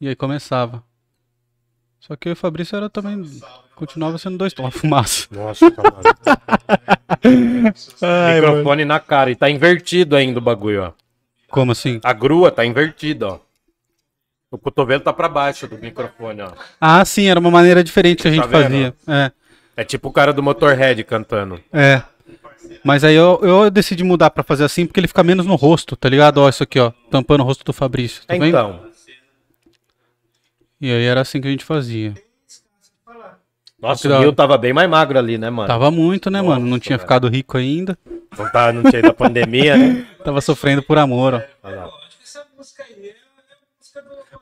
E 0.02 0.08
aí 0.10 0.16
começava. 0.16 0.84
Só 2.00 2.16
que 2.16 2.28
eu 2.28 2.32
e 2.32 2.34
o 2.34 2.36
Fabrício 2.36 2.76
era 2.76 2.90
também. 2.90 3.24
Continuava 3.76 4.18
sendo 4.18 4.38
dois 4.38 4.54
tons. 4.54 4.74
Fumaça. 4.76 5.28
Nossa, 5.32 5.72
tá 5.72 5.84
maluco. 5.84 6.04
Microfone 8.36 8.86
na 8.86 9.00
cara. 9.00 9.32
E 9.32 9.36
tá 9.36 9.50
invertido 9.50 10.16
ainda 10.16 10.40
o 10.40 10.42
bagulho, 10.42 10.84
ó. 10.84 10.92
Como 11.50 11.72
assim? 11.72 12.00
A 12.04 12.12
grua 12.14 12.52
tá 12.52 12.66
invertida, 12.66 13.28
ó. 13.28 13.40
O 14.50 14.58
cotovelo 14.58 15.02
tá 15.04 15.12
pra 15.12 15.28
baixo 15.28 15.68
do 15.68 15.78
microfone, 15.78 16.42
ó. 16.42 16.52
Ah, 16.80 17.04
sim, 17.04 17.28
era 17.28 17.40
uma 17.40 17.52
maneira 17.52 17.84
diferente 17.84 18.22
que 18.22 18.28
a 18.28 18.32
gente 18.32 18.42
Tá 18.42 18.48
vendo? 18.48 18.64
fazia. 18.64 18.96
É, 19.08 19.32
É 19.76 19.84
tipo 19.84 20.08
o 20.08 20.12
cara 20.14 20.32
do 20.32 20.42
Motorhead 20.42 21.04
cantando. 21.04 21.62
é. 21.74 22.02
Mas 22.84 23.04
aí 23.04 23.16
eu, 23.16 23.40
eu 23.44 23.72
decidi 23.72 24.04
mudar 24.04 24.30
pra 24.30 24.44
fazer 24.44 24.64
assim 24.66 24.86
porque 24.86 25.00
ele 25.00 25.08
fica 25.08 25.24
menos 25.24 25.46
no 25.46 25.56
rosto, 25.56 25.96
tá 25.96 26.08
ligado? 26.10 26.40
Ó, 26.40 26.50
isso 26.50 26.64
aqui, 26.64 26.80
ó. 26.80 26.92
Tampando 27.10 27.42
o 27.42 27.44
rosto 27.44 27.64
do 27.64 27.72
Fabrício. 27.74 28.26
Tá 28.26 28.34
vendo? 28.34 28.46
Então, 28.46 28.82
E 30.80 30.92
aí 30.92 31.04
era 31.06 31.22
assim 31.22 31.40
que 31.42 31.48
a 31.48 31.52
gente 31.52 31.64
fazia. 31.64 32.14
nossa, 33.80 34.08
o 34.10 34.12
hora. 34.14 34.34
tava 34.34 34.58
bem 34.58 34.74
mais 34.74 34.90
magro 34.90 35.18
ali, 35.18 35.38
né, 35.38 35.50
mano? 35.50 35.68
Tava 35.68 35.90
muito, 35.92 36.30
né, 36.30 36.42
mano? 36.42 36.62
Não 36.62 36.70
Nossa, 36.72 36.82
tinha 36.82 36.98
velho. 36.98 37.08
ficado 37.08 37.28
rico 37.30 37.58
ainda. 37.58 37.98
Não, 38.38 38.52
tá, 38.52 38.72
não 38.74 38.84
tinha 38.84 39.00
ido 39.00 39.10
a 39.10 39.14
pandemia, 39.14 39.78
né? 39.78 40.06
Tava 40.24 40.42
sofrendo 40.42 40.82
por 40.84 40.98
amor, 40.98 41.36
ó. 41.36 41.42
Olha 41.64 41.76
lá. 41.78 41.86
Acho 41.86 42.18
que 42.18 42.24
essa 42.24 42.46
música 42.58 42.84
aí 42.84 43.12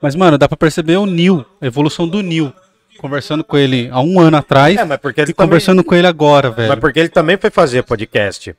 Mas, 0.02 0.16
mano, 0.16 0.38
dá 0.38 0.48
pra 0.48 0.58
perceber 0.58 0.98
o 0.98 1.06
Nil, 1.06 1.46
a 1.62 1.66
evolução 1.66 2.08
do 2.08 2.22
Nil. 2.22 2.52
conversando 2.98 3.44
com 3.44 3.58
ele 3.58 3.90
há 3.92 4.00
um 4.02 4.20
ano 4.20 4.38
atrás 4.38 4.78
É, 4.78 4.84
mas 4.86 4.98
porque 5.00 5.22
ele 5.22 5.32
e 5.32 5.34
também, 5.34 5.48
conversando 5.50 5.84
com 5.84 5.94
ele 5.96 6.08
agora, 6.08 6.50
velho. 6.50 6.70
mas 6.70 6.80
porque 6.80 7.00
ele 7.00 7.10
também 7.10 7.38
foi 7.38 7.50
fazer 7.50 7.84
podcast. 7.84 8.56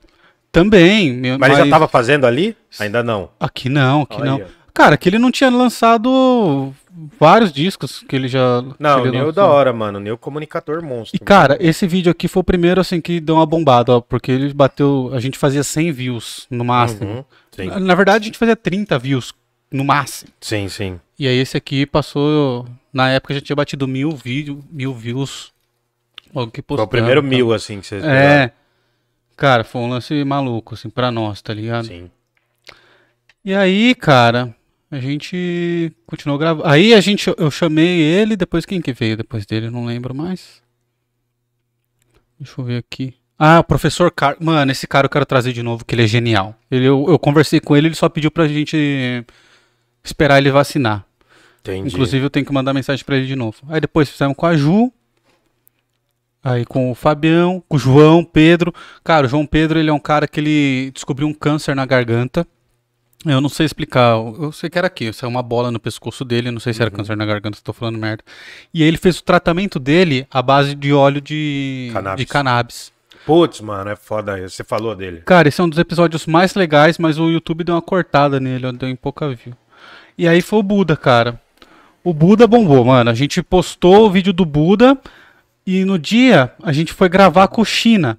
Também. 0.51 1.11
meu- 1.13 1.37
Mas, 1.39 1.51
ele 1.53 1.65
já 1.65 1.69
tava 1.69 1.87
fazendo 1.87 2.25
ali? 2.25 2.55
Ainda 2.79 3.03
não. 3.03 3.29
Aqui 3.39 3.67
não, 3.69 4.01
aqui 4.03 4.21
Olha 4.21 4.31
não. 4.31 4.41
Cara, 4.73 4.95
que 4.95 5.09
ele 5.09 5.17
não 5.17 5.31
tinha 5.31 5.49
lançado 5.49 6.71
vários 7.19 7.51
discos 7.51 8.03
que 8.07 8.15
ele 8.15 8.27
já. 8.27 8.63
Não, 8.79 8.95
que 9.01 9.01
o 9.01 9.05
ele 9.07 9.17
Neo 9.17 9.25
lançou. 9.27 9.33
da 9.33 9.45
hora, 9.47 9.73
mano. 9.73 9.97
O 9.97 10.01
Neo 10.01 10.17
comunicador 10.17 10.83
monstro. 10.83 11.15
E 11.15 11.19
cara, 11.19 11.57
esse 11.59 11.87
vídeo 11.87 12.11
aqui 12.11 12.27
foi 12.27 12.41
o 12.41 12.43
primeiro 12.43 12.79
assim 12.79 13.01
que 13.01 13.19
deu 13.19 13.35
uma 13.35 13.45
bombada, 13.45 13.93
ó, 13.93 14.01
porque 14.01 14.31
ele 14.31 14.53
bateu, 14.53 15.09
a 15.13 15.19
gente 15.19 15.37
fazia 15.37 15.63
100 15.63 15.91
views 15.91 16.45
no 16.49 16.63
máximo. 16.63 17.25
Uhum. 17.57 17.79
Na 17.79 17.95
verdade, 17.95 18.25
a 18.25 18.27
gente 18.27 18.37
fazia 18.37 18.55
30 18.55 18.99
views 18.99 19.33
no 19.71 19.83
máximo. 19.83 20.31
Sim, 20.39 20.69
sim. 20.69 20.99
E 21.17 21.27
aí 21.27 21.37
esse 21.37 21.57
aqui 21.57 21.85
passou, 21.85 22.67
na 22.93 23.09
época 23.09 23.33
já 23.33 23.41
tinha 23.41 23.55
batido 23.55 23.87
mil, 23.87 24.11
vídeo, 24.11 24.63
mil 24.69 24.93
views. 24.93 25.51
Logo 26.33 26.51
que 26.51 26.61
Foi 26.61 26.67
postamos, 26.67 26.87
o 26.87 26.89
primeiro 26.89 27.19
então. 27.19 27.29
mil, 27.29 27.53
assim, 27.53 27.79
que 27.79 27.87
vocês. 27.87 28.03
É. 28.03 28.51
Cara, 29.35 29.63
foi 29.63 29.81
um 29.81 29.89
lance 29.89 30.23
maluco, 30.23 30.73
assim, 30.73 30.89
pra 30.89 31.11
nós, 31.11 31.41
tá 31.41 31.53
ligado? 31.53 31.87
Sim. 31.87 32.09
E 33.45 33.53
aí, 33.53 33.95
cara, 33.95 34.53
a 34.91 34.99
gente 34.99 35.91
continuou 36.05 36.37
gravando. 36.37 36.67
Aí 36.67 36.93
a 36.93 36.99
gente, 36.99 37.33
eu 37.37 37.51
chamei 37.51 38.01
ele, 38.01 38.35
depois 38.35 38.65
quem 38.65 38.81
que 38.81 38.93
veio 38.93 39.15
depois 39.15 39.45
dele, 39.45 39.67
eu 39.67 39.71
não 39.71 39.85
lembro 39.85 40.13
mais. 40.13 40.61
Deixa 42.39 42.59
eu 42.59 42.65
ver 42.65 42.77
aqui. 42.77 43.15
Ah, 43.39 43.59
o 43.59 43.63
professor 43.63 44.11
Car... 44.11 44.35
Mano, 44.39 44.71
esse 44.71 44.87
cara 44.87 45.05
eu 45.05 45.09
quero 45.09 45.25
trazer 45.25 45.53
de 45.53 45.61
novo, 45.61 45.85
que 45.85 45.93
ele 45.93 46.03
é 46.03 46.07
genial. 46.07 46.55
Ele, 46.69 46.85
eu, 46.85 47.05
eu 47.07 47.19
conversei 47.19 47.59
com 47.59 47.75
ele, 47.75 47.87
ele 47.87 47.95
só 47.95 48.09
pediu 48.09 48.31
pra 48.31 48.47
gente 48.47 49.23
esperar 50.07 50.37
ele 50.37 50.51
vacinar. 50.51 51.05
Entendi. 51.61 51.89
Inclusive 51.89 52.25
eu 52.25 52.29
tenho 52.29 52.45
que 52.45 52.53
mandar 52.53 52.73
mensagem 52.73 53.03
pra 53.03 53.17
ele 53.17 53.27
de 53.27 53.35
novo. 53.35 53.57
Aí 53.69 53.81
depois 53.81 54.09
fizemos 54.09 54.35
com 54.35 54.45
a 54.45 54.55
Ju. 54.55 54.91
Aí 56.43 56.65
com 56.65 56.91
o 56.91 56.95
Fabião, 56.95 57.61
com 57.67 57.75
o 57.75 57.79
João, 57.79 58.23
Pedro. 58.23 58.73
Cara, 59.03 59.25
o 59.25 59.29
João 59.29 59.45
Pedro, 59.45 59.77
ele 59.77 59.89
é 59.89 59.93
um 59.93 59.99
cara 59.99 60.27
que 60.27 60.39
ele 60.39 60.91
descobriu 60.93 61.27
um 61.27 61.33
câncer 61.33 61.75
na 61.75 61.85
garganta. 61.85 62.47
Eu 63.25 63.41
não 63.41 63.49
sei 63.49 63.65
explicar. 63.65 64.15
Eu 64.15 64.51
sei 64.53 64.69
que 64.69 64.77
era 64.77 64.87
aqui. 64.87 65.11
Saiu 65.11 65.29
uma 65.29 65.43
bola 65.43 65.71
no 65.71 65.79
pescoço 65.79 66.23
dele. 66.23 66.51
Não 66.51 66.59
sei 66.59 66.73
se 66.73 66.81
era 66.81 66.89
câncer 66.91 67.17
na 67.17 67.25
garganta, 67.25 67.57
se 67.57 67.63
tô 67.63 67.73
falando 67.73 67.97
merda. 67.97 68.23
E 68.73 68.81
aí 68.81 68.87
ele 68.87 68.97
fez 68.97 69.19
o 69.19 69.23
tratamento 69.23 69.79
dele 69.79 70.25
à 70.31 70.41
base 70.41 70.73
de 70.73 70.93
óleo 70.93 71.19
de 71.19 71.89
Cannabis. 71.91 72.17
de 72.17 72.25
cannabis. 72.25 72.93
Putz, 73.25 73.59
mano, 73.59 73.89
é 73.89 73.95
foda. 73.97 74.47
Você 74.47 74.63
falou 74.63 74.95
dele. 74.95 75.23
Cara, 75.25 75.49
esse 75.49 75.59
é 75.59 75.63
um 75.63 75.67
dos 75.67 75.79
episódios 75.79 76.25
mais 76.25 76.53
legais, 76.55 76.97
mas 76.97 77.19
o 77.19 77.29
YouTube 77.29 77.65
deu 77.65 77.75
uma 77.75 77.81
cortada 77.81 78.39
nele, 78.39 78.71
deu 78.71 78.87
em 78.87 78.95
pouca 78.95 79.27
view. 79.27 79.53
E 80.17 80.27
aí 80.27 80.41
foi 80.41 80.59
o 80.59 80.63
Buda, 80.63 80.97
cara. 80.97 81.39
O 82.03 82.13
Buda 82.13 82.47
bombou, 82.47 82.85
mano. 82.85 83.09
A 83.09 83.13
gente 83.13 83.43
postou 83.43 84.07
o 84.07 84.11
vídeo 84.11 84.33
do 84.33 84.45
Buda 84.45 84.97
e 85.65 85.83
no 85.85 85.99
dia 85.99 86.53
a 86.63 86.71
gente 86.71 86.93
foi 86.93 87.09
gravar 87.09 87.47
com 87.49 87.61
o 87.61 87.65
China. 87.65 88.17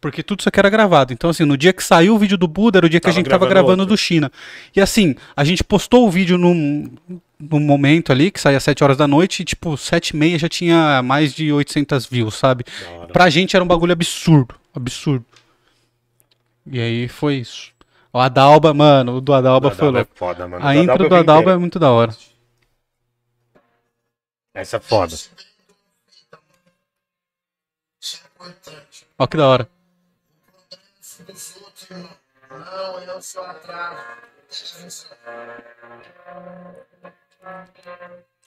Porque 0.00 0.22
tudo 0.22 0.40
isso 0.40 0.48
aqui 0.48 0.58
era 0.58 0.70
gravado. 0.70 1.12
Então, 1.12 1.28
assim, 1.30 1.44
no 1.44 1.56
dia 1.56 1.72
que 1.72 1.82
saiu 1.82 2.14
o 2.14 2.18
vídeo 2.18 2.38
do 2.38 2.46
Buda, 2.46 2.78
era 2.78 2.86
o 2.86 2.88
dia 2.88 3.00
que 3.00 3.04
Tava 3.04 3.14
a 3.14 3.16
gente 3.16 3.28
tava 3.28 3.46
gravando 3.46 3.84
do 3.84 3.96
China. 3.96 4.30
E 4.74 4.80
assim, 4.80 5.14
a 5.36 5.44
gente 5.44 5.64
postou 5.64 6.06
o 6.06 6.10
vídeo 6.10 6.38
num, 6.38 6.88
num 7.38 7.60
momento 7.60 8.12
ali, 8.12 8.30
que 8.30 8.40
saía 8.40 8.56
às 8.56 8.62
7 8.62 8.82
horas 8.84 8.96
da 8.96 9.08
noite, 9.08 9.40
e 9.40 9.44
tipo, 9.44 9.76
7 9.76 10.10
e 10.10 10.16
meia 10.16 10.38
já 10.38 10.48
tinha 10.48 11.02
mais 11.02 11.34
de 11.34 11.52
800 11.52 12.06
views, 12.06 12.34
sabe? 12.34 12.64
Pra 13.12 13.28
gente 13.28 13.56
era 13.56 13.64
um 13.64 13.68
bagulho 13.68 13.92
absurdo. 13.92 14.54
Absurdo. 14.74 15.24
E 16.64 16.80
aí 16.80 17.08
foi 17.08 17.36
isso. 17.36 17.72
O 18.12 18.18
Adalba, 18.18 18.72
mano, 18.72 19.16
o 19.16 19.20
do 19.20 19.32
Adalba 19.34 19.68
Da 19.70 19.74
foi 19.76 19.88
Adalba 19.88 19.98
louco. 19.98 20.12
é 20.14 20.18
foda, 20.18 20.48
mano. 20.48 20.64
A 20.64 20.68
Da 20.68 20.76
intro 20.76 21.08
do 21.08 21.14
Adalba 21.14 21.52
é 21.52 21.56
muito 21.56 21.78
da 21.78 21.90
hora. 21.90 22.14
Essa 24.54 24.76
é 24.78 24.80
foda. 24.80 25.14
É. 25.14 25.48
Ó 29.18 29.26
que 29.26 29.36
da 29.36 29.46
hora. 29.46 29.68
Não, 32.50 33.00
eu 33.00 33.20
sou. 33.20 33.44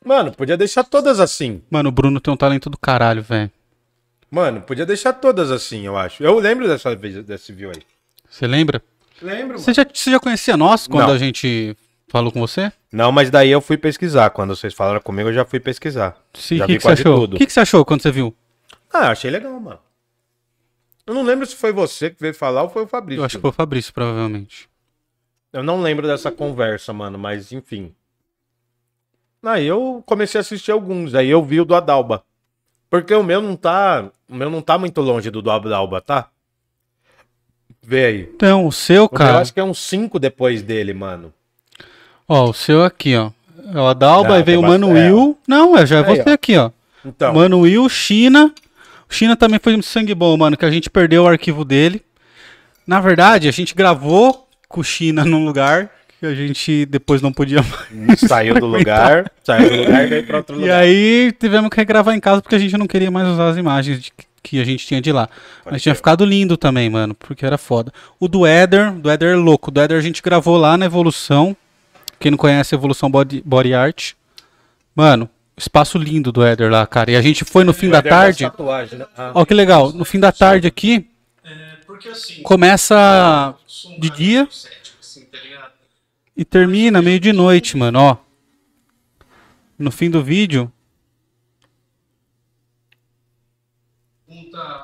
Mano, 0.04 0.32
podia 0.32 0.58
deixar 0.58 0.84
todas 0.84 1.20
assim. 1.20 1.62
Mano, 1.70 1.90
o 1.90 1.92
Bruno 1.92 2.20
tem 2.20 2.34
um 2.34 2.38
talento 2.38 2.70
do 2.70 2.78
caralho, 2.78 3.22
velho. 3.22 3.52
Mano, 4.30 4.62
podia 4.62 4.86
deixar 4.86 5.14
todas 5.14 5.52
assim, 5.52 5.86
eu 5.86 5.98
acho. 5.98 6.24
Eu 6.24 6.40
lembro 6.40 6.68
dessa 6.68 6.96
vez, 6.96 7.24
desse 7.24 7.52
view 7.54 7.70
aí. 7.70 7.84
Você 8.30 8.48
lembra? 8.48 8.82
Lembro, 9.22 9.60
Você 9.60 9.74
já, 9.74 9.86
você 9.92 10.12
já 10.12 10.20
conhecia 10.20 10.58
nós 10.58 10.88
quando 10.88 11.08
Não. 11.08 11.14
a 11.14 11.18
gente 11.18 11.76
falou 12.08 12.32
com 12.32 12.40
você? 12.40 12.72
Não, 12.92 13.12
mas 13.12 13.30
daí 13.30 13.50
eu 13.50 13.62
fui 13.62 13.78
pesquisar. 13.78 14.30
Quando 14.32 14.56
vocês 14.56 14.74
falaram 14.74 15.00
comigo, 15.00 15.30
eu 15.30 15.34
já 15.34 15.46
fui 15.46 15.60
pesquisar. 15.60 16.18
Sim, 16.34 16.58
Já 16.58 16.64
o 16.64 16.68
que, 16.68 16.74
vi 16.74 16.78
que 16.80 16.84
você 16.84 16.88
quase 16.90 17.02
achou? 17.02 17.16
O 17.16 17.20
tudo. 17.22 17.38
que, 17.38 17.46
que 17.46 17.54
você 17.54 17.60
achou 17.60 17.86
quando 17.86 18.02
você 18.02 18.12
viu? 18.12 18.36
Ah, 18.92 19.10
achei 19.12 19.30
legal, 19.32 19.60
mano. 19.60 19.80
Eu 21.06 21.14
não 21.14 21.24
lembro 21.24 21.46
se 21.46 21.56
foi 21.56 21.72
você 21.72 22.10
que 22.10 22.20
veio 22.20 22.34
falar 22.34 22.64
ou 22.64 22.70
foi 22.70 22.84
o 22.84 22.88
Fabrício. 22.88 23.22
Eu 23.22 23.26
acho 23.26 23.38
que 23.38 23.42
foi 23.42 23.50
o 23.50 23.54
Fabrício, 23.54 23.94
provavelmente. 23.94 24.70
Eu 25.54 25.64
não 25.64 25.82
lembro 25.82 26.08
dessa 26.08 26.32
conversa, 26.32 26.94
mano, 26.94 27.18
mas 27.18 27.52
enfim. 27.52 27.94
Aí 29.44 29.66
eu 29.66 30.04
comecei 30.06 30.40
a 30.40 30.42
assistir 30.42 30.72
alguns, 30.72 31.16
aí 31.16 31.30
eu 31.30 31.44
vi 31.44 31.60
o 31.60 31.66
do 31.66 31.76
Adalba. 31.76 32.24
Porque 32.90 33.14
o 33.14 33.24
meu 33.24 33.42
não 33.42 33.56
tá. 33.56 34.10
O 34.30 34.36
meu 34.36 34.50
não 34.50 34.62
tá 34.62 34.78
muito 34.78 35.02
longe 35.02 35.30
do 35.32 35.42
do 35.42 35.50
Adalba, 35.52 36.00
tá? 36.02 36.30
Vê 37.84 38.06
aí. 38.06 38.30
Então, 38.36 38.66
o 38.68 38.72
seu, 38.72 39.02
meu 39.04 39.10
cara. 39.10 39.40
acho 39.40 39.54
que 39.54 39.60
é 39.60 39.64
uns 39.64 39.80
5 39.80 40.20
depois 40.20 40.62
dele, 40.62 40.94
mano. 40.94 41.34
Ó, 42.28 42.50
o 42.50 42.54
seu 42.54 42.84
aqui, 42.84 43.16
ó. 43.16 43.32
É 43.74 43.78
o 43.78 43.88
Adalba, 43.88 44.36
aí 44.36 44.44
veio 44.44 44.60
o 44.60 44.64
Mano 44.64 44.90
Will. 44.90 45.38
Não, 45.48 45.78
é, 45.78 45.86
já 45.86 46.00
é 46.00 46.04
você 46.04 46.30
ó. 46.30 46.34
aqui, 46.34 46.58
ó. 46.58 46.72
Então, 47.06 47.34
Mano 47.34 47.60
Will, 47.62 47.88
China. 47.90 48.54
O 49.10 49.14
China 49.14 49.36
também 49.36 49.60
foi 49.62 49.76
um 49.76 49.82
sangue 49.82 50.14
bom, 50.16 50.36
mano, 50.38 50.56
que 50.58 50.66
a 50.66 50.72
gente 50.72 50.90
perdeu 50.90 51.24
o 51.24 51.28
arquivo 51.28 51.66
dele. 51.66 52.02
Na 52.86 53.00
verdade, 53.00 53.48
a 53.48 53.52
gente 53.52 53.74
gravou 53.76 54.48
com 54.68 54.82
o 54.82 54.84
China 54.84 55.24
num 55.26 55.44
lugar 55.46 55.90
que 56.20 56.26
a 56.26 56.34
gente 56.36 56.86
depois 56.86 57.22
não 57.22 57.32
podia 57.34 57.60
mais. 57.92 58.20
saiu 58.22 58.54
do 58.56 58.66
lugar, 58.68 59.32
saiu 59.44 59.70
do 59.70 59.76
lugar 59.78 60.04
e 60.04 60.08
veio 60.08 60.26
pra 60.28 60.38
outro 60.38 60.56
E 60.56 60.60
lugar. 60.62 60.82
aí 60.82 61.32
tivemos 61.40 61.70
que 61.70 61.78
regravar 61.78 62.16
em 62.16 62.20
casa 62.20 62.42
porque 62.42 62.56
a 62.56 62.60
gente 62.60 62.78
não 62.78 62.88
queria 62.88 63.10
mais 63.12 63.28
usar 63.28 63.50
as 63.50 63.58
imagens 63.58 64.00
de- 64.02 64.14
que 64.44 64.60
a 64.60 64.64
gente 64.64 64.86
tinha 64.86 65.02
de 65.02 65.12
lá. 65.12 65.30
Mas 65.66 65.82
tinha 65.82 65.94
crer. 65.94 65.98
ficado 65.98 66.26
lindo 66.26 66.58
também, 66.58 66.90
mano, 66.90 67.14
porque 67.14 67.46
era 67.46 67.58
foda. 67.58 67.92
O 68.20 68.28
do 68.28 68.46
Eder, 68.46 68.92
do 68.94 69.12
Eder 69.12 69.34
é 69.34 69.36
louco. 69.36 69.70
O 69.70 69.72
do 69.72 69.82
Eder 69.82 69.98
a 69.98 70.02
gente 70.02 70.22
gravou 70.22 70.58
lá 70.58 70.78
na 70.78 70.86
Evolução. 70.86 71.56
Quem 72.20 72.32
não 72.32 72.38
conhece 72.38 72.74
a 72.74 72.78
Evolução 72.78 73.10
Body, 73.10 73.42
Body 73.46 73.74
Art. 73.74 74.14
Mano, 74.96 75.30
espaço 75.58 75.98
lindo 75.98 76.32
do 76.32 76.46
Eder 76.46 76.72
lá, 76.72 76.86
cara. 76.86 77.12
E 77.12 77.16
a 77.16 77.22
gente 77.22 77.46
foi 77.46 77.64
no 77.64 77.74
fim 77.74 77.90
da 77.90 78.02
tarde. 78.02 78.46
Tatuagem, 78.46 79.00
né? 79.00 79.06
Ah. 79.18 79.32
Ó, 79.34 79.46
que 79.46 79.54
legal. 79.54 79.92
No 79.92 80.06
fim 80.06 80.20
da 80.20 80.32
tarde 80.32 80.68
aqui, 80.68 81.08
Porque 81.86 82.10
assim. 82.10 82.42
começa 82.42 83.56
um 83.86 84.00
de 84.00 84.10
dia 84.10 84.48
assim, 85.00 85.26
tá 85.26 85.38
e 86.36 86.46
termina 86.46 87.02
meio 87.02 87.20
de 87.20 87.32
noite, 87.32 87.78
mano, 87.78 88.00
ó. 88.00 88.18
No 89.78 89.92
fim 89.92 90.10
do 90.10 90.24
vídeo, 90.24 90.72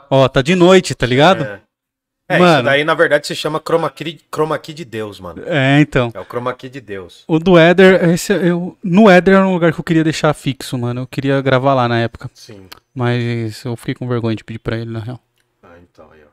ó, 0.10 0.28
tá 0.28 0.42
de 0.42 0.56
noite, 0.56 0.96
tá 0.96 1.06
ligado? 1.06 1.44
É. 1.44 1.62
É, 2.30 2.36
isso 2.36 2.44
Mano. 2.44 2.64
daí 2.64 2.84
na 2.84 2.94
verdade 2.94 3.26
se 3.26 3.34
chama 3.34 3.62
chroma 3.66 3.90
key, 3.90 4.20
chroma 4.30 4.60
key 4.60 4.74
de 4.74 4.84
Deus, 4.84 5.18
mano. 5.18 5.42
É, 5.46 5.80
então. 5.80 6.12
É 6.14 6.20
o 6.20 6.26
chroma 6.26 6.54
key 6.54 6.68
de 6.68 6.82
Deus. 6.82 7.24
O 7.26 7.40
do 7.40 7.58
Éder, 7.58 8.10
esse, 8.10 8.34
eu, 8.34 8.78
no 8.84 9.10
Éder 9.10 9.36
era 9.36 9.48
um 9.48 9.54
lugar 9.54 9.72
que 9.72 9.80
eu 9.80 9.84
queria 9.84 10.04
deixar 10.04 10.34
fixo, 10.34 10.78
mano. 10.78 11.02
Eu 11.02 11.08
queria 11.08 11.40
gravar 11.42 11.74
lá 11.74 11.88
na 11.88 12.00
época. 12.00 12.30
Sim. 12.34 12.68
Mas 12.94 13.64
eu 13.64 13.78
fiquei 13.78 13.96
com 13.96 14.08
vergonha 14.08 14.36
de 14.36 14.44
pedir 14.44 14.60
pra 14.60 14.76
ele, 14.76 14.92
na 14.92 15.00
real. 15.00 15.22
Ah, 15.64 15.76
então 15.82 16.10
aí, 16.12 16.20
ó. 16.22 16.28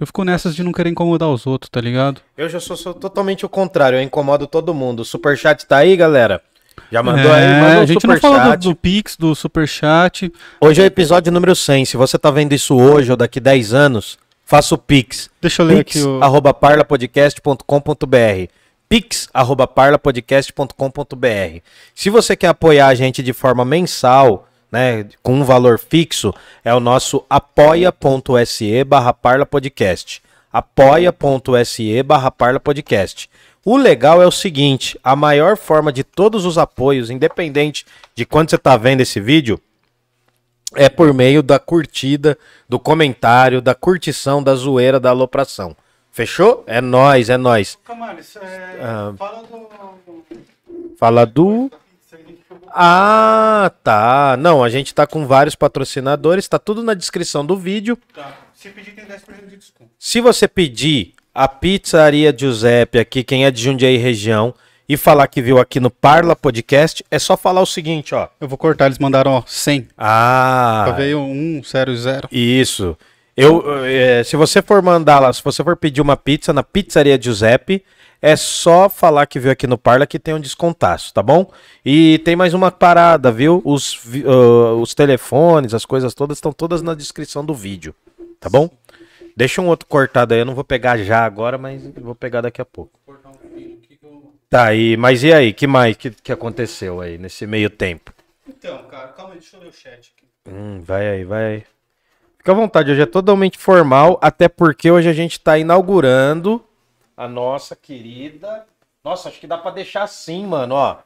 Eu 0.00 0.06
fico 0.06 0.24
nessas 0.24 0.54
de 0.54 0.62
não 0.62 0.72
querer 0.72 0.88
incomodar 0.88 1.28
os 1.28 1.46
outros, 1.46 1.68
tá 1.68 1.80
ligado? 1.82 2.22
Eu 2.36 2.48
já 2.48 2.60
sou, 2.60 2.76
sou 2.76 2.94
totalmente 2.94 3.44
o 3.44 3.48
contrário, 3.48 3.98
eu 3.98 4.02
incomodo 4.02 4.46
todo 4.46 4.72
mundo. 4.72 5.00
O 5.00 5.04
superchat 5.04 5.66
tá 5.66 5.78
aí, 5.78 5.96
galera? 5.96 6.40
Já 6.90 7.02
mandou 7.02 7.32
aí, 7.32 7.42
É, 7.42 7.60
mandou 7.60 7.82
a 7.82 7.86
gente 7.86 8.06
não 8.06 8.18
falou 8.18 8.56
do, 8.56 8.56
do 8.68 8.74
Pix, 8.74 9.16
do 9.16 9.34
Superchat. 9.34 10.32
Hoje 10.60 10.80
é 10.80 10.84
o 10.84 10.86
episódio 10.86 11.32
número 11.32 11.54
100. 11.54 11.84
Se 11.84 11.96
você 11.96 12.18
tá 12.18 12.30
vendo 12.30 12.52
isso 12.52 12.76
hoje 12.76 13.10
ou 13.10 13.16
daqui 13.16 13.40
10 13.40 13.74
anos, 13.74 14.18
faça 14.44 14.74
o 14.74 14.78
Pix. 14.78 15.30
Deixa 15.40 15.62
eu 15.62 15.66
ler 15.66 15.84
Pix, 15.84 15.96
aqui 15.96 16.06
o. 16.08 16.22
arroba 16.22 16.54
parlapodcast.com.br 16.54 18.52
Pix, 18.88 19.28
arroba 19.34 19.66
parlapodcast.com.br 19.66 21.60
Se 21.94 22.08
você 22.08 22.34
quer 22.34 22.48
apoiar 22.48 22.86
a 22.88 22.94
gente 22.94 23.22
de 23.22 23.34
forma 23.34 23.64
mensal, 23.64 24.48
né, 24.72 25.04
com 25.22 25.34
um 25.34 25.44
valor 25.44 25.78
fixo, 25.78 26.32
é 26.64 26.74
o 26.74 26.80
nosso 26.80 27.24
apoia.se 27.28 28.84
barra 28.84 29.12
parlapodcast. 29.12 30.22
apoia.se 30.50 32.02
barra 32.02 32.30
parlapodcast. 32.30 33.28
O 33.70 33.76
legal 33.76 34.22
é 34.22 34.26
o 34.26 34.30
seguinte, 34.30 34.98
a 35.04 35.14
maior 35.14 35.54
forma 35.54 35.92
de 35.92 36.02
todos 36.02 36.46
os 36.46 36.56
apoios, 36.56 37.10
independente 37.10 37.84
de 38.14 38.24
quando 38.24 38.48
você 38.48 38.56
está 38.56 38.78
vendo 38.78 39.02
esse 39.02 39.20
vídeo, 39.20 39.60
é 40.74 40.88
por 40.88 41.12
meio 41.12 41.42
da 41.42 41.58
curtida, 41.58 42.38
do 42.66 42.80
comentário, 42.80 43.60
da 43.60 43.74
curtição, 43.74 44.42
da 44.42 44.54
zoeira, 44.54 44.98
da 44.98 45.10
alopração. 45.10 45.76
Fechou? 46.10 46.64
É 46.66 46.80
nóis, 46.80 47.28
é 47.28 47.36
isso 48.18 48.38
é... 48.38 48.78
Ah. 48.80 49.12
Fala 49.18 49.42
do... 49.42 49.68
Fala 50.96 51.26
do. 51.26 51.70
Ah, 52.68 53.70
tá. 53.84 54.38
Não, 54.38 54.64
a 54.64 54.70
gente 54.70 54.94
tá 54.94 55.06
com 55.06 55.26
vários 55.26 55.54
patrocinadores, 55.54 56.48
tá 56.48 56.58
tudo 56.58 56.82
na 56.82 56.94
descrição 56.94 57.44
do 57.44 57.54
vídeo. 57.54 57.98
Tá. 58.14 58.34
Se 58.54 58.70
pedir, 58.70 58.92
tem 58.92 59.04
10% 59.04 59.46
de 59.46 59.56
desconto. 59.58 59.90
Se 59.98 60.22
você 60.22 60.48
pedir 60.48 61.17
a 61.38 61.46
pizzaria 61.46 62.34
Giuseppe 62.36 62.98
aqui, 62.98 63.22
quem 63.22 63.44
é 63.44 63.50
de 63.52 63.62
Jundiaí 63.62 63.96
região, 63.96 64.52
e 64.88 64.96
falar 64.96 65.28
que 65.28 65.40
viu 65.40 65.60
aqui 65.60 65.78
no 65.78 65.88
Parla 65.88 66.34
Podcast, 66.34 67.04
é 67.08 67.16
só 67.16 67.36
falar 67.36 67.60
o 67.60 67.66
seguinte, 67.66 68.12
ó. 68.12 68.26
Eu 68.40 68.48
vou 68.48 68.58
cortar, 68.58 68.86
eles 68.86 68.98
mandaram, 68.98 69.30
ó, 69.30 69.42
100. 69.46 69.86
Ah, 69.96 70.86
Só 70.88 70.94
veio 70.94 71.20
1, 71.20 71.62
0 71.62 71.96
0. 71.96 72.28
isso. 72.32 72.98
Eu, 73.36 73.62
eh, 73.84 74.24
se 74.24 74.34
você 74.34 74.60
for 74.60 74.82
mandar 74.82 75.20
lá, 75.20 75.32
se 75.32 75.40
você 75.44 75.62
for 75.62 75.76
pedir 75.76 76.00
uma 76.00 76.16
pizza 76.16 76.52
na 76.52 76.64
pizzaria 76.64 77.16
Giuseppe, 77.22 77.84
é 78.20 78.34
só 78.34 78.88
falar 78.88 79.24
que 79.26 79.38
viu 79.38 79.52
aqui 79.52 79.68
no 79.68 79.78
Parla 79.78 80.08
que 80.08 80.18
tem 80.18 80.34
um 80.34 80.40
descontaço, 80.40 81.14
tá 81.14 81.22
bom? 81.22 81.48
E 81.86 82.18
tem 82.24 82.34
mais 82.34 82.52
uma 82.52 82.72
parada, 82.72 83.30
viu? 83.30 83.62
Os, 83.64 83.96
ah, 84.26 84.74
os 84.74 84.92
telefones, 84.92 85.72
as 85.72 85.84
coisas 85.84 86.14
todas 86.14 86.38
estão 86.38 86.52
todas 86.52 86.82
na 86.82 86.94
descrição 86.96 87.44
do 87.44 87.54
vídeo, 87.54 87.94
tá 88.40 88.50
bom? 88.50 88.68
Deixa 89.38 89.62
um 89.62 89.68
outro 89.68 89.86
cortado 89.86 90.34
aí, 90.34 90.40
eu 90.40 90.44
não 90.44 90.52
vou 90.52 90.64
pegar 90.64 90.98
já 90.98 91.24
agora, 91.24 91.56
mas 91.56 91.86
vou 91.94 92.12
pegar 92.12 92.40
daqui 92.40 92.60
a 92.60 92.64
pouco. 92.64 92.98
Tá 94.50 94.64
aí, 94.64 94.96
mas 94.96 95.22
e 95.22 95.32
aí, 95.32 95.52
que 95.52 95.64
mais 95.64 95.96
que, 95.96 96.10
que 96.10 96.32
aconteceu 96.32 97.00
aí 97.00 97.18
nesse 97.18 97.46
meio 97.46 97.70
tempo? 97.70 98.12
Então, 98.48 98.82
cara, 98.88 99.06
calma 99.12 99.34
aí, 99.34 99.38
deixa 99.38 99.56
eu 99.56 99.60
ler 99.60 99.68
o 99.68 99.72
chat 99.72 100.12
aqui. 100.16 100.26
Hum, 100.44 100.82
vai 100.82 101.08
aí, 101.08 101.24
vai 101.24 101.44
aí. 101.44 101.64
Fica 102.36 102.50
à 102.50 102.54
vontade, 102.56 102.90
hoje 102.90 103.02
é 103.02 103.06
totalmente 103.06 103.56
formal, 103.58 104.18
até 104.20 104.48
porque 104.48 104.90
hoje 104.90 105.08
a 105.08 105.12
gente 105.12 105.38
tá 105.38 105.56
inaugurando 105.56 106.60
a 107.16 107.28
nossa 107.28 107.76
querida. 107.76 108.66
Nossa, 109.04 109.28
acho 109.28 109.38
que 109.38 109.46
dá 109.46 109.56
pra 109.56 109.70
deixar 109.70 110.02
assim, 110.02 110.44
mano, 110.48 110.74
ó. 110.74 110.98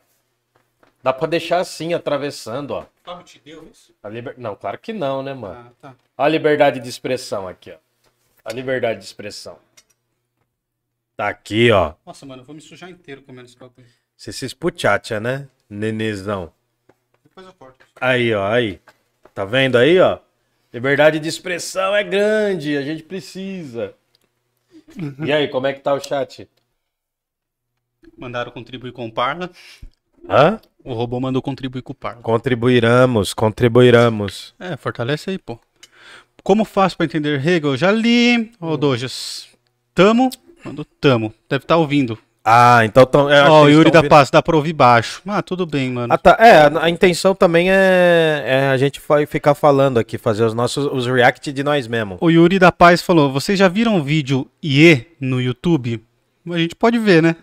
Dá 1.02 1.12
pra 1.12 1.28
deixar 1.28 1.58
assim, 1.58 1.92
atravessando, 1.92 2.70
ó. 2.70 2.86
Fábio 3.04 3.24
te 3.24 3.38
deu 3.44 3.68
isso? 3.70 3.94
A 4.02 4.08
liber... 4.08 4.36
Não, 4.38 4.56
claro 4.56 4.78
que 4.78 4.94
não, 4.94 5.22
né, 5.22 5.34
mano? 5.34 5.66
Ah, 5.68 5.72
tá. 5.82 5.94
A 6.16 6.26
liberdade 6.26 6.80
de 6.80 6.88
expressão 6.88 7.46
aqui, 7.46 7.70
ó. 7.70 7.91
A 8.44 8.52
liberdade 8.52 8.98
de 8.98 9.04
expressão. 9.04 9.58
Tá 11.16 11.28
aqui, 11.28 11.70
ó. 11.70 11.94
Nossa, 12.04 12.26
mano, 12.26 12.42
eu 12.42 12.46
vou 12.46 12.54
me 12.54 12.60
sujar 12.60 12.90
inteiro 12.90 13.22
comendo 13.22 13.46
esse 13.46 13.56
bagulho. 13.56 13.86
Você 14.16 14.32
se 14.32 14.44
espuchacha, 14.46 15.20
né? 15.20 15.48
Nenezão. 15.68 16.52
Depois 17.22 17.46
eu 17.46 17.52
corto. 17.52 17.86
Aí, 18.00 18.34
ó, 18.34 18.46
aí. 18.46 18.80
Tá 19.34 19.44
vendo 19.44 19.78
aí, 19.78 19.98
ó? 20.00 20.18
Liberdade 20.72 21.18
de 21.18 21.28
expressão 21.28 21.94
é 21.94 22.02
grande, 22.02 22.76
a 22.76 22.82
gente 22.82 23.02
precisa. 23.02 23.94
E 25.24 25.32
aí, 25.32 25.48
como 25.48 25.66
é 25.66 25.72
que 25.72 25.80
tá 25.80 25.94
o 25.94 26.00
chat? 26.00 26.48
Mandaram 28.16 28.50
contribuir 28.50 28.92
com 28.92 29.06
o 29.06 29.12
Parla. 29.12 29.50
Hã? 30.28 30.60
O 30.84 30.92
robô 30.94 31.20
mandou 31.20 31.40
contribuir 31.40 31.82
com 31.82 31.92
o 31.92 31.94
Parla. 31.94 32.22
Contribuiramos, 32.22 33.34
contribuiramos. 33.34 34.54
É, 34.58 34.76
fortalece 34.76 35.30
aí, 35.30 35.38
pô. 35.38 35.58
Como 36.42 36.64
faço 36.64 36.96
pra 36.96 37.06
entender 37.06 37.44
Hegel? 37.46 37.76
Já 37.76 37.92
li. 37.92 38.52
Ô, 38.60 38.76
Dojas. 38.76 39.46
Tamo? 39.94 40.30
Mandou 40.64 40.84
tamo. 41.00 41.32
Deve 41.48 41.64
estar 41.64 41.76
ouvindo. 41.76 42.18
Ah, 42.44 42.80
então 42.84 43.06
tão, 43.06 43.26
Ó, 43.26 43.28
que 43.28 43.32
o 43.32 43.64
eles 43.66 43.76
Yuri 43.76 43.90
da 43.92 44.02
Paz, 44.02 44.28
dá 44.28 44.42
pra 44.42 44.56
ouvir 44.56 44.72
baixo. 44.72 45.22
Ah, 45.26 45.40
tudo 45.42 45.64
bem, 45.64 45.92
mano. 45.92 46.12
Ah, 46.12 46.18
tá. 46.18 46.36
É, 46.40 46.62
a, 46.62 46.84
a 46.84 46.90
intenção 46.90 47.36
também 47.36 47.70
é, 47.70 48.42
é 48.44 48.68
a 48.68 48.76
gente 48.76 49.00
ficar 49.28 49.54
falando 49.54 49.98
aqui, 49.98 50.18
fazer 50.18 50.44
os 50.44 50.52
nossos 50.52 50.86
os 50.86 51.06
react 51.06 51.52
de 51.52 51.62
nós 51.62 51.86
mesmo. 51.86 52.18
O 52.20 52.30
Yuri 52.30 52.58
da 52.58 52.72
Paz 52.72 53.00
falou: 53.00 53.32
vocês 53.32 53.56
já 53.56 53.68
viram 53.68 53.96
o 53.96 54.02
vídeo 54.02 54.48
IE 54.62 55.06
no 55.20 55.40
YouTube? 55.40 56.02
A 56.50 56.58
gente 56.58 56.74
pode 56.74 56.98
ver, 56.98 57.22
né? 57.22 57.36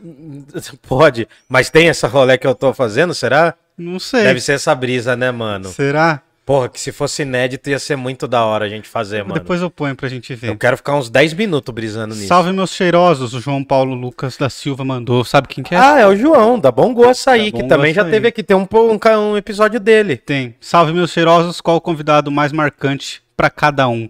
Pode, 0.86 1.26
mas 1.47 1.70
tem 1.70 1.88
essa 1.88 2.06
rolê 2.06 2.38
que 2.38 2.45
eu 2.45 2.54
tô 2.54 2.74
fazendo, 2.74 3.14
será? 3.14 3.56
Não 3.78 3.97
sei. 3.97 4.24
Deve 4.24 4.41
ser 4.41 4.54
essa 4.54 4.76
brisa, 4.76 5.16
né, 5.16 5.32
mano? 5.32 5.70
Será? 5.70 6.22
Porra, 6.50 6.68
que 6.68 6.80
se 6.80 6.91
fosse 6.91 7.22
inédito 7.22 7.70
ia 7.70 7.78
ser 7.78 7.95
muito 7.95 8.28
da 8.28 8.43
hora 8.43 8.66
a 8.66 8.68
gente 8.70 8.89
fazer, 8.89 9.22
mano. 9.22 9.36
Depois 9.36 9.62
eu 9.62 9.70
ponho 9.70 9.95
pra 9.95 10.10
gente 10.10 10.34
ver. 10.34 10.50
Eu 10.50 10.58
quero 10.58 10.78
ficar 10.78 10.95
uns 10.95 11.08
10 11.08 11.36
minutos 11.36 11.72
brisando 11.72 12.16
nisso. 12.16 12.28
Salve 12.28 12.52
meus 12.52 12.72
cheirosos, 12.74 13.36
o 13.36 13.39
João 13.39 13.64
Paulo 13.64 13.93
Lucas 13.93 14.36
da 14.36 14.50
Silva 14.50 14.84
mandou. 14.84 15.24
Sabe 15.24 15.47
quem 15.47 15.64
que 15.64 15.76
é? 15.76 15.78
Ah, 15.78 16.00
é 16.00 16.08
o 16.08 16.16
João, 16.16 16.58
da 16.60 16.72
Bom 16.72 16.91
Gosto 16.91 17.30
aí, 17.30 17.52
que 17.52 17.62
também 17.68 17.93
já 17.93 18.04
teve 18.04 18.30
aqui. 18.30 18.41
Tem 18.41 18.58
um, 18.58 18.68
um, 18.68 19.32
um 19.34 19.38
episódio 19.38 19.80
dele. 19.80 20.18
Tem. 20.18 20.56
Salve 20.60 20.91
meus 20.91 21.12
cheirosos, 21.12 21.62
qual 21.62 21.78
o 21.78 21.82
convidado 21.82 22.32
mais 22.32 22.52
marcante 22.52 23.22
pra 23.38 23.52
cada 23.52 23.88
um? 23.88 24.10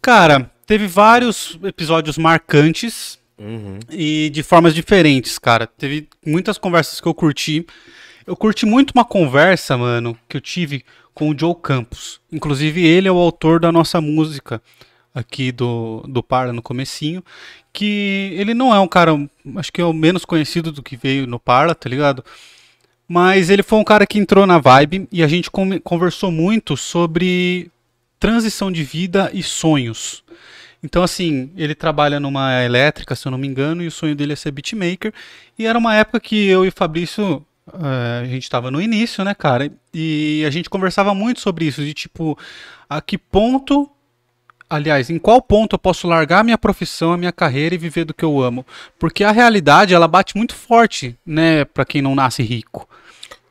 Cara, 0.00 0.50
teve 0.66 0.86
vários 0.86 1.58
episódios 1.62 2.16
marcantes 2.16 3.22
Uhum. 3.36 3.80
e 3.90 4.30
de 4.30 4.42
formas 4.42 4.74
diferentes, 4.74 5.38
cara. 5.38 5.66
Teve 5.66 6.08
muitas 6.24 6.56
conversas 6.56 7.00
que 7.00 7.06
eu 7.06 7.12
curti. 7.12 7.66
Eu 8.26 8.36
curti 8.36 8.64
muito 8.64 8.92
uma 8.92 9.04
conversa, 9.04 9.76
mano, 9.76 10.16
que 10.28 10.36
eu 10.36 10.40
tive 10.40 10.84
com 11.12 11.30
o 11.30 11.38
Joe 11.38 11.54
Campos. 11.54 12.20
Inclusive, 12.32 12.84
ele 12.84 13.06
é 13.06 13.12
o 13.12 13.16
autor 13.16 13.60
da 13.60 13.70
nossa 13.70 14.00
música 14.00 14.60
aqui 15.14 15.52
do, 15.52 16.02
do 16.08 16.22
Parla 16.22 16.52
no 16.52 16.62
comecinho. 16.62 17.22
Que 17.72 18.34
ele 18.36 18.54
não 18.54 18.74
é 18.74 18.80
um 18.80 18.88
cara, 18.88 19.12
acho 19.56 19.72
que 19.72 19.80
é 19.80 19.84
o 19.84 19.92
menos 19.92 20.24
conhecido 20.24 20.72
do 20.72 20.82
que 20.82 20.96
veio 20.96 21.26
no 21.26 21.38
Parla, 21.38 21.74
tá 21.74 21.88
ligado? 21.88 22.24
Mas 23.06 23.50
ele 23.50 23.62
foi 23.62 23.78
um 23.78 23.84
cara 23.84 24.06
que 24.06 24.18
entrou 24.18 24.46
na 24.46 24.58
vibe 24.58 25.06
e 25.12 25.22
a 25.22 25.28
gente 25.28 25.50
conversou 25.82 26.30
muito 26.30 26.76
sobre 26.76 27.70
transição 28.18 28.72
de 28.72 28.82
vida 28.82 29.30
e 29.34 29.42
sonhos. 29.42 30.24
Então, 30.82 31.02
assim, 31.02 31.50
ele 31.56 31.74
trabalha 31.74 32.20
numa 32.20 32.62
elétrica, 32.62 33.14
se 33.14 33.26
eu 33.26 33.30
não 33.30 33.38
me 33.38 33.46
engano, 33.46 33.82
e 33.82 33.86
o 33.86 33.90
sonho 33.90 34.14
dele 34.14 34.34
é 34.34 34.36
ser 34.36 34.50
beatmaker. 34.50 35.12
E 35.58 35.66
era 35.66 35.78
uma 35.78 35.94
época 35.94 36.20
que 36.20 36.46
eu 36.46 36.64
e 36.64 36.70
Fabrício, 36.70 37.44
a 37.72 38.24
gente 38.26 38.42
estava 38.42 38.70
no 38.70 38.80
início, 38.80 39.24
né, 39.24 39.34
cara? 39.34 39.70
E 39.92 40.44
a 40.46 40.50
gente 40.50 40.68
conversava 40.68 41.14
muito 41.14 41.40
sobre 41.40 41.64
isso, 41.64 41.82
de 41.84 41.94
tipo, 41.94 42.38
a 42.88 43.00
que 43.00 43.16
ponto, 43.16 43.88
aliás, 44.68 45.08
em 45.08 45.18
qual 45.18 45.40
ponto 45.40 45.74
eu 45.74 45.78
posso 45.78 46.06
largar 46.06 46.40
a 46.40 46.44
minha 46.44 46.58
profissão, 46.58 47.12
a 47.12 47.16
minha 47.16 47.32
carreira 47.32 47.74
e 47.74 47.78
viver 47.78 48.04
do 48.04 48.14
que 48.14 48.24
eu 48.24 48.40
amo? 48.42 48.66
Porque 48.98 49.24
a 49.24 49.30
realidade, 49.30 49.94
ela 49.94 50.08
bate 50.08 50.36
muito 50.36 50.54
forte, 50.54 51.16
né, 51.24 51.64
pra 51.64 51.84
quem 51.84 52.02
não 52.02 52.14
nasce 52.14 52.42
rico. 52.42 52.88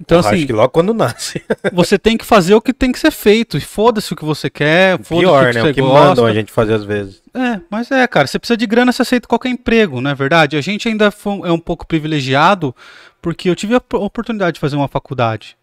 Então, 0.01 0.17
Porra, 0.17 0.29
assim, 0.31 0.39
Acho 0.39 0.47
que 0.47 0.53
logo 0.53 0.69
quando 0.69 0.93
nasce. 0.93 1.41
você 1.71 1.97
tem 1.97 2.17
que 2.17 2.25
fazer 2.25 2.53
o 2.55 2.61
que 2.61 2.73
tem 2.73 2.91
que 2.91 2.99
ser 2.99 3.11
feito. 3.11 3.57
E 3.57 3.61
foda-se 3.61 4.11
o 4.11 4.15
que 4.15 4.25
você 4.25 4.49
quer, 4.49 4.97
foda-se 4.97 5.19
Pior, 5.21 5.43
o 5.43 5.47
que 5.49 5.53
né? 5.55 5.61
você 5.61 5.69
O 5.69 5.73
que 5.73 5.81
gosta. 5.81 6.07
mandam 6.07 6.25
a 6.25 6.33
gente 6.33 6.51
fazer 6.51 6.73
às 6.73 6.83
vezes. 6.83 7.21
É, 7.33 7.61
mas 7.69 7.89
é, 7.89 8.05
cara, 8.07 8.27
você 8.27 8.37
precisa 8.37 8.57
de 8.57 8.65
grana, 8.67 8.91
você 8.91 9.01
aceita 9.03 9.27
qualquer 9.27 9.49
emprego, 9.49 10.01
não 10.01 10.11
é 10.11 10.15
verdade? 10.15 10.57
A 10.57 10.61
gente 10.61 10.89
ainda 10.89 11.13
é 11.45 11.51
um 11.51 11.59
pouco 11.59 11.87
privilegiado 11.87 12.75
porque 13.23 13.49
eu 13.49 13.55
tive 13.55 13.73
a 13.73 13.81
oportunidade 13.97 14.53
de 14.55 14.59
fazer 14.59 14.75
uma 14.75 14.87
faculdade. 14.87 15.55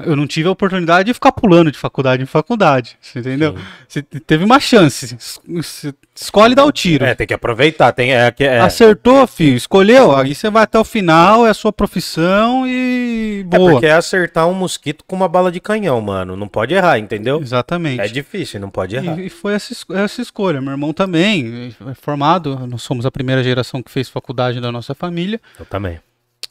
Eu 0.00 0.14
não 0.14 0.28
tive 0.28 0.46
a 0.48 0.52
oportunidade 0.52 1.08
de 1.08 1.14
ficar 1.14 1.32
pulando 1.32 1.72
de 1.72 1.78
faculdade 1.78 2.22
em 2.22 2.26
faculdade, 2.26 2.96
você 3.00 3.18
entendeu? 3.18 3.56
Você 3.88 4.00
te- 4.00 4.20
teve 4.20 4.44
uma 4.44 4.60
chance, 4.60 5.16
es- 5.16 5.92
escolhe 6.14 6.54
dá 6.54 6.64
o 6.64 6.70
tiro. 6.70 7.04
É, 7.04 7.16
tem 7.16 7.26
que 7.26 7.34
aproveitar. 7.34 7.90
Tem, 7.90 8.12
é, 8.14 8.32
é, 8.38 8.60
Acertou, 8.60 9.26
filho, 9.26 9.56
escolheu, 9.56 10.14
aí 10.14 10.36
você 10.36 10.48
vai 10.50 10.62
até 10.62 10.78
o 10.78 10.84
final, 10.84 11.44
é 11.44 11.50
a 11.50 11.54
sua 11.54 11.72
profissão 11.72 12.64
e 12.64 13.40
é 13.50 13.58
boa. 13.58 13.72
porque 13.72 13.86
é 13.86 13.92
acertar 13.92 14.46
um 14.46 14.54
mosquito 14.54 15.02
com 15.04 15.16
uma 15.16 15.26
bala 15.28 15.50
de 15.50 15.58
canhão, 15.58 16.00
mano. 16.00 16.36
Não 16.36 16.46
pode 16.46 16.74
errar, 16.74 17.00
entendeu? 17.00 17.40
Exatamente. 17.40 18.00
É 18.00 18.06
difícil, 18.06 18.60
não 18.60 18.70
pode 18.70 18.94
errar. 18.94 19.18
E, 19.18 19.26
e 19.26 19.28
foi 19.28 19.54
essa, 19.54 19.72
es- 19.72 19.84
essa 19.90 20.22
escolha. 20.22 20.60
Meu 20.60 20.70
irmão 20.70 20.92
também 20.92 21.74
é 21.90 21.94
formado, 21.94 22.68
nós 22.68 22.82
somos 22.84 23.04
a 23.04 23.10
primeira 23.10 23.42
geração 23.42 23.82
que 23.82 23.90
fez 23.90 24.08
faculdade 24.08 24.60
da 24.60 24.70
nossa 24.70 24.94
família. 24.94 25.40
Eu 25.58 25.66
também. 25.66 25.98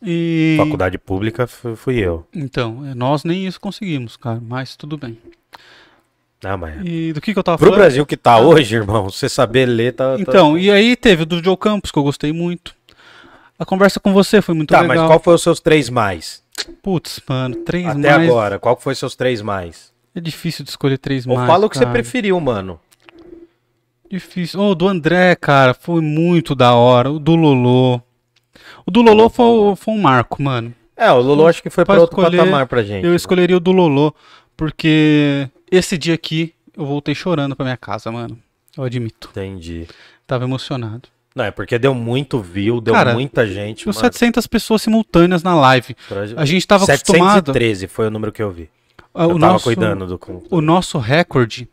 E 0.03 0.55
Faculdade 0.57 0.97
pública 0.97 1.47
fu- 1.47 1.75
fui 1.75 1.95
eu. 1.97 2.25
então, 2.33 2.85
é, 2.85 2.93
nós 2.93 3.23
nem 3.23 3.47
isso 3.47 3.59
conseguimos, 3.59 4.15
cara, 4.15 4.39
mas 4.41 4.75
tudo 4.75 4.97
bem. 4.97 5.17
Ah, 6.43 6.55
mas. 6.55 6.85
E 6.85 7.11
do 7.13 7.19
que 7.19 7.33
que 7.33 7.39
eu 7.39 7.43
tava 7.43 7.57
Pro 7.57 7.67
falando? 7.67 7.79
Brasil 7.81 8.05
que 8.05 8.15
tá 8.15 8.37
hoje, 8.39 8.75
irmão, 8.75 9.05
você 9.09 9.27
saber 9.27 9.65
ler 9.65 9.93
tá. 9.93 10.15
tá- 10.15 10.21
Então, 10.21 10.55
e 10.57 10.69
aí 10.69 10.95
teve 10.95 11.23
o 11.23 11.25
do 11.25 11.43
Joe 11.43 11.57
Campos 11.57 11.91
que 11.91 11.97
eu 11.97 12.03
gostei 12.03 12.31
muito. 12.31 12.75
A 13.57 13.65
conversa 13.65 13.99
com 13.99 14.13
você 14.13 14.39
foi 14.39 14.53
muito 14.53 14.69
Tá, 14.69 14.79
mas 14.81 14.89
legal. 14.89 15.07
qual 15.07 15.19
foi 15.19 15.33
os 15.33 15.41
seus 15.41 15.59
três 15.59 15.89
mais? 15.89 16.43
Putz, 16.83 17.19
mano, 17.27 17.55
três 17.55 17.87
Até 17.87 17.97
mais. 18.17 18.29
agora, 18.29 18.59
qual 18.59 18.79
foi 18.79 18.93
seus 18.93 19.15
três 19.15 19.41
mais? 19.41 19.91
É 20.13 20.19
difícil 20.19 20.63
de 20.63 20.69
escolher 20.69 20.99
três 20.99 21.25
Ou 21.25 21.35
mais. 21.35 21.47
fala 21.47 21.65
o 21.65 21.69
que 21.69 21.75
você 21.77 21.83
cara. 21.85 21.93
preferiu, 21.93 22.39
mano. 22.39 22.79
Difícil. 24.09 24.59
Oh, 24.59 24.73
do 24.75 24.87
André, 24.87 25.35
cara, 25.35 25.73
foi 25.73 26.01
muito 26.01 26.53
da 26.55 26.73
hora. 26.75 27.11
O 27.11 27.19
do 27.19 27.35
Lolo. 27.35 28.01
O 28.85 28.91
do 28.91 29.01
Lolo 29.01 29.29
foi, 29.29 29.75
foi 29.75 29.93
um 29.93 30.01
marco, 30.01 30.41
mano. 30.41 30.73
É, 30.95 31.11
o 31.11 31.19
Lulu 31.21 31.45
acho 31.47 31.61
que 31.61 31.69
foi 31.69 31.85
pra 31.85 31.93
Pode 31.95 32.01
outro 32.01 32.19
escolher, 32.19 32.37
patamar 32.37 32.65
pra 32.67 32.81
gente. 32.81 33.03
Eu 33.05 33.11
né? 33.11 33.15
escolheria 33.15 33.57
o 33.57 33.59
do 33.59 33.71
Lolo, 33.71 34.15
porque 34.55 35.47
esse 35.71 35.97
dia 35.97 36.15
aqui 36.15 36.53
eu 36.75 36.85
voltei 36.85 37.13
chorando 37.13 37.55
pra 37.55 37.63
minha 37.63 37.77
casa, 37.77 38.11
mano. 38.11 38.37
Eu 38.75 38.83
admito. 38.83 39.29
Entendi. 39.31 39.87
Tava 40.25 40.43
emocionado. 40.45 41.09
Não, 41.35 41.45
é 41.45 41.51
porque 41.51 41.77
deu 41.77 41.93
muito 41.93 42.39
view, 42.41 42.81
deu 42.81 42.95
Cara, 42.95 43.13
muita 43.13 43.45
gente. 43.45 43.83
Tinha 43.83 43.93
mano, 43.93 43.99
700 44.05 44.47
pessoas 44.47 44.81
simultâneas 44.81 45.43
na 45.43 45.53
live. 45.53 45.95
A 46.35 46.45
gente 46.45 46.65
tava 46.65 46.85
acostumado. 46.85 47.45
713 47.53 47.87
foi 47.87 48.07
o 48.07 48.09
número 48.09 48.31
que 48.31 48.41
eu 48.41 48.49
vi. 48.51 48.67
Ah, 49.13 49.23
Eu 49.25 49.35
O 49.35 49.39
tava 49.39 49.53
nosso, 49.53 49.63
cuidando 49.65 50.07
do. 50.07 50.19
o 50.49 50.61
nosso 50.61 50.97
recorde 50.97 51.69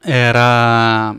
era 0.00 1.16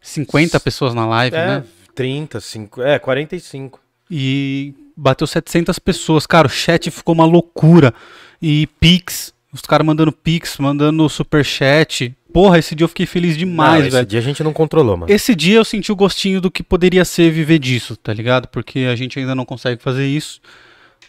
50 0.00 0.58
pessoas 0.60 0.94
na 0.94 1.06
live, 1.06 1.36
É, 1.36 1.46
né? 1.46 1.64
30, 1.94 2.40
5, 2.40 2.82
é, 2.82 2.98
45. 2.98 3.80
E 4.10 4.74
bateu 4.96 5.26
700 5.26 5.78
pessoas. 5.78 6.26
Cara, 6.26 6.46
o 6.46 6.50
chat 6.50 6.90
ficou 6.90 7.14
uma 7.14 7.24
loucura. 7.24 7.92
E 8.40 8.66
Pix, 8.80 9.32
os 9.52 9.62
caras 9.62 9.86
mandando 9.86 10.12
Pix, 10.12 10.58
mandando 10.58 11.08
superchat. 11.08 12.14
Porra, 12.32 12.58
esse 12.58 12.74
dia 12.74 12.84
eu 12.84 12.88
fiquei 12.88 13.06
feliz 13.06 13.36
demais, 13.36 13.80
Não, 13.80 13.86
esse 13.88 13.90
velho. 13.90 14.06
dia 14.06 14.18
a 14.18 14.22
gente 14.22 14.42
não 14.44 14.52
controlou, 14.52 14.96
mano. 14.96 15.12
Esse 15.12 15.34
dia 15.34 15.56
eu 15.56 15.64
senti 15.64 15.90
o 15.90 15.96
gostinho 15.96 16.40
do 16.40 16.50
que 16.50 16.62
poderia 16.62 17.04
ser 17.04 17.30
viver 17.30 17.58
disso, 17.58 17.96
tá 17.96 18.12
ligado? 18.12 18.48
Porque 18.48 18.80
a 18.80 18.94
gente 18.94 19.18
ainda 19.18 19.34
não 19.34 19.44
consegue 19.44 19.82
fazer 19.82 20.06
isso. 20.06 20.40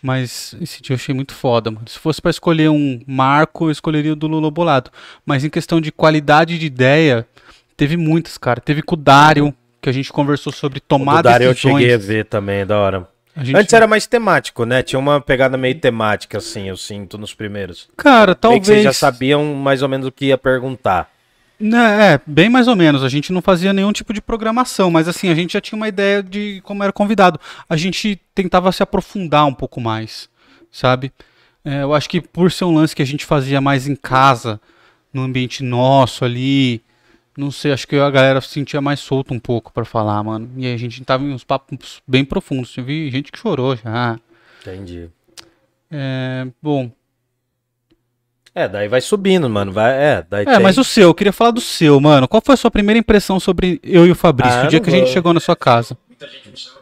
Mas 0.01 0.55
esse 0.61 0.81
dia 0.81 0.93
eu 0.93 0.95
achei 0.95 1.13
muito 1.13 1.33
foda, 1.33 1.69
mano. 1.69 1.85
Se 1.87 1.99
fosse 1.99 2.21
pra 2.21 2.31
escolher 2.31 2.69
um 2.69 3.01
marco, 3.05 3.67
eu 3.67 3.71
escolheria 3.71 4.13
o 4.13 4.15
do 4.15 4.27
Lula 4.27 4.49
Bolado. 4.49 4.89
Mas 5.25 5.43
em 5.43 5.49
questão 5.49 5.81
de 5.81 5.91
qualidade 5.91 6.57
de 6.57 6.65
ideia, 6.65 7.27
teve 7.75 7.97
muitas, 7.97 8.37
cara. 8.37 8.61
Teve 8.61 8.81
com 8.81 8.95
o 8.95 8.97
Dário, 8.97 9.53
que 9.81 9.89
a 9.89 9.93
gente 9.93 10.11
conversou 10.11 10.51
sobre 10.51 10.77
O 10.79 10.81
tomar 10.81 11.17
do 11.17 11.23
Dario 11.23 11.47
eu 11.47 11.55
cheguei 11.55 11.93
a 11.93 11.97
ver 11.97 12.25
também, 12.25 12.65
da 12.65 12.77
hora. 12.77 13.07
Gente- 13.37 13.55
Antes 13.57 13.73
era 13.73 13.87
mais 13.87 14.05
temático, 14.05 14.65
né? 14.65 14.83
Tinha 14.83 14.99
uma 14.99 15.21
pegada 15.21 15.55
meio 15.57 15.79
temática, 15.79 16.39
assim, 16.39 16.67
eu 16.67 16.75
sinto, 16.75 17.17
nos 17.17 17.33
primeiros. 17.33 17.87
Cara, 17.95 18.25
Meio 18.27 18.35
que 18.35 18.41
talvez. 18.41 18.65
vocês 18.67 18.83
já 18.83 18.93
sabiam 18.93 19.53
mais 19.55 19.81
ou 19.81 19.87
menos 19.87 20.07
o 20.07 20.11
que 20.11 20.25
ia 20.25 20.37
perguntar. 20.37 21.09
Né, 21.59 22.13
é, 22.13 22.21
bem 22.25 22.49
mais 22.49 22.67
ou 22.69 22.75
menos. 22.75 23.03
A 23.03 23.09
gente 23.09 23.31
não 23.33 23.41
fazia 23.41 23.73
nenhum 23.73 23.91
tipo 23.91 24.13
de 24.13 24.21
programação, 24.21 24.89
mas 24.89 25.07
assim, 25.09 25.29
a 25.29 25.35
gente 25.35 25.53
já 25.53 25.61
tinha 25.61 25.75
uma 25.77 25.87
ideia 25.89 26.23
de 26.23 26.61
como 26.63 26.83
era 26.83 26.91
convidado. 26.93 27.39
A 27.69 27.75
gente 27.75 28.19
tentava 28.33 28.71
se 28.71 28.81
aprofundar 28.81 29.45
um 29.45 29.53
pouco 29.53 29.79
mais, 29.81 30.29
sabe? 30.71 31.11
É, 31.63 31.83
eu 31.83 31.93
acho 31.93 32.09
que 32.09 32.21
por 32.21 32.49
ser 32.51 32.63
um 32.65 32.73
lance 32.73 32.95
que 32.95 33.01
a 33.01 33.05
gente 33.05 33.25
fazia 33.25 33.59
mais 33.59 33.87
em 33.87 33.95
casa, 33.95 34.59
no 35.13 35.21
ambiente 35.21 35.61
nosso 35.63 36.23
ali, 36.23 36.81
não 37.39 37.51
sei, 37.51 37.71
acho 37.71 37.87
que 37.87 37.95
a 37.95 38.09
galera 38.09 38.41
se 38.41 38.49
sentia 38.49 38.81
mais 38.81 38.99
solta 38.99 39.33
um 39.33 39.39
pouco 39.39 39.71
pra 39.71 39.85
falar, 39.85 40.21
mano. 40.23 40.49
E 40.57 40.67
a 40.71 40.77
gente 40.77 41.03
tava 41.05 41.23
em 41.23 41.31
uns 41.31 41.43
papos 41.43 42.01
bem 42.07 42.25
profundos. 42.25 42.75
Eu 42.77 42.83
vi 42.83 43.09
gente 43.09 43.31
que 43.31 43.39
chorou 43.39 43.75
já. 43.75 44.19
Entendi. 44.61 45.09
É, 45.89 46.45
bom, 46.61 46.91
É, 48.53 48.67
daí 48.67 48.87
vai 48.87 48.99
subindo, 49.01 49.49
mano. 49.49 49.71
Vai, 49.71 49.91
é, 49.93 50.25
daí 50.29 50.45
É, 50.45 50.59
mas 50.59 50.77
o 50.77 50.83
seu, 50.83 51.03
eu 51.09 51.13
queria 51.13 51.31
falar 51.31 51.51
do 51.51 51.61
seu, 51.61 51.99
mano. 51.99 52.27
Qual 52.27 52.41
foi 52.45 52.53
a 52.55 52.57
sua 52.57 52.69
primeira 52.71 52.99
impressão 52.99 53.39
sobre 53.39 53.79
eu 53.83 54.05
e 54.05 54.11
o 54.11 54.15
Fabrício, 54.15 54.59
Ah, 54.61 54.65
o 54.65 54.67
dia 54.67 54.79
que 54.79 54.89
a 54.89 54.93
gente 54.93 55.09
chegou 55.11 55.33
na 55.33 55.39
sua 55.39 55.55
casa? 55.55 55.97
Muita 56.07 56.27
gente 56.27 56.49
não 56.49 56.57
sabe. 56.57 56.79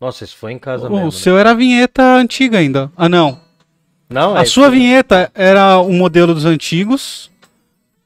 Nossa, 0.00 0.24
isso 0.24 0.36
foi 0.36 0.52
em 0.52 0.58
casa 0.58 0.86
O 0.86 0.90
mesmo. 0.90 1.04
né? 1.06 1.10
seu 1.10 1.36
era 1.38 1.50
a 1.50 1.54
vinheta 1.54 2.02
antiga 2.16 2.58
ainda. 2.58 2.90
Ah, 2.96 3.08
não. 3.08 3.40
Não, 4.08 4.36
A 4.36 4.42
é, 4.42 4.44
sua 4.44 4.70
vinheta 4.70 5.30
era 5.34 5.78
o 5.78 5.92
modelo 5.92 6.34
dos 6.34 6.44
antigos, 6.44 7.30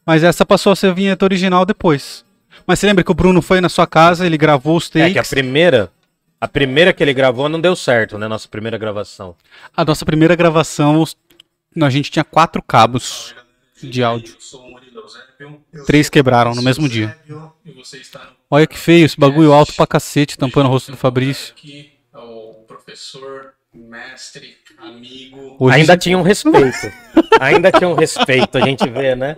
mas 0.09 0.24
essa 0.24 0.46
passou 0.46 0.72
a 0.72 0.76
ser 0.76 0.86
a 0.86 0.92
vinheta 0.94 1.26
original 1.26 1.66
depois. 1.66 2.24
Mas 2.66 2.78
você 2.78 2.86
lembra 2.86 3.04
que 3.04 3.11
o 3.11 3.14
Bruno 3.14 3.42
foi 3.42 3.61
na 3.61 3.68
sua 3.68 3.86
casa, 3.86 4.24
ele 4.24 4.38
gravou 4.38 4.78
os 4.78 4.88
É 4.94 5.00
takes. 5.00 5.12
que 5.12 5.18
a 5.18 5.22
primeira, 5.22 5.92
a 6.40 6.48
primeira 6.48 6.94
que 6.94 7.02
ele 7.04 7.12
gravou 7.12 7.46
não 7.46 7.61
deu 7.61 7.76
certo, 7.76 8.16
né? 8.16 8.26
Nossa 8.26 8.48
primeira 8.48 8.78
gravação. 8.78 9.36
A 9.76 9.84
nossa 9.84 10.06
primeira 10.06 10.34
gravação, 10.34 11.04
a 11.82 11.90
gente 11.90 12.11
tinha 12.11 12.24
quatro 12.24 12.62
cabos 12.62 13.34
de 13.82 14.02
áudio. 14.02 14.34
Três 15.86 16.09
quebraram 16.09 16.54
no 16.54 16.62
mesmo 16.62 16.88
dia. 16.88 17.14
Olha 18.50 18.66
que 18.66 18.78
feio, 18.78 19.04
esse 19.04 19.20
bagulho 19.20 19.52
alto 19.52 19.74
pra 19.74 19.86
cacete, 19.86 20.38
tampando 20.38 20.66
o 20.66 20.70
rosto 20.70 20.90
do 20.90 20.96
Fabrício. 20.96 21.52
Aqui, 21.54 21.92
é 22.14 22.18
o 22.18 22.64
professor, 22.66 23.52
mestre, 23.74 24.56
amigo. 24.79 25.57
Hoje 25.59 25.76
Ainda 25.76 25.97
tinha 25.97 26.18
um 26.18 26.22
respeito. 26.22 26.93
Ainda 27.41 27.70
tinha 27.72 27.89
um 27.89 27.95
respeito, 27.95 28.59
a 28.59 28.61
gente 28.61 28.89
vê, 28.89 29.14
né? 29.14 29.37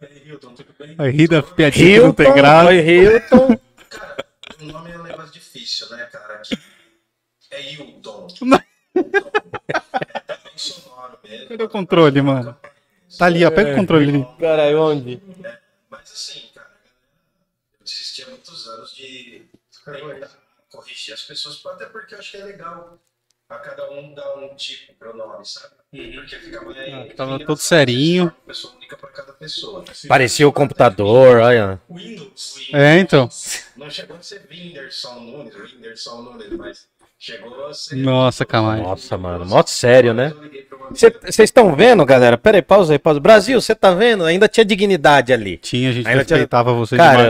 aí, 0.00 0.22
Hilton, 0.26 0.54
tudo 0.54 0.74
bem? 0.78 0.94
Vai 0.94 1.10
rir 1.10 1.28
da 1.28 1.42
piadinha 1.42 1.98
não 1.98 2.06
Hilton, 2.06 2.12
tem 2.24 2.34
graça. 2.34 2.64
foi 2.66 2.76
Hilton. 2.80 3.60
Cara, 3.88 4.16
o 4.60 4.64
nome 4.64 4.90
é 4.90 4.98
um 4.98 5.02
negócio 5.02 5.32
difícil, 5.32 5.88
né, 5.90 6.04
cara? 6.06 6.42
É 7.50 7.72
Hilton. 7.72 8.28
É 9.68 10.38
bem 10.44 10.56
sonoro 10.56 11.18
mesmo. 11.24 11.48
Cadê 11.48 11.64
o 11.64 11.68
controle, 11.68 12.22
mano? 12.22 12.56
Tá 13.18 13.26
ali, 13.26 13.44
ó. 13.44 13.50
Pega 13.50 13.72
o 13.72 13.76
controle 13.76 14.08
ali. 14.08 14.26
Caralho, 14.38 14.80
onde? 14.82 15.22
Mas 15.88 16.12
assim, 16.12 16.42
cara, 16.54 16.70
eu 17.78 17.84
desisti 17.84 18.22
há 18.22 18.28
muitos 18.28 18.66
anos 18.68 18.94
de 18.94 19.42
tentar 19.84 20.35
corrigir 21.06 21.14
as 21.14 21.22
pessoas, 21.22 21.60
até 21.66 21.86
porque 21.86 22.14
eu 22.14 22.18
acho 22.18 22.30
que 22.32 22.36
é 22.38 22.44
legal 22.44 22.98
a 23.48 23.56
cada 23.58 23.90
um 23.92 24.12
dar 24.12 24.36
um 24.38 24.54
tipo 24.56 24.92
pro 24.98 25.16
nome, 25.16 25.44
sabe? 25.44 25.74
Porque 25.90 26.36
fica 26.36 26.60
mais. 26.62 26.78
Ah, 26.78 26.82
tava 27.16 27.32
engraçado, 27.32 27.46
todo 27.46 27.58
serinho. 27.58 28.24
uma 28.24 28.30
pessoa 28.46 28.74
única 28.74 28.96
pra 28.96 29.10
cada 29.10 29.32
pessoa. 29.32 29.84
Parecia 30.08 30.48
o 30.48 30.52
computador, 30.52 31.38
olha. 31.38 31.80
Windows. 31.88 32.68
É, 32.72 32.98
então. 32.98 33.28
Não 33.76 33.88
chegou 33.88 34.16
a 34.16 34.22
ser 34.22 34.42
Whindersson 34.50 35.20
Nunes, 35.20 35.54
Whindersson 35.54 36.22
Nunes, 36.22 36.50
mas 36.58 36.88
chegou 37.18 37.66
a 37.66 37.72
ser. 37.72 37.96
Nossa, 37.96 38.44
Camai. 38.44 38.80
Nossa, 38.82 39.16
mano, 39.16 39.46
mó 39.46 39.62
sério, 39.64 40.12
né? 40.12 40.32
Vocês 40.90 41.38
estão 41.40 41.74
vendo, 41.74 42.04
galera? 42.04 42.36
Pera 42.38 42.58
aí, 42.58 42.62
pausa 42.62 42.92
aí, 42.94 42.98
pausa. 42.98 43.18
Brasil, 43.20 43.60
você 43.60 43.74
tá 43.74 43.92
vendo? 43.92 44.24
Ainda 44.24 44.48
tinha 44.48 44.64
dignidade 44.64 45.32
ali. 45.32 45.56
Tinha, 45.56 45.90
a 45.90 45.92
gente 45.92 46.06
Ainda 46.06 46.24
tinha- 46.24 46.36
respeitava 46.36 46.72
você 46.72 46.96
demais. 46.96 47.16
Cara, 47.16 47.28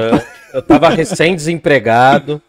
eu, 0.53 0.57
eu 0.59 0.63
tava 0.63 0.89
recém-desempregado. 0.91 2.41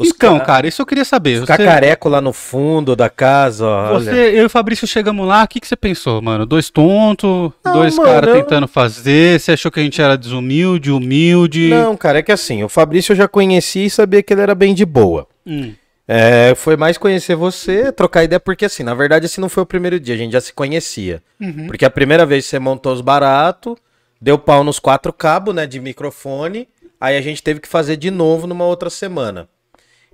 Os 0.00 0.08
Então, 0.08 0.38
ca- 0.38 0.44
cara, 0.46 0.66
isso 0.66 0.80
eu 0.80 0.86
queria 0.86 1.04
saber. 1.04 1.34
Os 1.34 1.40
Você, 1.40 1.46
cacareco 1.46 2.08
lá 2.08 2.20
no 2.20 2.32
fundo 2.32 2.96
da 2.96 3.10
casa, 3.10 3.66
ó. 3.66 3.92
você, 3.98 4.10
olha. 4.10 4.18
eu 4.30 4.42
e 4.42 4.46
o 4.46 4.50
Fabrício 4.50 4.86
chegamos 4.86 5.26
lá, 5.28 5.44
o 5.44 5.48
que, 5.48 5.60
que 5.60 5.66
você 5.68 5.76
pensou, 5.76 6.22
mano? 6.22 6.46
Dois 6.46 6.70
tontos, 6.70 7.52
dois 7.62 7.98
caras 7.98 8.30
eu- 8.34 8.42
tentando 8.42 8.66
fazer, 8.66 9.38
você 9.38 9.52
achou 9.52 9.70
que 9.70 9.78
a 9.78 9.82
gente 9.82 10.00
era 10.00 10.16
desumilde, 10.16 10.90
humilde? 10.90 11.68
Não, 11.68 11.96
cara, 11.96 12.18
é 12.20 12.22
que 12.22 12.32
assim, 12.32 12.64
o 12.64 12.68
Fabrício 12.68 13.12
eu 13.12 13.16
já 13.16 13.28
conheci 13.28 13.84
e 13.86 13.90
sabia 13.90 14.22
que 14.22 14.32
ele 14.32 14.40
era 14.40 14.54
bem 14.54 14.74
de 14.74 14.84
boa. 14.86 15.26
Hum. 15.46 15.72
É, 16.08 16.54
foi 16.56 16.76
mais 16.76 16.98
conhecer 16.98 17.36
você, 17.36 17.92
trocar 17.92 18.24
ideia, 18.24 18.40
porque 18.40 18.64
assim, 18.64 18.82
na 18.82 18.94
verdade, 18.94 19.26
esse 19.26 19.40
não 19.40 19.48
foi 19.48 19.62
o 19.62 19.66
primeiro 19.66 20.00
dia, 20.00 20.14
a 20.14 20.18
gente 20.18 20.32
já 20.32 20.40
se 20.40 20.52
conhecia. 20.52 21.22
Uhum. 21.40 21.66
Porque 21.68 21.84
a 21.84 21.90
primeira 21.90 22.26
vez 22.26 22.44
que 22.44 22.50
você 22.50 22.58
montou 22.58 22.92
os 22.92 23.00
baratos, 23.00 23.76
deu 24.20 24.36
pau 24.36 24.64
nos 24.64 24.80
quatro 24.80 25.12
cabos, 25.12 25.54
né, 25.54 25.66
de 25.68 25.78
microfone, 25.78 26.66
aí 27.00 27.16
a 27.16 27.20
gente 27.20 27.40
teve 27.42 27.60
que 27.60 27.68
fazer 27.68 27.96
de 27.96 28.10
novo 28.10 28.46
numa 28.48 28.64
outra 28.64 28.90
semana. 28.90 29.48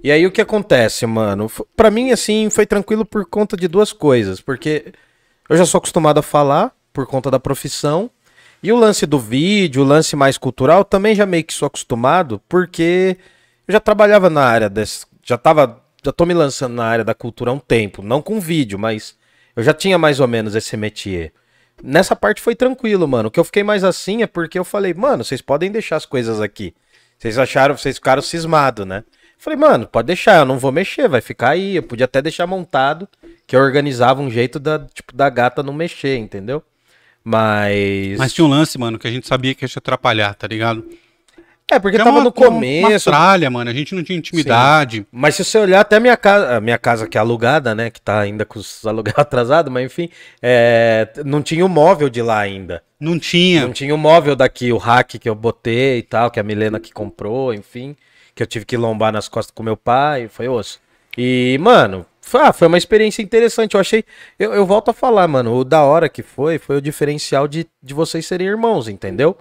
E 0.02 0.10
aí 0.10 0.26
o 0.26 0.30
que 0.30 0.40
acontece, 0.40 1.06
mano? 1.06 1.50
Pra 1.74 1.90
mim, 1.90 2.10
assim, 2.10 2.50
foi 2.50 2.66
tranquilo 2.66 3.04
por 3.04 3.26
conta 3.26 3.56
de 3.56 3.66
duas 3.66 3.92
coisas, 3.92 4.40
porque 4.40 4.92
eu 5.48 5.56
já 5.56 5.64
sou 5.64 5.78
acostumado 5.78 6.18
a 6.18 6.22
falar, 6.22 6.72
por 6.92 7.06
conta 7.06 7.30
da 7.30 7.40
profissão, 7.40 8.10
e 8.62 8.72
o 8.72 8.76
lance 8.76 9.06
do 9.06 9.18
vídeo, 9.18 9.82
o 9.82 9.86
lance 9.86 10.14
mais 10.14 10.38
cultural, 10.38 10.84
também 10.84 11.14
já 11.14 11.26
meio 11.26 11.44
que 11.44 11.54
sou 11.54 11.66
acostumado, 11.66 12.40
porque 12.48 13.16
eu 13.66 13.72
já 13.72 13.80
trabalhava 13.80 14.30
na 14.30 14.42
área 14.42 14.68
desse, 14.68 15.06
já 15.22 15.36
tava, 15.38 15.82
já 16.04 16.12
tô 16.12 16.24
me 16.24 16.34
lançando 16.34 16.74
na 16.74 16.84
área 16.84 17.04
da 17.04 17.14
cultura 17.14 17.50
há 17.50 17.54
um 17.54 17.58
tempo, 17.58 18.02
não 18.02 18.22
com 18.22 18.40
vídeo, 18.40 18.78
mas 18.78 19.16
eu 19.54 19.62
já 19.62 19.72
tinha 19.72 19.98
mais 19.98 20.20
ou 20.20 20.28
menos 20.28 20.54
esse 20.54 20.76
métier. 20.76 21.32
Nessa 21.82 22.16
parte 22.16 22.40
foi 22.40 22.54
tranquilo, 22.54 23.06
mano. 23.06 23.28
O 23.28 23.30
que 23.30 23.38
eu 23.38 23.44
fiquei 23.44 23.62
mais 23.62 23.84
assim 23.84 24.22
é 24.22 24.26
porque 24.26 24.58
eu 24.58 24.64
falei, 24.64 24.94
mano, 24.94 25.24
vocês 25.24 25.42
podem 25.42 25.70
deixar 25.70 25.96
as 25.96 26.06
coisas 26.06 26.40
aqui. 26.40 26.74
Vocês 27.18 27.38
acharam, 27.38 27.76
vocês 27.76 27.96
ficaram 27.96 28.22
cismados, 28.22 28.86
né? 28.86 29.04
Falei, 29.38 29.58
mano, 29.58 29.86
pode 29.86 30.06
deixar, 30.06 30.38
eu 30.38 30.44
não 30.44 30.58
vou 30.58 30.72
mexer, 30.72 31.08
vai 31.08 31.20
ficar 31.20 31.50
aí. 31.50 31.76
Eu 31.76 31.82
podia 31.82 32.04
até 32.06 32.20
deixar 32.20 32.46
montado, 32.46 33.08
que 33.46 33.54
eu 33.54 33.60
organizava 33.60 34.20
um 34.20 34.30
jeito 34.30 34.58
da, 34.58 34.78
tipo, 34.92 35.14
da 35.14 35.28
gata 35.30 35.62
não 35.62 35.72
mexer, 35.72 36.16
entendeu? 36.16 36.62
Mas. 37.22 38.18
Mas 38.18 38.32
tinha 38.32 38.44
um 38.44 38.48
lance, 38.48 38.78
mano, 38.78 38.98
que 38.98 39.06
a 39.06 39.10
gente 39.10 39.26
sabia 39.26 39.54
que 39.54 39.64
ia 39.64 39.68
te 39.68 39.78
atrapalhar, 39.78 40.34
tá 40.34 40.46
ligado? 40.46 40.84
É, 41.68 41.80
porque 41.80 41.96
Que 41.96 42.00
é 42.00 42.04
tava 42.04 42.18
uma- 42.18 42.24
no 42.24 42.32
começo. 42.32 43.10
Uma 43.10 43.16
tralha, 43.16 43.50
mano, 43.50 43.68
a 43.68 43.74
gente 43.74 43.92
não 43.92 44.04
tinha 44.04 44.16
intimidade. 44.16 45.04
Mas 45.10 45.34
se 45.34 45.44
você 45.44 45.58
olhar 45.58 45.80
até 45.80 45.96
a 45.96 46.00
minha 46.00 46.16
casa, 46.16 46.56
a 46.56 46.60
minha 46.60 46.78
casa 46.78 47.08
que 47.08 47.18
é 47.18 47.20
alugada, 47.20 47.74
né? 47.74 47.90
Que 47.90 48.00
tá 48.00 48.20
ainda 48.20 48.44
com 48.44 48.60
os 48.60 48.86
aluguel 48.86 49.14
atrasado, 49.16 49.68
mas 49.68 49.84
enfim, 49.84 50.08
é, 50.40 51.08
não 51.24 51.42
tinha 51.42 51.66
o 51.66 51.68
móvel 51.68 52.08
de 52.08 52.22
lá 52.22 52.38
ainda. 52.38 52.84
Não 53.00 53.18
tinha. 53.18 53.62
Não 53.62 53.72
tinha 53.72 53.92
o 53.92 53.98
móvel 53.98 54.36
daqui, 54.36 54.72
o 54.72 54.76
hack 54.78 55.18
que 55.18 55.28
eu 55.28 55.34
botei 55.34 55.98
e 55.98 56.02
tal, 56.02 56.30
que 56.30 56.38
a 56.38 56.42
Milena 56.44 56.78
que 56.78 56.92
comprou, 56.92 57.52
enfim. 57.52 57.96
Que 58.36 58.42
eu 58.42 58.46
tive 58.46 58.64
que 58.64 58.76
lombar 58.76 59.12
nas 59.12 59.28
costas 59.28 59.50
com 59.52 59.62
meu 59.64 59.76
pai, 59.76 60.28
foi 60.28 60.46
osso. 60.46 60.78
E, 61.18 61.56
mano, 61.60 62.04
foi, 62.20 62.42
ah, 62.42 62.52
foi 62.52 62.68
uma 62.68 62.76
experiência 62.76 63.22
interessante. 63.22 63.74
Eu 63.74 63.80
achei. 63.80 64.04
Eu, 64.38 64.52
eu 64.52 64.66
volto 64.66 64.90
a 64.90 64.92
falar, 64.92 65.26
mano. 65.26 65.56
O 65.56 65.64
da 65.64 65.82
hora 65.82 66.08
que 66.08 66.22
foi, 66.22 66.58
foi 66.58 66.76
o 66.76 66.80
diferencial 66.80 67.48
de, 67.48 67.66
de 67.82 67.94
vocês 67.94 68.26
serem 68.26 68.46
irmãos, 68.46 68.86
entendeu? 68.88 69.36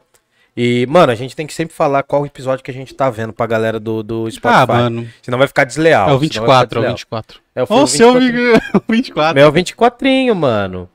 E, 0.56 0.86
mano, 0.88 1.12
a 1.12 1.16
gente 1.16 1.36
tem 1.36 1.46
que 1.46 1.54
sempre 1.54 1.76
falar 1.76 2.02
qual 2.04 2.26
episódio 2.26 2.64
que 2.64 2.72
a 2.72 2.74
gente 2.74 2.94
tá 2.94 3.10
vendo 3.10 3.34
pra 3.34 3.46
galera 3.46 3.78
do, 3.78 4.02
do 4.02 4.32
Spotify. 4.32 4.62
Ah, 4.62 4.66
mano. 4.66 5.10
Senão 5.22 5.38
vai 5.38 5.48
ficar 5.48 5.66
desleal. 5.66 6.10
É 6.10 6.14
o 6.14 6.20
senão 6.20 6.46
vai 6.48 6.66
ficar 6.66 6.78
24, 6.78 6.78
é 6.78 6.80
o 6.80 6.82
desleal. 6.82 6.94
24. 6.96 7.42
É, 7.54 7.64
Ó, 7.64 7.66
o 7.80 7.84
o 7.84 7.88
seu 7.88 8.14
24. 8.14 8.84
24. 8.88 9.40
É 9.44 9.46
o 9.46 9.52
24, 9.52 10.08
mano. 10.34 10.90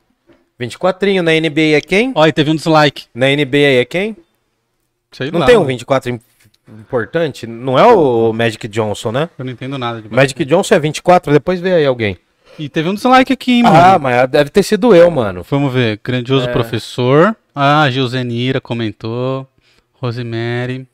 24 0.59 1.23
na 1.23 1.33
NBA 1.33 1.77
é 1.77 1.81
quem? 1.81 2.15
E 2.17 2.33
teve 2.33 2.51
um 2.51 2.55
dislike. 2.55 3.07
Na 3.15 3.27
NBA 3.27 3.81
é 3.81 3.85
quem? 3.85 4.17
Sei 5.13 5.31
Não 5.31 5.41
lá, 5.41 5.47
tem 5.47 5.57
um 5.57 5.61
mano. 5.61 5.69
24 5.69 6.11
im- 6.11 6.21
importante? 6.79 7.47
Não 7.47 7.79
é 7.79 7.87
o 7.87 8.33
Magic 8.33 8.67
Johnson, 8.69 9.13
né? 9.13 9.29
Eu 9.39 9.45
não 9.45 9.53
entendo 9.53 9.79
nada 9.79 10.01
de 10.03 10.09
Magic 10.13 10.45
Johnson 10.45 10.75
é 10.75 10.79
24, 10.79 11.33
depois 11.33 11.61
vê 11.61 11.73
aí 11.75 11.87
alguém. 11.87 12.17
E 12.59 12.69
teve 12.69 12.89
um 12.89 12.95
dislike 12.95 13.33
aqui, 13.33 13.53
hein, 13.53 13.63
mano. 13.63 13.77
Ah, 13.77 13.99
mas 13.99 14.29
deve 14.29 14.51
ter 14.51 14.63
sido 14.63 14.95
eu, 14.95 15.11
mano. 15.11 15.45
Vamos 15.49 15.73
ver. 15.73 15.99
Grandioso 16.05 16.49
É. 16.49 16.53
professor. 16.53 17.35
Ah, 17.55 17.89
Gilzenira 17.91 18.61
comentou. 18.61 19.47
Rosemary. 19.95 20.87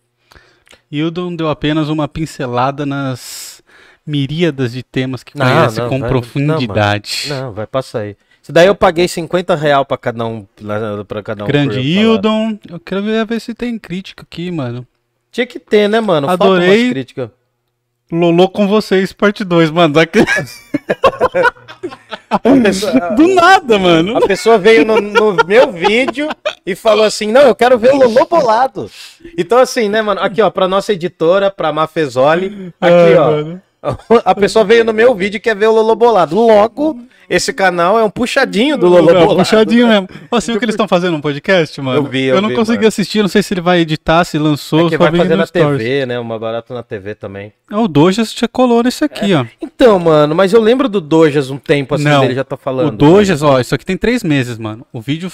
Hildon 0.91 1.35
deu 1.35 1.49
apenas 1.49 1.89
uma 1.89 2.07
pincelada 2.07 2.87
nas 2.87 3.63
miríadas 4.07 4.73
de 4.73 4.83
temas 4.83 5.25
que 5.25 5.37
Não, 5.37 5.45
conhece 5.47 5.81
não, 5.81 5.89
com 5.89 5.99
vai- 6.01 6.09
profundidade. 6.09 7.25
Não, 7.29 7.53
vai 7.53 7.67
passar 7.67 8.01
aí. 8.01 8.17
Isso 8.43 8.53
daí 8.53 8.69
eu 8.69 8.75
paguei 8.77 9.09
50 9.09 9.57
real 9.57 9.85
pra 9.85 9.97
cada 9.99 10.25
um. 10.25 10.47
Pra 11.09 11.23
cada 11.23 11.43
um 11.43 11.47
Grande. 11.49 11.81
Hildon. 11.81 12.57
Eu 12.71 12.79
quero 12.79 13.03
ver, 13.03 13.27
ver 13.27 13.41
se 13.41 13.53
tem 13.55 13.77
crítica 13.77 14.23
aqui, 14.23 14.51
mano. 14.53 14.87
Tinha 15.37 15.47
que 15.47 15.59
ter, 15.59 15.87
né, 15.87 16.01
mano? 16.01 16.27
Falta 16.29 16.45
Adorei. 16.45 16.81
umas 16.85 16.91
críticas. 16.93 17.29
Lolô 18.11 18.49
com 18.49 18.67
vocês, 18.67 19.13
parte 19.13 19.45
2, 19.45 19.71
mano. 19.71 19.93
Daqui- 19.93 20.25
pessoa, 22.63 22.93
Do 23.15 23.29
nada, 23.35 23.79
mano. 23.79 24.17
a 24.17 24.27
pessoa 24.27 24.57
veio 24.57 24.87
no, 24.87 24.99
no 24.99 25.37
meu 25.47 25.71
vídeo 25.73 26.27
e 26.65 26.75
falou 26.75 27.05
assim: 27.05 27.31
Não, 27.31 27.43
eu 27.43 27.55
quero 27.55 27.79
ver 27.79 27.93
o 27.93 27.97
Lolo 27.99 28.27
bolado. 28.27 28.91
Então, 29.37 29.59
assim, 29.59 29.91
né, 29.91 30.01
mano? 30.01 30.23
Aqui, 30.23 30.41
ó, 30.41 30.49
pra 30.49 30.67
nossa 30.67 30.95
editora, 30.95 31.51
pra 31.51 31.71
Mafezoli. 31.71 32.73
Aqui, 32.81 32.95
Ai, 32.95 33.15
ó. 33.17 33.31
mano. 33.31 33.63
A 34.25 34.35
pessoa 34.35 34.65
veio 34.65 34.85
no 34.85 34.93
meu 34.93 35.15
vídeo 35.15 35.37
e 35.37 35.41
quer 35.41 35.55
ver 35.57 35.67
o 35.67 35.73
Lolo 35.73 35.95
bolado. 35.95 36.35
Logo, 36.35 36.99
esse 37.31 37.53
canal 37.53 37.99
é 37.99 38.05
um 38.05 38.11
puxadinho 38.11 38.77
do 38.77 38.89
Lolo 38.89 39.07
bolado. 39.07 39.37
puxadinho 39.37 39.87
mesmo. 39.89 40.09
Você 40.31 40.51
viu 40.53 40.59
que 40.59 40.65
eles 40.65 40.75
estão 40.75 40.89
fazendo 40.89 41.17
um 41.17 41.21
podcast, 41.21 41.81
mano? 41.81 41.99
Eu 41.99 42.05
vi, 42.05 42.25
eu 42.25 42.41
não 42.41 42.49
vi, 42.49 42.55
consegui 42.57 42.79
mano. 42.79 42.89
assistir, 42.89 43.23
não 43.23 43.29
sei 43.29 43.43
se 43.43 43.55
ele 43.55 43.61
vai 43.61 43.81
editar, 43.81 44.25
se 44.25 44.39
lançou, 44.39 44.87
É 44.87 44.91
que 44.91 44.99
vai 44.99 45.15
fazer 45.15 45.37
na 45.37 45.47
Stories. 45.47 45.79
TV, 45.79 46.07
né? 46.07 46.19
Uma 46.19 46.39
barata 46.39 46.75
na 46.75 46.83
TV 46.83 47.15
também. 47.15 47.53
É, 47.71 47.77
O 47.77 47.87
Dojas 47.87 48.33
já 48.33 48.49
colou 48.49 48.83
nesse 48.83 49.05
aqui, 49.05 49.33
ó. 49.35 49.45
Então, 49.61 49.99
mano, 49.99 50.35
mas 50.35 50.53
eu 50.53 50.61
lembro 50.61 50.89
do 50.89 51.01
Dojas 51.01 51.51
um 51.51 51.59
tempo 51.59 51.95
assim 51.95 52.05
Não, 52.05 52.23
dele 52.23 52.35
já 52.35 52.45
tá 52.45 52.57
falando. 52.57 52.89
O 52.95 52.97
Dojas, 52.97 53.43
ó, 53.43 53.61
isso 53.61 53.75
aqui 53.75 53.85
tem 53.85 53.97
três 53.97 54.25
meses, 54.25 54.59
mano. 54.59 54.87
O 54.93 55.01
vídeo 55.01 55.31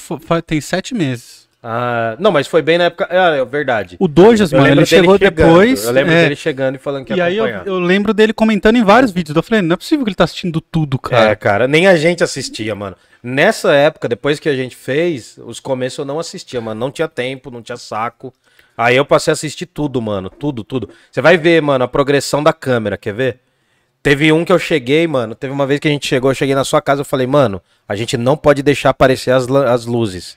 tem 0.46 0.60
sete 0.60 0.94
meses. 0.94 1.41
Ah, 1.62 2.16
não, 2.18 2.32
mas 2.32 2.48
foi 2.48 2.60
bem 2.60 2.76
na 2.76 2.84
época. 2.84 3.06
Ah, 3.08 3.36
é 3.36 3.44
verdade. 3.44 3.96
O 4.00 4.08
Dojas, 4.08 4.52
mano, 4.52 4.66
ele 4.66 4.84
chegou 4.84 5.16
chegando, 5.16 5.36
depois. 5.36 5.84
Eu 5.84 5.92
lembro 5.92 6.12
é, 6.12 6.22
dele 6.24 6.34
chegando 6.36 6.74
e 6.74 6.78
falando 6.78 7.04
que 7.04 7.12
E 7.12 7.16
ia 7.16 7.24
aí 7.24 7.36
eu, 7.36 7.46
eu 7.46 7.78
lembro 7.78 8.12
dele 8.12 8.32
comentando 8.32 8.76
em 8.76 8.82
vários 8.82 9.12
vídeos. 9.12 9.36
Eu 9.36 9.42
falei, 9.44 9.62
não 9.62 9.74
é 9.74 9.76
possível 9.76 10.04
que 10.04 10.08
ele 10.08 10.16
tá 10.16 10.24
assistindo 10.24 10.60
tudo, 10.60 10.98
É, 11.04 11.08
cara. 11.08 11.36
cara, 11.36 11.68
nem 11.68 11.86
a 11.86 11.96
gente 11.96 12.24
assistia, 12.24 12.74
mano. 12.74 12.96
Nessa 13.22 13.72
época, 13.74 14.08
depois 14.08 14.40
que 14.40 14.48
a 14.48 14.56
gente 14.56 14.74
fez, 14.74 15.38
os 15.44 15.60
começos 15.60 16.00
eu 16.00 16.04
não 16.04 16.18
assistia, 16.18 16.60
mano. 16.60 16.80
Não 16.80 16.90
tinha 16.90 17.06
tempo, 17.06 17.48
não 17.48 17.62
tinha 17.62 17.76
saco. 17.76 18.34
Aí 18.76 18.96
eu 18.96 19.04
passei 19.04 19.30
a 19.30 19.34
assistir 19.34 19.66
tudo, 19.66 20.02
mano. 20.02 20.28
Tudo, 20.28 20.64
tudo. 20.64 20.88
Você 21.12 21.20
vai 21.22 21.36
ver, 21.36 21.62
mano, 21.62 21.84
a 21.84 21.88
progressão 21.88 22.42
da 22.42 22.52
câmera, 22.52 22.96
quer 22.96 23.14
ver? 23.14 23.38
Teve 24.02 24.32
um 24.32 24.44
que 24.44 24.52
eu 24.52 24.58
cheguei, 24.58 25.06
mano. 25.06 25.36
Teve 25.36 25.52
uma 25.52 25.64
vez 25.64 25.78
que 25.78 25.86
a 25.86 25.90
gente 25.92 26.08
chegou, 26.08 26.32
eu 26.32 26.34
cheguei 26.34 26.56
na 26.56 26.64
sua 26.64 26.82
casa, 26.82 27.02
eu 27.02 27.04
falei, 27.04 27.28
mano, 27.28 27.62
a 27.88 27.94
gente 27.94 28.16
não 28.16 28.36
pode 28.36 28.60
deixar 28.64 28.90
aparecer 28.90 29.30
as, 29.30 29.48
as 29.48 29.86
luzes. 29.86 30.36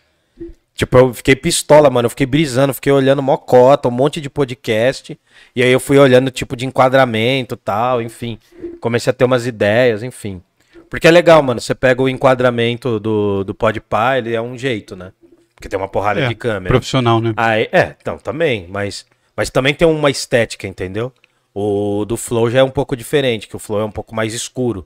Tipo, 0.76 0.97
eu 0.97 1.13
fiquei 1.13 1.36
pistola, 1.36 1.89
mano. 1.89 2.05
Eu 2.07 2.09
fiquei 2.09 2.26
brisando, 2.26 2.73
fiquei 2.73 2.91
olhando 2.91 3.23
mocota, 3.23 3.88
um 3.88 3.91
monte 3.91 4.19
de 4.19 4.30
podcast. 4.30 5.17
E 5.55 5.63
aí 5.63 5.71
eu 5.71 5.80
fui 5.80 5.97
olhando 5.97 6.30
tipo 6.30 6.53
de 6.55 6.65
enquadramento 6.65 7.55
tal, 7.55 8.01
enfim. 8.01 8.38
Comecei 8.82 9.09
a 9.09 9.13
ter 9.13 9.23
umas 9.23 9.47
ideias, 9.47 10.03
enfim. 10.03 10.41
Porque 10.89 11.07
é 11.07 11.11
legal, 11.11 11.41
mano. 11.41 11.61
Você 11.61 11.73
pega 11.73 12.01
o 12.01 12.09
enquadramento 12.09 12.99
do, 12.99 13.43
do 13.45 13.55
Podpah, 13.55 14.17
ele 14.17 14.34
é 14.36 14.41
um 14.41 14.57
jeito, 14.57 14.95
né? 14.97 15.13
Porque 15.55 15.69
tem 15.69 15.80
uma 15.80 15.88
porrada 15.88 16.19
É, 16.19 16.28
de 16.28 16.36
câmera. 16.36 16.67
Profissional, 16.67 17.21
né? 17.21 17.34
Aí, 17.38 17.69
é, 17.71 17.95
então, 18.01 18.17
também. 18.17 18.67
Mas, 18.69 19.05
mas 19.36 19.49
também 19.49 19.73
tem 19.73 19.88
uma 19.88 20.09
estética, 20.11 20.67
entendeu? 20.67 21.11
O 21.53 22.03
do 22.05 22.17
Flow 22.17 22.49
já 22.49 22.59
é 22.59 22.63
um 22.63 22.69
pouco 22.69 22.97
diferente, 22.97 23.47
que 23.47 23.55
o 23.55 23.59
Flow 23.59 23.80
é 23.80 23.86
um 23.86 23.91
pouco 23.91 24.13
mais 24.13 24.34
escuro. 24.34 24.86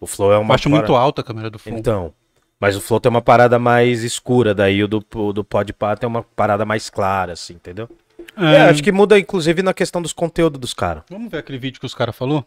O 0.00 0.06
Flow 0.06 0.32
é 0.32 0.36
Eu 0.36 0.40
uma 0.40 0.54
acho 0.54 0.62
para- 0.70 0.78
muito 0.78 0.94
alta 0.96 1.20
a 1.20 1.24
câmera 1.24 1.50
do 1.50 1.58
fundo. 1.58 1.78
então, 1.78 2.12
mas 2.58 2.76
o 2.76 2.80
Flow 2.80 2.98
tem 3.00 3.10
uma 3.10 3.22
parada 3.22 3.58
mais 3.58 4.02
escura, 4.02 4.54
daí 4.54 4.82
o 4.82 4.88
do, 4.88 5.04
o 5.14 5.32
do 5.32 5.44
Podpah 5.44 5.96
tem 5.96 6.08
uma 6.08 6.22
parada 6.22 6.64
mais 6.64 6.88
clara, 6.88 7.32
assim, 7.32 7.54
entendeu? 7.54 7.88
É, 8.36 8.62
acho 8.68 8.82
que 8.82 8.92
muda, 8.92 9.18
inclusive, 9.18 9.62
na 9.62 9.72
questão 9.72 10.02
dos 10.02 10.12
conteúdos 10.12 10.60
dos 10.60 10.74
caras. 10.74 11.04
Vamos 11.10 11.30
ver 11.30 11.38
aquele 11.38 11.58
vídeo 11.58 11.80
que 11.80 11.86
os 11.86 11.94
caras 11.94 12.14
falou? 12.14 12.44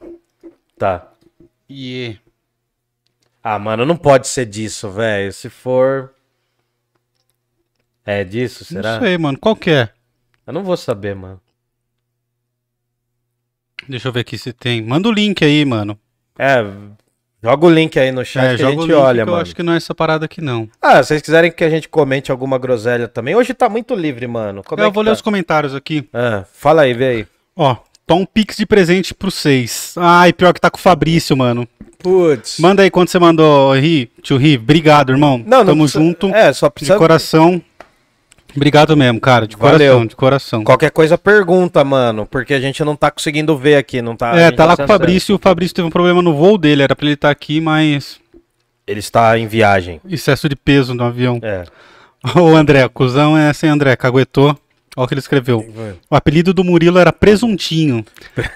Tá. 0.77 1.11
E 1.67 2.17
Ah, 3.43 3.57
mano, 3.57 3.85
não 3.85 3.97
pode 3.97 4.27
ser 4.27 4.45
disso, 4.45 4.89
velho. 4.91 5.31
Se 5.33 5.49
for... 5.49 6.13
É 8.05 8.23
disso, 8.23 8.65
será? 8.65 8.93
Não 8.93 9.01
sei, 9.01 9.17
mano. 9.17 9.37
Qual 9.39 9.55
que 9.55 9.69
é? 9.69 9.89
Eu 10.45 10.53
não 10.53 10.63
vou 10.63 10.75
saber, 10.77 11.15
mano. 11.15 11.39
Deixa 13.87 14.07
eu 14.07 14.11
ver 14.11 14.21
aqui 14.21 14.37
se 14.37 14.51
tem. 14.51 14.81
Manda 14.81 15.07
o 15.09 15.11
link 15.11 15.43
aí, 15.43 15.63
mano. 15.65 15.99
É, 16.37 16.63
joga 17.43 17.65
o 17.65 17.69
link 17.69 17.97
aí 17.99 18.11
no 18.11 18.23
chat 18.25 18.43
É, 18.53 18.55
que 18.57 18.63
a 18.63 18.69
gente 18.71 18.79
link 18.81 18.93
olha, 18.93 19.23
que 19.23 19.29
eu 19.29 19.33
mano. 19.33 19.41
acho 19.41 19.55
que 19.55 19.63
não 19.63 19.73
é 19.73 19.77
essa 19.77 19.93
parada 19.95 20.25
aqui, 20.25 20.41
não. 20.41 20.67
Ah, 20.81 21.01
se 21.01 21.09
vocês 21.09 21.21
quiserem 21.21 21.51
que 21.51 21.63
a 21.63 21.69
gente 21.69 21.87
comente 21.89 22.31
alguma 22.31 22.57
groselha 22.57 23.07
também. 23.07 23.35
Hoje 23.35 23.53
tá 23.53 23.67
muito 23.69 23.95
livre, 23.95 24.27
mano. 24.27 24.63
Como 24.63 24.81
eu 24.81 24.87
é 24.87 24.91
vou 24.91 25.03
ler 25.03 25.09
tá? 25.11 25.15
os 25.15 25.21
comentários 25.21 25.73
aqui. 25.75 26.07
Ah, 26.13 26.43
fala 26.53 26.83
aí, 26.83 26.93
vê 26.93 27.05
aí. 27.07 27.27
Ó, 27.55 27.75
Tom 28.05 28.25
Pix 28.25 28.57
de 28.57 28.65
presente 28.65 29.13
pro 29.13 29.29
seis. 29.31 29.93
Ai, 29.97 30.33
pior 30.33 30.53
que 30.53 30.59
tá 30.61 30.69
com 30.69 30.77
o 30.77 30.81
Fabrício, 30.81 31.35
mano. 31.37 31.67
Putz. 31.99 32.59
Manda 32.59 32.81
aí 32.83 32.89
quando 32.89 33.09
você 33.09 33.19
mandou, 33.19 33.73
Ri. 33.73 34.09
Tio 34.21 34.37
Ri, 34.37 34.55
obrigado, 34.55 35.11
irmão. 35.11 35.37
Não, 35.45 35.59
não 35.59 35.65
Tamo 35.65 35.83
precisa- 35.83 36.03
junto. 36.03 36.33
É, 36.33 36.53
só 36.53 36.67
De 36.67 36.73
precisa... 36.73 36.97
coração. 36.97 37.61
Obrigado 38.55 38.95
mesmo, 38.97 39.19
cara. 39.19 39.47
De 39.47 39.55
Valeu. 39.55 39.77
coração, 39.77 40.05
de 40.05 40.15
coração. 40.15 40.63
Qualquer 40.63 40.91
coisa 40.91 41.17
pergunta, 41.17 41.83
mano, 41.83 42.25
porque 42.25 42.53
a 42.53 42.59
gente 42.59 42.83
não 42.83 42.95
tá 42.95 43.11
conseguindo 43.11 43.55
ver 43.57 43.75
aqui, 43.75 44.01
não 44.01 44.15
tá? 44.15 44.35
É, 44.35 44.51
tá 44.51 44.65
lá 44.65 44.75
com 44.75 44.83
o. 44.83 44.87
Fabrício. 44.87 45.35
O 45.35 45.39
Fabrício 45.39 45.75
teve 45.75 45.87
um 45.87 45.91
problema 45.91 46.21
no 46.21 46.35
voo 46.35 46.57
dele. 46.57 46.83
Era 46.83 46.95
pra 46.95 47.05
ele 47.05 47.13
estar 47.13 47.29
aqui, 47.29 47.61
mas. 47.61 48.19
Ele 48.87 48.99
está 48.99 49.37
em 49.37 49.45
viagem. 49.47 50.01
Excesso 50.09 50.49
de 50.49 50.55
peso 50.55 50.95
no 50.95 51.03
avião. 51.03 51.39
É. 51.43 51.63
Ô, 52.37 52.55
André, 52.55 52.87
cuzão 52.89 53.37
é 53.37 53.53
sem 53.53 53.69
André, 53.69 53.95
caguetou. 53.95 54.57
Olha 54.97 55.05
o 55.05 55.07
que 55.07 55.13
ele 55.13 55.19
escreveu. 55.19 55.65
O 56.09 56.15
apelido 56.15 56.53
do 56.53 56.63
Murilo 56.63 56.97
era 56.97 57.13
Presuntinho. 57.13 58.03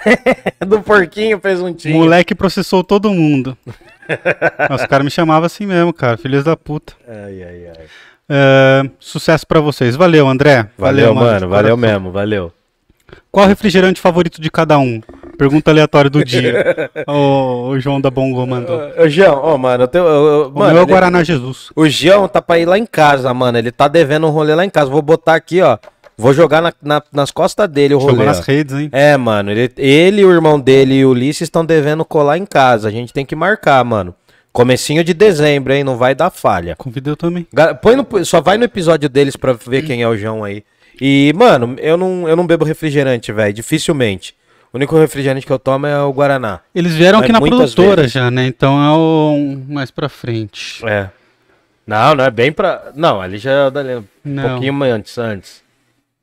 Do 0.68 0.82
porquinho 0.82 1.40
presuntinho. 1.40 1.96
Moleque 1.96 2.34
processou 2.34 2.84
todo 2.84 3.14
mundo. 3.14 3.56
Nossa, 4.70 4.84
os 4.84 4.90
caras 4.90 5.06
me 5.06 5.12
chamavam 5.12 5.46
assim 5.46 5.66
mesmo, 5.66 5.94
cara. 5.94 6.18
Filhos 6.18 6.44
da 6.44 6.58
puta. 6.58 6.94
Ai, 7.08 7.44
ai, 7.44 7.68
ai. 7.68 7.86
É, 8.30 8.84
sucesso 9.00 9.46
pra 9.46 9.60
vocês. 9.60 9.96
Valeu, 9.96 10.28
André. 10.28 10.68
Valeu, 10.78 11.14
mano, 11.14 11.28
mano, 11.30 11.50
valeu 11.50 11.78
mesmo, 11.78 12.12
valeu. 12.12 12.52
Qual 13.32 13.46
o 13.46 13.50
refrigerante 13.50 14.00
favorito 14.02 14.42
de 14.42 14.50
cada 14.50 14.78
um? 14.80 15.02
Pergunta 15.38 15.72
aleatória 15.72 16.10
do 16.10 16.24
dia. 16.24 16.90
o, 17.08 17.70
o 17.70 17.80
João 17.80 18.00
da 18.00 18.10
Bongo 18.10 18.46
mandou. 18.46 18.80
Ô, 18.98 19.10
João, 19.10 19.40
ó, 19.44 19.58
mano, 19.58 19.84
eu 19.84 19.88
tenho. 19.88 20.06
eu- 20.06 20.26
eu- 20.26 20.48
O 20.50 20.60
mano, 20.60 20.72
meu 20.74 20.82
é 20.82 20.82
o 20.82 20.86
ele- 20.86 20.92
Guaraná 20.92 21.24
Jesus. 21.24 21.70
o 21.76 21.88
João 21.90 22.28
tá 22.28 22.42
pra 22.42 22.60
ir 22.60 22.66
lá 22.66 22.78
em 22.78 22.86
casa, 22.86 23.34
mano. 23.34 23.58
Ele 23.58 23.72
tá 23.72 23.88
devendo 23.88 24.28
um 24.28 24.30
rolê 24.32 24.56
lá 24.56 24.64
em 24.66 24.70
casa. 24.70 24.90
Vou 24.90 25.02
botar 25.02 25.36
aqui, 25.36 25.62
ó. 25.62 25.78
Vou 26.16 26.32
jogar 26.34 26.62
na- 26.62 26.74
na- 26.82 27.02
nas 27.12 27.32
costas 27.32 27.68
dele 27.68 27.96
o 27.96 27.98
rolê. 27.98 28.12
Jogou 28.12 28.26
nas 28.26 28.40
redes, 28.40 28.76
hein? 28.76 28.90
É, 28.92 29.18
mano, 29.18 29.52
ele, 29.52 29.72
ele, 29.78 30.24
o 30.24 30.32
irmão 30.32 30.60
dele 30.60 30.96
e 31.00 31.06
o 31.06 31.10
Ulisses 31.10 31.42
estão 31.42 31.66
devendo 31.66 32.06
colar 32.06 32.38
em 32.38 32.46
casa. 32.46 32.88
A 32.88 32.92
gente 32.92 33.12
tem 33.12 33.26
que 33.26 33.36
marcar, 33.36 33.84
mano. 33.84 34.14
Comecinho 34.54 35.04
de 35.04 35.14
dezembro, 35.14 35.74
hein? 35.74 35.84
Não 35.84 35.98
vai 35.98 36.14
dar 36.16 36.30
falha. 36.30 36.76
Convida 36.76 37.10
eu 37.10 37.18
também. 37.18 37.46
Põe 37.82 37.96
no- 37.96 38.24
só 38.26 38.40
vai 38.40 38.58
no 38.58 38.64
episódio 38.64 39.10
deles 39.10 39.36
pra 39.36 39.52
ver 39.54 39.82
quem 39.84 40.02
é 40.04 40.08
o 40.08 40.16
João 40.16 40.44
aí. 40.44 40.64
E, 41.02 41.34
mano, 41.36 41.76
eu 41.80 41.98
não, 41.98 42.30
eu 42.30 42.36
não 42.36 42.46
bebo 42.46 42.64
refrigerante, 42.64 43.32
velho. 43.34 43.52
Dificilmente. 43.52 44.36
O 44.72 44.78
único 44.78 44.96
refrigerante 44.98 45.46
que 45.46 45.52
eu 45.52 45.58
tomo 45.58 45.88
é 45.88 46.00
o 46.02 46.14
Guaraná. 46.14 46.60
Eles 46.74 46.94
vieram 46.94 47.18
Mas 47.20 47.24
aqui 47.26 47.34
na 47.34 47.40
produtora 47.42 47.96
vezes. 48.04 48.12
já, 48.12 48.30
né? 48.30 48.46
Então 48.46 48.80
é 48.84 48.92
o 48.96 49.60
mais 49.68 49.90
pra 49.90 50.08
frente. 50.08 50.86
É. 50.86 51.10
Não, 51.86 52.16
não 52.16 52.24
é 52.24 52.32
bem 52.32 52.52
pra. 52.52 52.92
Não, 52.96 53.20
ali 53.20 53.38
já 53.40 53.52
é 53.52 53.72
dali, 53.72 53.96
um 53.96 54.04
Não. 54.24 54.50
pouquinho 54.52 54.84
antes, 54.84 55.18
antes. 55.18 55.64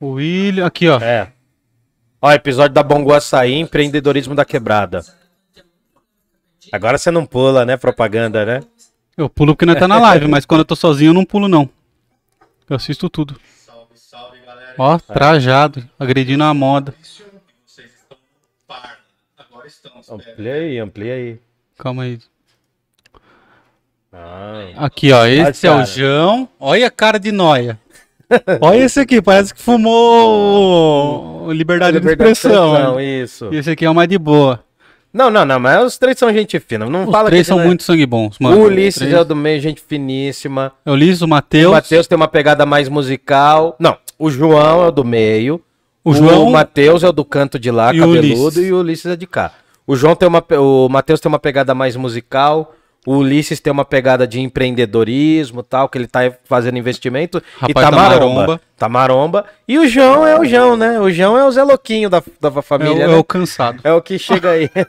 O 0.01 0.13
William, 0.13 0.67
aqui 0.67 0.89
ó. 0.89 0.99
É. 1.01 1.29
Ó, 2.23 2.31
episódio 2.33 2.73
da 2.75 2.83
Bongo 2.83 3.13
Açaí, 3.13 3.55
empreendedorismo 3.55 4.35
da 4.35 4.45
quebrada. 4.45 5.03
Agora 6.73 6.99
você 6.99 7.11
não 7.11 7.25
pula, 7.27 7.65
né? 7.65 7.77
Propaganda, 7.77 8.45
né? 8.45 8.61
Eu 9.17 9.29
pulo 9.29 9.55
porque 9.55 9.67
não 9.67 9.75
tá 9.75 9.89
na 9.89 9.99
live, 9.99 10.29
mas 10.29 10.47
quando 10.47 10.61
eu 10.61 10.65
tô 10.65 10.77
sozinho 10.77 11.11
eu 11.11 11.15
não 11.15 11.25
pulo 11.25 11.49
não. 11.49 11.69
Eu 12.69 12.77
assisto 12.77 13.09
tudo. 13.11 13.39
Salve, 13.67 13.97
salve, 13.97 14.39
galera. 14.47 14.75
Ó, 14.79 14.99
trajado, 14.99 15.89
agredindo 15.99 16.45
a 16.45 16.55
moda. 16.55 16.95
Amplia 20.11 20.55
aí, 20.55 20.79
amplia 20.79 21.15
aí. 21.15 21.39
Calma 21.79 22.03
aí. 22.05 22.19
Ah. 24.13 24.71
Aqui, 24.77 25.13
ó, 25.13 25.25
esse 25.25 25.67
é 25.67 25.71
o 25.71 25.85
João. 25.85 26.49
Olha 26.59 26.87
a 26.87 26.91
cara 26.91 27.19
de 27.19 27.31
noia. 27.31 27.79
Olha 28.61 28.79
esse 28.79 29.01
aqui, 29.01 29.21
parece 29.21 29.53
que 29.55 29.61
fumou 29.61 31.51
Liberdade, 31.53 31.99
Liberdade 31.99 32.01
de 32.01 32.09
expressão. 32.09 32.97
né? 32.97 33.05
isso. 33.05 33.49
E 33.53 33.57
esse 33.57 33.71
aqui 33.71 33.85
é 33.85 33.91
o 33.91 33.95
mais 33.95 34.09
de 34.09 34.19
boa. 34.19 34.65
Não, 35.13 35.29
não, 35.31 35.45
não, 35.45 35.59
mas 35.59 35.85
os 35.85 35.99
três 35.99 36.17
são 36.19 36.33
gente 36.33 36.59
fina. 36.61 36.89
Não 36.89 37.05
Os 37.05 37.11
fala 37.11 37.29
três 37.29 37.43
que 37.43 37.49
são 37.49 37.59
não 37.59 37.67
muito 37.67 37.83
sangue 37.83 38.07
bons, 38.07 38.37
mano. 38.39 38.57
O 38.59 38.65
Ulisses 38.67 39.01
três- 39.01 39.13
é 39.15 39.21
o 39.21 39.25
do 39.25 39.35
meio, 39.35 39.61
gente 39.61 39.81
finíssima. 39.81 40.73
É 40.87 40.91
o 40.91 40.95
Ulisses, 40.95 41.21
o 41.23 41.25
O 41.25 41.29
Matheus. 41.29 41.73
Matheus 41.73 42.07
tem 42.07 42.17
uma 42.17 42.29
pegada 42.29 42.65
mais 42.65 42.89
musical. 42.89 43.75
Não, 43.79 43.97
o 44.19 44.31
João 44.31 44.85
é 44.85 44.87
o 44.87 44.91
do 44.93 45.05
meio. 45.05 45.61
O 46.05 46.15
João- 46.15 46.47
O 46.47 46.53
Matheus 46.53 47.03
é 47.03 47.09
o 47.09 47.13
do 47.13 47.25
canto 47.25 47.59
de 47.59 47.71
lá, 47.71 47.93
E 47.93 47.99
o 48.01 48.05
cabeludo, 48.07 48.45
Ulisses. 48.47 48.67
e 48.69 48.73
o 48.73 48.79
Ulisses 48.79 49.07
é 49.07 49.17
de 49.17 49.27
cá. 49.27 49.53
O 49.87 49.97
João 49.97 50.15
tem 50.15 50.29
uma. 50.29 50.43
O 50.59 50.89
Matheus 50.89 51.19
tem 51.21 51.29
uma 51.29 51.39
pegada 51.41 51.75
mais 51.75 51.97
musical. 51.97 52.75
O 53.07 53.17
Ulisses 53.17 53.61
tem 53.61 53.73
uma 53.73 53.85
pegada 53.85 54.27
de 54.27 54.41
empreendedorismo 54.41 55.63
tal, 55.63 55.89
que 55.89 55.97
ele 55.97 56.07
tá 56.07 56.21
fazendo 56.45 56.77
investimento. 56.79 57.39
e 57.63 57.73
Rapaz 57.73 57.87
tá 57.87 57.91
da 57.91 57.97
maromba. 57.97 58.35
maromba. 58.41 58.61
Tá 58.77 58.89
maromba. 58.89 59.45
E 59.67 59.79
o 59.79 59.89
João 59.89 60.27
é 60.27 60.39
o 60.39 60.45
João, 60.45 60.77
né? 60.77 61.01
O 61.01 61.11
João 61.11 61.37
é 61.39 61.45
o 61.45 61.51
Zé 61.51 61.63
Louquinho 61.63 62.11
da, 62.11 62.23
da 62.41 62.49
É 62.49 62.53
o, 62.59 62.63
família, 62.63 63.05
é 63.05 63.09
né? 63.09 63.15
o 63.17 63.25
cansado. 63.25 63.81
É 63.85 63.93
o 63.93 64.03
que 64.03 64.19
chega 64.19 64.51
aí. 64.51 64.69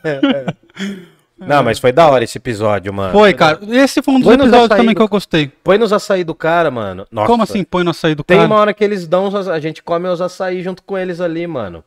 Não, 1.37 1.63
mas 1.63 1.79
foi 1.79 1.91
da 1.91 2.07
hora 2.07 2.23
esse 2.23 2.37
episódio, 2.37 2.93
mano. 2.93 3.11
Foi, 3.13 3.33
cara. 3.33 3.59
Esse 3.71 4.01
foi 4.03 4.13
um 4.13 4.19
dos 4.19 4.31
episódios 4.31 4.69
também 4.69 4.87
do- 4.93 4.95
que 4.95 5.01
eu 5.01 5.07
gostei. 5.07 5.51
Põe 5.63 5.77
nos 5.79 5.91
açaí 5.91 6.23
do 6.23 6.35
cara, 6.35 6.69
mano. 6.69 7.07
Nossa. 7.11 7.27
Como 7.27 7.41
assim 7.41 7.63
põe 7.63 7.83
no 7.83 7.89
açaí 7.89 8.13
do 8.13 8.23
Tem 8.23 8.37
cara? 8.37 8.47
uma 8.47 8.57
hora 8.57 8.73
que 8.75 8.83
eles 8.83 9.07
dão, 9.07 9.25
os, 9.27 9.47
a 9.47 9.59
gente 9.59 9.81
come 9.81 10.07
os 10.07 10.21
açaí 10.21 10.61
junto 10.61 10.83
com 10.83 10.95
eles 10.97 11.19
ali, 11.19 11.47
mano. 11.47 11.83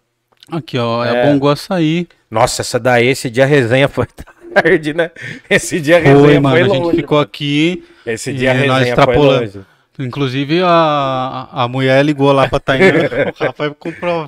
Aqui, 0.51 0.77
ó. 0.77 1.05
É, 1.05 1.19
É. 1.19 1.27
bongo 1.27 1.49
açaí. 1.49 2.09
Nossa, 2.29 2.63
essa 2.63 2.81
daí, 2.81 3.07
esse 3.07 3.31
dia 3.31 3.45
a 3.45 3.47
resenha 3.47 3.87
foi 3.89 4.07
tarde, 4.55 4.95
né? 4.95 5.11
Esse 5.51 5.81
dia 5.81 5.97
a 5.97 6.01
resenha 6.01 6.19
Foi, 6.21 6.29
foi, 6.33 6.39
mano. 6.41 6.57
a 6.57 6.63
gente 6.69 6.79
longe. 6.83 6.97
ficou 6.97 7.19
aqui. 7.21 7.85
Esse 8.07 8.33
dia 8.33 8.51
a 8.51 8.55
resenha 8.55 8.97
foi 8.97 9.17
longe. 9.17 9.61
Inclusive, 9.97 10.61
a, 10.65 11.49
a 11.53 11.69
mulher 11.69 12.05
ligou 12.05 12.33
lá 12.33 12.49
pra 12.49 12.59
Tainá. 12.59 12.87
o 13.41 13.45
Rafael 13.45 13.75
comprou. 13.77 14.27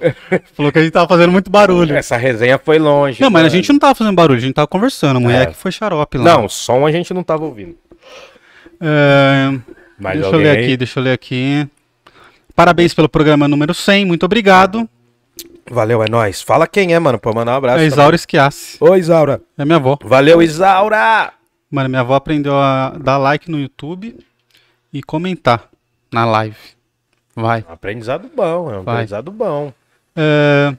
Falou 0.54 0.70
que 0.70 0.78
a 0.78 0.82
gente 0.82 0.92
tava 0.92 1.08
fazendo 1.08 1.32
muito 1.32 1.50
barulho. 1.50 1.96
Essa 1.96 2.16
resenha 2.16 2.56
foi 2.56 2.78
longe. 2.78 3.20
Não, 3.20 3.30
mas 3.30 3.40
a 3.40 3.44
mano. 3.46 3.50
gente 3.56 3.72
não 3.72 3.78
tava 3.80 3.94
fazendo 3.96 4.14
barulho, 4.14 4.38
a 4.38 4.40
gente 4.42 4.54
tava 4.54 4.68
conversando. 4.68 5.16
A 5.16 5.20
mulher 5.20 5.42
É. 5.42 5.46
que 5.46 5.56
foi 5.56 5.72
xarope 5.72 6.18
lá. 6.18 6.24
Não, 6.24 6.48
som 6.48 6.86
a 6.86 6.92
gente 6.92 7.12
não 7.12 7.24
tava 7.24 7.44
ouvindo. 7.44 7.74
É, 8.80 9.58
Mas 9.98 10.20
deixa 10.20 10.36
eu 10.36 10.38
ler 10.38 10.50
aí? 10.56 10.64
aqui, 10.64 10.76
deixa 10.76 11.00
eu 11.00 11.04
ler 11.04 11.12
aqui. 11.12 11.66
Parabéns 12.54 12.94
pelo 12.94 13.08
programa 13.08 13.48
número 13.48 13.74
100, 13.74 14.04
muito 14.04 14.24
obrigado. 14.24 14.88
Valeu, 15.70 16.02
é 16.02 16.08
nóis. 16.08 16.42
Fala 16.42 16.66
quem 16.66 16.94
é, 16.94 16.98
mano, 16.98 17.18
pra 17.18 17.32
mandar 17.32 17.52
um 17.52 17.56
abraço. 17.56 17.80
É 17.80 17.86
Isaura 17.86 18.14
Esquiasse. 18.16 18.76
Oi, 18.80 18.98
Isaura. 18.98 19.40
É 19.58 19.64
minha 19.64 19.76
avó. 19.76 19.98
Valeu, 20.04 20.42
Isaura! 20.42 21.32
Mano, 21.70 21.88
minha 21.88 22.00
avó 22.00 22.14
aprendeu 22.14 22.56
a 22.56 22.90
dar 22.98 23.18
like 23.18 23.50
no 23.50 23.58
YouTube 23.58 24.16
e 24.92 25.02
comentar 25.02 25.68
na 26.12 26.24
live. 26.24 26.56
Vai. 27.34 27.64
Aprendizado 27.68 28.30
bom, 28.34 28.70
é 28.72 28.78
um 28.78 28.82
Vai. 28.82 28.94
aprendizado 28.94 29.30
bom. 29.30 29.72
É, 30.14 30.74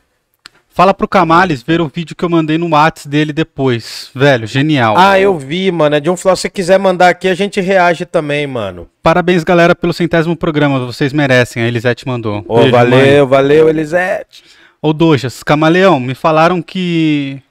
Fala 0.77 0.93
pro 0.93 1.07
Camales 1.07 1.63
ver 1.63 1.81
o 1.81 1.87
vídeo 1.87 2.15
que 2.15 2.23
eu 2.23 2.29
mandei 2.29 2.55
no 2.55 2.69
Whats 2.69 3.07
dele 3.07 3.33
depois. 3.33 4.11
Velho, 4.13 4.45
genial. 4.45 4.93
Ah, 4.95 5.19
eu 5.19 5.35
vi, 5.35 5.71
mano. 5.71 5.95
É 5.95 5.99
de 5.99 6.07
um 6.07 6.15
flow. 6.15 6.35
Se 6.35 6.51
quiser 6.51 6.77
mandar 6.77 7.09
aqui, 7.09 7.27
a 7.27 7.33
gente 7.33 7.59
reage 7.59 8.05
também, 8.05 8.45
mano. 8.45 8.87
Parabéns, 9.01 9.43
galera, 9.43 9.73
pelo 9.73 9.91
centésimo 9.91 10.37
programa. 10.37 10.85
Vocês 10.85 11.11
merecem. 11.11 11.63
A 11.63 11.67
Elisete 11.67 12.07
mandou. 12.07 12.45
Ô, 12.47 12.57
Beijo, 12.57 12.71
mãe. 12.71 12.89
valeu, 12.91 13.27
valeu, 13.27 13.69
Elisete. 13.69 14.43
Ô, 14.87 14.93
Dojas, 14.93 15.43
Camaleão, 15.43 15.99
me 15.99 16.15
falaram 16.15 16.61
que 16.61 17.41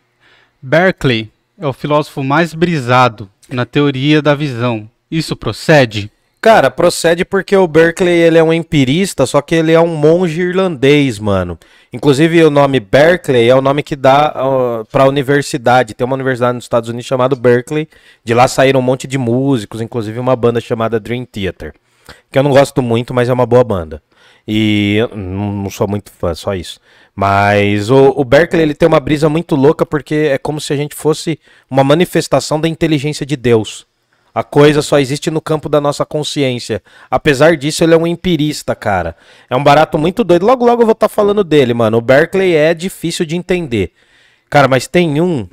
Berkeley 0.62 1.30
é 1.58 1.66
o 1.66 1.72
filósofo 1.74 2.24
mais 2.24 2.54
brisado 2.54 3.28
na 3.50 3.66
teoria 3.66 4.22
da 4.22 4.34
visão. 4.34 4.88
Isso 5.10 5.36
procede? 5.36 6.10
Cara, 6.40 6.70
procede 6.70 7.26
porque 7.26 7.54
o 7.54 7.68
Berkeley 7.68 8.14
ele 8.22 8.38
é 8.38 8.42
um 8.42 8.54
empirista, 8.54 9.26
só 9.26 9.42
que 9.42 9.54
ele 9.54 9.72
é 9.72 9.78
um 9.78 9.96
monge 9.96 10.40
irlandês, 10.40 11.18
mano. 11.18 11.58
Inclusive 11.92 12.42
o 12.42 12.48
nome 12.48 12.80
Berkeley 12.80 13.50
é 13.50 13.54
o 13.54 13.60
nome 13.60 13.82
que 13.82 13.96
dá 13.96 14.32
uh, 14.34 14.86
pra 14.86 15.06
universidade. 15.06 15.92
Tem 15.92 16.06
uma 16.06 16.14
universidade 16.14 16.54
nos 16.54 16.64
Estados 16.64 16.88
Unidos 16.88 17.06
chamada 17.06 17.36
Berkeley. 17.36 17.86
De 18.24 18.32
lá 18.32 18.48
saíram 18.48 18.80
um 18.80 18.82
monte 18.82 19.06
de 19.06 19.18
músicos, 19.18 19.82
inclusive 19.82 20.18
uma 20.18 20.34
banda 20.34 20.58
chamada 20.58 20.98
Dream 20.98 21.26
Theater. 21.26 21.74
Que 22.32 22.38
eu 22.38 22.42
não 22.42 22.52
gosto 22.52 22.80
muito, 22.80 23.12
mas 23.12 23.28
é 23.28 23.32
uma 23.34 23.44
boa 23.44 23.62
banda. 23.62 24.02
E 24.48 25.00
não 25.12 25.68
sou 25.68 25.88
muito 25.88 26.10
fã, 26.10 26.32
só 26.34 26.54
isso. 26.54 26.80
Mas 27.16 27.88
o, 27.88 28.12
o 28.14 28.22
Berkeley 28.22 28.62
ele 28.62 28.74
tem 28.74 28.86
uma 28.86 29.00
brisa 29.00 29.26
muito 29.26 29.56
louca 29.56 29.86
porque 29.86 30.28
é 30.30 30.36
como 30.36 30.60
se 30.60 30.70
a 30.74 30.76
gente 30.76 30.94
fosse 30.94 31.40
uma 31.70 31.82
manifestação 31.82 32.60
da 32.60 32.68
inteligência 32.68 33.24
de 33.24 33.36
Deus. 33.36 33.86
A 34.34 34.44
coisa 34.44 34.82
só 34.82 34.98
existe 34.98 35.30
no 35.30 35.40
campo 35.40 35.66
da 35.66 35.80
nossa 35.80 36.04
consciência. 36.04 36.82
Apesar 37.10 37.56
disso, 37.56 37.82
ele 37.82 37.94
é 37.94 37.96
um 37.96 38.06
empirista, 38.06 38.74
cara. 38.74 39.16
É 39.48 39.56
um 39.56 39.64
barato 39.64 39.96
muito 39.96 40.22
doido. 40.22 40.44
Logo, 40.44 40.66
logo 40.66 40.82
eu 40.82 40.86
vou 40.86 40.92
estar 40.92 41.08
falando 41.08 41.42
dele, 41.42 41.72
mano. 41.72 41.96
O 41.96 42.02
Berkeley 42.02 42.54
é 42.54 42.74
difícil 42.74 43.24
de 43.24 43.34
entender. 43.34 43.92
Cara, 44.50 44.68
mas 44.68 44.86
tem 44.86 45.18
um. 45.22 45.48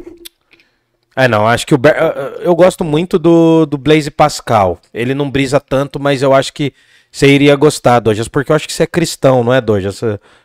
É, 1.15 1.29
não, 1.29 1.47
acho 1.47 1.65
que 1.65 1.73
o. 1.73 1.77
Ber... 1.77 1.95
Eu 2.41 2.53
gosto 2.57 2.83
muito 2.83 3.17
do, 3.17 3.65
do 3.65 3.77
Blaze 3.77 4.11
Pascal. 4.11 4.81
Ele 4.93 5.13
não 5.13 5.31
brisa 5.31 5.61
tanto, 5.61 5.97
mas 5.97 6.21
eu 6.21 6.33
acho 6.33 6.51
que 6.51 6.73
você 7.15 7.27
iria 7.27 7.55
gostar, 7.55 7.99
Dojas, 7.99 8.27
porque 8.27 8.51
eu 8.51 8.55
acho 8.55 8.65
que 8.67 8.73
você 8.73 8.83
é 8.83 8.87
cristão, 8.87 9.43
não 9.43 9.53
é, 9.53 9.61
Dojas? 9.61 10.01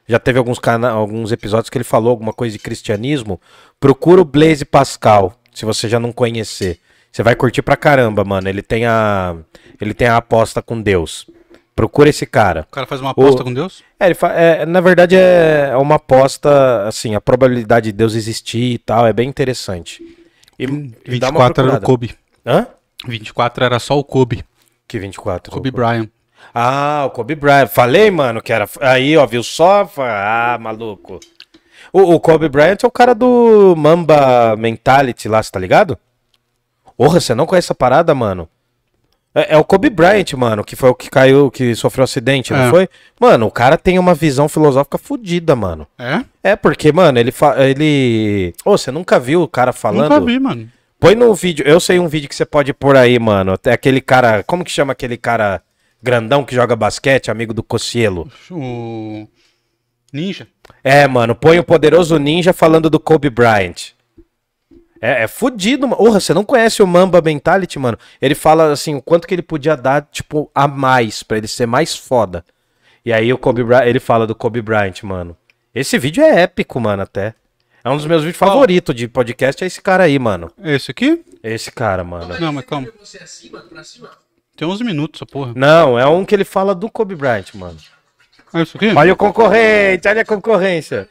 Já 0.07 0.19
teve 0.19 0.39
alguns, 0.39 0.59
cana... 0.59 0.91
alguns 0.91 1.33
episódios 1.33 1.71
que 1.71 1.79
ele 1.79 1.85
falou 1.85 2.11
alguma 2.11 2.33
coisa 2.33 2.53
de 2.53 2.59
cristianismo. 2.59 3.41
Procura 3.81 4.21
o 4.21 4.25
Blaze 4.25 4.65
Pascal, 4.67 5.35
se 5.55 5.65
você 5.65 5.89
já 5.89 5.99
não 5.99 6.13
conhecer. 6.13 6.79
Você 7.11 7.23
vai 7.23 7.35
curtir 7.35 7.63
pra 7.63 7.75
caramba, 7.75 8.23
mano. 8.23 8.49
Ele 8.51 8.61
tem 8.61 8.85
a. 8.85 9.35
Ele 9.81 9.95
tem 9.95 10.09
a 10.09 10.19
aposta 10.19 10.61
com 10.61 10.81
Deus. 10.81 11.27
Procura 11.75 12.11
esse 12.11 12.27
cara. 12.27 12.67
O 12.69 12.73
cara 12.75 12.87
faz 12.87 13.01
uma 13.01 13.11
aposta 13.13 13.41
O- 13.41 13.45
com 13.45 13.55
Deus? 13.55 13.83
É, 13.99 14.13
fa- 14.13 14.33
é, 14.35 14.67
na 14.67 14.81
verdade 14.81 15.17
é 15.17 15.75
uma 15.77 15.95
aposta, 15.95 16.87
assim, 16.87 17.15
a 17.15 17.21
probabilidade 17.21 17.87
de 17.87 17.93
Deus 17.93 18.15
existir 18.15 18.75
e 18.75 18.79
tal, 18.79 19.07
é 19.07 19.13
bem 19.13 19.29
interessante. 19.29 20.03
E, 20.59 20.65
e 21.07 21.19
dá 21.19 21.31
uma 21.31 21.47
24 21.49 21.69
era 21.69 21.79
o. 21.79 21.81
Kobe. 21.81 22.15
Hã? 22.45 22.67
24 23.07 23.65
era 23.65 23.79
só 23.79 23.99
o 23.99 24.05
Kobe. 24.05 24.45
Que 24.87 24.99
24? 24.99 25.53
Kobe 25.53 25.71
Bryant. 25.71 26.09
Ah, 26.55 27.05
o 27.07 27.11
Kobe 27.11 27.35
Bryant. 27.35 27.69
Falei, 27.69 28.11
mano, 28.11 28.41
que 28.43 28.53
era. 28.53 28.69
Aí, 28.81 29.17
ó, 29.17 29.27
viu 29.27 29.43
só? 29.43 29.89
Ah, 29.99 30.59
maluco. 30.61 31.21
O, 31.93 32.15
o 32.15 32.21
Kobe 32.21 32.49
Bryant 32.49 32.79
é 32.83 32.87
o 32.87 32.91
cara 32.91 33.15
do 33.15 33.75
Mamba 33.77 34.57
Mentality 34.57 35.29
lá, 35.29 35.43
você 35.43 35.51
tá 35.51 35.59
ligado? 35.59 35.99
Porra, 36.97 37.21
você 37.21 37.35
não 37.35 37.47
conhece 37.47 37.67
essa 37.67 37.75
parada, 37.75 38.15
mano? 38.15 38.49
É, 39.35 39.55
é 39.55 39.57
o 39.57 39.65
Kobe 39.65 39.89
Bryant, 39.89 40.33
mano, 40.35 40.65
que 40.65 40.75
foi 40.75 40.91
o 40.91 40.95
que 40.95 41.09
caiu, 41.09 41.51
que 41.51 41.75
sofreu 41.75 42.03
acidente, 42.05 42.53
não 42.53 42.65
É. 42.67 42.71
foi? 42.71 42.89
Mano, 43.21 43.47
o 43.47 43.51
cara 43.51 43.79
tem 43.79 43.99
uma 43.99 44.15
visão 44.15 44.49
filosófica 44.49 44.99
fodida, 44.99 45.55
mano. 45.55 45.87
É? 45.99 46.25
É, 46.43 46.57
porque, 46.57 46.91
mano, 46.93 47.19
ele. 47.19 47.31
Fa... 47.31 47.55
ele... 47.63 48.53
Ô, 48.65 48.77
você 48.77 48.91
nunca 48.91 49.19
viu 49.21 49.43
o 49.43 49.49
cara 49.49 49.73
falando? 49.73 50.11
Nunca 50.11 50.21
vi, 50.21 50.39
mano. 50.41 50.69
Põe 50.99 51.15
no 51.15 51.33
vídeo. 51.35 51.65
Eu 51.67 51.79
sei 51.79 52.01
um 52.01 52.09
vídeo 52.09 52.29
que 52.29 52.35
você 52.35 52.45
pode 52.45 52.73
pôr 52.73 52.97
aí, 52.97 53.19
mano. 53.19 53.55
É 53.65 53.73
aquele 53.73 54.01
cara. 54.01 54.43
Como 54.43 54.65
que 54.65 54.71
chama 54.73 54.93
aquele 54.93 55.17
cara 55.17 55.63
grandão 56.03 56.45
que 56.45 56.55
joga 56.55 56.77
basquete, 56.77 57.31
amigo 57.31 57.53
do 57.53 57.63
Cocielo? 57.63 58.31
O 58.51 59.27
Ninja. 60.13 60.49
É, 60.83 61.07
mano. 61.07 61.35
Põe 61.35 61.59
o 61.59 61.65
poderoso 61.65 62.19
ninja 62.19 62.53
falando 62.53 62.89
do 62.89 62.99
Kobe 62.99 63.29
Bryant. 63.29 63.93
É, 65.01 65.25
é 65.25 65.29
fudido, 65.29 65.87
mano. 65.87 66.03
Porra, 66.03 66.21
você 66.21 66.35
não 66.35 66.45
conhece 66.45 66.83
o 66.83 66.87
Mamba 66.87 67.21
Mentality, 67.21 67.79
mano? 67.79 67.99
Ele 68.21 68.35
fala 68.35 68.73
assim, 68.73 68.95
o 68.95 69.03
quanto 69.03 69.29
que 69.29 69.35
ele 69.35 69.43
podia 69.43 69.77
dar, 69.77 70.09
tipo, 70.11 70.51
a 70.55 70.67
mais, 70.67 71.23
pra 71.23 71.39
ele 71.39 71.47
ser 71.49 71.67
mais 71.67 71.97
foda. 71.97 72.45
E 73.05 73.13
aí 73.13 73.33
o 73.33 73.39
Kobe 73.39 73.63
Bryant, 73.63 73.87
ele 73.87 74.01
fala 74.01 74.27
do 74.27 74.35
Kobe 74.35 74.61
Bryant, 74.63 75.03
mano. 75.03 75.37
Esse 75.75 75.99
vídeo 75.99 76.23
é 76.25 76.43
épico, 76.43 76.81
mano, 76.81 77.03
até. 77.03 77.35
É 77.85 77.91
um 77.91 77.97
dos 77.97 78.07
meus 78.07 78.23
vídeos 78.23 78.39
favoritos 78.39 78.95
de 78.95 79.07
podcast, 79.07 79.63
é 79.63 79.67
esse 79.67 79.81
cara 79.81 80.05
aí, 80.05 80.19
mano. 80.19 80.51
Esse 80.63 80.91
aqui? 80.91 81.25
Esse 81.43 81.71
cara, 81.71 82.03
mano. 82.03 82.39
Não, 82.41 82.53
mas 82.53 82.65
calma. 82.65 82.89
Você 82.99 83.19
acima, 83.19 83.61
pra 83.61 83.85
cima. 83.85 84.11
Tem 84.59 84.67
11 84.67 84.83
minutos, 84.83 85.19
essa 85.19 85.25
porra. 85.25 85.53
Não, 85.55 85.97
é 85.97 86.05
um 86.09 86.25
que 86.25 86.35
ele 86.35 86.45
fala 86.45 86.75
do 86.75 86.91
Kobe 86.91 87.15
Bryant, 87.15 87.55
mano. 87.55 87.79
É 88.53 88.63
isso 88.63 88.77
aqui? 88.77 88.89
Olha 88.89 89.13
o 89.13 89.17
concorrente, 89.17 90.09
olha 90.09 90.23
a 90.23 90.25
concorrência. 90.25 91.09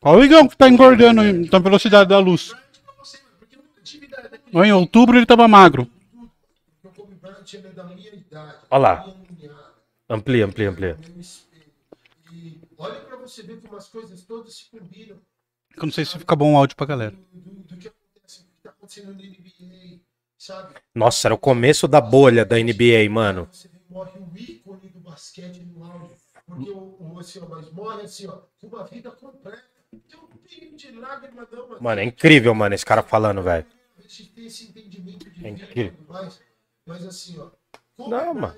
Olha 0.00 0.20
o 0.20 0.24
Igão 0.24 0.46
que 0.46 0.56
tá 0.56 0.68
engordando 0.68 1.22
aí, 1.22 1.32
na 1.50 1.58
velocidade 1.58 2.08
da 2.08 2.20
luz. 2.20 2.54
Em 4.52 4.72
outubro 4.72 5.16
ele 5.16 5.26
tava 5.26 5.48
magro. 5.48 5.90
O 6.84 6.88
Kobe 6.90 7.16
Bryant 7.16 7.52
ele 7.54 7.66
é 7.66 7.70
da 7.70 7.82
minha 7.82 8.14
idade. 8.14 8.58
Olha 8.70 8.80
lá. 8.80 9.14
Amplia, 10.08 10.46
amplia, 10.46 10.70
amplia. 10.70 10.96
E 12.32 12.60
olha 12.78 13.00
pra 13.00 13.16
você 13.16 13.42
ver 13.42 13.60
como 13.60 13.76
as 13.76 13.88
coisas 13.88 14.22
todas 14.22 14.54
se 14.58 14.70
combinam 14.70 15.16
Eu 15.76 15.82
não 15.86 15.90
sei 15.90 16.04
se 16.04 16.16
fica 16.16 16.36
bom 16.36 16.54
o 16.54 16.56
áudio 16.56 16.76
pra 16.76 16.86
galera. 16.86 17.16
do, 17.32 17.76
que 17.76 17.88
acontece, 17.88 18.42
do 18.42 18.46
que 18.46 18.62
tá 18.62 18.70
acontecendo 18.70 19.06
na 19.08 19.14
NBA? 19.14 20.05
Nossa, 20.94 21.28
era 21.28 21.34
o 21.34 21.38
começo 21.38 21.86
da 21.88 22.00
bolha 22.00 22.44
da 22.44 22.56
NBA, 22.56 23.08
mano. 23.10 23.48
Você 23.52 23.70
morre 23.88 24.18
um 24.18 24.36
ícone 24.36 24.88
do 24.88 25.00
basquete 25.00 25.60
no 25.60 25.84
auge. 25.84 26.14
Porque 26.46 26.70
o, 26.70 26.96
o 27.14 27.18
assim, 27.18 27.40
ó, 27.40 27.46
mas 27.48 27.70
morre 27.72 28.02
assim, 28.02 28.26
ó, 28.28 28.38
com 28.60 28.68
uma 28.68 28.84
vida 28.84 29.10
completa. 29.10 29.64
Tem 30.08 30.18
um 30.20 30.26
pingo 30.26 30.76
de 30.76 30.90
lágrima, 30.92 31.46
não, 31.50 31.68
mano. 31.68 31.82
Mano, 31.82 32.00
é 32.00 32.04
incrível, 32.04 32.54
mano, 32.54 32.74
esse 32.74 32.84
cara 32.86 33.02
falando, 33.02 33.42
velho. 33.42 33.66
A 33.98 34.02
gente 34.02 34.26
tem 34.30 34.46
esse 34.46 34.64
entendimento 34.68 35.28
de 35.30 35.46
É 35.46 35.48
incrível. 35.50 35.98
mais. 36.08 36.40
Mas 36.86 37.04
assim, 37.04 37.38
ó, 37.38 37.50
Kobe 37.96 38.10
Não, 38.10 38.34
mano. 38.34 38.56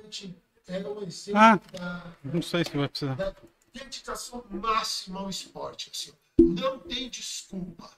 É 0.66 0.78
um 0.86 1.02
exemplo 1.02 1.40
Ah. 1.40 1.58
da, 1.72 2.12
Não 2.24 2.42
sei 2.42 2.64
se 2.64 2.76
vai 2.76 2.88
precisar. 2.88 3.14
da 3.14 3.34
dedicação 3.72 4.44
máxima 4.50 5.20
ao 5.20 5.30
esporte. 5.30 5.90
Assim, 5.94 6.12
ó. 6.12 6.42
Não 6.42 6.78
tem 6.80 7.08
desculpa. 7.08 7.90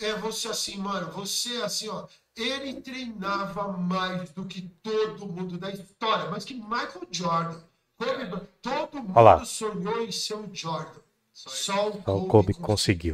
É 0.00 0.12
você 0.14 0.48
assim, 0.48 0.76
mano, 0.78 1.10
você 1.12 1.56
assim, 1.62 1.88
ó. 1.88 2.04
Ele 2.36 2.74
treinava 2.82 3.72
mais 3.78 4.30
do 4.30 4.44
que 4.44 4.60
todo 4.82 5.26
mundo 5.26 5.56
da 5.56 5.70
história, 5.70 6.28
mais 6.30 6.44
que 6.44 6.54
Michael 6.54 7.06
Jordan. 7.10 7.58
Kobe 7.98 8.46
todo 8.60 8.98
mundo 8.98 9.12
Olha 9.14 9.22
lá. 9.36 9.44
sonhou 9.46 10.02
em 10.02 10.12
ser 10.12 10.34
um 10.34 10.50
Jordan. 10.52 11.00
Só 11.32 11.48
o 11.48 11.52
Só 11.52 11.90
Kobe, 11.90 12.18
o 12.18 12.20
Kobe 12.22 12.54
conseguiu. 12.54 12.62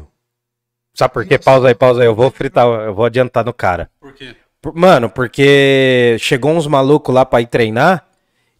conseguiu. 0.00 0.08
Sabe 0.94 1.14
por 1.14 1.24
quê? 1.24 1.38
Pausa 1.38 1.68
aí, 1.68 1.74
pausa 1.74 2.00
aí. 2.00 2.06
Eu 2.06 2.14
vou 2.16 2.30
fritar, 2.32 2.66
eu 2.66 2.92
vou 2.94 3.04
adiantar 3.04 3.44
no 3.44 3.52
cara. 3.54 3.88
Por 4.00 4.12
quê? 4.12 4.34
Por- 4.60 4.74
Mano, 4.74 5.08
porque 5.08 6.16
chegou 6.18 6.50
uns 6.52 6.66
malucos 6.66 7.14
lá 7.14 7.24
pra 7.24 7.40
ir 7.40 7.46
treinar 7.46 8.04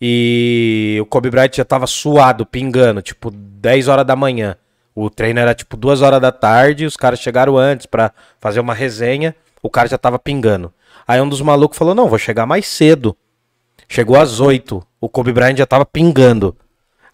e 0.01 0.99
o 1.03 1.07
Kobe 1.07 1.29
Bryant 1.31 1.55
já 1.57 1.65
tava 1.65 1.87
suado, 1.89 2.47
pingando, 2.47 3.03
tipo 3.03 3.31
10 3.33 3.89
horas 3.89 4.07
da 4.07 4.15
manhã. 4.17 4.57
O 4.95 5.09
treino 5.09 5.41
era 5.41 5.55
tipo 5.55 5.77
duas 5.77 6.03
horas 6.03 6.21
da 6.21 6.31
tarde, 6.31 6.85
os 6.85 6.97
caras 6.97 7.19
chegaram 7.19 7.57
antes 7.57 7.87
pra 7.87 8.13
fazer 8.41 8.61
uma 8.61 8.75
resenha, 8.75 9.35
o 9.63 9.71
cara 9.71 9.89
já 9.89 9.97
tava 9.97 10.19
pingando. 10.19 10.73
Aí 11.07 11.21
um 11.21 11.29
dos 11.29 11.41
malucos 11.41 11.79
falou: 11.79 11.95
Não, 11.95 12.09
vou 12.09 12.19
chegar 12.19 12.47
mais 12.47 12.67
cedo. 12.67 13.17
Chegou 13.89 14.19
às 14.19 14.41
oito, 14.41 14.83
o 15.01 15.09
Kobe 15.09 15.33
Bryant 15.33 15.57
já 15.57 15.67
tava 15.67 15.85
pingando. 15.85 16.57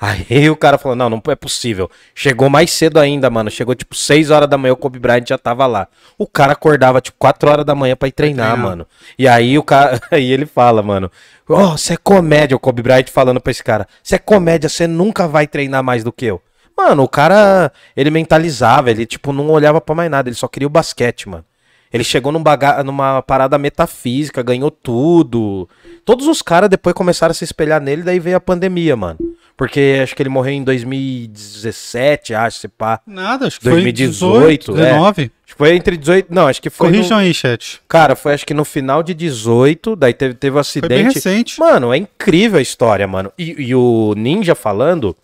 Aí 0.00 0.48
o 0.48 0.56
cara 0.56 0.78
falou: 0.78 0.94
Não, 0.94 1.10
não 1.10 1.22
é 1.28 1.34
possível. 1.34 1.90
Chegou 2.14 2.48
mais 2.48 2.70
cedo 2.70 2.98
ainda, 2.98 3.28
mano. 3.28 3.50
Chegou 3.50 3.74
tipo 3.74 3.96
6 3.96 4.30
horas 4.30 4.48
da 4.48 4.56
manhã, 4.56 4.72
o 4.72 4.76
Kobe 4.76 4.98
Bryant 4.98 5.26
já 5.26 5.36
tava 5.36 5.66
lá. 5.66 5.88
O 6.16 6.26
cara 6.26 6.52
acordava 6.52 7.00
tipo 7.00 7.16
4 7.18 7.50
horas 7.50 7.64
da 7.64 7.74
manhã 7.74 7.96
pra 7.96 8.06
ir 8.06 8.12
treinar, 8.12 8.56
mano. 8.56 8.86
E 9.18 9.26
aí 9.26 9.58
o 9.58 9.62
cara. 9.62 10.00
Aí 10.10 10.30
ele 10.30 10.46
fala, 10.46 10.82
mano: 10.82 11.10
Ó, 11.48 11.76
você 11.76 11.94
é 11.94 11.96
comédia, 11.96 12.56
o 12.56 12.60
Kobe 12.60 12.82
Bryant 12.82 13.08
falando 13.08 13.40
pra 13.40 13.50
esse 13.50 13.62
cara. 13.62 13.88
Você 14.02 14.14
é 14.14 14.18
comédia, 14.18 14.68
você 14.68 14.86
nunca 14.86 15.26
vai 15.26 15.46
treinar 15.48 15.82
mais 15.82 16.04
do 16.04 16.12
que 16.12 16.26
eu. 16.26 16.40
Mano, 16.78 17.02
o 17.02 17.08
cara, 17.08 17.72
ele 17.96 18.08
mentalizava, 18.10 18.90
ele 18.90 19.04
tipo 19.04 19.32
não 19.32 19.50
olhava 19.50 19.80
pra 19.80 19.94
mais 19.96 20.08
nada, 20.10 20.28
ele 20.28 20.36
só 20.36 20.46
queria 20.46 20.66
o 20.68 20.70
basquete, 20.70 21.28
mano. 21.28 21.44
Ele 21.92 22.04
chegou 22.04 22.30
num 22.30 22.42
baga 22.42 22.84
numa 22.84 23.22
parada 23.22 23.56
metafísica, 23.58 24.42
ganhou 24.42 24.70
tudo. 24.70 25.66
Todos 26.04 26.26
os 26.26 26.42
caras 26.42 26.68
depois 26.68 26.94
começaram 26.94 27.30
a 27.30 27.34
se 27.34 27.44
espelhar 27.44 27.80
nele, 27.80 28.02
daí 28.02 28.20
veio 28.20 28.36
a 28.36 28.40
pandemia, 28.40 28.94
mano. 28.94 29.18
Porque 29.56 29.98
acho 30.02 30.14
que 30.14 30.22
ele 30.22 30.28
morreu 30.28 30.52
em 30.52 30.62
2017, 30.62 32.34
acho, 32.34 32.58
se 32.58 32.68
pá. 32.68 33.00
Nada, 33.06 33.46
acho 33.46 33.58
que 33.58 33.64
2018, 33.64 34.40
foi 34.42 34.56
18, 34.58 34.72
19. 34.74 35.22
Acho 35.22 35.30
que 35.46 35.54
foi 35.58 35.74
entre 35.74 35.96
18. 35.96 36.26
Não, 36.32 36.46
acho 36.46 36.60
que 36.62 36.70
foi. 36.70 36.88
no- 36.88 36.92
Corrijam 36.94 37.18
aí, 37.18 37.32
chat. 37.34 37.80
Cara, 37.88 38.14
foi 38.14 38.34
acho 38.34 38.46
que 38.46 38.54
no 38.54 38.64
final 38.64 39.02
de 39.02 39.14
18, 39.14 39.96
daí 39.96 40.12
teve, 40.12 40.34
teve 40.34 40.58
um 40.58 40.62
Foi 40.62 40.80
bem 40.88 40.98
acidente. 41.06 41.14
recente. 41.14 41.58
Mano, 41.60 41.92
é 41.92 41.96
incrível 41.96 42.58
a 42.58 42.62
história, 42.62 43.06
mano. 43.06 43.32
E, 43.38 43.54
e 43.68 43.74
o 43.74 44.14
Ninja 44.16 44.54
falando. 44.54 45.16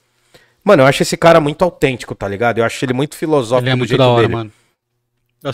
Mano, 0.64 0.82
eu 0.82 0.86
acho 0.86 1.02
esse 1.02 1.16
cara 1.16 1.40
muito 1.40 1.62
autêntico, 1.62 2.14
tá 2.14 2.26
ligado? 2.26 2.58
Eu 2.58 2.64
acho 2.64 2.82
ele 2.84 2.92
muito 2.94 3.16
filosófico 3.16 3.64
Ele 3.66 3.70
é 3.70 3.74
do 3.74 3.78
muito 3.78 3.88
jeito 3.90 3.98
da 3.98 4.08
hora, 4.08 4.22
dele. 4.22 4.32
mano. 4.34 4.52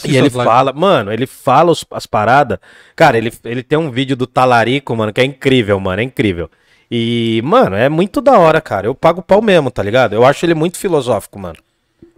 E 0.05 0.17
ele 0.17 0.31
fala, 0.45 0.73
mano, 0.73 1.13
ele 1.13 1.27
fala 1.27 1.73
os- 1.73 1.85
as 1.91 2.07
paradas. 2.07 2.59
Cara, 2.95 3.19
ele, 3.19 3.33
ele 3.45 3.63
tem 3.63 3.77
um 3.77 3.91
vídeo 3.91 4.17
do 4.17 4.25
Talarico, 4.27 4.95
mano, 4.95 5.13
que 5.13 5.21
é 5.21 5.25
incrível, 5.25 5.81
mano, 5.81 6.01
é 6.01 6.05
incrível. 6.05 6.49
E, 6.89 7.41
mano, 7.45 7.75
é 7.75 7.89
muito 7.89 8.21
da 8.21 8.39
hora, 8.39 8.61
cara. 8.61 8.87
Eu 8.87 8.95
pago 8.95 9.21
pau 9.21 9.43
mesmo, 9.43 9.69
tá 9.71 9.83
ligado? 9.83 10.13
Eu 10.13 10.25
acho 10.25 10.47
ele 10.47 10.55
muito 10.55 10.77
filosófico, 10.79 11.39
mano. 11.41 11.57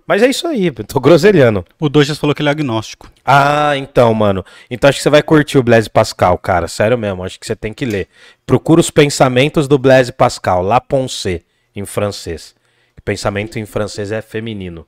Mas 0.07 0.23
é 0.23 0.29
isso 0.29 0.47
aí, 0.47 0.71
tô 0.71 1.01
groselhando. 1.01 1.65
O 1.81 1.89
Dojas 1.89 2.19
falou 2.19 2.35
que 2.35 2.43
ele 2.43 2.49
é 2.49 2.53
agnóstico. 2.53 3.11
Ah, 3.25 3.75
então, 3.77 4.13
mano. 4.13 4.45
Então 4.71 4.89
acho 4.91 4.99
que 4.99 5.03
você 5.03 5.09
vai 5.09 5.23
curtir 5.23 5.57
o 5.57 5.63
Blaise 5.63 5.89
Pascal, 5.89 6.37
cara. 6.37 6.69
Sério 6.69 6.99
mesmo, 6.99 7.25
acho 7.25 7.41
que 7.41 7.47
você 7.47 7.57
tem 7.57 7.73
que 7.73 7.87
ler. 7.87 8.09
Procura 8.45 8.81
os 8.81 8.91
pensamentos 8.91 9.67
do 9.67 9.79
Blaise 9.79 10.13
Pascal, 10.13 10.63
La 10.63 10.81
Pensée, 10.81 11.43
em 11.75 11.87
francês. 11.87 12.55
Pensamento 13.05 13.59
em 13.59 13.67
francês 13.67 14.13
é 14.13 14.23
feminino. 14.23 14.87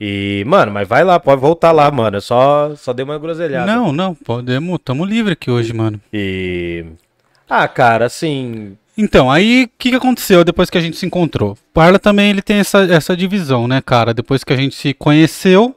E, 0.00 0.44
mano, 0.46 0.72
mas 0.72 0.88
vai 0.88 1.04
lá, 1.04 1.18
pode 1.20 1.40
voltar 1.40 1.72
lá, 1.72 1.90
mano. 1.90 2.16
Eu 2.16 2.20
só, 2.20 2.74
só 2.76 2.92
dei 2.92 3.04
uma 3.04 3.18
groselhada. 3.18 3.72
Não, 3.72 3.92
não, 3.92 4.14
podemos, 4.14 4.78
tamo 4.84 5.04
livre 5.04 5.32
aqui 5.32 5.50
hoje, 5.50 5.72
mano. 5.72 6.00
E. 6.12 6.84
Ah, 7.48 7.66
cara, 7.68 8.06
assim. 8.06 8.76
Então, 8.96 9.30
aí 9.30 9.64
o 9.64 9.70
que, 9.78 9.90
que 9.90 9.96
aconteceu 9.96 10.44
depois 10.44 10.70
que 10.70 10.78
a 10.78 10.80
gente 10.80 10.96
se 10.96 11.06
encontrou? 11.06 11.58
Parla 11.72 11.98
também 11.98 12.30
ele 12.30 12.42
tem 12.42 12.58
essa, 12.58 12.84
essa 12.84 13.16
divisão, 13.16 13.66
né, 13.66 13.80
cara? 13.80 14.14
Depois 14.14 14.44
que 14.44 14.52
a 14.52 14.56
gente 14.56 14.76
se 14.76 14.94
conheceu, 14.94 15.74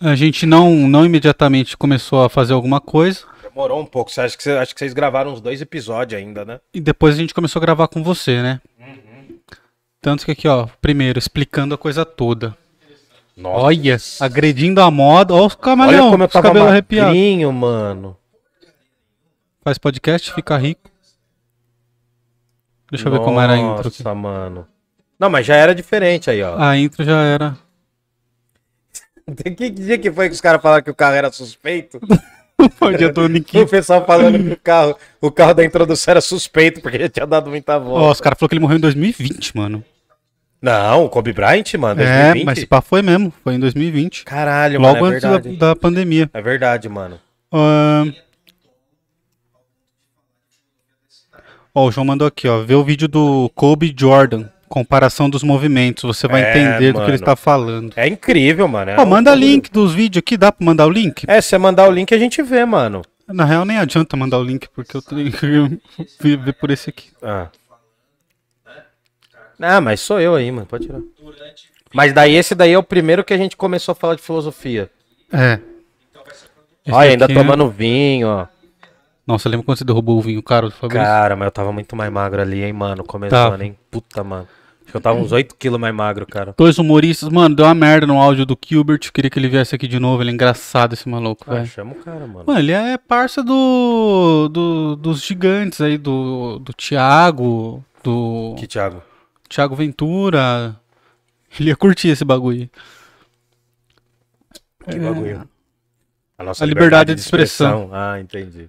a 0.00 0.14
gente 0.14 0.46
não, 0.46 0.70
não 0.88 1.04
imediatamente 1.04 1.76
começou 1.76 2.24
a 2.24 2.30
fazer 2.30 2.54
alguma 2.54 2.80
coisa. 2.80 3.20
Demorou 3.42 3.80
um 3.80 3.86
pouco. 3.86 4.10
Você 4.10 4.20
acha 4.20 4.36
que, 4.36 4.42
você, 4.42 4.52
acho 4.52 4.74
que 4.74 4.78
vocês 4.78 4.92
gravaram 4.92 5.32
uns 5.32 5.40
dois 5.40 5.60
episódios 5.60 6.20
ainda, 6.20 6.44
né? 6.44 6.60
E 6.72 6.80
depois 6.80 7.14
a 7.14 7.18
gente 7.18 7.34
começou 7.34 7.60
a 7.60 7.64
gravar 7.64 7.88
com 7.88 8.02
você, 8.02 8.42
né? 8.42 8.60
Tanto 10.06 10.24
que 10.24 10.30
aqui, 10.30 10.46
ó, 10.46 10.68
primeiro, 10.80 11.18
explicando 11.18 11.74
a 11.74 11.78
coisa 11.78 12.04
toda. 12.04 12.56
Nossa. 13.36 13.58
Olha, 13.64 13.96
agredindo 14.20 14.80
a 14.80 14.88
moda. 14.88 15.34
Ó, 15.34 15.44
os 15.44 15.54
Olha 15.54 15.60
camaleão, 15.60 16.10
como 16.12 16.22
eu 16.22 16.26
os 16.28 16.32
tava 16.32 16.46
cabelos 16.46 16.68
arrepiados. 16.68 17.08
magrinho, 17.12 17.52
mano. 17.52 18.16
Faz 19.64 19.78
podcast, 19.78 20.32
fica 20.32 20.56
rico. 20.56 20.88
Deixa 22.88 23.08
eu 23.08 23.12
ver 23.14 23.18
como 23.18 23.40
era 23.40 23.54
a 23.54 23.58
intro 23.58 23.88
aqui. 23.88 24.04
Nossa, 24.04 24.14
mano. 24.14 24.68
Não, 25.18 25.28
mas 25.28 25.44
já 25.44 25.56
era 25.56 25.74
diferente 25.74 26.30
aí, 26.30 26.40
ó. 26.40 26.56
A 26.56 26.78
intro 26.78 27.02
já 27.04 27.20
era. 27.24 27.56
Que 29.56 29.70
dia 29.70 29.98
que 29.98 30.12
foi 30.12 30.28
que 30.28 30.34
os 30.36 30.40
caras 30.40 30.62
falaram 30.62 30.84
que 30.84 30.90
o 30.90 30.94
carro 30.94 31.16
era 31.16 31.32
suspeito? 31.32 31.98
O 32.80 32.90
dia 32.96 33.12
do 33.12 33.22
O 33.22 33.28
Niquinho. 33.28 33.66
pessoal 33.68 34.06
falando 34.06 34.38
que 34.38 34.52
o 34.52 34.56
carro, 34.56 34.96
o 35.20 35.30
carro 35.32 35.52
da 35.52 35.64
introdução 35.64 36.12
era 36.12 36.20
suspeito 36.22 36.80
porque 36.80 36.96
ele 36.96 37.08
tinha 37.08 37.26
dado 37.26 37.50
muita 37.50 37.76
Ó, 37.76 37.80
volta. 37.80 38.12
os 38.12 38.20
caras 38.20 38.38
falaram 38.38 38.48
que 38.48 38.54
ele 38.54 38.60
morreu 38.62 38.78
em 38.78 38.80
2020, 38.80 39.56
mano. 39.56 39.84
Não, 40.60 41.04
o 41.04 41.08
Kobe 41.08 41.32
Bryant, 41.32 41.74
mano, 41.78 42.00
É, 42.00 42.04
2020. 42.32 42.44
mas 42.44 42.58
esse 42.58 42.66
pá 42.66 42.80
foi 42.80 43.02
mesmo. 43.02 43.32
Foi 43.44 43.54
em 43.54 43.60
2020. 43.60 44.24
Caralho, 44.24 44.80
Logo 44.80 45.00
mano, 45.00 45.06
é 45.06 45.10
antes 45.10 45.22
da, 45.22 45.30
verdade. 45.32 45.56
da 45.56 45.76
pandemia. 45.76 46.30
É 46.32 46.40
verdade, 46.40 46.88
mano. 46.88 47.20
Ahn. 47.52 48.12
Ó, 51.74 51.86
o 51.86 51.92
João 51.92 52.06
mandou 52.06 52.26
aqui, 52.26 52.48
ó. 52.48 52.62
Vê 52.62 52.74
o 52.74 52.82
vídeo 52.84 53.06
do 53.06 53.50
Kobe 53.54 53.94
Jordan. 53.96 54.48
Comparação 54.68 55.30
dos 55.30 55.42
movimentos. 55.42 56.02
Você 56.04 56.26
vai 56.26 56.42
É, 56.42 56.50
entender 56.50 56.92
do 56.92 56.98
que 56.98 57.04
ele 57.04 57.12
mano. 57.12 57.14
está 57.14 57.36
falando. 57.36 57.92
É 57.94 58.08
incrível, 58.08 58.66
mano. 58.66 58.90
É 58.90 58.96
Ó, 58.98 59.02
um- 59.04 59.06
manda 59.06 59.34
link 59.34 59.70
dos 59.70 59.94
vídeos 59.94 60.20
aqui. 60.20 60.36
Dá 60.36 60.50
pra 60.50 60.64
mandar 60.64 60.86
o 60.86 60.90
link? 60.90 61.24
É, 61.28 61.40
se 61.40 61.48
você 61.50 61.58
mandar 61.58 61.88
o 61.88 61.92
link 61.92 62.12
a 62.14 62.18
gente 62.18 62.42
vê, 62.42 62.64
mano. 62.64 63.02
Na 63.28 63.44
real, 63.44 63.64
nem 63.64 63.76
adianta 63.78 64.16
mandar 64.16 64.38
o 64.38 64.42
link, 64.44 64.68
porque 64.74 64.96
eu 64.96 65.02
tenho 65.02 65.30
que 65.30 65.46
ver 66.36 66.52
por 66.54 66.70
esse 66.70 66.90
aqui. 66.90 67.10
Ah. 67.22 67.48
Ah, 69.60 69.80
mas 69.80 70.00
sou 70.00 70.20
eu 70.20 70.34
aí, 70.34 70.50
mano. 70.50 70.66
Pode 70.66 70.86
tirar. 70.86 71.00
Mas 71.94 72.12
daí 72.12 72.34
esse 72.34 72.54
daí 72.54 72.72
é 72.72 72.78
o 72.78 72.82
primeiro 72.82 73.24
que 73.24 73.32
a 73.32 73.38
gente 73.38 73.56
começou 73.56 73.92
a 73.92 73.94
falar 73.94 74.14
de 74.16 74.22
filosofia. 74.22 74.90
É. 75.32 75.58
Esse 76.84 76.94
Olha, 76.94 77.10
ainda 77.10 77.24
é- 77.24 77.34
tomando 77.34 77.68
vinho, 77.68 78.28
ó. 78.28 78.46
Nossa, 79.26 79.48
lembra 79.48 79.64
quando 79.66 79.78
você 79.78 79.84
derrubou 79.84 80.18
o 80.18 80.22
vinho 80.22 80.40
caro 80.42 80.68
do 80.68 80.74
Fabrício? 80.74 81.04
Cara, 81.04 81.34
mas 81.34 81.46
eu 81.46 81.50
tava 81.50 81.72
muito 81.72 81.96
mais 81.96 82.12
magro 82.12 82.40
ali, 82.40 82.62
hein, 82.62 82.72
mano. 82.72 83.02
Começando, 83.02 83.50
Tava. 83.52 83.64
hein? 83.64 83.76
Puta, 83.90 84.22
mano. 84.22 84.46
Acho 84.82 84.92
que 84.92 84.96
eu 84.96 85.00
tava 85.00 85.18
uns 85.18 85.32
8 85.32 85.56
quilos 85.56 85.80
mais 85.80 85.92
magro, 85.92 86.24
cara. 86.24 86.54
Dois 86.56 86.78
humoristas, 86.78 87.28
mano, 87.28 87.56
deu 87.56 87.64
uma 87.66 87.74
merda 87.74 88.06
no 88.06 88.22
áudio 88.22 88.46
do 88.46 88.56
Gilbert. 88.64 89.10
Queria 89.12 89.28
que 89.28 89.36
ele 89.36 89.48
viesse 89.48 89.74
aqui 89.74 89.88
de 89.88 89.98
novo. 89.98 90.22
Ele 90.22 90.30
é 90.30 90.32
engraçado, 90.34 90.92
esse 90.92 91.08
maluco, 91.08 91.44
Ah, 91.48 91.54
velho. 91.54 91.66
chama 91.66 91.90
o 91.90 91.94
cara, 91.96 92.24
mano. 92.24 92.44
Mano, 92.46 92.58
ele 92.60 92.70
é 92.70 92.96
parça 92.96 93.42
do, 93.42 94.48
do- 94.48 94.94
dos 94.94 95.24
gigantes 95.24 95.80
aí, 95.80 95.98
do, 95.98 96.60
do 96.60 96.72
Thiago, 96.72 97.82
do 98.04 98.54
Que 98.56 98.68
Thiago. 98.68 99.02
Thiago 99.48 99.74
Ventura. 99.74 100.78
Ele 101.58 101.70
ia 101.70 101.76
curtir 101.76 102.08
esse 102.08 102.24
bagulho. 102.24 102.68
Que 104.88 104.98
bagulho. 104.98 105.48
A 106.38 106.44
nossa 106.44 106.64
A 106.64 106.66
liberdade 106.66 107.14
de 107.14 107.20
expressão. 107.20 107.90
Ah, 107.92 108.20
entendi. 108.20 108.68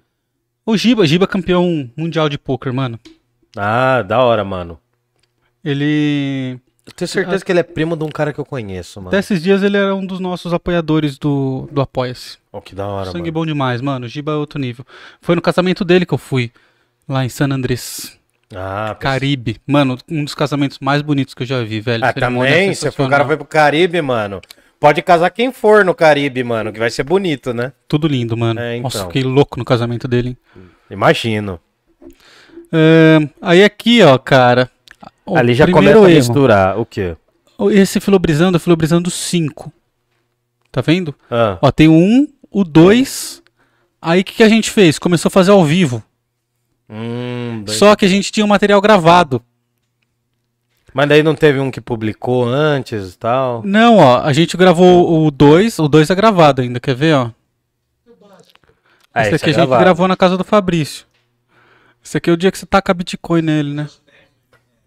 O 0.65 0.75
Giba, 0.77 1.05
Giba 1.05 1.25
é 1.25 1.27
campeão 1.27 1.89
mundial 1.95 2.29
de 2.29 2.37
poker, 2.37 2.73
mano. 2.73 2.99
Ah, 3.55 4.01
da 4.01 4.21
hora, 4.21 4.43
mano. 4.43 4.79
Ele. 5.63 6.59
Eu 6.85 6.93
tenho 6.93 7.07
certeza 7.07 7.43
que 7.43 7.51
ele 7.51 7.59
é 7.59 7.63
primo 7.63 7.97
de 7.97 8.03
um 8.05 8.09
cara 8.09 8.31
que 8.31 8.39
eu 8.39 8.45
conheço, 8.45 8.99
mano. 8.99 9.09
Até 9.09 9.19
esses 9.19 9.43
dias 9.43 9.61
ele 9.61 9.75
era 9.75 9.93
um 9.93 10.05
dos 10.05 10.19
nossos 10.21 10.53
apoiadores 10.53 11.17
do, 11.17 11.67
do 11.69 11.81
Apoia-se. 11.81 12.37
Oh, 12.51 12.61
que 12.61 12.73
da 12.73 12.87
hora, 12.87 13.07
Sangue 13.11 13.23
mano. 13.23 13.33
bom 13.33 13.45
demais, 13.45 13.81
mano. 13.81 14.05
O 14.05 14.09
Giba 14.09 14.31
é 14.31 14.35
outro 14.35 14.57
nível. 14.59 14.85
Foi 15.21 15.35
no 15.35 15.41
casamento 15.41 15.83
dele 15.83 16.05
que 16.05 16.13
eu 16.13 16.17
fui. 16.17 16.51
Lá 17.07 17.23
em 17.23 17.29
San 17.29 17.49
Andrés, 17.51 18.16
Ah, 18.55 18.95
Caribe. 18.99 19.57
Mano, 19.67 19.97
um 20.09 20.23
dos 20.23 20.33
casamentos 20.33 20.79
mais 20.79 21.01
bonitos 21.01 21.33
que 21.33 21.43
eu 21.43 21.47
já 21.47 21.61
vi, 21.63 21.81
velho. 21.81 22.03
Ah, 22.05 22.13
Cerimônia 22.13 22.51
também? 22.53 22.73
Se 22.73 22.87
o 22.87 23.09
cara 23.09 23.25
foi 23.25 23.35
pro 23.37 23.45
Caribe, 23.45 24.01
mano. 24.01 24.41
Pode 24.79 25.01
casar 25.01 25.29
quem 25.31 25.51
for 25.51 25.83
no 25.83 25.93
Caribe, 25.95 26.43
mano, 26.43 26.71
que 26.71 26.79
vai 26.79 26.89
ser 26.89 27.03
bonito, 27.03 27.53
né? 27.53 27.73
Tudo 27.87 28.07
lindo, 28.07 28.37
mano. 28.37 28.59
É, 28.59 28.79
Nossa, 28.79 28.97
então. 28.99 29.07
fiquei 29.09 29.23
louco 29.23 29.57
no 29.57 29.65
casamento 29.65 30.07
dele. 30.07 30.29
hein? 30.29 30.37
Imagino. 30.89 31.59
Aí 33.41 33.63
aqui, 33.63 34.01
ó, 34.03 34.17
cara. 34.17 34.69
o 35.25 35.35
Ali 35.37 35.53
já 35.53 35.67
começa 35.67 35.97
a 36.05 36.07
misturar. 36.07 36.79
O 36.79 36.85
quê? 36.85 37.15
Esse 37.71 37.99
filobrizando 37.99 38.57
é 38.57 38.59
filobrizando 38.59 39.09
5. 39.09 39.73
Tá 40.71 40.81
vendo? 40.81 41.15
Ah, 41.29 41.57
Ó, 41.61 41.71
tem 41.71 41.87
o 41.87 41.93
1, 41.93 42.27
o 42.51 42.63
2. 42.63 43.41
Aí 44.01 44.21
o 44.21 44.23
que, 44.23 44.35
que 44.35 44.43
a 44.43 44.49
gente 44.49 44.69
fez? 44.69 44.99
Começou 44.99 45.29
a 45.29 45.31
fazer 45.31 45.51
ao 45.51 45.65
vivo. 45.65 46.03
Hum, 46.89 47.63
Só 47.67 47.95
que 47.95 48.05
a 48.05 48.07
gente 48.07 48.31
tinha 48.31 48.45
o 48.45 48.49
material 48.49 48.81
gravado. 48.81 49.41
Mas 50.93 51.09
daí 51.09 51.21
não 51.21 51.35
teve 51.35 51.59
um 51.59 51.69
que 51.69 51.79
publicou 51.79 52.45
antes 52.45 53.13
e 53.13 53.17
tal? 53.17 53.61
Não, 53.63 53.97
ó, 53.97 54.21
a 54.21 54.33
gente 54.33 54.57
gravou 54.57 55.25
o 55.25 55.29
2. 55.29 55.77
O 55.79 55.87
2 55.87 56.09
é 56.09 56.15
gravado 56.15 56.61
ainda, 56.61 56.79
quer 56.79 56.95
ver, 56.95 57.13
ó? 57.13 57.29
Ah, 59.13 59.21
esse 59.21 59.35
esse 59.35 59.45
aqui 59.45 59.51
é 59.51 59.61
a 59.61 59.65
gente 59.65 59.79
gravou 59.79 60.07
na 60.07 60.15
casa 60.15 60.37
do 60.37 60.43
Fabrício. 60.43 61.05
Esse 62.03 62.17
aqui 62.17 62.29
é 62.29 62.33
o 62.33 62.37
dia 62.37 62.51
que 62.51 62.57
você 62.57 62.65
taca 62.65 62.93
Bitcoin 62.93 63.41
nele, 63.41 63.73
né? 63.73 63.87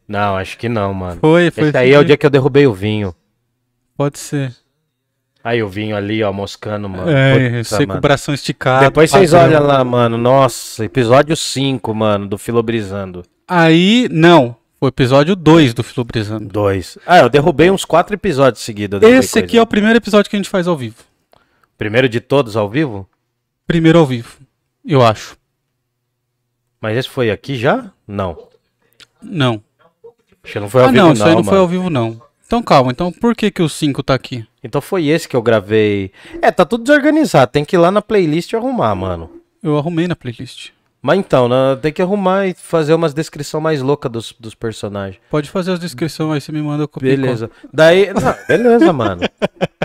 Não, 0.09 0.36
acho 0.36 0.57
que 0.59 0.68
não, 0.68 0.92
mano. 0.92 1.20
Foi, 1.20 1.51
foi. 1.51 1.68
Esse 1.68 1.76
aí 1.76 1.92
é 1.92 1.98
o 1.98 2.05
dia 2.05 2.16
que 2.16 2.26
eu 2.26 2.30
derrubei 2.30 2.66
o 2.66 2.72
vinho. 2.72 3.14
Pode 3.96 4.18
ser. 4.18 4.55
Aí 5.43 5.62
o 5.62 5.68
vinho 5.68 5.97
ali, 5.97 6.22
ó, 6.22 6.32
moscando, 6.32 6.88
mano. 6.88 7.11
É, 7.11 7.62
Puta, 7.62 7.76
com 7.78 7.84
o 7.84 7.88
mano. 7.88 8.01
bração 8.01 8.34
esticado. 8.34 8.84
Depois 8.84 9.11
vocês 9.11 9.32
olham 9.32 9.62
lá, 9.62 9.82
mano. 9.82 10.18
Nossa, 10.18 10.84
episódio 10.84 11.34
5, 11.34 11.95
mano, 11.95 12.26
do 12.26 12.36
Filobrizando. 12.36 13.24
Aí, 13.49 14.07
não. 14.11 14.55
Foi 14.78 14.88
o 14.88 14.91
episódio 14.91 15.34
2 15.34 15.74
do 15.74 15.82
Filobrizando. 15.82 16.47
Dois. 16.47 16.99
Ah, 17.07 17.18
eu 17.20 17.28
derrubei 17.28 17.70
uns 17.70 17.84
quatro 17.84 18.14
episódios 18.14 18.62
seguidos. 18.62 19.03
Esse 19.03 19.38
aqui 19.38 19.57
é 19.57 19.62
o 19.62 19.66
primeiro 19.66 19.97
episódio 19.97 20.30
que 20.30 20.36
a 20.36 20.38
gente 20.38 20.49
faz 20.49 20.66
ao 20.66 20.76
vivo. 20.76 20.97
Primeiro 21.76 22.09
de 22.09 22.20
todos 22.20 22.57
ao 22.57 22.68
vivo? 22.68 23.09
Primeiro 23.66 23.99
ao 23.99 24.07
vivo, 24.07 24.36
eu 24.84 25.03
acho. 25.03 25.36
Mas 26.80 26.97
esse 26.97 27.09
foi 27.09 27.30
aqui 27.30 27.57
já? 27.57 27.91
Não. 28.07 28.49
Não. 29.22 29.62
Acho 30.43 30.53
que 30.53 30.61
não 30.61 30.68
foi 30.68 30.82
ao 30.82 30.88
ah, 30.88 30.91
vivo, 30.91 31.05
não, 31.05 31.12
isso 31.12 31.24
aí 31.24 31.34
não 31.34 31.45
foi 31.45 31.53
mano. 31.53 31.62
ao 31.62 31.68
vivo, 31.68 31.91
não. 31.91 32.22
Então 32.47 32.62
calma, 32.62 32.91
então 32.91 33.12
por 33.12 33.34
que 33.34 33.51
que 33.51 33.62
o 33.62 33.68
5 33.68 34.03
tá 34.03 34.14
aqui? 34.14 34.47
Então 34.63 34.81
foi 34.81 35.07
esse 35.07 35.29
que 35.29 35.37
eu 35.37 35.43
gravei. 35.43 36.13
É, 36.43 36.51
tá 36.51 36.65
tudo 36.65 36.85
desorganizado. 36.85 37.51
Tem 37.51 37.65
que 37.65 37.77
ir 37.77 37.79
lá 37.79 37.91
na 37.91 38.03
playlist 38.03 38.53
e 38.53 38.57
arrumar, 38.57 38.95
mano. 38.95 39.31
Eu 39.63 39.77
arrumei 39.77 40.07
na 40.07 40.17
playlist. 40.17 40.71
Mas 41.03 41.19
então, 41.19 41.49
né, 41.49 41.79
tem 41.81 41.91
que 41.91 42.03
arrumar 42.03 42.47
e 42.47 42.55
fazer 42.55 42.93
umas 42.93 43.15
descrições 43.15 43.63
mais 43.63 43.81
loucas 43.81 44.13
dos, 44.13 44.35
dos 44.39 44.55
personagens. 44.55 45.19
Pode 45.31 45.49
fazer 45.49 45.73
as 45.73 45.81
descrições 45.81 46.31
aí, 46.31 46.41
você 46.43 46.53
me 46.53 46.61
manda 46.61 46.87
colo. 46.87 47.07
Beleza. 47.07 47.51
Daí. 47.73 48.13
Não, 48.13 48.35
beleza, 48.47 48.93
mano. 48.93 49.23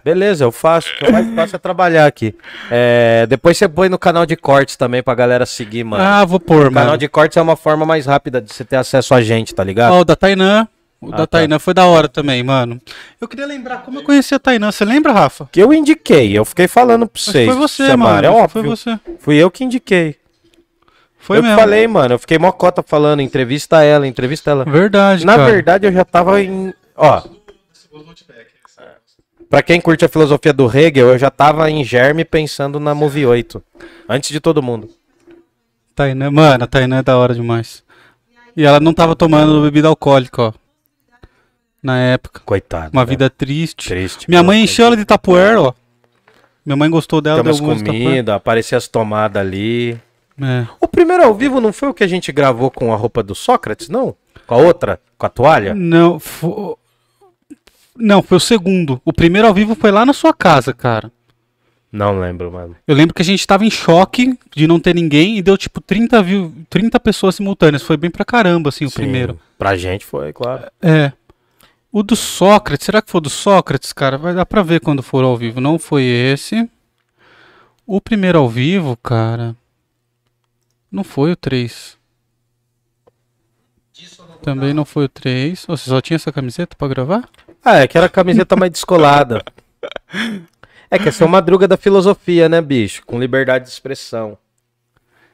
Beleza, 0.04 0.44
eu 0.44 0.52
faço. 0.52 0.90
O 0.90 0.98
que 0.98 1.06
eu 1.06 1.12
mais 1.14 1.34
faço 1.34 1.56
é 1.56 1.60
trabalhar 1.60 2.06
aqui. 2.06 2.36
É, 2.70 3.26
depois 3.30 3.58
você 3.58 3.68
põe 3.68 3.88
no 3.88 3.98
canal 3.98 4.26
de 4.26 4.36
cortes 4.36 4.76
também 4.76 5.02
pra 5.02 5.16
galera 5.16 5.46
seguir, 5.46 5.86
mano. 5.86 6.04
Ah, 6.04 6.26
vou 6.26 6.40
pôr, 6.40 6.68
o 6.68 6.72
canal 6.72 6.88
mano. 6.88 6.98
de 6.98 7.08
cortes 7.08 7.38
é 7.38 7.42
uma 7.42 7.56
forma 7.56 7.86
mais 7.86 8.06
rápida 8.06 8.42
de 8.42 8.54
você 8.54 8.66
ter 8.66 8.76
acesso 8.76 9.14
a 9.16 9.22
gente, 9.22 9.56
tá 9.56 9.64
ligado? 9.64 9.94
Ó, 9.94 10.02
o 10.02 10.06
da 10.06 10.18
Tainã. 10.18 10.68
O 11.06 11.14
Ah, 11.14 11.18
da 11.18 11.28
tá. 11.28 11.38
Tainã 11.38 11.60
foi 11.60 11.74
da 11.74 11.86
hora 11.86 12.08
também, 12.08 12.42
mano. 12.44 12.82
Eu 13.22 13.28
queria 13.28 13.46
lembrar 13.46 13.84
como 13.84 14.00
eu 14.00 14.04
conheci 14.04 14.34
a 14.36 14.40
Tainã. 14.40 14.72
Você 14.72 14.84
lembra, 14.86 15.12
Rafa? 15.14 15.48
Que 15.52 15.62
eu 15.62 15.74
indiquei, 15.74 16.38
eu 16.38 16.44
fiquei 16.46 16.68
falando 16.68 17.08
pra 17.08 17.22
vocês. 17.22 17.46
foi 17.48 17.56
você, 17.56 17.96
mano. 17.96 18.26
É 18.26 18.30
óbvio. 18.30 18.50
Foi 18.50 18.64
você. 18.64 19.00
Fui 19.20 19.36
eu 19.36 19.50
que 19.52 19.64
indiquei. 19.64 20.16
Foi 21.20 21.38
eu 21.40 21.44
mesmo. 21.44 21.58
falei, 21.58 21.88
mano. 21.88 22.16
Eu 22.16 22.20
fiquei 22.20 22.38
mocota 22.38 22.84
falando, 22.84 23.20
entrevista 23.22 23.84
ela, 23.84 24.08
entrevista 24.08 24.52
ela. 24.52 24.64
Verdade, 24.66 25.26
Na 25.26 25.36
cara. 25.38 25.52
verdade, 25.52 25.88
eu 25.88 25.92
já 25.92 26.06
tava 26.06 26.42
em. 26.42 26.74
Ó. 26.96 27.22
Pra 29.50 29.62
quem 29.62 29.80
curte 29.80 30.04
a 30.04 30.10
filosofia 30.10 30.52
do 30.52 30.66
Hegel, 30.66 31.08
eu 31.10 31.18
já 31.18 31.30
tava 31.30 31.70
em 31.70 31.84
germe 31.84 32.26
pensando 32.26 32.80
na 32.80 32.94
Movie 32.96 33.26
8. 33.26 33.64
Antes 34.10 34.30
de 34.32 34.40
todo 34.40 34.62
mundo. 34.62 34.90
Tainã, 35.96 36.30
mano, 36.30 36.64
a 36.64 36.68
Tainã 36.68 36.98
é 36.98 37.04
da 37.04 37.18
hora 37.18 37.34
demais. 37.34 37.84
E 38.58 38.64
ela 38.66 38.80
não 38.80 38.94
tava 38.94 39.16
tomando 39.16 39.62
bebida 39.62 39.88
alcoólica, 39.88 40.42
ó. 40.42 40.54
Na 41.86 42.00
época. 42.00 42.42
Coitado. 42.44 42.90
Uma 42.92 43.04
né? 43.04 43.06
vida 43.06 43.30
triste. 43.30 43.90
triste. 43.90 44.28
Minha 44.28 44.42
mãe 44.42 44.64
encheu 44.64 44.88
ela 44.88 44.98
de 44.98 45.06
tapuer, 45.06 45.56
ó. 45.60 45.72
Minha 46.66 46.76
mãe 46.76 46.90
gostou 46.90 47.22
dela, 47.22 47.44
Tem 47.44 47.52
umas 47.52 47.84
comidas, 47.84 48.34
aparecia 48.34 48.76
as 48.76 48.88
tomadas 48.88 49.40
ali. 49.40 49.96
É. 50.42 50.66
O 50.82 50.88
primeiro 50.88 51.24
ao 51.24 51.36
vivo 51.36 51.62
não 51.62 51.72
foi 51.72 51.90
o 51.90 51.94
que 51.94 52.04
a 52.04 52.08
gente 52.08 52.32
gravou 52.32 52.72
com 52.72 52.92
a 52.92 52.96
roupa 52.96 53.22
do 53.22 53.36
Sócrates, 53.36 53.88
não? 53.88 54.16
Com 54.48 54.56
a 54.56 54.58
outra? 54.58 55.00
Com 55.16 55.28
a 55.28 55.30
toalha? 55.30 55.76
Não, 55.76 56.20
fo... 56.20 56.76
não, 57.96 58.24
foi 58.24 58.38
o 58.38 58.42
segundo. 58.42 59.00
O 59.06 59.14
primeiro 59.14 59.48
ao 59.48 59.54
vivo 59.54 59.76
foi 59.76 59.92
lá 59.92 60.08
na 60.08 60.14
sua 60.14 60.34
casa, 60.34 60.74
cara. 60.74 61.12
Não 61.92 62.20
lembro, 62.20 62.52
mano. 62.52 62.76
Eu 62.88 62.96
lembro 62.96 63.14
que 63.14 63.22
a 63.22 63.26
gente 63.26 63.46
tava 63.46 63.64
em 63.64 63.70
choque 63.70 64.36
de 64.56 64.66
não 64.66 64.80
ter 64.80 64.96
ninguém 64.96 65.38
e 65.38 65.42
deu 65.44 65.56
tipo 65.56 65.80
30, 65.80 66.24
view... 66.24 66.52
30 66.68 67.00
pessoas 67.00 67.36
simultâneas. 67.36 67.84
Foi 67.84 67.96
bem 67.96 68.10
pra 68.10 68.26
caramba, 68.26 68.70
assim, 68.70 68.86
o 68.86 68.90
Sim, 68.90 68.96
primeiro. 68.96 69.40
Pra 69.56 69.78
gente 69.78 70.04
foi, 70.04 70.34
claro. 70.34 70.64
É. 70.82 71.12
O 71.96 72.04
do 72.04 72.14
Sócrates, 72.14 72.84
será 72.88 73.02
que 73.02 73.10
foi 73.10 73.22
do 73.22 73.30
Sócrates, 73.30 73.94
cara? 73.94 74.18
Vai 74.18 74.34
dar 74.36 74.46
pra 74.46 74.62
ver 74.62 74.82
quando 74.82 75.02
for 75.02 75.24
ao 75.24 75.38
vivo. 75.38 75.62
Não 75.62 75.80
foi 75.80 76.04
esse. 76.04 76.70
O 77.88 78.02
primeiro 78.02 78.38
ao 78.38 78.50
vivo, 78.50 78.98
cara. 78.98 79.56
Não 80.92 81.06
foi 81.06 81.32
o 81.32 81.38
3. 81.38 81.98
Também 84.44 84.74
não 84.74 84.84
foi 84.84 85.06
o 85.06 85.08
3. 85.08 85.66
Você 85.70 85.90
só 85.90 86.02
tinha 86.02 86.16
essa 86.16 86.34
camiseta 86.34 86.76
pra 86.76 86.90
gravar? 86.90 87.30
Ah, 87.64 87.78
é 87.78 87.88
que 87.88 87.98
era 87.98 88.08
a 88.08 88.10
camiseta 88.10 88.58
mais 88.58 88.74
descolada. 88.74 89.42
É 90.92 91.00
que 91.00 91.08
essa 91.08 91.24
é 91.24 91.28
uma 91.28 91.38
madruga 91.38 91.66
da 91.66 91.78
filosofia, 91.78 92.50
né, 92.50 92.60
bicho? 92.60 93.06
Com 93.06 93.18
liberdade 93.18 93.64
de 93.64 93.72
expressão. 93.72 94.38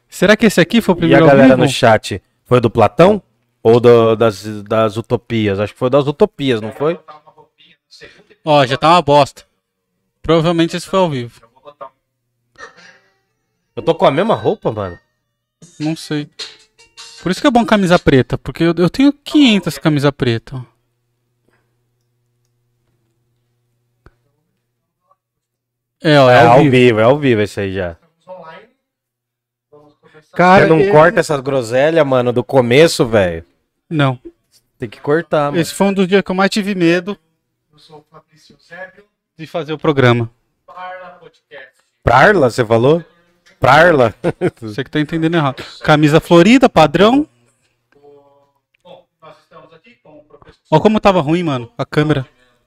Será 0.07 0.37
que 0.37 0.45
esse 0.45 0.61
aqui 0.61 0.79
foi 0.79 0.93
o 0.93 0.97
E 0.97 0.97
a 0.97 0.99
primeiro 0.99 1.23
ao 1.23 1.31
galera 1.31 1.55
vivo? 1.55 1.63
no 1.63 1.67
chat, 1.67 2.21
foi 2.45 2.61
do 2.61 2.69
Platão? 2.69 3.19
Ou 3.63 3.79
do- 3.79 4.15
das, 4.15 4.43
das 4.63 4.97
utopias? 4.97 5.59
Acho 5.59 5.73
que 5.73 5.79
foi 5.79 5.89
das 5.89 6.07
utopias, 6.07 6.61
não 6.61 6.71
foi? 6.71 6.99
Ó, 8.43 8.65
já 8.65 8.77
tá 8.77 8.89
uma 8.89 9.01
bosta. 9.01 9.43
Provavelmente 10.21 10.75
esse 10.75 10.87
foi 10.87 10.99
ao 10.99 11.09
vivo. 11.09 11.41
Eu 13.75 13.83
tô 13.83 13.93
com 13.95 14.05
a 14.05 14.11
mesma 14.11 14.35
roupa, 14.35 14.71
mano. 14.71 14.97
Não 15.79 15.95
sei. 15.95 16.27
Por 17.21 17.31
isso 17.31 17.39
que 17.39 17.47
é 17.47 17.51
bom 17.51 17.63
camisa 17.65 17.99
preta, 17.99 18.37
porque 18.37 18.63
eu, 18.63 18.73
eu 18.77 18.89
tenho 18.89 19.13
500 19.13 19.77
camisa 19.77 20.11
preta. 20.11 20.65
É, 26.03 26.19
ó, 26.19 26.29
é, 26.29 26.35
É 26.35 26.39
ao 26.45 26.51
ao 26.53 26.57
vivo. 26.59 26.71
vivo, 26.71 26.99
é 26.99 27.03
ao 27.03 27.19
vivo 27.19 27.41
esse 27.41 27.59
aí 27.59 27.73
já. 27.73 27.95
online. 28.27 28.67
Vamos 29.71 29.93
começar. 30.01 30.35
Cara, 30.37 30.63
Você 30.67 30.69
não 30.69 30.91
corta 30.91 31.19
essas 31.19 31.39
groselhas, 31.41 32.05
mano, 32.05 32.33
do 32.33 32.43
começo, 32.43 33.05
velho. 33.05 33.45
Não. 33.91 34.17
Tem 34.79 34.89
que 34.89 34.99
cortar, 34.99 35.51
mano. 35.51 35.61
Esse 35.61 35.73
foi 35.73 35.87
um 35.87 35.93
dos 35.93 36.07
dias 36.07 36.21
que 36.23 36.31
eu 36.31 36.35
mais 36.35 36.49
tive 36.49 36.73
medo 36.73 37.17
Eu 37.71 37.77
sou 37.77 37.99
o 37.99 38.05
Fabrício 38.09 38.57
Zébio, 38.67 39.03
de 39.37 39.45
fazer 39.45 39.73
o 39.73 39.77
programa. 39.77 40.29
Parla 40.65 41.09
Podcast. 41.19 41.73
Prarla, 42.03 42.49
você 42.49 42.65
falou? 42.65 43.03
Prarla? 43.59 44.15
Você 44.59 44.83
que 44.83 44.89
tá 44.89 44.99
entendendo 44.99 45.35
errado. 45.35 45.63
Camisa 45.83 46.19
florida, 46.19 46.67
padrão. 46.67 47.27
Bom, 48.83 49.05
nós 49.21 49.35
estamos 49.43 49.71
aqui 49.73 49.99
com 50.01 50.17
o 50.17 50.23
professor 50.23 50.61
Ó 50.71 50.79
como 50.79 50.99
tava 50.99 51.21
ruim, 51.21 51.43
mano. 51.43 51.71
A 51.77 51.85
câmera 51.85 52.25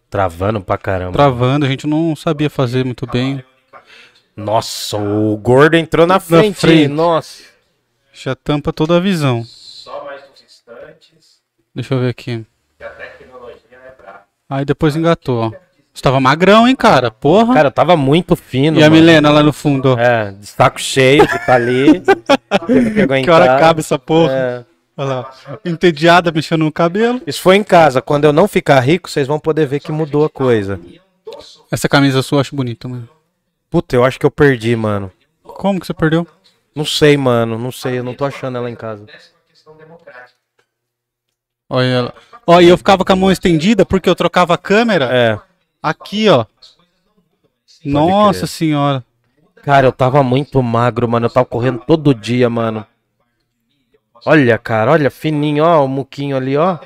Travando 0.09 0.61
pra 0.61 0.79
caramba. 0.79 1.12
travando, 1.12 1.66
a 1.66 1.68
gente 1.68 1.85
não 1.89 2.14
sabia 2.14 2.49
fazer 2.49 2.85
muito 2.85 3.05
bem. 3.09 3.43
Nossa, 4.37 4.97
o 4.97 5.37
gordo 5.37 5.75
entrou 5.77 6.07
na 6.07 6.20
frente. 6.20 6.55
frente. 6.61 6.89
Nossa. 6.89 7.43
Já 8.12 8.37
tampa 8.37 8.72
toda 8.72 8.97
a 8.97 9.01
visão. 9.01 9.43
só 9.45 10.05
mais 10.05 10.22
uns 10.31 10.43
instantes, 10.45 11.43
Deixa 11.75 11.95
eu 11.95 12.01
ver 12.01 12.09
aqui. 12.11 12.45
é. 12.81 12.87
Aí 14.49 14.64
depois 14.64 14.95
engatou, 14.95 15.41
ó. 15.45 15.64
Você 15.93 16.03
tava 16.03 16.20
magrão, 16.20 16.66
hein, 16.66 16.75
cara? 16.75 17.11
Porra. 17.11 17.55
Cara, 17.55 17.68
eu 17.68 17.72
tava 17.72 17.97
muito 17.97 18.35
fino. 18.35 18.79
e 18.79 18.83
a 18.83 18.91
mano. 18.91 19.01
Milena 19.01 19.31
lá 19.31 19.43
no 19.43 19.53
fundo, 19.53 19.95
ó. 19.95 19.99
É, 19.99 20.33
de 20.33 20.47
saco 20.47 20.81
cheio 20.81 21.27
que 21.27 21.39
tá 21.47 21.55
ali. 21.55 22.03
Que. 22.66 23.22
Que 23.25 23.31
hora 23.31 23.59
cabe 23.59 23.81
essa 23.81 23.99
porra? 23.99 24.33
É. 24.33 24.64
Olha 24.97 25.09
lá. 25.09 25.35
Entediada 25.64 26.31
mexendo 26.31 26.64
no 26.64 26.72
cabelo. 26.72 27.20
Isso 27.27 27.41
foi 27.41 27.57
em 27.57 27.64
casa. 27.64 28.01
Quando 28.01 28.25
eu 28.25 28.33
não 28.33 28.47
ficar 28.47 28.79
rico, 28.81 29.11
vocês 29.11 29.27
vão 29.27 29.41
poder 29.41 29.66
ver 29.66 29.81
que 29.81 29.91
mudou 29.91 30.25
a 30.25 30.31
coisa. 30.31 30.79
Essa 31.70 31.89
camisa 31.89 32.22
sua 32.22 32.37
eu 32.37 32.41
acho 32.41 32.55
bonita, 32.55 32.87
mano. 32.89 33.09
Puta, 33.68 33.97
eu 33.97 34.05
acho 34.05 34.18
que 34.20 34.27
eu 34.27 34.31
perdi, 34.31 34.75
mano. 34.77 35.11
Como 35.43 35.81
que 35.81 35.87
você 35.87 35.93
perdeu? 35.95 36.27
Não 36.75 36.85
sei, 36.85 37.16
mano. 37.16 37.59
Não 37.59 37.72
sei. 37.72 37.99
Eu 37.99 38.05
não 38.05 38.14
tô 38.14 38.25
achando 38.25 38.57
ela 38.57 38.71
em 38.71 38.76
casa. 38.76 39.05
Essa 39.09 39.30
é 39.30 39.33
uma 39.37 39.49
questão 39.49 39.76
democrática. 39.76 40.38
Olha 41.75 41.87
ela. 41.87 42.14
Ó, 42.46 42.61
e 42.61 42.68
eu 42.68 42.76
ficava 42.79 43.05
com 43.05 43.13
a 43.13 43.17
mão 43.17 43.30
estendida 43.33 43.84
porque 43.84 44.09
eu 44.09 44.14
trocava 44.14 44.55
a 44.55 44.59
câmera 44.59 45.07
É. 45.13 45.38
aqui, 45.83 46.29
ó. 46.29 46.45
Nossa 47.84 48.41
crer. 48.41 48.49
senhora. 48.49 49.05
Cara, 49.63 49.87
eu 49.87 49.92
tava 49.92 50.22
muito 50.22 50.63
magro, 50.63 51.09
mano. 51.09 51.26
Eu 51.26 51.30
tava 51.30 51.46
correndo 51.46 51.80
todo 51.87 52.14
dia, 52.14 52.49
mano. 52.49 52.87
Olha, 54.26 54.57
cara, 54.59 54.92
olha, 54.92 55.11
fininho, 55.11 55.64
ó, 55.64 55.84
o 55.84 55.88
muquinho 55.88 56.37
ali, 56.37 56.57
ó. 56.57 56.79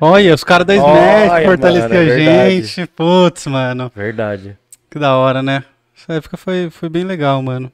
Olha, 0.00 0.34
os 0.34 0.42
caras 0.42 0.66
da 0.66 0.74
Smash 0.74 1.30
Olha, 1.30 1.46
fortaleciam 1.46 1.88
mano, 1.88 1.94
é 1.94 2.02
a 2.02 2.14
verdade. 2.16 2.62
gente. 2.66 2.86
Putz, 2.88 3.46
mano. 3.46 3.92
Verdade. 3.94 4.58
Que 4.90 4.98
da 4.98 5.16
hora, 5.16 5.42
né? 5.42 5.64
Essa 5.96 6.14
época 6.14 6.36
foi, 6.36 6.68
foi 6.70 6.88
bem 6.88 7.04
legal, 7.04 7.40
mano. 7.42 7.70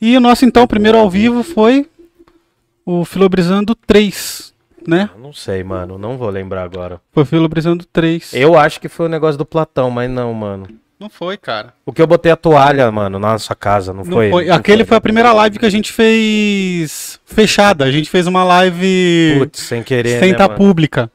E 0.00 0.16
o 0.16 0.20
nosso, 0.20 0.44
então, 0.44 0.66
primeiro 0.66 0.98
ao 0.98 1.08
vivo 1.08 1.42
foi 1.42 1.88
o 2.90 3.04
Filobrizando 3.04 3.74
3, 3.74 4.54
né? 4.86 5.10
Eu 5.14 5.20
não 5.20 5.30
sei, 5.30 5.62
mano. 5.62 5.98
Não 5.98 6.16
vou 6.16 6.30
lembrar 6.30 6.62
agora. 6.62 6.98
Foi 7.12 7.22
o 7.22 7.26
Filobrizando 7.26 7.84
3. 7.84 8.32
Eu 8.32 8.58
acho 8.58 8.80
que 8.80 8.88
foi 8.88 9.04
o 9.04 9.08
negócio 9.10 9.36
do 9.36 9.44
Platão, 9.44 9.90
mas 9.90 10.08
não, 10.08 10.32
mano. 10.32 10.66
Não 10.98 11.10
foi, 11.10 11.36
cara. 11.36 11.74
O 11.84 11.92
que 11.92 12.00
eu 12.00 12.06
botei 12.06 12.32
a 12.32 12.36
toalha, 12.36 12.90
mano, 12.90 13.18
na 13.18 13.32
nossa 13.32 13.54
casa, 13.54 13.92
não, 13.92 14.04
Não 14.04 14.12
foi? 14.12 14.30
foi. 14.30 14.46
Não 14.46 14.54
Aquele 14.54 14.86
foi 14.86 14.96
a 14.96 15.00
primeira 15.02 15.34
live 15.34 15.58
que 15.58 15.66
a 15.66 15.70
gente 15.70 15.92
fez 15.92 17.20
fechada. 17.26 17.84
A 17.84 17.90
gente 17.92 18.08
fez 18.08 18.26
uma 18.26 18.42
live 18.42 19.36
Putz, 19.38 19.60
sem 19.60 19.82
querer, 19.82 20.18
sem 20.18 20.30
né, 20.30 20.32
estar 20.32 20.48
mano? 20.48 20.56
pública. 20.58 21.10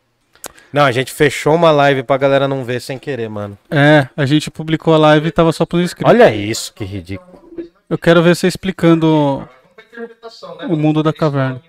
Não, 0.72 0.84
a 0.84 0.92
gente 0.92 1.12
fechou 1.12 1.56
uma 1.56 1.72
live 1.72 2.04
pra 2.04 2.18
galera 2.18 2.48
não 2.48 2.64
ver 2.64 2.82
sem 2.82 3.00
querer, 3.00 3.30
mano. 3.30 3.58
É, 3.72 4.08
a 4.16 4.28
gente 4.28 4.52
publicou 4.52 4.94
a 4.94 4.98
live 5.00 5.28
e 5.28 5.32
tava 5.32 5.52
só 5.52 5.66
pros 5.66 5.82
inscritos. 5.82 6.14
Olha 6.14 6.34
isso, 6.34 6.72
que 6.72 6.86
ridículo. 6.86 7.42
Eu 7.90 7.98
quero 7.98 8.22
ver 8.22 8.36
você 8.36 8.48
explicando 8.48 9.48
Interpretação, 9.94 10.58
né? 10.58 10.66
o 10.66 10.76
mundo 10.76 11.02
da 11.04 11.14
caverna. 11.14 11.64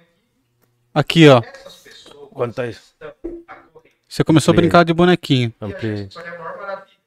Aqui, 0.93 1.29
ó. 1.29 1.43
Quanto 2.33 2.55
tá 2.55 2.67
isso? 2.67 2.95
Você 4.09 4.25
começou 4.25 4.53
a 4.53 4.57
brincar 4.57 4.85
de 4.85 4.93
bonequinho. 4.93 5.53
Ampli... 5.61 6.07
Isso 6.07 6.21
é 6.21 6.29
a 6.29 6.39
maior 6.39 6.57
maravilha. 6.57 6.99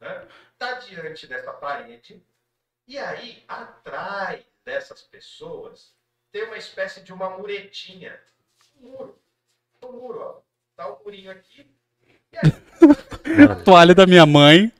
Né? 0.00 0.22
Tá 0.58 0.72
diante 0.74 1.26
dessa 1.26 1.52
parede, 1.52 2.22
e 2.88 2.98
aí, 2.98 3.42
atrás 3.48 4.44
dessas 4.64 5.02
pessoas, 5.02 5.92
tem 6.30 6.44
uma 6.44 6.56
espécie 6.56 7.00
de 7.00 7.12
uma 7.12 7.30
muretinha. 7.30 8.12
Um 8.80 8.90
muro. 8.90 9.18
Um 9.82 9.92
muro, 9.92 10.20
ó. 10.20 10.36
Tá 10.76 10.86
o 10.88 11.02
murinho 11.04 11.32
aqui. 11.32 11.66
Toalha 13.64 13.92
da 13.92 14.06
minha 14.06 14.24
mãe. 14.24 14.72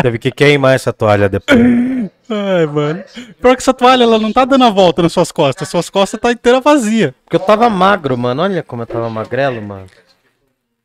Teve 0.00 0.18
que 0.18 0.30
queimar 0.30 0.74
essa 0.74 0.92
toalha 0.92 1.28
depois. 1.28 1.58
Ai, 2.32 2.66
mano. 2.66 3.04
Pior 3.40 3.54
que 3.54 3.62
essa 3.62 3.74
toalha, 3.74 4.04
ela 4.04 4.18
não 4.18 4.32
tá 4.32 4.44
dando 4.44 4.64
a 4.64 4.70
volta 4.70 5.02
nas 5.02 5.12
suas 5.12 5.30
costas. 5.30 5.68
Suas 5.68 5.90
costas 5.90 6.18
tá 6.18 6.32
inteira 6.32 6.60
vazia. 6.60 7.14
Porque 7.24 7.36
eu 7.36 7.40
tava 7.40 7.68
magro, 7.68 8.16
mano. 8.16 8.42
Olha 8.42 8.62
como 8.62 8.82
eu 8.82 8.86
tava 8.86 9.10
magrelo, 9.10 9.60
mano. 9.60 9.86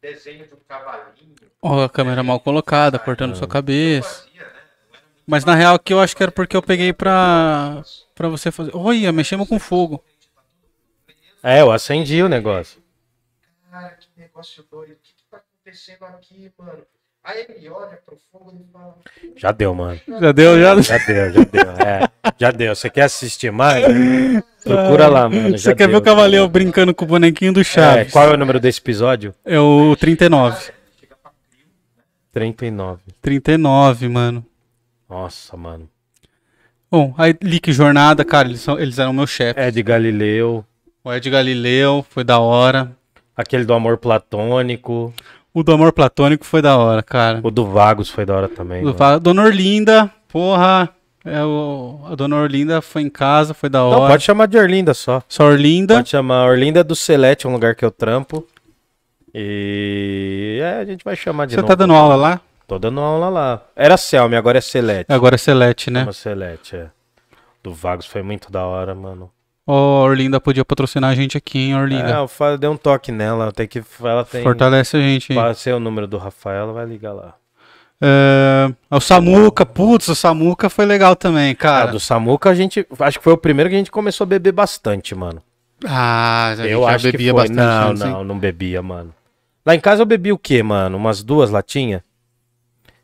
Desenho 0.01 0.45
de 0.45 0.53
um 0.53 0.57
cavalinho. 0.67 1.35
Ó, 1.61 1.83
a 1.83 1.89
câmera 1.89 2.21
mal 2.21 2.39
colocada, 2.39 2.99
cortando 2.99 3.35
sua 3.35 3.47
cabeça. 3.47 4.25
Né? 4.35 4.45
Mas 5.25 5.45
na 5.45 5.55
real 5.55 5.75
aqui 5.75 5.93
eu 5.93 5.99
acho 5.99 6.15
que 6.15 6.23
era 6.23 6.31
porque 6.31 6.55
eu 6.55 6.61
peguei 6.61 6.91
pra, 6.91 7.81
pra 8.13 8.27
você 8.27 8.51
fazer. 8.51 8.71
Olha, 8.73 9.11
mexemos 9.11 9.47
com 9.47 9.57
fogo. 9.57 10.03
É, 11.41 11.61
eu 11.61 11.71
acendi 11.71 12.21
o 12.21 12.29
negócio. 12.29 12.81
Cara, 13.71 13.89
que 13.89 14.07
negócio 14.17 14.65
doido. 14.69 14.93
O 14.93 14.95
que, 14.95 15.13
que 15.13 15.23
tá 15.29 15.37
acontecendo 15.37 16.03
aqui, 16.05 16.51
mano? 16.57 16.83
Aí 17.29 17.45
ele 17.49 17.67
olha 17.69 17.99
pro 18.05 18.17
fogo 18.31 18.53
e 18.57 18.71
fala. 18.71 18.95
Já 19.35 19.51
deu, 19.51 19.75
mano. 19.75 19.99
Já 20.07 20.31
deu, 20.31 20.57
já. 20.61 20.81
Já 20.81 20.97
deu, 21.05 21.33
já 21.33 21.43
deu. 21.43 21.71
É, 21.85 22.09
já 22.39 22.51
deu. 22.51 22.73
Você 22.73 22.89
quer 22.89 23.01
assistir 23.03 23.51
mais? 23.51 23.83
Procura 24.63 25.07
lá, 25.07 25.27
mano. 25.27 25.51
Você 25.51 25.57
já 25.57 25.75
quer 25.75 25.87
ver 25.87 25.91
deu, 25.93 25.99
o 25.99 26.03
Cavaleiro 26.03 26.47
brincando 26.47 26.95
com 26.95 27.03
o 27.03 27.07
bonequinho 27.07 27.51
do 27.51 27.59
É, 27.59 27.63
Chaves? 27.65 28.13
qual 28.13 28.29
é 28.29 28.33
o 28.33 28.37
número 28.37 28.61
desse 28.61 28.79
episódio? 28.79 29.35
É 29.43 29.59
o 29.59 29.93
39. 29.99 30.71
39. 32.31 33.01
39, 33.21 34.07
mano. 34.07 34.45
Nossa, 35.09 35.57
mano. 35.57 35.89
Bom, 36.89 37.13
aí 37.17 37.35
Lick 37.43 37.73
Jornada, 37.73 38.23
cara, 38.23 38.47
eles, 38.47 38.61
são, 38.61 38.79
eles 38.79 38.99
eram 38.99 39.11
meu 39.11 39.27
chefe. 39.27 39.59
É 39.59 39.69
de 39.69 39.83
Galileu. 39.83 40.63
O 41.03 41.11
Ed 41.11 41.29
Galileu 41.29 42.05
foi 42.09 42.23
da 42.23 42.39
hora. 42.39 42.91
Aquele 43.35 43.65
do 43.65 43.73
amor 43.73 43.97
platônico. 43.97 45.13
O 45.57 45.63
do 45.63 45.71
Amor 45.71 45.91
Platônico 45.91 46.45
foi 46.45 46.61
da 46.61 46.77
hora, 46.77 47.01
cara. 47.01 47.39
O 47.41 47.49
do 47.49 47.65
Vagos 47.65 48.11
foi 48.11 48.25
da 48.27 48.35
hora 48.35 48.47
também. 48.47 48.81
Do 48.81 48.87
mano. 48.87 48.97
Va- 48.97 49.17
Dona 49.17 49.41
Orlinda, 49.43 50.11
porra. 50.27 50.87
É 51.25 51.43
o, 51.43 51.99
a 52.05 52.13
Dona 52.13 52.35
Orlinda 52.35 52.79
foi 52.79 53.01
em 53.01 53.09
casa, 53.09 53.55
foi 53.55 53.67
da 53.67 53.79
Não, 53.79 53.89
hora. 53.89 54.11
pode 54.11 54.23
chamar 54.23 54.45
de 54.47 54.55
Orlinda 54.57 54.93
só. 54.93 55.21
Só 55.27 55.45
Orlinda. 55.45 55.95
Pode 55.95 56.09
chamar 56.09 56.45
Orlinda 56.47 56.83
do 56.83 56.95
Celete, 56.95 57.47
um 57.47 57.53
lugar 57.53 57.73
que 57.75 57.83
eu 57.83 57.89
trampo. 57.89 58.45
E 59.33 60.59
é, 60.61 60.79
a 60.79 60.85
gente 60.85 61.03
vai 61.03 61.15
chamar 61.15 61.45
de 61.47 61.53
Você 61.53 61.57
novo. 61.61 61.67
tá 61.69 61.75
dando 61.75 61.93
aula 61.95 62.15
lá? 62.15 62.41
Tô 62.67 62.77
dando 62.77 62.99
aula 63.01 63.27
lá. 63.29 63.61
Era 63.75 63.97
Selme, 63.97 64.35
agora 64.35 64.59
é 64.59 64.61
Celete. 64.61 65.11
Agora 65.11 65.35
é 65.35 65.37
Celeste, 65.39 65.89
né? 65.89 66.01
Chama 66.01 66.13
Celete, 66.13 66.75
é. 66.75 66.87
Do 67.63 67.73
Vagos 67.73 68.05
foi 68.05 68.21
muito 68.21 68.51
da 68.51 68.63
hora, 68.65 68.93
mano. 68.93 69.31
Ó, 69.69 70.03
Orlinda 70.05 70.39
podia 70.39 70.63
patrocinar 70.63 71.09
a 71.11 71.15
gente 71.15 71.37
aqui, 71.37 71.59
hein, 71.59 71.73
É, 71.73 71.77
Orlinda? 71.77 72.09
eu 72.11 72.27
fa- 72.27 72.55
dei 72.55 72.69
um 72.69 72.77
toque 72.77 73.11
nela. 73.11 73.51
Tem 73.51 73.67
que, 73.67 73.83
ela 74.01 74.23
tem. 74.23 74.41
Fortalece 74.41 74.95
a 74.95 75.01
gente 75.01 75.33
aí. 75.33 75.37
Passei 75.37 75.73
o 75.73 75.79
número 75.79 76.07
do 76.07 76.17
Rafael, 76.17 76.63
ela 76.63 76.73
vai 76.73 76.85
ligar 76.85 77.11
lá. 77.13 77.35
É, 77.99 78.71
o 78.91 78.99
Samuca, 79.01 79.65
putz, 79.65 80.07
o 80.07 80.15
Samuca 80.15 80.69
foi 80.69 80.85
legal 80.85 81.15
também, 81.15 81.51
Ah, 81.51 81.55
cara. 81.55 81.91
do 81.91 81.99
Samuca 81.99 82.49
a 82.51 82.55
gente. 82.55 82.85
Acho 82.99 83.17
que 83.17 83.23
foi 83.23 83.33
o 83.33 83.37
primeiro 83.37 83.69
que 83.69 83.75
a 83.75 83.79
gente 83.79 83.91
começou 83.91 84.23
a 84.23 84.27
beber 84.27 84.51
bastante, 84.53 85.13
mano. 85.13 85.41
Ah, 85.85 86.53
eu 86.59 86.83
já 86.83 86.89
acho 86.95 87.05
que 87.05 87.11
bebia 87.11 87.31
foi. 87.33 87.41
bastante. 87.41 87.57
não, 87.57 87.89
antes, 87.89 88.01
hein? 88.03 88.11
não, 88.11 88.23
não 88.23 88.39
bebia, 88.39 88.81
mano. 88.81 89.13
Lá 89.65 89.75
em 89.75 89.79
casa 89.79 90.01
eu 90.01 90.05
bebi 90.05 90.31
o 90.31 90.37
quê, 90.37 90.63
mano? 90.63 90.95
Umas 90.95 91.21
duas 91.21 91.49
latinhas? 91.49 92.01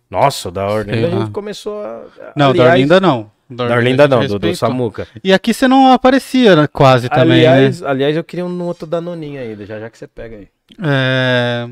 Nossa, 0.10 0.49
da 0.52 0.68
Orlinda 0.68 0.98
Sei 0.98 1.06
a 1.06 1.10
gente 1.10 1.19
lá. 1.26 1.30
começou 1.31 1.84
a. 1.84 2.03
Não, 2.35 2.52
aliás, 2.52 2.57
da 2.57 2.72
Orlinda 2.73 2.99
não. 3.02 3.31
Da 3.49 3.65
Orlinda 3.65 4.07
não, 4.07 4.22
do, 4.22 4.40
do 4.40 4.48
respeitou. 4.48 4.56
Samuca. 4.56 5.07
E 5.24 5.34
aqui 5.34 5.53
você 5.53 5.68
não 5.68 5.91
aparecia 5.91 6.56
né, 6.56 6.68
quase 6.68 7.10
também, 7.10 7.45
aliás, 7.45 7.82
né? 7.82 7.90
aliás, 7.90 8.15
eu 8.15 8.24
queria 8.24 8.45
um 8.45 8.64
outro 8.64 8.88
Danoninho 8.88 9.40
ainda, 9.40 9.65
já 9.65 9.80
já 9.80 9.90
que 9.90 9.98
você 9.98 10.07
pega 10.07 10.38
aí. 10.38 10.48
É, 10.82 11.68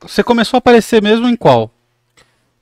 Você 0.00 0.22
começou 0.22 0.56
a 0.56 0.58
aparecer 0.58 1.02
mesmo 1.02 1.28
em 1.28 1.36
qual? 1.36 1.70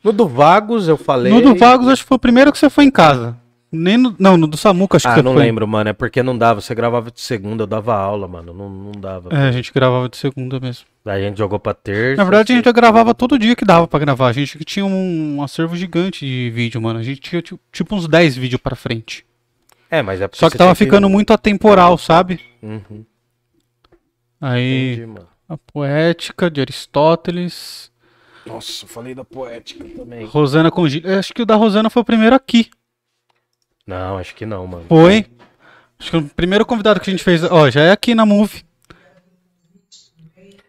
No 0.03 0.13
do 0.13 0.27
Vagos 0.27 0.89
eu 0.89 0.97
falei. 0.97 1.33
No 1.33 1.41
do 1.41 1.55
Vagos, 1.55 1.89
acho 1.89 2.03
que 2.03 2.09
foi 2.09 2.17
o 2.17 2.21
primeiro 2.21 2.51
que 2.53 2.59
você 2.59 2.71
foi 2.71 2.85
em 2.85 2.91
casa. 2.91 3.37
Nem 3.73 3.97
no... 3.97 4.17
Não, 4.19 4.37
no 4.37 4.49
do 4.49 4.57
Samuca, 4.57 4.97
acho 4.97 5.07
que 5.13 5.21
Ah, 5.21 5.23
não 5.23 5.33
foi. 5.35 5.43
lembro, 5.45 5.67
mano. 5.69 5.91
É 5.91 5.93
porque 5.93 6.23
não 6.25 6.37
dava. 6.37 6.61
Você 6.61 6.75
gravava 6.75 7.11
de 7.11 7.21
segunda, 7.21 7.63
eu 7.63 7.67
dava 7.69 7.95
aula, 7.95 8.27
mano. 8.27 8.53
Não, 8.53 8.69
não 8.69 8.93
dava. 8.93 9.29
É, 9.33 9.49
a 9.49 9.53
gente 9.53 9.73
gravava 9.73 10.09
de 10.09 10.17
segunda 10.17 10.59
mesmo. 10.59 10.87
Daí 11.05 11.25
a 11.25 11.29
gente 11.29 11.39
jogou 11.39 11.59
pra 11.61 11.73
terça. 11.73 12.17
Na 12.17 12.25
verdade, 12.25 12.53
a 12.53 12.57
gente 12.57 12.73
gravava 12.73 13.15
todo 13.15 13.39
dia 13.39 13.55
que 13.55 13.65
dava 13.65 13.87
pra 13.87 14.01
gravar. 14.01 14.27
A 14.29 14.33
gente 14.33 14.59
tinha 14.65 14.85
um, 14.85 15.37
um 15.37 15.43
acervo 15.43 15.77
gigante 15.77 16.27
de 16.27 16.51
vídeo, 16.51 16.83
mano. 16.83 16.99
A 16.99 17.03
gente 17.03 17.21
tinha 17.21 17.41
tipo, 17.41 17.61
tipo 17.71 17.95
uns 17.95 18.09
10 18.09 18.37
vídeos 18.37 18.61
pra 18.61 18.75
frente. 18.75 19.25
É, 19.89 20.03
mas 20.03 20.21
é 20.21 20.27
porque 20.29 20.41
Só 20.41 20.51
que 20.51 20.59
tava 20.59 20.75
ficando 20.75 21.09
muito 21.09 21.33
atemporal, 21.33 21.97
sabe? 21.97 22.41
Uhum, 22.63 23.05
Aí, 24.41 24.93
entendi, 24.95 25.07
mano. 25.07 25.29
a 25.49 25.57
poética 25.59 26.51
de 26.51 26.61
Aristóteles. 26.61 27.91
Nossa, 28.47 28.85
eu 28.85 28.89
falei 28.89 29.15
da 29.15 29.25
poética 29.25 29.85
também. 29.85 30.25
Rosana 30.27 30.71
com 30.71 30.89
Gil- 30.89 31.03
Acho 31.19 31.33
que 31.35 31.43
o 31.43 31.47
da 31.47 31.57
Rosana 31.57 31.91
foi 31.91 32.03
o 32.03 32.05
primeiro 32.05 32.35
aqui. 32.35 32.71
Não, 33.91 34.19
acho 34.19 34.37
que 34.37 34.47
não, 34.47 34.65
mano. 34.69 34.85
Foi. 34.89 35.27
Acho 35.99 36.11
que 36.12 36.17
o 36.17 36.23
primeiro 36.29 36.65
convidado 36.65 37.01
que 37.01 37.11
a 37.11 37.12
gente 37.12 37.25
fez. 37.25 37.43
Ó, 37.43 37.69
já 37.69 37.81
é 37.81 37.91
aqui 37.91 38.15
na 38.15 38.25
Move. 38.25 38.65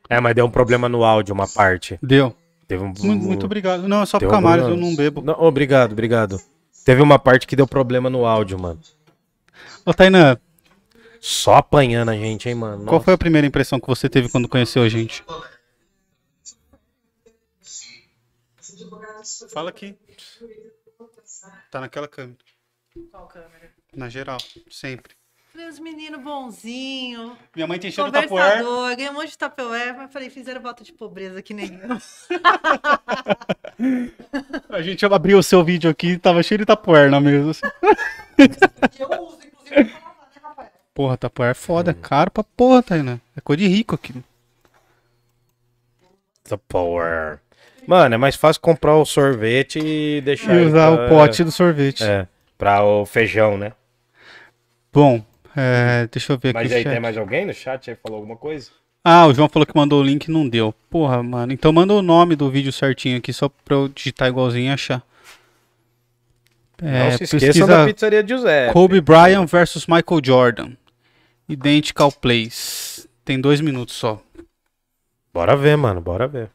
É, 0.10 0.20
mas 0.20 0.34
deu 0.34 0.46
um 0.46 0.50
problema 0.50 0.90
no 0.90 1.04
áudio, 1.04 1.34
uma 1.36 1.48
parte. 1.48 2.00
Deu. 2.02 2.36
Teve 2.68 2.84
um. 2.84 2.88
Muito, 2.88 3.24
muito 3.24 3.46
obrigado. 3.46 3.88
Não, 3.88 4.02
é 4.02 4.06
só 4.08 4.18
pro 4.18 4.28
Camares, 4.28 4.66
eu 4.66 4.76
não 4.76 4.96
bebo. 4.96 5.22
Não, 5.22 5.36
obrigado, 5.40 5.92
obrigado. 5.92 6.42
Teve 6.84 7.02
uma 7.02 7.20
parte 7.20 7.46
que 7.46 7.56
deu 7.56 7.68
problema 7.68 8.10
no 8.10 8.26
áudio, 8.26 8.60
mano. 8.60 8.80
Ô, 9.86 9.94
Tainan, 9.94 10.38
Só 11.20 11.56
apanhando 11.56 12.10
a 12.10 12.16
gente, 12.16 12.50
hein, 12.50 12.56
mano. 12.56 12.86
qual 12.86 13.00
foi 13.00 13.14
a 13.14 13.18
primeira 13.18 13.46
impressão 13.46 13.80
que 13.80 13.88
você 13.88 14.10
teve 14.10 14.30
quando 14.30 14.50
conheceu 14.50 14.82
a 14.82 14.90
gente? 14.90 15.24
Fala 19.54 19.70
aqui. 19.70 19.96
Tá 21.70 21.80
naquela 21.80 22.08
câmera. 22.08 22.38
Qual 23.12 23.28
câmera? 23.28 23.72
Na 23.96 24.10
geral, 24.10 24.38
sempre. 24.70 25.14
Falei, 25.52 25.68
os 25.68 25.80
meninos 25.80 26.22
bonzinhos, 26.22 27.34
Minha 27.54 27.68
mãe 27.68 27.78
tem 27.78 27.92
cheiro 27.92 28.10
de 28.10 28.22
tapoer. 28.22 28.64
ganhei 28.96 29.10
um 29.10 29.14
monte 29.14 29.32
de 29.32 29.38
tapoé, 29.38 29.92
mas 29.92 30.12
falei, 30.12 30.30
fizeram 30.30 30.62
voto 30.62 30.82
de 30.84 30.94
pobreza 30.94 31.42
que 31.42 31.54
nem 31.54 31.68
eu. 31.74 31.98
A 34.70 34.82
gente 34.82 35.06
abriu 35.06 35.38
o 35.40 35.44
seu 35.44 35.64
vídeo 35.64 35.90
aqui 35.90 36.18
tava 36.18 36.42
cheio 36.44 36.60
de 36.60 36.66
tapoer 36.66 37.10
na 37.12 37.20
mesa. 37.20 37.60
Eu 38.98 39.10
uso, 39.24 39.40
inclusive, 39.46 39.84
né, 39.84 40.00
Rafael? 40.42 40.70
Porra, 40.94 41.18
tapoer 41.18 41.52
é 41.52 41.54
foda. 41.54 41.94
Caro 41.94 42.32
pra 42.32 42.44
porra, 42.44 42.82
Tainan. 42.84 43.20
É 43.36 43.42
coisa 43.42 43.62
de 43.62 43.68
rico 43.68 43.96
aqui. 43.96 44.14
The 46.44 46.58
power. 46.68 47.40
Mano, 47.88 48.16
é 48.16 48.18
mais 48.18 48.36
fácil 48.36 48.62
comprar 48.62 48.96
o 48.96 49.06
sorvete 49.06 49.80
e 49.80 50.22
deixar. 50.22 50.54
E 50.56 50.66
usar 50.66 50.96
pra- 50.96 51.06
o 51.06 51.10
pote 51.10 51.44
do 51.44 51.52
sorvete. 51.52 52.04
É, 52.04 52.28
pra 52.62 52.84
o 52.84 53.08
feijão, 53.08 53.58
né? 53.58 53.74
Bom, 54.94 55.26
é, 55.58 56.08
deixa 56.12 56.34
eu 56.34 56.38
ver 56.38 56.50
aqui 56.50 56.60
Mas 56.60 56.72
aí 56.72 56.84
chat. 56.84 56.92
tem 56.92 57.00
mais 57.02 57.18
alguém 57.18 57.44
no 57.44 57.54
chat 57.56 57.90
aí 57.90 57.96
falou 57.96 58.18
alguma 58.20 58.38
coisa? 58.38 58.70
Ah, 59.04 59.26
o 59.26 59.34
João 59.34 59.50
falou 59.50 59.66
que 59.66 59.76
mandou 59.76 60.00
o 60.00 60.04
link 60.04 60.26
e 60.26 60.32
não 60.32 60.48
deu. 60.48 60.72
Porra, 60.88 61.24
mano. 61.24 61.52
Então 61.52 61.74
manda 61.74 61.92
o 61.92 62.04
nome 62.04 62.36
do 62.36 62.52
vídeo 62.52 62.72
certinho 62.72 63.18
aqui, 63.18 63.34
só 63.34 63.50
pra 63.50 63.76
eu 63.76 63.88
digitar 63.88 64.28
igualzinho 64.28 64.68
e 64.68 64.70
achar. 64.70 65.02
É, 66.80 67.10
Não 67.10 67.18
se 67.18 67.24
esqueçam 67.24 67.66
da 67.66 67.84
pizzaria 67.84 68.22
de 68.22 68.30
José. 68.30 68.72
Kobe 68.72 69.02
Bryant 69.02 69.48
versus 69.48 69.88
Michael 69.88 70.22
Jordan. 70.24 70.72
Identical 71.50 72.12
Plays. 72.12 73.08
Tem 73.26 73.42
dois 73.42 73.60
minutos 73.60 73.96
só. 73.96 74.22
Bora 75.34 75.56
ver, 75.56 75.76
mano, 75.78 76.00
bora 76.00 76.28
ver. 76.28 76.52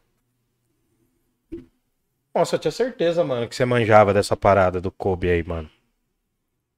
Nossa, 2.33 2.55
eu 2.55 2.61
tinha 2.61 2.71
certeza, 2.71 3.25
mano, 3.25 3.49
que 3.49 3.57
você 3.57 3.65
manjava 3.65 4.15
dessa 4.15 4.37
parada 4.37 4.81
do 4.81 4.93
Kobe 4.93 5.29
aí, 5.29 5.43
mano. 5.43 5.69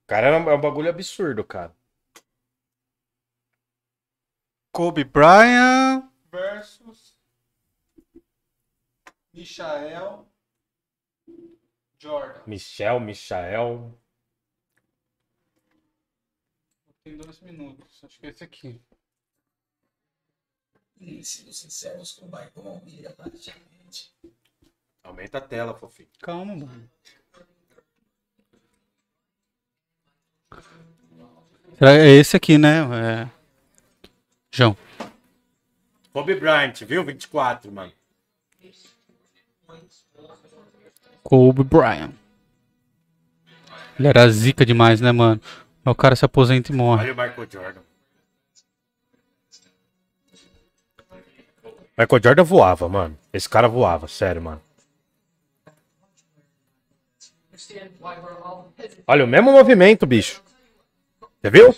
Cara, 0.09 0.29
é 0.29 0.39
um, 0.39 0.51
é 0.51 0.55
um 0.55 0.61
bagulho 0.61 0.89
absurdo, 0.89 1.45
cara. 1.45 1.77
Kobe 4.73 5.05
Bryant 5.05 6.11
versus 6.33 7.15
Michael 9.35 10.27
Jordan. 11.99 12.43
Michel, 12.47 13.01
Michael. 13.01 14.01
Tem 17.05 17.15
dois 17.19 17.41
minutos. 17.41 18.03
Acho 18.03 18.19
que 18.19 18.27
é 18.29 18.31
esse 18.31 18.45
aqui. 18.45 18.81
sinceros 21.53 22.13
com 22.13 22.25
o 22.25 22.29
Baigon 22.31 22.81
e 22.87 23.03
relativamente. 23.03 24.17
Aumenta 25.03 25.37
a 25.37 25.43
tela, 25.43 25.77
fofinho. 25.77 26.09
Calma, 26.19 26.57
mano. 26.57 26.91
É 31.81 32.09
esse 32.09 32.37
aqui, 32.37 32.59
né? 32.59 32.81
É... 32.93 33.29
João. 34.51 34.77
Kobe 36.13 36.35
Bryant, 36.35 36.85
viu? 36.85 37.05
24, 37.05 37.71
mano. 37.71 37.93
Kobe 41.23 41.63
Bryant. 41.63 42.13
Ele 43.99 44.09
era 44.09 44.29
zica 44.31 44.65
demais, 44.65 45.01
né, 45.01 45.13
mano? 45.13 45.41
O 45.85 45.95
cara 45.95 46.17
se 46.17 46.25
aposenta 46.25 46.73
e 46.73 46.75
morre. 46.75 47.11
Olha 47.11 47.13
o 47.13 47.17
Michael 47.17 47.49
Jordan. 47.51 47.81
Michael 51.97 52.23
Jordan 52.23 52.45
voava, 52.45 52.89
mano. 52.89 53.19
Esse 53.33 53.49
cara 53.49 53.69
voava, 53.69 54.07
sério, 54.07 54.41
mano. 54.41 54.63
Olha, 59.07 59.25
o 59.25 59.29
mesmo 59.29 59.53
movimento, 59.53 60.07
bicho. 60.07 60.43
Você 61.41 61.51
viu? 61.51 61.75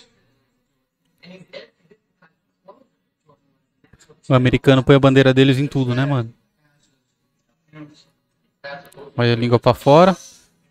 O 4.29 4.33
americano 4.33 4.83
põe 4.83 4.95
a 4.95 4.99
bandeira 4.99 5.33
deles 5.33 5.57
em 5.57 5.67
tudo, 5.67 5.93
né, 5.93 6.05
mano? 6.05 6.33
Olha 9.17 9.33
a 9.33 9.35
língua 9.35 9.59
pra 9.59 9.73
fora. 9.73 10.15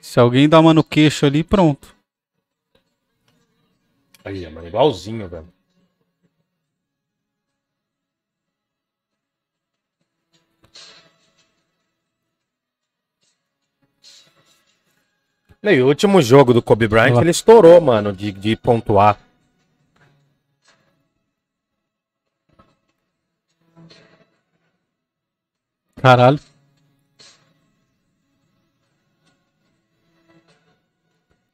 Se 0.01 0.19
alguém 0.19 0.49
dá 0.49 0.59
uma 0.59 0.73
no 0.73 0.83
queixo 0.83 1.27
ali, 1.27 1.45
pronto. 1.45 1.95
Aí, 4.25 4.49
mano, 4.49 4.67
igualzinho, 4.67 5.29
velho. 5.29 5.49
E 15.63 15.81
o 15.83 15.89
último 15.89 16.23
jogo 16.23 16.55
do 16.55 16.63
Kobe 16.63 16.89
Bryant, 16.89 17.21
ele 17.21 17.31
estourou, 17.31 17.81
mano, 17.81 18.13
de, 18.15 18.33
de 18.33 18.57
pontuar. 18.57 19.19
Caralho. 26.01 26.41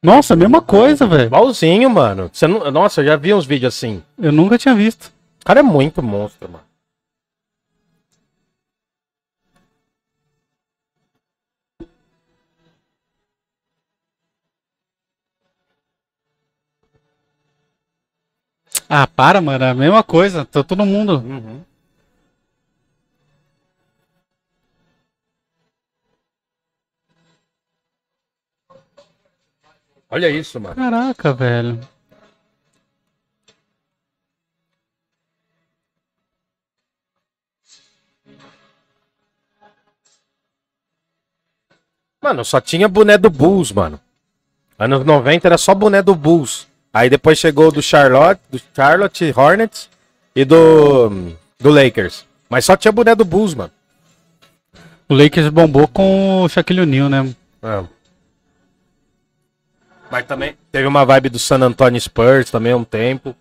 Nossa, 0.01 0.37
mesma 0.37 0.61
coisa, 0.61 1.05
velho. 1.05 1.25
Igualzinho, 1.25 1.89
mano. 1.89 2.29
Você 2.31 2.47
não... 2.47 2.71
Nossa, 2.71 3.01
eu 3.01 3.05
já 3.05 3.15
vi 3.17 3.33
uns 3.33 3.45
vídeos 3.45 3.75
assim. 3.75 4.01
Eu 4.17 4.31
nunca 4.31 4.57
tinha 4.57 4.73
visto. 4.73 5.11
O 5.41 5.45
cara 5.45 5.59
é 5.59 5.63
muito 5.63 6.01
monstro, 6.01 6.49
mano. 6.49 6.66
Ah, 18.89 19.05
para, 19.07 19.41
mano. 19.41 19.65
É 19.65 19.69
a 19.69 19.73
mesma 19.73 20.03
coisa. 20.03 20.45
Tá 20.45 20.63
todo 20.63 20.85
mundo. 20.85 21.17
Uhum. 21.19 21.61
Olha 30.09 30.29
isso, 30.29 30.59
mano. 30.59 30.75
Caraca, 30.75 31.33
velho. 31.33 31.79
Mano, 42.21 42.43
só 42.43 42.59
tinha 42.59 42.87
boné 42.87 43.17
do 43.17 43.29
Bulls, 43.29 43.71
mano. 43.71 43.99
Anos 44.77 45.05
90 45.05 45.47
era 45.47 45.57
só 45.57 45.73
boné 45.73 46.01
do 46.01 46.15
Bulls. 46.15 46.66
Aí 46.93 47.09
depois 47.09 47.37
chegou 47.37 47.71
do 47.71 47.81
Charlotte, 47.81 48.41
do 48.49 48.59
Charlotte 48.75 49.33
Hornets 49.35 49.89
e 50.35 50.43
do 50.45 51.09
do 51.59 51.69
Lakers. 51.69 52.25
Mas 52.49 52.65
só 52.65 52.77
tinha 52.77 52.91
boné 52.91 53.13
do 53.13 53.25
Bulls, 53.25 53.53
mano. 53.53 53.71
O 55.09 55.13
Lakers 55.13 55.49
bombou 55.49 55.87
com 55.87 56.43
o 56.43 56.49
Shaquille 56.49 56.81
O'Neal, 56.81 57.09
né? 57.09 57.35
É. 57.61 57.85
Mas 60.11 60.25
também 60.25 60.57
teve 60.71 60.87
uma 60.87 61.05
vibe 61.05 61.29
do 61.29 61.39
San 61.39 61.61
Antonio 61.61 61.99
Spurs 61.99 62.49
também 62.49 62.71
há 62.71 62.77
um 62.77 62.83
tempo. 62.83 63.35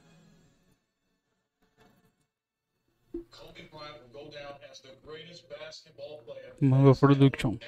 Kobe 3.30 3.68
Bryant 3.70 3.98
will 4.00 4.24
go 4.24 4.30
down 4.30 4.54
as 4.70 4.80
the 4.80 4.90
greatest 5.06 5.44
basketball 5.48 6.18
player. 6.24 6.54
Manga 6.60 6.94
Production. 6.94 7.58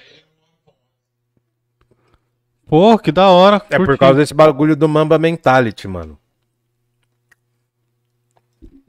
Pô, 2.69 2.99
que 2.99 3.11
da 3.11 3.29
hora. 3.29 3.55
É 3.69 3.77
por 3.77 3.87
curti. 3.87 3.99
causa 3.99 4.19
desse 4.19 4.33
bagulho 4.33 4.75
do 4.75 4.87
Mamba 4.87 5.17
Mentality, 5.17 5.87
mano. 5.87 6.19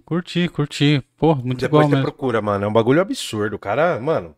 Curti, 0.04 0.48
curti. 0.48 1.02
Pô, 1.16 1.34
muito 1.34 1.60
Depois 1.60 1.64
igual 1.68 1.82
você 1.84 1.94
mesmo. 1.94 2.02
procura, 2.04 2.42
mano. 2.42 2.64
É 2.66 2.68
um 2.68 2.72
bagulho 2.72 3.00
absurdo. 3.00 3.56
O 3.56 3.58
cara, 3.58 3.98
mano. 3.98 4.36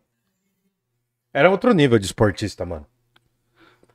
Era 1.33 1.49
outro 1.49 1.73
nível 1.73 1.99
de 1.99 2.05
esportista, 2.05 2.65
mano. 2.65 2.85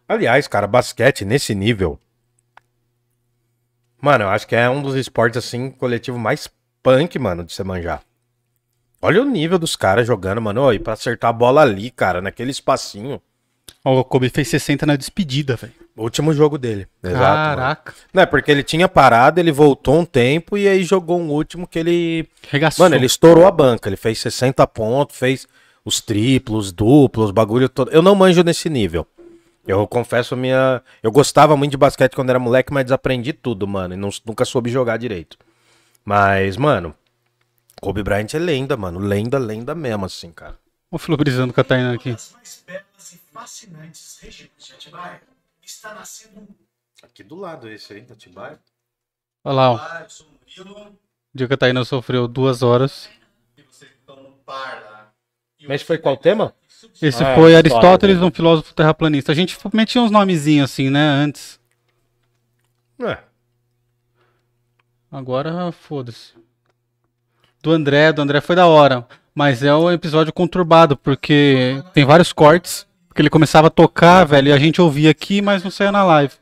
Aliás, 0.06 0.46
cara, 0.46 0.66
basquete 0.66 1.24
nesse 1.24 1.54
nível. 1.54 1.98
Mano, 4.00 4.24
eu 4.24 4.28
acho 4.28 4.46
que 4.46 4.54
é 4.54 4.68
um 4.68 4.82
dos 4.82 4.94
esportes, 4.96 5.38
assim, 5.38 5.70
coletivo 5.70 6.18
mais 6.18 6.48
punk, 6.82 7.18
mano, 7.18 7.42
de 7.42 7.52
você 7.52 7.64
manjar. 7.64 8.02
Olha 9.00 9.22
o 9.22 9.24
nível 9.24 9.58
dos 9.58 9.76
caras 9.76 10.06
jogando, 10.06 10.42
mano. 10.42 10.72
E 10.74 10.78
pra 10.78 10.92
acertar 10.92 11.30
a 11.30 11.32
bola 11.32 11.62
ali, 11.62 11.90
cara, 11.90 12.20
naquele 12.20 12.50
espacinho. 12.50 13.22
O 13.84 14.05
Kobe 14.05 14.28
fez 14.28 14.48
60 14.48 14.84
na 14.84 14.96
despedida, 14.96 15.56
velho. 15.56 15.72
Último 15.96 16.32
jogo 16.32 16.59
dele. 16.59 16.86
Exato. 17.02 17.18
mano. 17.24 17.56
Caraca. 17.56 17.94
Não, 18.12 18.22
é 18.22 18.26
porque 18.26 18.50
ele 18.50 18.62
tinha 18.62 18.88
parado, 18.88 19.40
ele 19.40 19.50
voltou 19.50 19.98
um 20.00 20.05
tempo 20.05 20.56
e 20.59 20.68
aí 20.68 20.82
jogou 20.84 21.18
um 21.20 21.30
último 21.30 21.66
que 21.66 21.78
ele 21.78 22.28
Regaçou. 22.50 22.84
Mano, 22.84 22.94
ele 22.96 23.06
estourou 23.06 23.46
a 23.46 23.50
banca. 23.50 23.88
Ele 23.88 23.96
fez 23.96 24.18
60 24.20 24.66
pontos, 24.66 25.16
fez 25.16 25.46
os 25.84 26.00
triplos, 26.00 26.70
duplos, 26.70 27.30
bagulho 27.30 27.68
todo. 27.68 27.90
Eu 27.90 28.02
não 28.02 28.14
manjo 28.14 28.42
nesse 28.42 28.68
nível. 28.68 29.06
Eu 29.66 29.86
confesso 29.86 30.34
a 30.34 30.36
minha. 30.36 30.82
Eu 31.02 31.10
gostava 31.10 31.56
muito 31.56 31.72
de 31.72 31.76
basquete 31.76 32.14
quando 32.14 32.30
era 32.30 32.38
moleque, 32.38 32.72
mas 32.72 32.84
desaprendi 32.84 33.32
tudo, 33.32 33.66
mano. 33.66 33.94
E 33.94 33.96
não- 33.96 34.10
nunca 34.24 34.44
soube 34.44 34.70
jogar 34.70 34.96
direito. 34.98 35.36
Mas, 36.05 36.56
mano, 36.56 36.94
Kobe 37.80 38.02
Bryant 38.02 38.32
é 38.34 38.38
lenda, 38.38 38.76
mano. 38.76 38.98
Lenda, 38.98 39.38
lenda 39.38 39.74
mesmo, 39.74 40.05
assim, 40.06 40.30
cara. 40.30 40.56
Ô, 40.90 40.96
Filo 40.98 41.16
brisando 41.18 41.52
com 41.52 41.60
a 41.60 41.64
Tainá 41.64 41.92
aqui. 41.92 42.12
das 42.12 42.32
mais 42.34 42.64
belas 42.66 43.12
e 43.12 43.18
fascinantes 43.39 44.19
regiões 44.20 44.51
de 44.59 44.73
Atibaia 44.73 45.20
está 45.62 45.94
nascendo 45.94 46.40
um 46.40 46.47
Aqui 47.05 47.23
do 47.23 47.36
lado 47.36 47.69
esse 47.70 47.93
aí, 47.93 48.05
Atibaia. 48.10 48.59
Olha 49.44 49.55
lá, 49.55 49.70
ó. 49.70 49.74
Olá, 49.74 50.01
eu 50.02 50.10
sou 50.10 50.27
o 50.27 50.31
Murilo 50.65 50.86
O 50.89 50.98
dia 51.32 51.47
que 51.47 51.55
a 51.55 51.56
Tainá 51.56 51.85
sofreu 51.85 52.27
duas 52.27 52.65
horas. 52.65 53.09
e 53.56 53.62
vocês 53.62 53.93
estão 53.93 54.20
no 54.20 54.32
par 54.39 54.82
lá. 54.82 55.12
E 55.60 55.69
Mas 55.69 55.82
foi 55.82 55.97
qual 55.98 56.16
tema? 56.16 56.52
Esse 57.01 57.23
Ah, 57.23 57.36
foi 57.36 57.52
é, 57.52 57.56
Aristóteles, 57.59 58.16
história, 58.16 58.32
um 58.32 58.35
filósofo 58.35 58.74
terraplanista. 58.74 59.31
A 59.31 59.35
gente 59.36 59.56
metia 59.73 60.02
uns 60.02 60.10
nomezinhos 60.10 60.73
assim, 60.73 60.90
né, 60.90 61.01
antes. 61.01 61.60
É. 63.01 63.19
Agora, 65.12 65.70
foda-se. 65.70 66.35
Do 67.62 67.70
André, 67.70 68.12
do 68.12 68.20
André 68.20 68.40
foi 68.40 68.56
da 68.56 68.66
hora. 68.66 69.06
Mas 69.32 69.62
é 69.62 69.73
um 69.73 69.89
episódio 69.93 70.32
conturbado, 70.32 70.97
porque 70.97 71.81
tem 71.94 72.05
vários 72.05 72.32
cortes. 72.32 72.88
Porque 73.19 73.24
ele 73.24 73.31
começava 73.31 73.66
a 73.66 73.70
tocar, 73.70 74.24
velho, 74.24 74.47
e 74.47 74.53
a 74.53 74.59
gente 74.59 74.81
ouvia 74.81 75.11
aqui, 75.11 75.43
mas 75.43 75.65
não 75.65 75.73
saía 75.73 75.90
na 75.90 76.05
live. 76.05 76.35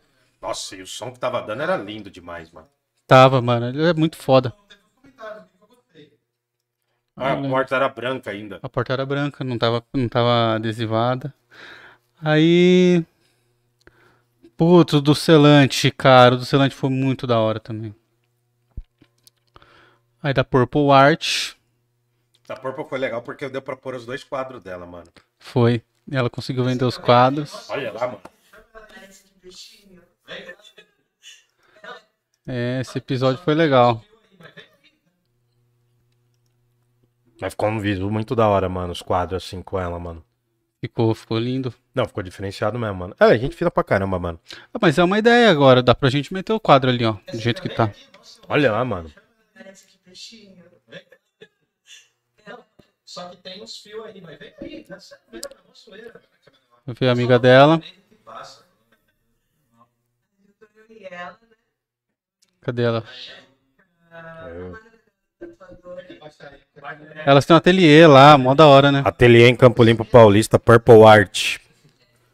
Nossa, 0.43 0.77
e 0.77 0.83
o 0.83 0.87
som 0.87 1.11
que 1.11 1.19
tava 1.19 1.41
dando 1.41 1.63
era 1.63 1.75
lindo 1.75 2.11
demais, 2.11 2.53
mano. 2.53 2.69
Tava, 3.07 3.41
mano. 3.41 3.71
Ele 3.71 3.83
é 3.83 3.95
muito 3.95 4.19
foda. 4.19 4.53
Ah, 7.17 7.33
a 7.33 7.49
porta 7.49 7.77
era 7.77 7.89
branca 7.89 8.31
ainda. 8.31 8.61
A 8.63 8.69
porta 8.69 8.93
era 8.93 9.07
branca, 9.07 9.43
não 9.43 9.57
tava, 9.57 9.83
não 9.95 10.07
tava 10.07 10.57
adesivada. 10.57 11.33
Aí. 12.21 13.03
Putz, 14.55 15.01
do 15.01 15.15
Celante, 15.15 15.91
cara. 15.91 16.35
O 16.35 16.39
do 16.39 16.45
Celante 16.45 16.75
foi 16.75 16.91
muito 16.91 17.27
da 17.27 17.39
hora 17.39 17.59
também. 17.59 17.95
Aí 20.23 20.35
da 20.35 20.45
Purple 20.45 20.91
Art. 20.91 21.55
A 22.47 22.55
Purple 22.55 22.85
foi 22.87 22.99
legal 22.99 23.23
porque 23.23 23.49
deu 23.49 23.63
pra 23.63 23.77
pôr 23.77 23.95
os 23.95 24.05
dois 24.05 24.23
quadros 24.23 24.63
dela, 24.63 24.85
mano. 24.85 25.07
Foi. 25.39 25.83
Ela 26.11 26.31
conseguiu 26.31 26.65
vender 26.65 26.85
os 26.85 26.97
quadros. 26.97 27.69
Olha 27.69 27.93
lá, 27.93 28.07
mano. 28.07 28.21
É, 32.47 32.81
esse 32.81 32.99
episódio 32.99 33.43
foi 33.43 33.55
legal. 33.55 34.03
Mas 37.41 37.53
ficou 37.53 37.69
um 37.69 37.81
visu 37.81 38.11
muito 38.11 38.35
da 38.35 38.49
hora, 38.49 38.69
mano, 38.69 38.93
os 38.93 39.03
quadros 39.03 39.45
assim 39.45 39.61
com 39.61 39.79
ela, 39.79 39.99
mano. 39.99 40.25
Ficou, 40.81 41.15
ficou 41.15 41.39
lindo. 41.39 41.75
Não, 41.95 42.07
ficou 42.07 42.23
diferenciado 42.23 42.79
mesmo, 42.79 42.95
mano. 42.95 43.17
É, 43.19 43.25
a 43.25 43.37
gente 43.37 43.57
fina 43.57 43.71
pra 43.71 43.83
caramba, 43.83 44.19
mano. 44.19 44.41
Ah, 44.73 44.79
mas 44.81 44.99
é 44.99 45.05
uma 45.05 45.19
ideia 45.19 45.51
agora. 45.51 45.83
Dá 45.83 45.95
pra 45.95 46.09
gente 46.09 46.33
meter 46.33 46.53
o 46.53 46.61
quadro 46.61 46.89
ali, 46.89 47.05
ó. 47.05 47.17
Do 47.33 47.39
jeito 47.39 47.61
que 47.61 47.69
tá. 47.69 47.91
Olha 48.49 48.71
lá, 48.71 48.85
mano. 48.85 49.11
Só 53.17 53.31
que 53.31 53.39
tem 53.39 53.63
uns 53.63 53.79
fios 53.79 54.05
aí, 54.05 54.21
mas 54.21 54.39
vem 54.39 54.53
aí, 54.61 54.85
tá 54.85 55.01
certo 55.01 55.23
mesmo, 55.33 55.49
é 55.51 55.63
uma 55.67 55.75
zoeira. 55.75 56.21
Eu 56.87 56.93
vi 56.93 57.09
a 57.09 57.13
amiga 57.13 57.39
dela. 57.39 57.81
Cadê 62.61 62.83
ela? 62.83 63.03
Né? 64.11 64.75
Elas 67.25 67.47
têm 67.47 67.55
um 67.55 67.57
ateliê 67.57 68.07
lá, 68.07 68.37
mó 68.37 68.55
da 68.55 68.67
hora, 68.67 68.93
né? 68.93 69.01
Ateliê 69.03 69.49
em 69.49 69.57
Campo 69.57 69.83
Limpo 69.83 70.05
Paulista, 70.05 70.59
Purple 70.59 71.03
Art. 71.05 71.57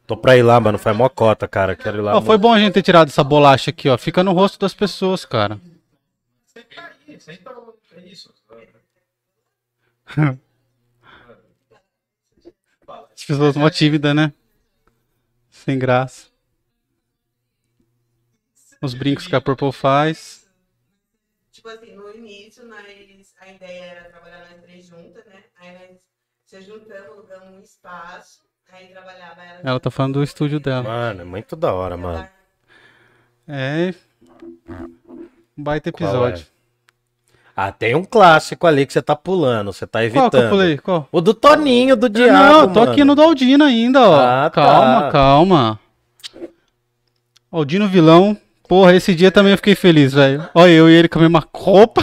Tô 0.05 0.17
pra 0.17 0.37
ir 0.37 0.43
lá, 0.43 0.59
mano. 0.59 0.81
Foi 0.81 0.93
mocota, 0.93 1.47
cara. 1.47 1.77
Quero 1.77 1.99
ir 1.99 2.01
lá. 2.01 2.17
Ó, 2.17 2.21
foi 2.21 2.37
bom 2.37 2.53
a 2.53 2.59
gente 2.59 2.73
ter 2.73 2.83
tirado 2.83 3.07
essa 3.07 3.23
bolacha 3.23 3.71
aqui, 3.71 3.89
ó. 3.89 3.97
Fica 3.97 4.25
no 4.25 4.33
rosto 4.33 4.59
das 4.59 4.75
pessoas, 4.75 5.25
cara. 5.25 5.61
Senta 6.45 6.93
aí, 7.07 7.21
senta 7.21 7.55
é 7.95 8.01
isso. 8.01 8.35
As 13.23 13.27
pessoas 13.27 13.57
mó 13.57 13.71
tímidas, 13.71 14.17
né? 14.17 14.33
Sem 15.49 15.79
graça. 15.79 16.27
Os 18.83 18.95
brincos 18.95 19.29
que 19.29 19.37
a 19.37 19.41
Purple 19.41 19.71
faz. 19.71 20.51
Tipo 21.53 21.69
assim, 21.69 21.95
no 21.95 22.13
início, 22.13 22.67
nós, 22.67 22.85
a 23.39 23.49
ideia 23.49 23.85
era 23.85 24.11
trabalhar 24.11 24.51
nós 24.51 24.61
três 24.61 24.87
juntas, 24.87 25.25
né? 25.27 25.45
Aí 25.61 25.73
nós 25.73 26.01
se 26.45 26.61
juntamos, 26.63 27.11
alugamos 27.11 27.55
um 27.55 27.61
espaço, 27.61 28.41
aí 28.69 28.89
trabalhava 28.89 29.41
ela. 29.41 29.61
Ela 29.63 29.79
tá 29.79 29.89
falando 29.89 30.15
do 30.15 30.25
estúdio 30.25 30.59
dela. 30.59 30.83
Mano, 30.83 31.21
é 31.21 31.25
muito 31.25 31.55
da 31.55 31.73
hora, 31.73 31.97
mano. 31.97 32.29
É. 33.47 33.95
Um 35.57 35.63
baita 35.63 35.93
Qual 35.93 36.11
episódio. 36.11 36.52
Ah, 37.55 37.71
tem 37.71 37.95
um 37.95 38.03
clássico 38.05 38.67
ali 38.67 38.87
que 38.87 38.93
você 38.93 39.03
tá 39.03 39.15
pulando, 39.15 39.73
você 39.73 39.87
tá 39.87 40.03
evitando. 40.03 40.31
Qual 40.31 40.31
que 40.31 40.37
eu 40.47 40.49
pulei? 40.49 40.79
Qual? 40.79 41.09
O 41.13 41.21
do 41.21 41.35
Toninho, 41.35 41.95
do 41.95 42.09
Diabo, 42.09 42.33
Não, 42.33 42.61
eu 42.63 42.69
tô 42.69 42.81
mano. 42.81 42.93
aqui 42.93 43.05
no 43.05 43.15
do 43.15 43.23
Aldino 43.23 43.65
ainda, 43.65 44.01
ó. 44.01 44.15
Ah, 44.21 44.51
tá. 44.51 44.51
calma, 44.51 45.11
calma. 45.11 45.81
Aldino 47.51 47.87
vilão. 47.87 48.37
Porra, 48.67 48.95
esse 48.95 49.15
dia 49.15 49.31
também 49.31 49.53
eu 49.53 49.59
fiquei 49.59 49.75
feliz, 49.75 50.15
velho. 50.15 50.49
Olha 50.55 50.71
eu 50.71 50.89
e 50.89 50.95
ele 50.95 51.09
com 51.09 51.19
a 51.19 51.23
mesma 51.23 51.47
roupa. 51.55 52.03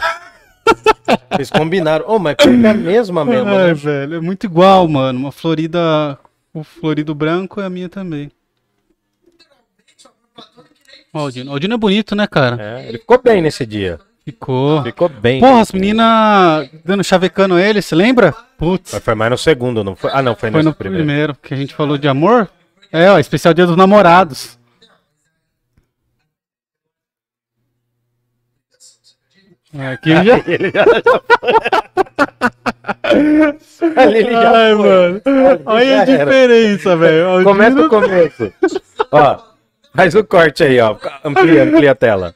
Vocês 1.31 1.49
combinaram. 1.49 2.05
Ô, 2.07 2.19
mas 2.19 2.35
foi 2.39 2.53
a 2.53 2.73
mesma 2.75 3.25
mesmo, 3.25 3.49
Ai, 3.49 3.67
né? 3.67 3.73
velho, 3.73 4.15
é 4.17 4.21
muito 4.21 4.43
igual, 4.45 4.87
mano. 4.87 5.17
Uma 5.17 5.31
florida, 5.31 6.19
o 6.53 6.63
florido 6.63 7.15
branco 7.15 7.59
e 7.59 7.63
a 7.63 7.69
minha 7.71 7.89
também. 7.89 8.31
O 11.11 11.17
Aldino. 11.17 11.49
O 11.49 11.53
Aldino 11.55 11.73
é 11.73 11.77
bonito, 11.77 12.15
né, 12.15 12.27
cara? 12.27 12.57
É, 12.61 12.87
ele 12.87 12.99
ficou 12.99 13.19
bem 13.19 13.41
nesse 13.41 13.65
dia. 13.65 13.99
Ficou. 14.31 14.83
Ficou 14.83 15.09
bem. 15.09 15.39
Porra, 15.39 15.61
as 15.61 15.71
meninas 15.71 16.69
dando 16.85 17.03
chavecando 17.03 17.57
ele, 17.57 17.81
você 17.81 17.95
lembra? 17.95 18.33
Putz, 18.57 18.93
Mas 18.93 19.03
foi 19.03 19.15
mais 19.15 19.31
no 19.31 19.37
segundo, 19.37 19.83
não 19.83 19.95
foi? 19.95 20.11
Ah, 20.13 20.21
não, 20.21 20.35
foi, 20.35 20.51
foi 20.51 20.61
no 20.63 20.73
primeiro. 20.73 21.05
primeiro 21.05 21.35
que 21.41 21.53
a 21.53 21.57
gente 21.57 21.73
falou 21.73 21.97
de 21.97 22.07
amor. 22.07 22.49
É, 22.91 23.09
ó, 23.09 23.17
especial 23.19 23.53
dia 23.53 23.65
dos 23.65 23.75
namorados. 23.77 24.57
É, 29.73 29.87
Aqui 29.91 30.09
ele 30.47 30.71
já... 30.71 30.83
Ali 33.95 34.17
ele 34.19 34.31
já 34.31 34.51
Ai, 34.51 34.75
foi. 34.75 34.83
mano. 34.89 35.21
Olha 35.65 36.01
a 36.01 36.05
Já 36.05 36.17
diferença, 36.17 36.95
velho. 36.97 37.43
Começa 37.43 37.75
do 37.75 37.89
começo. 37.89 38.53
ó, 39.11 39.39
faz 39.99 40.15
o 40.15 40.23
corte 40.23 40.63
aí, 40.63 40.79
ó. 40.79 40.95
Amplia, 41.23 41.63
amplia 41.63 41.91
a 41.91 41.95
tela. 41.95 42.35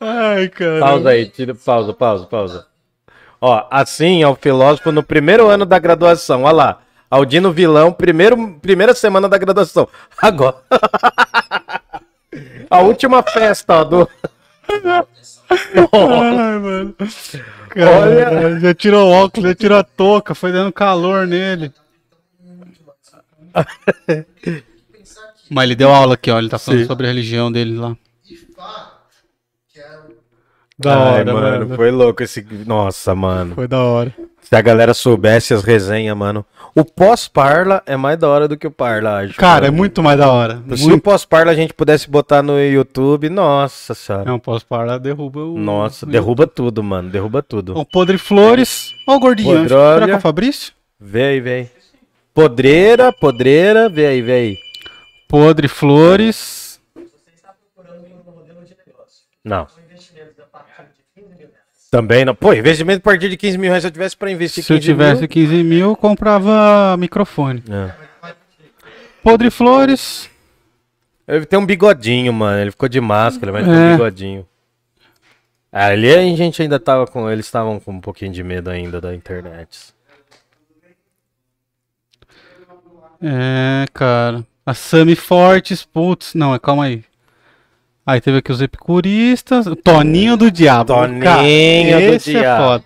Ai, 0.00 0.48
cara. 0.48 0.80
Pausa 0.80 1.08
aí, 1.10 1.26
tira, 1.26 1.54
pausa, 1.54 1.92
pausa, 1.92 2.26
pausa. 2.26 2.66
Ó, 3.40 3.66
assim 3.70 4.22
é 4.22 4.28
o 4.28 4.34
filósofo 4.34 4.90
no 4.90 5.02
primeiro 5.02 5.48
ano 5.48 5.64
da 5.64 5.78
graduação. 5.78 6.42
Olha 6.42 6.54
lá. 6.54 6.80
Aldino 7.10 7.52
Vilão, 7.52 7.92
primeiro, 7.92 8.58
primeira 8.60 8.94
semana 8.94 9.28
da 9.28 9.38
graduação. 9.38 9.88
Agora. 10.20 10.56
A 12.68 12.80
última 12.80 13.22
festa, 13.22 13.74
ó, 13.74 13.84
do. 13.84 14.08
Ai, 15.92 16.58
mano. 16.58 16.96
Cara, 17.68 18.58
já 18.58 18.74
tirou 18.74 19.08
o 19.08 19.12
óculos, 19.12 19.50
já 19.50 19.54
tirou 19.54 19.78
a 19.78 19.84
touca, 19.84 20.34
foi 20.34 20.50
dando 20.50 20.72
calor 20.72 21.26
nele. 21.26 21.72
Mas 25.50 25.64
ele 25.64 25.74
deu 25.74 25.90
aula 25.92 26.14
aqui, 26.14 26.30
ó. 26.30 26.38
Ele 26.38 26.48
tá 26.48 26.58
falando 26.58 26.80
Sim. 26.80 26.86
sobre 26.86 27.06
a 27.06 27.10
religião 27.10 27.50
dele 27.52 27.76
lá. 27.76 27.96
É 29.76 29.82
Da 30.78 30.94
Ai, 30.96 31.20
hora, 31.20 31.32
mano. 31.34 31.76
Foi 31.76 31.90
louco 31.90 32.22
esse. 32.22 32.44
Nossa, 32.66 33.14
mano. 33.14 33.54
Foi 33.54 33.68
da 33.68 33.78
hora. 33.82 34.12
Se 34.42 34.54
a 34.56 34.60
galera 34.60 34.92
soubesse 34.92 35.54
as 35.54 35.62
resenhas, 35.62 36.16
mano. 36.16 36.44
O 36.74 36.84
pós-parla 36.84 37.80
é 37.86 37.96
mais 37.96 38.18
da 38.18 38.28
hora 38.28 38.48
do 38.48 38.56
que 38.56 38.66
o 38.66 38.70
parla, 38.70 39.20
acho. 39.20 39.34
Cara, 39.38 39.66
é 39.66 39.70
mano. 39.70 39.78
muito 39.78 40.02
mais 40.02 40.18
da 40.18 40.30
hora. 40.30 40.60
Se 40.76 40.84
o 40.84 40.88
Muito. 40.88 41.02
pós-parla 41.02 41.52
a 41.52 41.54
gente 41.54 41.72
pudesse 41.72 42.10
botar 42.10 42.42
no 42.42 42.60
YouTube, 42.60 43.28
nossa 43.30 43.94
senhora. 43.94 44.24
Não, 44.24 44.38
posso 44.40 44.66
parar, 44.66 44.98
derruba 44.98 45.38
o. 45.40 45.56
Nossa, 45.56 46.04
o- 46.04 46.08
derruba 46.08 46.46
tudo, 46.48 46.82
mano. 46.82 47.08
Derruba 47.08 47.40
tudo. 47.42 47.78
O 47.78 47.84
Podre 47.86 48.18
Flores. 48.18 48.92
Ó, 49.06 49.14
o 49.14 49.20
gordinho. 49.20 49.60
Podrólia. 49.60 49.94
Será 49.94 50.06
que 50.06 50.12
é 50.12 50.16
o 50.16 50.20
Fabrício? 50.20 50.72
Vê 50.98 51.22
aí, 51.22 51.40
vê 51.40 51.52
aí. 51.54 51.68
Podreira, 52.34 53.12
podreira, 53.12 53.88
vê 53.88 54.06
aí, 54.06 54.20
vê 54.20 54.32
aí. 54.32 54.58
Podre 55.34 55.66
Flores. 55.66 56.80
Não. 59.42 59.66
Também 61.90 62.24
não. 62.24 62.36
Pô, 62.36 62.52
investimento 62.52 63.00
a 63.00 63.02
partir 63.02 63.28
de 63.28 63.36
15 63.36 63.58
mil 63.58 63.68
reais, 63.68 63.82
se 63.82 63.88
eu 63.88 63.90
tivesse 63.90 64.16
pra 64.16 64.30
investir 64.30 64.62
Se 64.62 64.72
eu 64.72 64.76
15 64.76 64.86
tivesse 64.88 65.20
mil... 65.22 65.28
15 65.28 65.62
mil, 65.64 65.88
eu 65.88 65.96
comprava 65.96 66.96
microfone. 66.96 67.64
É. 67.68 67.92
Podre 69.24 69.50
Flores. 69.50 70.30
Ele 71.26 71.44
tem 71.44 71.58
um 71.58 71.66
bigodinho, 71.66 72.32
mano. 72.32 72.60
Ele 72.60 72.70
ficou 72.70 72.88
de 72.88 73.00
máscara, 73.00 73.50
mas 73.50 73.64
tem 73.64 73.74
É. 73.74 73.76
um 73.76 73.92
bigodinho. 73.96 74.48
Ah, 75.72 75.86
ali 75.86 76.14
a 76.14 76.20
gente 76.36 76.62
ainda 76.62 76.78
tava 76.78 77.08
com. 77.08 77.28
Eles 77.28 77.46
estavam 77.46 77.80
com 77.80 77.90
um 77.90 78.00
pouquinho 78.00 78.30
de 78.30 78.44
medo 78.44 78.70
ainda 78.70 79.00
da 79.00 79.12
internet. 79.12 79.92
É, 83.20 83.84
cara. 83.92 84.46
A 84.66 84.72
Sami 84.74 85.14
Fortes, 85.14 85.84
putz, 85.84 86.34
não, 86.34 86.54
é, 86.54 86.58
calma 86.58 86.84
aí. 86.84 87.04
Aí 88.06 88.20
teve 88.20 88.38
aqui 88.38 88.52
os 88.52 88.60
epicuristas, 88.60 89.66
o 89.66 89.74
Toninho 89.76 90.36
do 90.36 90.50
Diabo. 90.50 90.94
Toninho 90.94 91.22
Cara, 91.22 91.42
do 91.42 91.44
esse 92.14 92.30
Diabo. 92.32 92.62
é 92.62 92.66
foda. 92.66 92.84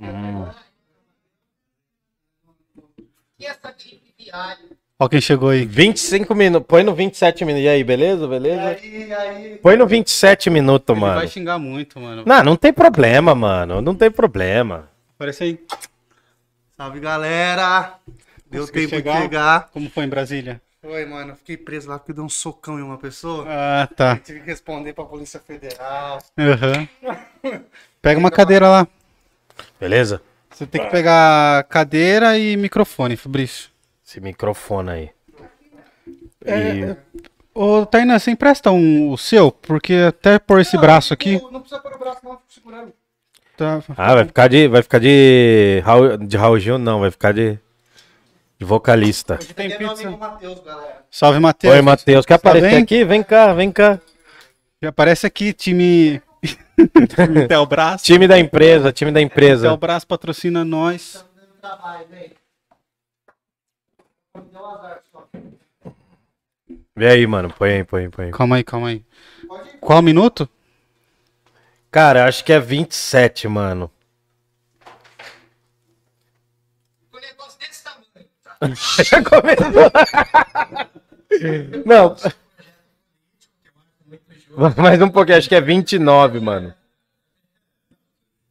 Hum. 0.00 0.46
E? 3.38 3.46
Ó 4.98 5.08
quem 5.08 5.20
chegou 5.20 5.50
aí. 5.50 5.64
25 5.66 6.34
minutos. 6.34 6.66
Põe 6.66 6.82
no 6.82 6.94
27 6.94 7.44
minutos. 7.44 7.64
E 7.66 7.68
aí, 7.68 7.84
beleza? 7.84 8.26
Beleza? 8.26 8.62
Aí, 8.68 9.12
aí, 9.12 9.56
Põe 9.58 9.76
no 9.76 9.86
27 9.86 10.48
minutos, 10.48 10.94
Ele 10.94 11.00
mano. 11.00 11.14
vai 11.16 11.28
xingar 11.28 11.58
muito, 11.58 12.00
mano. 12.00 12.22
Não, 12.26 12.42
não 12.42 12.56
tem 12.56 12.72
problema, 12.72 13.34
mano. 13.34 13.82
Não 13.82 13.94
tem 13.94 14.10
problema. 14.10 14.88
Aparece 15.14 15.44
aí. 15.44 15.60
Salve 16.76 17.00
galera! 17.00 17.94
Deu 18.50 18.66
tempo 18.68 18.88
chegar? 18.90 19.16
de 19.16 19.22
chegar. 19.22 19.68
Como 19.72 19.90
foi 19.90 20.04
em 20.04 20.08
Brasília? 20.08 20.60
Oi, 20.82 21.04
mano, 21.04 21.32
eu 21.32 21.36
fiquei 21.36 21.56
preso 21.56 21.88
lá 21.88 21.98
porque 21.98 22.12
deu 22.12 22.22
um 22.24 22.28
socão 22.28 22.78
em 22.78 22.82
uma 22.82 22.96
pessoa. 22.96 23.44
Ah, 23.48 23.88
tá. 23.94 24.16
Tive 24.18 24.40
que 24.40 24.46
responder 24.46 24.92
pra 24.92 25.04
Polícia 25.04 25.40
Federal. 25.40 26.18
Aham. 26.38 26.88
Pega 28.00 28.20
uma 28.20 28.30
cadeira 28.30 28.68
lá. 28.68 28.86
Beleza? 29.80 30.22
Você 30.50 30.64
tem 30.66 30.82
que 30.84 30.90
pegar 30.90 31.64
cadeira 31.64 32.38
e 32.38 32.56
microfone, 32.56 33.16
Fabrício. 33.16 33.68
Esse 34.06 34.20
microfone 34.20 34.90
aí. 34.90 35.10
É, 36.44 36.68
E- 36.76 36.96
Ô, 37.52 37.84
Tainá, 37.86 38.18
você 38.18 38.30
empresta 38.30 38.70
um, 38.70 39.10
o 39.10 39.16
seu? 39.18 39.50
Porque 39.50 39.94
até 40.08 40.38
por 40.38 40.60
esse 40.60 40.76
braço 40.78 41.12
aqui. 41.12 41.40
Não, 41.40 41.50
não 41.52 41.60
precisa 41.60 41.80
pôr 41.80 41.94
o 41.94 41.98
braço, 41.98 42.20
não, 42.22 42.32
fico 42.32 42.44
segurando. 42.52 42.92
Tá... 43.56 43.82
Ah, 43.96 44.14
vai 44.14 44.24
ficar 44.26 44.46
de. 44.48 44.68
Vai 44.68 44.82
ficar 44.82 44.98
de. 45.00 45.82
De 46.28 46.36
Raul 46.36 46.58
Gil, 46.58 46.78
não, 46.78 47.00
vai 47.00 47.10
ficar 47.10 47.32
de. 47.32 47.58
De 48.58 48.64
vocalista. 48.64 49.34
Hoje 49.40 49.52
Tem 49.54 49.68
meu 49.68 49.78
pizza? 49.78 50.02
amigo 50.08 50.18
Matheus, 50.18 50.60
galera. 50.60 51.04
Salve, 51.10 51.38
Matheus. 51.40 51.74
Oi, 51.74 51.82
Matheus. 51.82 52.24
Quer 52.24 52.38
Tá 52.38 52.48
aparecer 52.48 52.70
bem? 52.70 52.82
aqui? 52.82 53.04
Vem 53.04 53.22
cá, 53.22 53.52
vem 53.52 53.70
cá. 53.70 54.00
Já 54.82 54.88
aparece 54.88 55.26
aqui, 55.26 55.52
time. 55.52 56.22
time 57.14 57.46
Telbras. 57.48 58.02
Time 58.02 58.26
da 58.26 58.38
empresa, 58.38 58.92
time 58.92 59.12
da 59.12 59.20
empresa. 59.20 59.68
Telbras 59.68 60.04
patrocina 60.04 60.64
nós. 60.64 61.24
só. 65.12 65.28
Vê 66.96 67.08
aí, 67.08 67.26
mano. 67.26 67.52
Põe 67.52 67.70
aí, 67.72 67.84
põe 67.84 68.02
aí, 68.04 68.08
põe 68.08 68.24
aí. 68.26 68.30
Calma 68.32 68.56
aí, 68.56 68.64
calma 68.64 68.88
aí. 68.88 69.04
Qual 69.80 70.00
minuto? 70.00 70.48
Cara, 71.90 72.26
acho 72.26 72.42
que 72.44 72.52
é 72.54 72.58
27, 72.60 73.48
mano. 73.48 73.90
Com 77.10 77.18
um 77.18 77.20
negócio 77.20 77.58
desse 77.58 77.82
tamanho. 77.84 78.06
Já 79.04 79.22
começou. 79.22 79.90
Não. 81.84 82.16
Mais 84.76 85.02
um 85.02 85.08
pouquinho, 85.10 85.38
acho 85.38 85.48
que 85.48 85.54
é 85.54 85.60
29, 85.60 86.40
mano. 86.40 86.74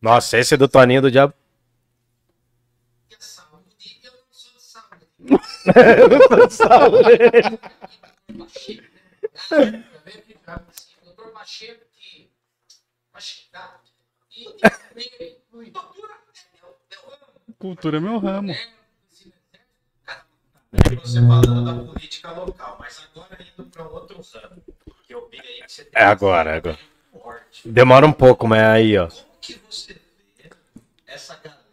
Nossa, 0.02 0.38
esse 0.38 0.54
é 0.54 0.58
do 0.58 0.68
Toninho 0.68 1.02
do 1.02 1.12
Diabo. 1.12 1.34
Eu 5.28 5.38
cultura 17.66 17.98
é 17.98 18.00
meu 18.00 18.20
ramo. 18.20 18.54
É. 20.76 20.80
É, 20.80 20.84
cara, 20.84 20.96
você 21.02 21.20
falando 21.22 21.66
da 21.66 21.92
política 21.94 22.32
local, 22.32 22.78
mas 22.80 23.08
agora 23.12 23.38
indo 23.42 23.70
para 23.70 23.84
um 23.84 23.94
outro 23.94 24.22
ramo, 24.34 24.62
que 25.08 25.14
eu 25.14 25.30
vi 25.30 25.40
aí 25.40 25.62
que 25.64 25.72
você 25.72 25.86
tem 25.86 25.92
É 26.02 26.06
agora, 26.06 26.52
é 26.52 26.58
agora. 26.58 26.80
forte. 27.12 27.68
Demora 27.70 28.06
um 28.06 28.14
pouco, 28.14 28.48
mas 28.48 28.62
aí, 28.62 28.98
ó. 28.98 29.08
Como 29.08 29.24
que 29.42 29.54
você 29.70 29.94
vê 30.38 30.50
essa 31.08 31.36
galera 31.36 31.64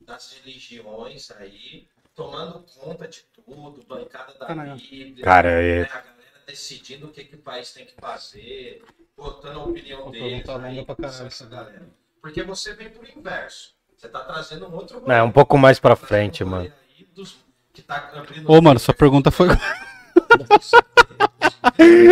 das 0.00 0.32
religiões 0.44 1.30
aí 1.32 1.88
tomando 2.14 2.64
conta 2.78 3.06
de 3.08 3.20
tudo, 3.34 3.84
bancada 3.86 4.32
da 4.38 4.46
Tá 4.46 4.54
na- 4.54 4.74
Bíblia, 4.74 5.22
Cara, 5.24 5.50
né, 5.50 5.68
é- 5.80 5.82
a 5.82 5.86
galera 5.86 6.42
decidindo 6.46 7.06
o 7.06 7.10
que, 7.12 7.24
que 7.24 7.36
o 7.36 7.38
país 7.38 7.72
tem 7.72 7.86
que 7.86 7.94
fazer, 8.00 8.82
botando 9.16 9.58
a 9.60 9.64
opinião 9.64 10.08
aí, 10.64 10.84
pra 10.84 10.96
caralho, 10.96 11.26
essa 11.26 11.46
galera. 11.46 11.88
Porque 12.20 12.42
você 12.42 12.74
vem 12.74 12.90
por 12.90 13.08
inverso. 13.08 13.74
Você 13.96 14.08
tá 14.08 14.20
trazendo 14.24 14.66
um 14.66 14.74
outro 14.74 15.02
É, 15.10 15.22
um 15.22 15.30
pouco 15.30 15.56
mais 15.58 15.78
pra 15.78 15.94
frente, 15.94 16.42
mano. 16.44 16.70
aí 16.98 17.04
dos- 17.14 17.36
que 17.72 17.82
tá 17.82 18.10
abrindo 18.14 18.50
Ô, 18.50 18.60
mano, 18.60 18.78
sua 18.78 18.94
pergunta 18.94 19.30
foi 19.30 19.48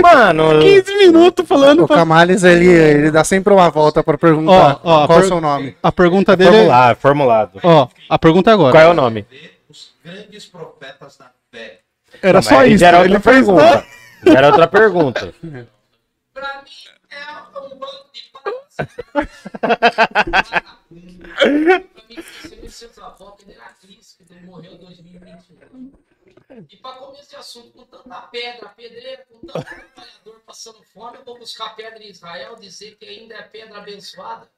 Mano, 0.03 0.61
15 0.61 0.97
minutos 0.97 1.47
falando. 1.47 1.85
O 1.85 1.87
pra- 1.87 1.97
Camales, 1.97 2.43
ele, 2.45 2.67
ele 2.67 3.11
dá 3.11 3.25
sempre 3.25 3.53
uma 3.53 3.71
volta 3.71 4.03
pra 4.03 4.17
perguntar 4.19 4.81
Ó, 4.83 5.03
ó, 5.05 5.07
qual 5.07 5.21
é 5.21 5.23
o 5.23 5.27
seu 5.29 5.41
nome. 5.41 5.77
A 5.83 5.93
pergunta 5.93 6.37
dele 6.37 6.51
é... 6.57 6.59
formulado, 6.61 6.97
formulado. 6.97 7.61
Ó, 7.63 7.89
a 8.09 8.19
pergunta 8.19 8.51
é 8.51 8.55
agora. 8.55 8.73
Qual 8.73 8.83
é 8.83 8.89
o 8.89 8.95
nome? 8.95 9.27
os 9.69 9.93
grandes 10.05 10.47
profetas 10.47 11.17
da 11.17 11.31
fé. 11.53 11.81
Era 12.23 12.39
Não, 12.39 12.43
só 12.43 12.65
isso. 12.65 12.85
Era 12.85 13.05
ele 13.05 13.15
outra 13.17 13.33
fez 13.33 13.47
pergunta. 13.47 13.87
Era 14.27 14.47
outra 14.49 14.67
pergunta. 14.67 15.35
Pra 16.35 16.63
mim 16.63 16.71
é 17.11 17.59
um 17.59 17.69
bando 17.79 18.07
de 18.13 18.31
Pra 18.31 19.27
mim, 20.91 21.21
você 22.43 22.57
me 22.57 22.71
sente 22.71 23.01
a 23.01 23.11
foto 23.11 23.45
ele 24.31 24.47
morreu 24.47 24.73
em 24.73 24.79
2021. 24.79 25.93
E 26.69 26.77
para 26.77 26.97
começo 26.97 27.31
de 27.31 27.37
assunto, 27.37 27.71
com 27.73 27.85
tanta 27.85 28.21
pedra, 28.23 28.69
pedreira, 28.71 29.27
com 29.29 29.41
tanto 29.41 29.65
trabalhador 29.65 30.43
passando 30.47 30.83
fome, 30.83 31.17
eu 31.19 31.25
vou 31.25 31.39
buscar 31.39 31.75
pedra 31.75 32.03
em 32.03 32.09
Israel, 32.11 32.57
dizer 32.57 32.97
que 32.97 33.05
ainda 33.07 33.35
é 33.35 33.43
pedra 33.43 33.79
abençoada. 33.79 34.49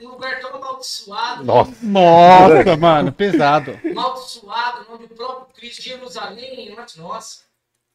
Um 0.00 0.08
lugar 0.08 0.40
tão 0.40 0.54
amaldiçoado, 0.56 1.44
Nossa. 1.44 1.72
Nossa, 1.82 2.76
mano, 2.76 3.12
pesado. 3.12 3.78
amaldiçoado, 3.84 4.86
onde 4.92 5.04
o 5.04 5.08
próprio 5.08 5.54
Cristo, 5.54 5.82
Jerusalém, 5.82 6.76
antes 6.78 6.96
nossa, 6.96 7.44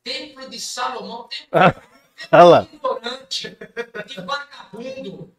templo 0.04 0.50
de 0.50 0.60
Salomão, 0.60 1.28
templo 1.28 1.82
Olha 2.32 2.44
lá. 2.44 2.62
de 2.62 2.76
ignorante, 2.76 3.58
de 4.08 4.22
vagabundo. 4.22 5.36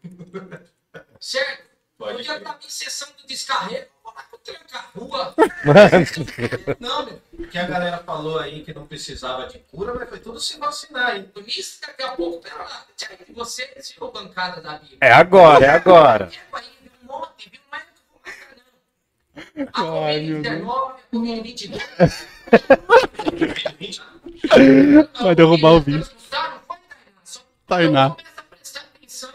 Certo? 1.18 1.65
Um 1.98 2.16
dia 2.16 2.32
eu 2.34 2.42
tava 2.42 2.58
em 2.58 2.68
sessão 2.68 3.08
de 3.16 3.26
descarrego, 3.26 3.86
eu 3.86 3.88
vou 4.04 4.12
lá 4.14 4.22
com 4.24 4.36
o 4.36 4.38
tranca-rua. 4.40 5.34
Não, 6.78 7.06
meu. 7.06 7.20
que 7.50 7.58
a 7.58 7.66
galera 7.66 7.98
falou 7.98 8.38
aí 8.38 8.62
que 8.62 8.74
não 8.74 8.86
precisava 8.86 9.46
de 9.46 9.58
cura, 9.60 9.94
mas 9.94 10.06
foi 10.08 10.20
tudo 10.20 10.38
se 10.38 10.58
vacinar, 10.58 11.16
hein? 11.16 11.30
Isso 11.46 11.80
daqui 11.80 12.02
a 12.02 12.12
pouco, 12.12 12.42
pera 12.42 12.56
lá. 12.62 12.84
Tiago, 12.96 13.24
Você 13.34 13.74
viu 13.98 14.10
bancada 14.12 14.60
da 14.60 14.78
Bíblia? 14.78 14.98
É 15.00 15.10
agora, 15.10 15.64
é 15.64 15.70
agora. 15.70 16.30
Aí, 16.52 16.64
um 17.02 17.06
monte, 17.06 17.48
viu 17.50 17.60
marcar, 17.70 17.88
não. 18.56 19.64
A 19.64 19.72
Covid-19, 19.72 20.96
a 22.52 22.60
Covid-22. 23.24 24.02
Vai 25.22 25.34
derrubar 25.34 25.72
o 25.72 25.80
vídeo. 25.80 26.06
Tá, 26.30 26.60
Tainá? 26.60 26.62
Só 27.24 27.40
Tainá. 27.66 28.06
Então 28.06 28.16
começa 28.16 28.40
a 28.40 28.42
prestar 28.44 28.80
atenção. 28.80 29.32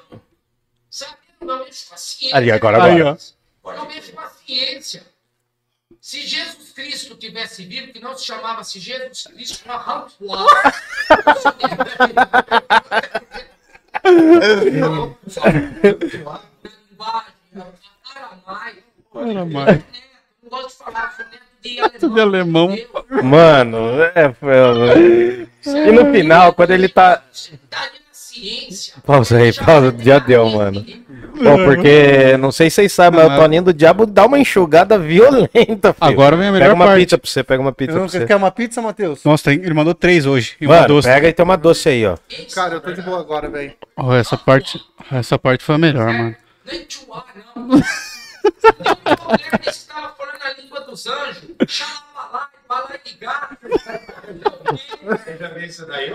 Sabe? 0.90 1.18
Não 1.42 1.60
mexe 1.60 1.86
com 1.88 1.96
a 1.96 1.98
ciência. 1.98 2.38
Ali, 2.38 2.52
agora, 2.52 2.84
Aí, 2.84 3.02
agora. 3.02 3.18
ó. 3.64 3.74
Não 3.74 3.88
mexe 3.88 4.12
com 4.12 4.22
a 4.22 4.30
ciência. 4.30 5.04
Se 6.00 6.26
Jesus 6.26 6.72
Cristo 6.72 7.16
tivesse 7.16 7.64
vivo, 7.66 7.92
que 7.94 8.00
não 8.00 8.18
se 8.18 8.26
chamasse 8.26 8.80
Jesus 8.80 9.24
Cristo, 9.28 9.66
uma 9.66 9.78
rampoá. 9.78 10.48
Era 19.16 19.46
mais. 19.46 19.80
Não 20.44 20.50
gosto 20.50 20.70
de 20.70 20.76
falar, 20.78 21.16
de 21.62 22.00
Tudo 22.00 22.16
de 22.16 22.22
alemão. 22.22 22.76
Mano, 23.24 24.02
é. 24.16 24.34
foi- 24.34 25.48
E 25.66 25.92
no 25.92 26.12
final, 26.12 26.54
quando 26.54 26.72
ele 26.72 26.90
tá. 26.90 27.24
Tá. 27.70 27.90
Pausa 29.06 29.38
aí, 29.38 29.54
pausa. 29.54 29.96
Já 30.00 30.20
deu, 30.20 30.50
mano. 30.50 30.86
Bom, 31.34 31.64
porque 31.66 32.38
não 32.38 32.52
sei 32.52 32.70
se 32.70 32.76
vocês 32.76 32.92
sabem, 32.94 33.20
mas 33.20 33.32
o 33.32 33.42
Toninho 33.42 33.64
do 33.64 33.74
Diabo 33.74 34.06
dá 34.06 34.26
uma 34.26 34.38
enxugada 34.40 34.98
violenta, 35.00 35.94
filho. 35.94 35.96
Agora 36.00 36.36
vem 36.36 36.50
a 36.50 36.52
melhor 36.52 36.66
Pega 36.66 36.76
uma 36.76 36.86
parte. 36.86 37.00
pizza 37.02 37.18
pra 37.18 37.30
você, 37.30 37.44
pega 37.44 37.62
uma 37.62 37.72
pizza 37.72 37.94
pra 37.94 38.02
Você 38.04 38.26
quer 38.26 38.36
uma 38.36 38.52
pizza, 38.52 38.82
Matheus? 38.82 39.24
Nossa, 39.24 39.44
tem- 39.46 39.60
ele 39.64 39.74
mandou 39.74 39.94
três 39.94 40.26
hoje. 40.26 40.56
E 40.62 40.66
uma 40.68 40.76
Mano, 40.76 40.88
doce. 40.88 41.08
pega 41.08 41.28
e 41.30 41.34
tem 41.34 41.44
uma 41.44 41.58
doce 41.58 41.90
aí, 41.90 42.06
ó. 42.06 42.18
Cara, 42.54 42.76
eu 42.76 42.82
tô 42.82 42.92
de 42.92 43.02
boa 43.02 43.20
agora, 43.20 43.50
velho. 43.50 43.74
Ó, 43.98 44.14
essa 44.14 44.38
parte, 44.38 44.80
essa 45.12 45.38
parte 45.40 45.64
foi 45.64 45.76
a 45.76 45.78
melhor, 45.78 46.12
mano. 46.14 46.36
Nem 46.66 46.84
tchuá, 46.86 47.26
não. 47.56 47.70
Tem 47.70 47.84
uma 49.20 49.28
mulher 49.30 49.60
que 49.60 49.70
estava 49.70 50.14
falando 50.16 50.42
a 50.44 50.62
língua 50.62 50.82
dos 50.82 51.08
anjos. 51.08 51.44
Xalabalá, 51.68 52.50
balai 52.68 53.00
de 53.04 53.14
gato. 53.16 53.58
Você 55.04 55.38
já 55.40 55.48
viu 55.50 55.66
isso 55.66 55.86
daí? 55.88 56.14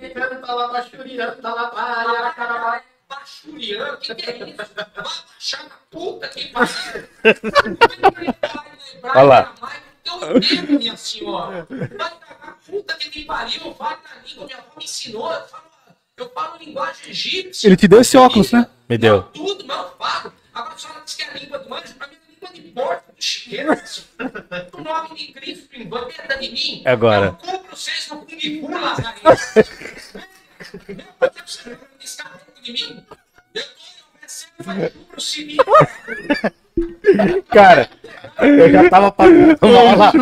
Ele 0.00 0.10
tá 0.14 0.54
lá 0.54 0.68
baixuriando, 0.72 1.36
tá 1.42 1.54
lá, 1.54 1.66
para, 1.68 2.30
caralho. 2.32 2.82
Baixuriando, 3.24 3.94
o 3.94 3.96
que, 3.96 4.14
que 4.14 4.30
é 4.30 4.36
isso? 4.36 4.56
Vai 4.74 4.86
baixar 4.94 5.64
na 5.64 5.76
puta 5.90 6.28
que 6.28 6.48
pariu. 6.48 7.08
Olha 9.02 9.22
lá. 9.22 9.54
Eu 10.04 10.36
entendo, 10.36 10.78
minha 10.78 10.96
senhora. 10.96 11.66
Vai 11.70 11.88
cagar 11.88 12.58
puta 12.66 12.94
que 12.96 13.18
me 13.18 13.24
pariu. 13.24 13.62
Eu 13.64 13.74
falo 13.74 13.98
na 14.04 14.22
língua, 14.22 14.44
minha 14.44 14.58
avó 14.58 14.72
me 14.76 14.84
ensinou. 14.84 15.32
Eu 15.32 15.48
falo, 15.48 15.64
eu 16.18 16.30
falo 16.34 16.58
linguagem 16.58 17.10
egípcia. 17.10 17.66
Ele 17.66 17.76
te 17.76 17.88
deu 17.88 18.02
esse 18.02 18.14
óculos, 18.18 18.52
né? 18.52 18.68
Me 18.86 18.98
deu. 18.98 19.22
Tudo, 19.22 19.64
mas 19.66 19.78
eu 19.78 19.96
falo. 19.96 20.32
Agora 20.52 20.74
a 20.74 20.78
senhora 20.78 21.00
diz 21.02 21.14
que 21.14 21.22
é 21.22 21.30
a 21.30 21.32
língua 21.32 21.58
do 21.60 21.74
anjo, 21.74 21.94
pra 21.94 22.06
mim 22.06 22.14
é 22.14 22.30
língua 22.30 22.52
de 22.52 22.60
porco, 22.72 23.12
do 23.14 23.22
chiqueiro. 23.22 23.72
O 24.74 24.80
nome 24.82 25.14
de 25.16 25.32
Cristo, 25.32 25.74
em 25.74 25.88
bandeira 25.88 26.36
de 26.36 26.50
mim. 26.50 26.82
É 26.84 26.90
agora. 26.90 27.26
Eu 27.26 27.32
compro 27.36 27.74
vocês 27.74 28.06
no 28.08 28.26
Kung 28.26 28.60
Fu, 28.60 28.70
Lazarento. 28.70 29.24
Meu 30.88 31.30
Deus, 31.30 31.66
está 32.00 32.24
dentro 32.24 32.53
de 32.64 32.72
mim. 32.72 33.04
Eu 34.58 34.90
tô. 34.90 35.04
Cara, 37.50 37.88
eu 38.40 38.72
já 38.72 38.90
tava 38.90 39.12
passando 39.12 39.58
mal 39.62 39.96
lá. 39.96 40.12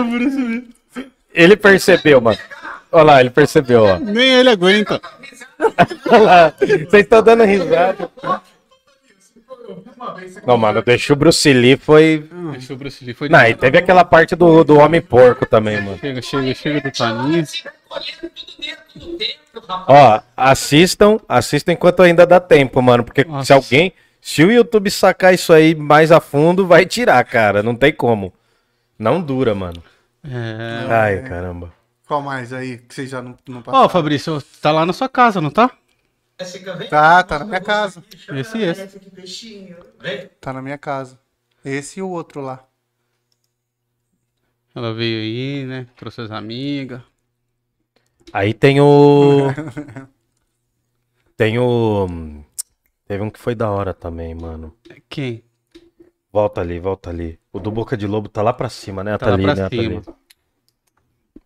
Ele 1.32 1.56
percebeu, 1.56 2.20
mano. 2.20 2.38
Olha 2.90 3.04
lá, 3.04 3.20
ele 3.20 3.30
percebeu, 3.30 3.84
ó. 3.84 3.98
Nem 3.98 4.34
ele 4.34 4.50
aguenta. 4.50 5.00
Olha 6.10 6.22
lá. 6.22 6.54
Vocês 6.58 6.94
estão 7.04 7.22
dando 7.22 7.44
risada. 7.44 8.10
Não, 10.46 10.58
mano, 10.58 10.82
deixa 10.82 11.12
o 11.12 11.16
Bruce 11.16 11.50
Lee 11.52 11.76
foi. 11.76 12.28
Deixa 12.52 12.74
o 12.74 12.76
Bruce 12.76 13.04
Lee. 13.04 13.14
Foi 13.14 13.28
Não, 13.28 13.40
e 13.46 13.54
teve 13.54 13.78
aquela 13.78 14.04
parte 14.04 14.34
do, 14.34 14.64
do 14.64 14.78
Homem 14.78 15.00
Porco 15.00 15.46
também, 15.46 15.80
mano. 15.80 15.98
Chega, 15.98 16.20
chega, 16.20 16.54
chega 16.54 16.80
do 16.80 16.90
Ó, 19.88 20.20
assistam, 20.36 21.18
assistam 21.28 21.72
enquanto 21.72 22.02
ainda 22.02 22.26
dá 22.26 22.40
tempo, 22.40 22.80
mano. 22.80 23.04
Porque 23.04 23.24
Nossa. 23.24 23.46
se 23.46 23.52
alguém. 23.52 23.92
Se 24.20 24.44
o 24.44 24.52
YouTube 24.52 24.88
sacar 24.88 25.34
isso 25.34 25.52
aí 25.52 25.74
mais 25.74 26.12
a 26.12 26.20
fundo, 26.20 26.64
vai 26.66 26.86
tirar, 26.86 27.24
cara. 27.24 27.62
Não 27.62 27.74
tem 27.74 27.92
como. 27.92 28.32
Não 28.96 29.20
dura, 29.20 29.52
mano. 29.52 29.82
É. 30.24 30.86
Ai, 30.88 31.22
caramba. 31.22 31.72
Qual 32.06 32.22
mais 32.22 32.52
aí 32.52 32.78
que 32.78 32.94
vocês 32.94 33.10
já 33.10 33.20
não, 33.20 33.36
não 33.48 33.58
Ó, 33.58 33.62
passaram? 33.62 33.88
Fabrício, 33.88 34.42
tá 34.60 34.70
lá 34.70 34.86
na 34.86 34.92
sua 34.92 35.08
casa, 35.08 35.40
não 35.40 35.50
tá? 35.50 35.70
Tá, 36.88 37.22
tá 37.22 37.38
na 37.40 37.44
minha 37.44 37.60
casa. 37.60 38.02
Esse 38.34 38.58
e 38.58 38.62
esse. 38.62 38.98
Tá 40.40 40.52
na 40.52 40.62
minha 40.62 40.78
casa. 40.78 41.18
Esse 41.64 42.00
e 42.00 42.02
o 42.02 42.08
outro 42.08 42.40
lá. 42.40 42.64
Ela 44.74 44.94
veio 44.94 45.20
aí, 45.20 45.64
né? 45.66 45.86
Trouxe 45.96 46.20
as 46.22 46.30
amigas. 46.30 47.00
Aí 48.32 48.54
tem 48.54 48.80
o. 48.80 49.48
tem 51.36 51.58
o. 51.58 52.06
Teve 53.06 53.22
um 53.22 53.30
que 53.30 53.38
foi 53.38 53.54
da 53.54 53.70
hora 53.70 53.92
também, 53.92 54.34
mano. 54.34 54.74
Quem? 55.08 55.44
Volta 56.32 56.62
ali, 56.62 56.78
volta 56.78 57.10
ali. 57.10 57.38
O 57.52 57.60
do 57.60 57.70
Boca 57.70 57.94
de 57.96 58.06
Lobo 58.06 58.28
tá 58.28 58.40
lá 58.40 58.52
pra 58.54 58.70
cima, 58.70 59.04
né? 59.04 59.18
Tá 59.18 59.26
lá 59.26 59.34
ali, 59.34 59.42
pra 59.44 59.54
né? 59.54 59.62
Tá 59.62 59.68
cima. 59.68 60.02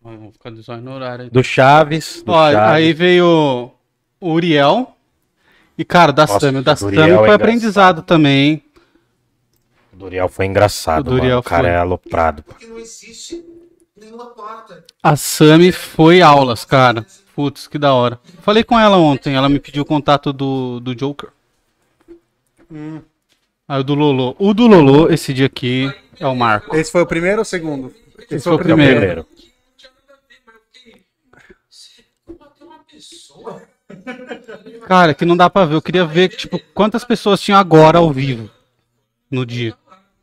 Vamos 0.01 0.33
ficar 0.33 0.51
de 0.51 0.81
no 0.81 0.91
horário 0.93 1.25
aí. 1.25 1.29
Do 1.29 1.43
Chaves. 1.43 2.23
Do 2.23 2.31
Ó, 2.31 2.51
Chaves. 2.51 2.69
aí 2.75 2.93
veio 2.93 3.71
o 4.21 4.31
Uriel. 4.31 4.95
E, 5.77 5.83
cara, 5.83 6.13
da 6.13 6.25
Nossa. 6.25 6.49
O 6.49 6.61
da 6.63 6.73
Uriel 6.73 6.85
é 6.85 6.95
foi 6.95 7.09
engraçado. 7.09 7.31
aprendizado 7.33 8.01
também, 8.03 8.49
hein? 8.51 8.63
O 9.91 9.97
Duriel 9.97 10.29
foi 10.29 10.45
engraçado, 10.45 11.01
O 11.07 11.09
Duriel 11.09 11.29
mano. 11.29 11.39
O 11.39 11.43
cara 11.43 11.63
foi. 11.67 11.71
é 11.71 11.77
aloprado. 11.77 12.43
Porque 12.43 12.65
não 12.65 12.79
existe. 12.79 13.43
A 15.01 15.15
Sami 15.15 15.71
foi 15.71 16.21
aulas, 16.21 16.65
cara. 16.65 17.05
Putz, 17.35 17.67
que 17.67 17.77
da 17.77 17.93
hora. 17.93 18.19
Falei 18.41 18.63
com 18.63 18.79
ela 18.79 18.97
ontem, 18.97 19.35
ela 19.35 19.47
me 19.47 19.59
pediu 19.59 19.83
o 19.83 19.85
contato 19.85 20.33
do, 20.33 20.79
do 20.79 20.95
Joker. 20.95 21.29
Aí 23.67 23.79
o 23.79 23.83
do 23.83 23.93
Lolo. 23.93 24.35
O 24.39 24.53
do 24.53 24.65
Lolo, 24.65 25.11
esse 25.11 25.33
dia 25.33 25.45
aqui, 25.45 25.91
é 26.19 26.25
o 26.25 26.35
Marco. 26.35 26.75
Esse 26.75 26.91
foi 26.91 27.01
o 27.01 27.05
primeiro 27.05 27.37
ou 27.37 27.41
o 27.41 27.45
segundo? 27.45 27.93
Esse 28.29 28.43
foi 28.43 28.53
o 28.53 28.59
primeiro. 28.59 29.25
Cara, 34.87 35.13
que 35.13 35.25
não 35.25 35.35
dá 35.35 35.49
pra 35.49 35.65
ver. 35.65 35.75
Eu 35.75 35.81
queria 35.81 36.05
ver, 36.05 36.29
tipo, 36.29 36.59
quantas 36.73 37.03
pessoas 37.03 37.41
tinham 37.41 37.59
agora 37.59 37.97
ao 37.97 38.11
vivo 38.11 38.49
no 39.29 39.45
dia. 39.45 39.75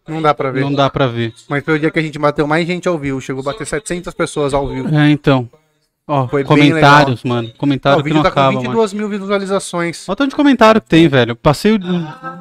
Não 0.06 0.20
dá 0.20 0.35
pra 0.35 0.51
ver. 0.51 0.60
Não 0.60 0.72
dá 0.72 0.90
pra 0.90 1.06
ver. 1.06 1.32
Mas 1.48 1.64
foi 1.64 1.74
o 1.74 1.78
dia 1.78 1.90
que 1.90 1.98
a 1.98 2.02
gente 2.02 2.18
bateu 2.18 2.47
mais 2.47 2.66
gente 2.66 2.86
ao 2.86 2.98
vivo. 2.98 3.20
Chegou 3.20 3.40
a 3.40 3.44
bater 3.44 3.66
700 3.66 4.12
pessoas 4.14 4.52
ao 4.52 4.68
vivo. 4.68 4.94
É, 4.94 5.10
então. 5.10 5.48
Ó, 6.06 6.28
Foi 6.28 6.44
comentários, 6.44 7.24
mano. 7.24 7.51
Ó, 7.55 7.59
Comentário 7.59 8.01
o 8.01 8.05
que 8.05 8.12
não 8.12 8.22
tá 8.22 8.28
acaba, 8.28 8.48
com 8.48 8.55
mano. 8.56 8.68
22 8.68 8.93
mil 8.93 9.09
visualizações. 9.09 10.06
Olha 10.06 10.12
o 10.12 10.16
tanto 10.16 10.31
de 10.31 10.36
comentário 10.36 10.81
que 10.81 10.89
tem, 10.89 11.09
velho. 11.09 11.35
Passei 11.35 11.78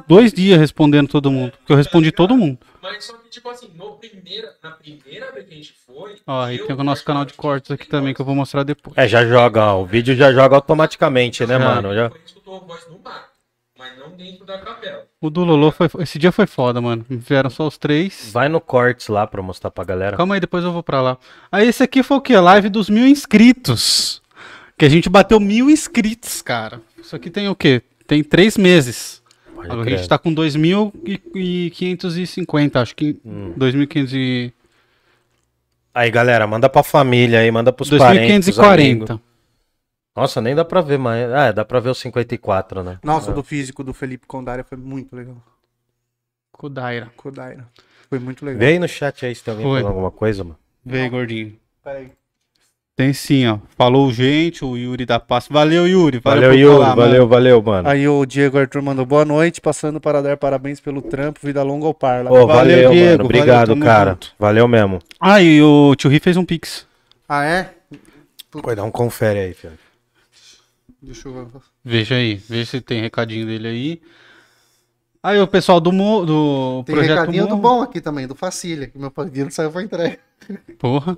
dois 0.06 0.34
dias 0.34 0.58
respondendo 0.58 1.08
todo 1.08 1.30
mundo. 1.30 1.52
Porque 1.52 1.72
eu 1.72 1.76
respondi 1.76 2.12
todo 2.12 2.36
mundo. 2.36 2.58
Mas 2.82 3.04
só 3.04 3.14
que, 3.14 3.30
tipo 3.30 3.48
assim, 3.48 3.70
no 3.74 3.92
primeira, 3.92 4.52
na 4.62 4.70
primeira 4.72 5.32
vez 5.32 5.46
que 5.46 5.54
a 5.54 5.56
gente 5.56 5.74
foi. 5.86 6.16
Ó, 6.26 6.42
aí 6.42 6.58
tem 6.58 6.76
o 6.76 6.84
nosso 6.84 7.02
canal 7.02 7.24
de 7.24 7.32
cortes 7.32 7.70
aqui 7.70 7.88
também 7.88 8.12
que 8.12 8.20
eu 8.20 8.26
vou 8.26 8.34
mostrar 8.34 8.62
depois. 8.64 8.94
É, 8.98 9.08
já 9.08 9.24
joga, 9.24 9.64
ó, 9.72 9.80
o 9.80 9.86
vídeo 9.86 10.14
já 10.14 10.30
joga 10.30 10.56
automaticamente, 10.56 11.46
né, 11.46 11.58
Já. 11.58 11.64
mano? 11.64 11.94
Já... 11.94 12.10
escutou 12.26 12.56
a 12.56 12.58
voz 12.58 12.86
no 12.90 12.98
mar, 12.98 13.28
mas 13.78 13.98
não 13.98 14.10
dentro 14.10 14.44
da 14.44 14.58
capela. 14.58 15.06
O 15.24 15.30
do 15.30 15.42
Lolo 15.42 15.70
foi. 15.70 15.88
Esse 16.00 16.18
dia 16.18 16.30
foi 16.30 16.46
foda, 16.46 16.82
mano. 16.82 17.02
Vieram 17.08 17.48
só 17.48 17.66
os 17.66 17.78
três. 17.78 18.28
Vai 18.30 18.46
no 18.46 18.60
cortes 18.60 19.08
lá 19.08 19.26
pra 19.26 19.40
mostrar 19.40 19.70
pra 19.70 19.82
galera. 19.82 20.18
Calma 20.18 20.34
aí, 20.34 20.40
depois 20.40 20.62
eu 20.62 20.70
vou 20.70 20.82
pra 20.82 21.00
lá. 21.00 21.16
Aí 21.50 21.66
esse 21.66 21.82
aqui 21.82 22.02
foi 22.02 22.18
o 22.18 22.20
quê? 22.20 22.36
Live 22.36 22.68
dos 22.68 22.90
mil 22.90 23.06
inscritos. 23.06 24.20
Que 24.76 24.84
a 24.84 24.88
gente 24.90 25.08
bateu 25.08 25.40
mil 25.40 25.70
inscritos, 25.70 26.42
cara. 26.42 26.82
Isso 27.02 27.16
aqui 27.16 27.30
tem 27.30 27.48
o 27.48 27.54
quê? 27.54 27.80
Tem 28.06 28.22
três 28.22 28.58
meses. 28.58 29.22
Pode 29.54 29.70
Agora 29.70 29.94
a 29.94 29.96
gente 29.96 30.06
tá 30.06 30.18
com 30.18 30.34
2.550, 30.34 32.82
acho 32.82 32.94
que 32.94 33.16
Hum. 33.24 33.54
2.500 33.56 34.12
e... 34.12 34.52
Aí, 35.94 36.10
galera, 36.10 36.46
manda 36.46 36.68
pra 36.68 36.82
família 36.82 37.38
aí, 37.38 37.50
manda 37.50 37.72
pros 37.72 37.88
parentes. 37.88 38.44
pros 38.44 38.58
2.540. 38.58 39.18
Nossa, 40.16 40.40
nem 40.40 40.54
dá 40.54 40.64
pra 40.64 40.80
ver, 40.80 40.98
mas. 40.98 41.30
Ah, 41.32 41.50
dá 41.52 41.64
pra 41.64 41.80
ver 41.80 41.90
os 41.90 41.98
54, 41.98 42.82
né? 42.82 42.98
Nossa, 43.02 43.30
É. 43.30 43.32
o 43.32 43.34
do 43.34 43.42
físico 43.42 43.82
do 43.82 43.92
Felipe 43.92 44.26
Condária 44.26 44.62
foi 44.64 44.78
muito 44.78 45.14
legal. 45.16 45.36
Kodaira. 46.52 47.10
Kodaira. 47.16 47.66
Foi 48.08 48.18
muito 48.18 48.44
legal. 48.44 48.66
Aí 48.68 48.78
no 48.78 48.86
chat 48.88 49.26
aí 49.26 49.34
se 49.34 49.42
tem 49.42 49.52
alguém 49.52 49.66
Foi. 49.66 49.80
falando 49.80 49.92
alguma 49.92 50.10
coisa, 50.10 50.44
mano. 50.44 50.56
Aí, 50.88 51.08
gordinho. 51.08 51.56
Peraí. 51.82 52.12
Tem 52.96 53.12
sim, 53.12 53.44
ó. 53.48 53.58
Falou 53.76 54.12
gente, 54.12 54.64
o 54.64 54.76
Yuri 54.76 55.04
da 55.04 55.18
Paz. 55.18 55.48
Valeu, 55.50 55.88
Yuri. 55.88 56.20
Valeu, 56.20 56.50
por 56.50 56.56
Yuri. 56.58 56.74
colar, 56.76 56.94
valeu, 56.94 57.12
mano. 57.22 57.28
valeu, 57.28 57.62
mano. 57.62 57.88
Aí 57.88 58.06
o 58.06 58.24
Diego 58.24 58.56
Arthur 58.56 58.82
mandou 58.82 59.04
boa 59.04 59.24
noite, 59.24 59.60
passando 59.60 60.00
para 60.00 60.22
dar 60.22 60.36
parabéns 60.36 60.78
pelo 60.78 61.02
trampo, 61.02 61.40
vida 61.42 61.60
longa 61.64 61.86
ao 61.86 61.94
Parla. 61.94 62.30
Ô, 62.30 62.46
valeu, 62.46 62.54
Valeu, 62.86 62.90
Diego, 62.92 63.10
mano. 63.10 63.24
Obrigado, 63.24 63.68
valeu, 63.70 63.82
cara. 63.84 64.10
junto. 64.12 64.32
Valeu 64.38 64.68
mesmo. 64.68 65.00
Ah, 65.18 65.42
e 65.42 65.60
o 65.60 65.92
Tio 65.96 66.08
Ri 66.08 66.20
fez 66.20 66.36
um 66.36 66.44
pix. 66.44 66.86
Ah, 67.28 67.44
é? 67.44 67.74
Vai 68.62 68.76
dar 68.76 68.84
um 68.84 68.92
confere 68.92 69.40
aí, 69.40 69.54
filho. 69.54 69.72
Deixa 71.04 71.28
eu 71.28 71.32
ver. 71.46 71.60
Veja 71.84 72.14
aí, 72.16 72.34
veja 72.34 72.70
se 72.70 72.80
tem 72.80 73.00
recadinho 73.00 73.46
dele 73.46 73.68
aí. 73.68 74.02
Aí 75.22 75.40
o 75.40 75.46
pessoal 75.46 75.80
do, 75.80 75.90
Mo- 75.90 76.24
do 76.26 76.82
Tem 76.84 76.94
Projeto 76.94 77.18
recadinho 77.20 77.44
do 77.46 77.56
Morro. 77.56 77.62
bom 77.62 77.82
aqui 77.82 78.00
também, 78.00 78.26
do 78.26 78.34
Facília, 78.34 78.88
que 78.88 78.98
meu 78.98 79.10
padrinho 79.10 79.50
saiu 79.50 79.70
pra 79.70 79.82
entrega. 79.82 80.18
Porra. 80.78 81.16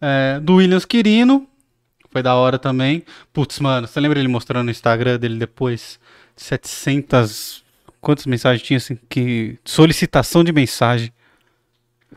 É, 0.00 0.38
do 0.40 0.56
Williams 0.56 0.84
Quirino. 0.84 1.46
Foi 2.10 2.22
da 2.22 2.34
hora 2.34 2.58
também. 2.58 3.02
Putz, 3.32 3.58
mano, 3.58 3.88
você 3.88 3.98
lembra 3.98 4.18
ele 4.18 4.28
mostrando 4.28 4.64
no 4.66 4.70
Instagram 4.70 5.18
dele 5.18 5.38
depois? 5.38 5.98
700. 6.36 7.64
Quantas 8.00 8.26
mensagens 8.26 8.62
tinha 8.62 8.76
assim? 8.76 8.98
Que... 9.08 9.58
Solicitação 9.64 10.44
de 10.44 10.52
mensagem. 10.52 11.12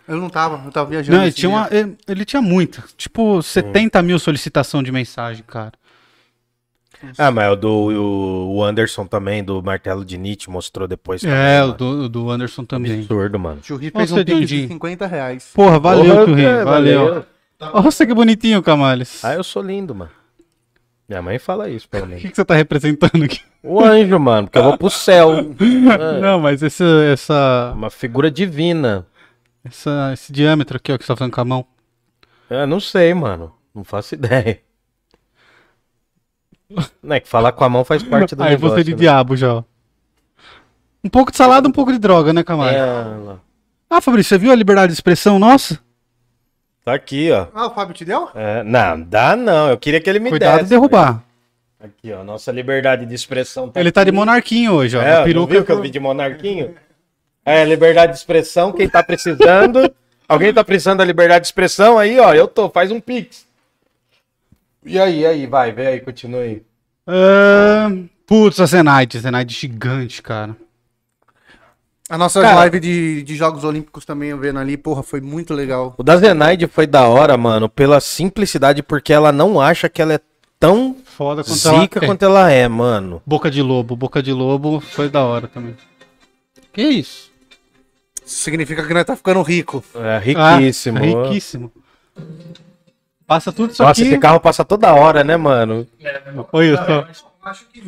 Eu 0.08 0.18
não 0.18 0.30
tava, 0.30 0.64
eu 0.66 0.72
tava 0.72 0.90
viajando. 0.90 1.18
Não, 1.18 1.24
ele 1.24 1.34
tinha, 1.34 1.50
uma, 1.50 1.68
ele, 1.72 1.98
ele 2.08 2.26
tinha 2.26 2.42
muita. 2.42 2.84
Tipo, 2.96 3.42
70 3.42 4.02
mil 4.04 4.20
solicitação 4.20 4.84
de 4.84 4.92
mensagem, 4.92 5.44
cara. 5.48 5.74
Ah, 7.18 7.30
mas 7.32 7.52
o 7.52 7.56
do 7.56 7.70
o, 7.70 8.56
o 8.56 8.64
Anderson 8.64 9.06
também, 9.06 9.44
do 9.44 9.62
Martelo 9.62 10.04
de 10.04 10.18
Nietzsche, 10.18 10.50
mostrou 10.50 10.88
depois. 10.88 11.24
É, 11.24 11.62
o 11.64 11.68
mano. 11.68 11.74
do, 11.78 11.86
o 12.06 12.10
do 12.10 12.30
Anderson 12.32 12.64
também. 12.66 13.00
Absurdo, 13.00 13.38
mano. 13.40 13.62
Tio 13.62 13.76
Ri 13.78 13.92
fez 13.92 14.10
Nossa, 14.12 14.22
um 14.22 14.26
pix 14.26 14.40
de 14.40 14.46
Dindinho. 14.48 14.68
50 14.70 15.06
reais. 15.08 15.52
Porra, 15.54 15.80
valeu, 15.80 16.14
Porra, 16.14 16.26
Tio 16.26 16.34
Ri, 16.36 16.46
é, 16.46 16.64
valeu. 16.64 17.26
Nossa, 17.60 18.06
que 18.06 18.14
bonitinho, 18.14 18.62
Camales. 18.64 19.24
Ah, 19.24 19.34
eu 19.34 19.44
sou 19.44 19.62
lindo, 19.62 19.94
mano. 19.96 20.12
Minha 21.10 21.22
mãe 21.22 21.40
fala 21.40 21.70
isso, 21.70 21.88
pelo 21.88 22.04
O 22.06 22.08
menos. 22.08 22.22
que, 22.22 22.30
que 22.30 22.36
você 22.36 22.44
tá 22.46 22.54
representando 22.56 23.24
aqui? 23.24 23.40
O 23.64 23.80
anjo, 23.84 24.20
mano, 24.20 24.48
porque 24.48 24.58
eu 24.60 24.64
vou 24.64 24.78
pro 24.78 24.90
céu. 24.90 25.30
É, 25.60 26.20
Não, 26.22 26.40
mas 26.40 26.62
esse, 26.62 26.84
essa, 27.12 27.72
uma 27.76 27.90
figura 27.90 28.30
divina. 28.30 29.06
essa, 29.64 30.12
esse 30.14 30.32
diâmetro 30.34 30.78
aqui, 30.78 30.92
ó, 30.92 30.98
que 30.98 31.04
você 31.04 31.08
tá 31.14 31.16
fazendo 31.16 31.34
com 31.34 31.42
a 31.42 31.46
mão. 31.46 31.66
Eu 32.50 32.66
não 32.68 32.80
sei, 32.80 33.14
mano. 33.14 33.54
Não 33.74 33.84
faço 33.84 34.16
ideia. 34.16 34.60
Não 37.02 37.16
é 37.16 37.20
que 37.20 37.28
falar 37.28 37.52
com 37.54 37.64
a 37.64 37.70
mão 37.70 37.86
faz 37.86 38.04
parte 38.04 38.36
do 38.36 38.44
Aí 38.44 38.52
negócio. 38.52 38.76
você 38.76 38.84
de 38.84 38.92
né? 38.92 38.98
diabo 38.98 39.36
já. 39.38 39.64
Um 41.04 41.10
pouco 41.10 41.32
de 41.32 41.38
salada, 41.38 41.68
um 41.68 41.72
pouco 41.72 41.92
de 41.92 41.98
droga, 42.00 42.34
né? 42.34 42.42
É, 42.42 42.84
lá. 42.84 43.40
Ah, 43.90 44.02
Fabrício, 44.02 44.30
você 44.30 44.38
viu 44.38 44.52
a 44.52 44.56
liberdade 44.56 44.92
de 44.92 44.94
expressão 44.98 45.40
nossa? 45.40 45.80
Tá 46.84 46.94
aqui, 46.94 47.32
ó. 47.32 47.48
Ah, 47.54 47.68
o 47.68 47.70
Fábio 47.74 47.94
te 47.94 48.04
deu? 48.04 48.30
É, 48.36 48.64
não, 48.64 49.02
dá 49.02 49.36
não. 49.36 49.70
Eu 49.70 49.78
queria 49.78 50.02
que 50.02 50.10
ele 50.10 50.20
me 50.20 50.30
Cuidado 50.30 50.54
desse. 50.56 50.64
de 50.66 50.70
derrubar. 50.72 51.24
Aqui, 51.80 52.12
ó. 52.12 52.24
Nossa 52.24 52.52
liberdade 52.52 53.06
de 53.06 53.14
expressão 53.16 53.70
tá 53.70 53.80
Ele 53.80 53.92
tá 53.92 54.04
de 54.04 54.10
aqui. 54.10 54.16
monarquinho 54.18 54.74
hoje, 54.74 54.98
ó. 54.98 55.02
É, 55.02 55.24
peruca 55.24 55.54
viu 55.54 55.64
que 55.66 55.72
eu 55.72 55.82
vi 55.82 55.90
de 55.90 56.00
monarquinho? 56.00 56.76
É, 57.46 57.64
liberdade 57.64 58.12
de 58.14 58.18
expressão, 58.18 58.74
quem 58.74 58.90
tá 58.90 59.02
precisando. 59.02 59.90
Alguém 60.28 60.54
tá 60.54 60.64
precisando 60.66 60.98
da 60.98 61.06
liberdade 61.06 61.44
de 61.44 61.48
expressão 61.48 61.98
aí, 61.98 62.20
ó. 62.20 62.34
Eu 62.34 62.48
tô, 62.50 62.70
faz 62.70 62.92
um 62.92 63.00
pix. 63.00 63.47
E 64.88 65.00
aí, 65.00 65.26
aí, 65.26 65.46
vai, 65.46 65.72
vem 65.72 65.88
aí, 65.88 66.00
continua 66.00 66.42
aí. 66.42 66.64
Ah, 67.06 67.90
Putz, 68.26 68.60
a 68.60 68.66
Zenaide, 68.66 69.20
Zenaide 69.20 69.54
gigante, 69.54 70.22
cara. 70.22 70.56
A 72.10 72.18
nossa 72.18 72.42
Cara- 72.42 72.56
live 72.56 72.80
de, 72.80 73.22
de 73.24 73.36
Jogos 73.36 73.64
Olímpicos 73.66 74.06
também, 74.06 74.30
eu 74.30 74.38
vendo 74.38 74.60
ali, 74.60 74.78
porra, 74.78 75.04
foi 75.04 75.20
muito 75.20 75.54
legal. 75.54 75.94
O 75.98 76.04
da 76.04 76.16
Zenaide 76.16 76.66
foi 76.68 76.88
da 76.88 77.06
hora, 77.08 77.36
mano, 77.38 77.68
pela 77.68 78.00
simplicidade, 78.00 78.82
porque 78.82 79.12
ela 79.12 79.32
não 79.32 79.60
acha 79.60 79.90
que 79.90 80.02
ela 80.02 80.14
é 80.14 80.20
tão 80.60 80.96
Foda 81.04 81.44
quanto 81.44 81.58
zica 81.58 82.00
ela 82.00 82.06
é. 82.06 82.08
quanto 82.08 82.24
ela 82.24 82.52
é, 82.52 82.68
mano. 82.68 83.22
Boca 83.26 83.52
de 83.52 83.62
lobo, 83.62 83.96
boca 83.96 84.24
de 84.24 84.32
lobo 84.32 84.80
foi 84.80 85.10
da 85.10 85.24
hora 85.26 85.48
também. 85.50 85.76
Que 86.72 86.84
isso? 86.84 87.30
Isso 88.26 88.40
significa 88.44 88.86
que 88.86 88.94
nós 88.94 89.06
tá 89.06 89.16
ficando 89.16 89.42
rico. 89.42 89.84
É 89.96 90.18
riquíssimo. 90.20 90.98
Ah, 90.98 91.02
riquíssimo. 91.28 91.72
Passa 93.28 93.52
tudo 93.52 93.74
isso 93.74 93.84
Nossa, 93.84 94.02
aqui. 94.02 94.10
esse 94.10 94.18
carro 94.20 94.40
passa 94.40 94.64
toda 94.64 94.94
hora, 94.94 95.22
né, 95.24 95.36
mano? 95.36 95.86
Olha 96.54 96.78
só. 96.78 97.28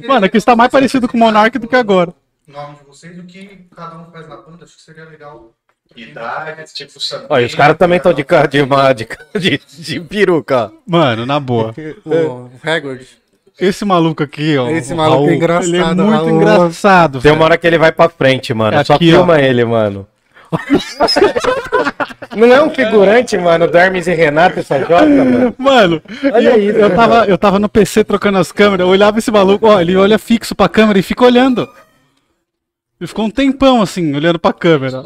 Mano, 0.05 0.25
aqui 0.25 0.37
está 0.37 0.53
mais 0.55 0.69
parecido 0.69 1.07
com 1.07 1.15
o 1.15 1.19
Monark 1.19 1.57
do 1.57 1.67
que 1.67 1.75
agora. 1.77 2.13
O 2.47 2.51
nome 2.51 2.75
de 2.75 2.85
vocês, 2.85 3.17
o 3.17 3.23
que 3.23 3.65
cada 3.75 3.97
um 3.97 4.11
faz 4.11 4.27
na 4.27 4.35
banda, 4.37 4.65
acho 4.65 4.75
que 4.75 4.81
seria 4.81 5.05
legal. 5.05 5.51
Idade, 5.95 6.71
tipo? 6.73 6.91
Olha, 7.29 7.45
os 7.47 7.55
caras 7.55 7.77
também 7.77 7.97
estão 7.97 8.13
de, 8.13 8.23
de, 8.23 9.39
de, 9.39 9.57
de, 9.57 9.83
de 9.83 9.99
peruca, 10.01 10.65
ó. 10.65 10.71
Mano, 10.85 11.25
na 11.25 11.39
boa. 11.39 11.73
O 12.05 12.49
Hagrid. 12.63 13.07
Esse 13.59 13.83
maluco 13.83 14.23
aqui, 14.23 14.57
ó. 14.57 14.69
Esse 14.69 14.93
maluco 14.93 15.23
é 15.23 15.25
Raul, 15.25 15.33
engraçado, 15.35 15.67
Ele 15.67 15.77
é 15.77 15.93
muito 15.93 16.11
Raul. 16.11 16.29
engraçado. 16.29 17.21
Tem 17.21 17.31
uma 17.31 17.45
hora 17.45 17.57
que 17.57 17.65
ele 17.67 17.77
vai 17.77 17.91
pra 17.91 18.07
frente, 18.07 18.53
mano. 18.53 18.77
É 18.77 18.83
Só 18.83 18.93
aqui, 18.93 19.11
filma 19.11 19.39
ele, 19.41 19.65
mano. 19.65 20.07
Não 22.35 22.47
é 22.47 22.61
um 22.61 22.69
figurante, 22.69 23.37
mano, 23.37 23.67
do 23.67 23.77
Hermes 23.77 24.07
e 24.07 24.13
Renato, 24.13 24.59
essa 24.59 24.79
jota, 24.79 25.05
mano? 25.05 25.55
Mano, 25.57 26.01
Olha 26.31 26.49
eu, 26.49 26.69
isso, 26.69 26.77
eu, 26.77 26.95
tava, 26.95 27.25
eu 27.25 27.37
tava 27.37 27.59
no 27.59 27.67
PC 27.67 28.03
trocando 28.03 28.37
as 28.37 28.51
câmeras, 28.51 28.85
eu 28.85 28.91
olhava 28.91 29.17
esse 29.17 29.31
maluco, 29.31 29.67
ó, 29.67 29.81
ele 29.81 29.95
olha 29.95 30.19
fixo 30.19 30.53
pra 30.53 30.69
câmera 30.69 30.99
e 30.99 31.03
fica 31.03 31.25
olhando. 31.25 31.67
Ele 32.99 33.07
ficou 33.07 33.25
um 33.25 33.31
tempão 33.31 33.81
assim, 33.81 34.15
olhando 34.15 34.37
pra 34.37 34.53
câmera. 34.53 35.03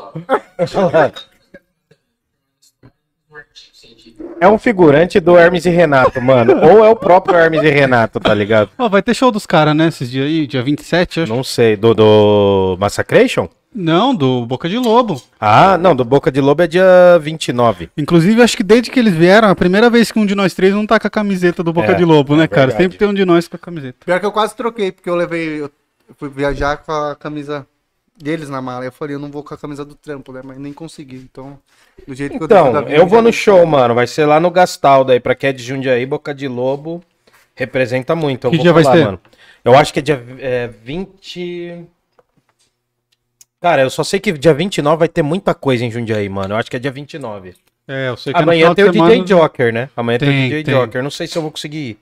É 4.42 4.48
um 4.48 4.58
figurante 4.58 5.20
do 5.20 5.38
Hermes 5.38 5.66
e 5.66 5.70
Renato, 5.70 6.22
mano. 6.22 6.54
Ou 6.62 6.84
é 6.84 6.90
o 6.90 6.96
próprio 6.96 7.38
Hermes 7.38 7.64
e 7.64 7.70
Renato, 7.70 8.20
tá 8.20 8.34
ligado? 8.34 8.70
Ó, 8.78 8.90
vai 8.90 9.02
ter 9.02 9.14
show 9.14 9.32
dos 9.32 9.46
caras, 9.46 9.76
né, 9.76 9.88
esses 9.88 10.12
dias 10.12 10.26
aí, 10.26 10.46
dia 10.46 10.62
27, 10.62 11.22
acho. 11.22 11.34
Não 11.34 11.44
sei. 11.44 11.78
Do, 11.78 11.94
do 11.94 12.78
Massacration? 12.80 13.48
Não, 13.76 14.14
do 14.14 14.46
Boca 14.46 14.70
de 14.70 14.78
Lobo. 14.78 15.22
Ah, 15.40 15.78
não, 15.78 15.96
do 15.96 16.06
Boca 16.06 16.32
de 16.32 16.40
Lobo 16.40 16.62
é 16.62 16.68
dia 16.68 17.18
29. 17.20 17.90
Inclusive, 17.98 18.42
acho 18.42 18.56
que 18.58 18.64
desde 18.64 18.92
que 18.92 19.00
eles 19.00 19.14
vieram, 19.14 19.50
a 19.50 19.56
primeira 19.56 19.90
vez 19.90 20.12
que 20.12 20.20
um 20.20 20.26
de 20.26 20.36
nós 20.36 20.54
três 20.54 20.74
não 20.74 20.86
tá 20.86 21.00
com 21.00 21.08
a 21.08 21.10
camiseta 21.10 21.64
do 21.64 21.74
Boca 21.74 21.92
É, 21.92 21.96
de 21.96 22.06
Lobo, 22.06 22.36
né, 22.36 22.44
é 22.44 22.48
cara? 22.48 22.72
Sempre 22.72 22.98
tem 22.98 23.08
um 23.08 23.14
de 23.14 23.26
nós 23.26 23.48
com 23.48 23.56
a 23.56 23.60
camiseta. 23.60 23.98
Pior 24.06 24.20
que 24.20 24.26
eu 24.26 24.32
quase 24.32 24.56
troquei, 24.56 24.92
porque 24.92 25.10
eu 25.10 25.16
levei. 25.16 25.62
Eu 25.62 25.72
fui 26.18 26.30
viajar 26.30 26.78
com 26.78 26.92
a 26.92 27.16
camisa 27.16 27.66
deles 28.22 28.48
na 28.50 28.62
mala. 28.62 28.86
Eu 28.86 28.92
falei, 28.92 29.16
eu 29.16 29.20
não 29.20 29.32
vou 29.32 29.44
com 29.44 29.54
a 29.54 29.58
camisa 29.58 29.84
do 29.84 29.96
trampo, 29.96 30.32
né? 30.32 30.42
Mas 30.44 30.58
nem 30.60 30.72
consegui. 30.72 31.16
Então, 31.32 31.58
do 32.08 32.14
jeito 32.14 32.38
que 32.38 32.44
eu 32.44 32.46
Então, 32.46 32.72
da 32.72 32.82
vida, 32.82 32.96
eu 32.96 33.08
vou 33.08 33.22
no 33.22 33.34
show, 33.34 33.66
mano. 33.66 33.96
Vai 33.96 34.06
ser 34.06 34.26
lá 34.26 34.40
no 34.40 34.52
Gastaldo 34.52 35.12
aí, 35.12 35.20
pra 35.20 35.34
quem 35.34 35.50
é 35.50 35.54
de 35.54 35.64
Jundiaí, 35.64 36.06
Boca 36.06 36.34
de 36.34 36.48
Lobo. 36.48 37.02
Representa 37.56 38.16
muito. 38.16 38.48
Eu 38.48 38.52
Que 38.52 38.58
vou 38.58 38.64
dia 38.64 38.74
vai 38.74 38.84
falar, 38.84 38.96
ser? 38.98 39.06
mano. 39.06 39.20
Eu 39.66 39.76
acho 39.76 39.94
que 39.94 40.00
é 40.00 40.02
dia 40.02 40.24
é, 40.40 40.68
20. 40.84 41.86
Cara, 43.64 43.82
eu 43.82 43.90
só 43.90 44.04
sei 44.04 44.20
que 44.20 44.34
dia 44.34 44.54
29 44.54 44.98
vai 45.00 45.08
ter 45.08 45.22
muita 45.24 45.54
coisa 45.56 45.86
em 45.86 45.90
Jundiaí, 45.90 46.28
mano. 46.28 46.54
Eu 46.54 46.58
acho 46.58 46.70
que 46.70 46.76
é 46.76 46.80
dia 46.80 46.92
29. 46.92 47.54
É, 47.88 48.10
eu 48.10 48.18
sei 48.18 48.34
que 48.34 48.40
é 48.40 48.44
Amanhã 48.44 48.76
tem 48.76 48.84
o 48.84 48.92
semana- 48.92 49.12
DJ 49.16 49.26
Joker, 49.36 49.74
né? 49.74 49.90
Amanhã 49.96 50.20
tem, 50.20 50.28
Tem, 50.28 50.38
o 50.40 50.50
DJ 50.50 50.64
tem. 50.66 50.74
Joker. 50.74 51.02
Não 51.02 51.10
sei 51.10 51.28
se 51.28 51.38
eu 51.38 51.42
vou 51.42 51.50
conseguir 51.50 51.78
ir. 51.78 51.98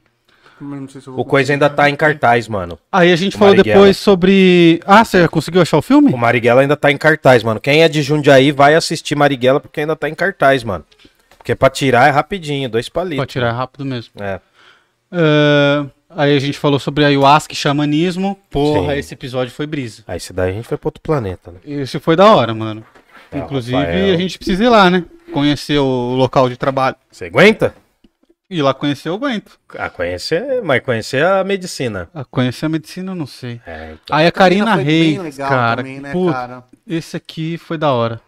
Não 0.60 0.88
sei 0.90 1.00
se 1.02 1.08
eu 1.08 1.14
vou 1.14 1.22
O 1.24 1.26
coisa 1.26 1.54
ainda 1.54 1.70
tá 1.70 1.88
em 1.88 1.96
cartaz, 1.96 2.48
mano. 2.48 2.80
Aí 2.92 3.12
a 3.14 3.16
gente 3.16 3.36
O 3.36 3.40
falou 3.40 3.56
Marighella. 3.56 3.80
depois 3.80 3.98
sobre. 3.98 4.80
Ah, 4.88 5.06
você 5.06 5.28
conseguiu 5.28 5.62
achar 5.62 5.78
o 5.78 5.82
filme? 5.84 6.12
O 6.12 6.18
Marighella 6.18 6.62
ainda 6.62 6.76
tá 6.76 6.92
em 6.92 6.98
cartaz, 6.98 7.44
mano. 7.44 7.60
Quem 7.60 7.84
é 7.84 7.88
de 7.88 8.02
Jundiaí 8.02 8.52
vai 8.52 8.74
assistir 8.74 9.16
Marighella 9.16 9.60
porque 9.60 9.82
ainda 9.82 9.96
tá 9.96 10.10
em 10.10 10.16
cartaz, 10.16 10.64
mano. 10.64 10.84
Porque 11.38 11.54
pra 11.56 11.70
tirar 11.70 12.08
é 12.08 12.12
rapidinho, 12.12 12.68
dois 12.70 12.90
palitos. 12.90 13.18
Pode 13.18 13.32
tirar 13.32 13.52
rápido 13.54 13.86
mesmo. 13.86 14.12
É. 14.20 14.40
Ah, 15.12 15.86
aí 16.16 16.36
a 16.36 16.40
gente 16.40 16.58
falou 16.58 16.80
sobre 16.80 17.06
ayahuasca 17.06 17.54
e 17.54 17.56
xamanismo. 17.56 18.38
Porra, 18.50 18.94
Sim. 18.94 19.00
esse 19.00 19.14
episódio 19.14 19.54
foi 19.54 19.66
brisa. 19.66 20.04
Aí 20.08 20.18
esse 20.18 20.34
daí 20.34 20.52
a 20.52 20.54
gente 20.54 20.68
foi 20.68 20.78
pra 20.78 20.88
outro 20.88 21.02
planeta, 21.02 21.52
né? 21.52 21.60
Esse 21.66 22.00
foi 22.00 22.16
da 22.16 22.34
hora, 22.34 22.54
mano. 22.54 22.86
É, 23.32 23.40
Inclusive, 23.40 23.78
Rafael. 23.78 24.14
a 24.14 24.18
gente 24.18 24.38
precisa 24.38 24.64
ir 24.64 24.70
lá, 24.70 24.90
né? 24.90 25.06
Conhecer 25.32 25.80
o 25.80 26.16
local 26.16 26.50
de 26.50 26.58
trabalho. 26.58 26.96
Você 27.10 27.26
aguenta? 27.26 27.74
Ir 28.50 28.62
lá 28.62 28.74
conhecer, 28.74 29.08
eu 29.08 29.14
aguento. 29.14 29.58
Ah, 29.78 29.90
conhecer, 29.90 30.62
mas 30.62 30.82
conhecer 30.84 31.24
a 31.26 31.42
medicina. 31.42 32.10
Ah, 32.14 32.26
conhecer 32.26 32.66
a 32.66 32.70
medicina, 32.70 33.12
eu 33.14 33.16
não 33.16 33.26
sei. 33.26 33.62
É, 33.66 33.94
então. 33.94 34.18
Aí 34.18 34.28
a 34.28 34.32
Karina 34.32 34.76
Reis, 34.76 35.18
legal 35.18 35.50
cara. 35.50 35.82
também, 35.82 36.02
né, 36.02 36.12
puta, 36.12 36.34
cara? 36.34 36.64
Esse 36.86 37.16
aqui 37.16 37.58
foi 37.58 37.78
da 37.78 37.94
hora. 37.94 38.20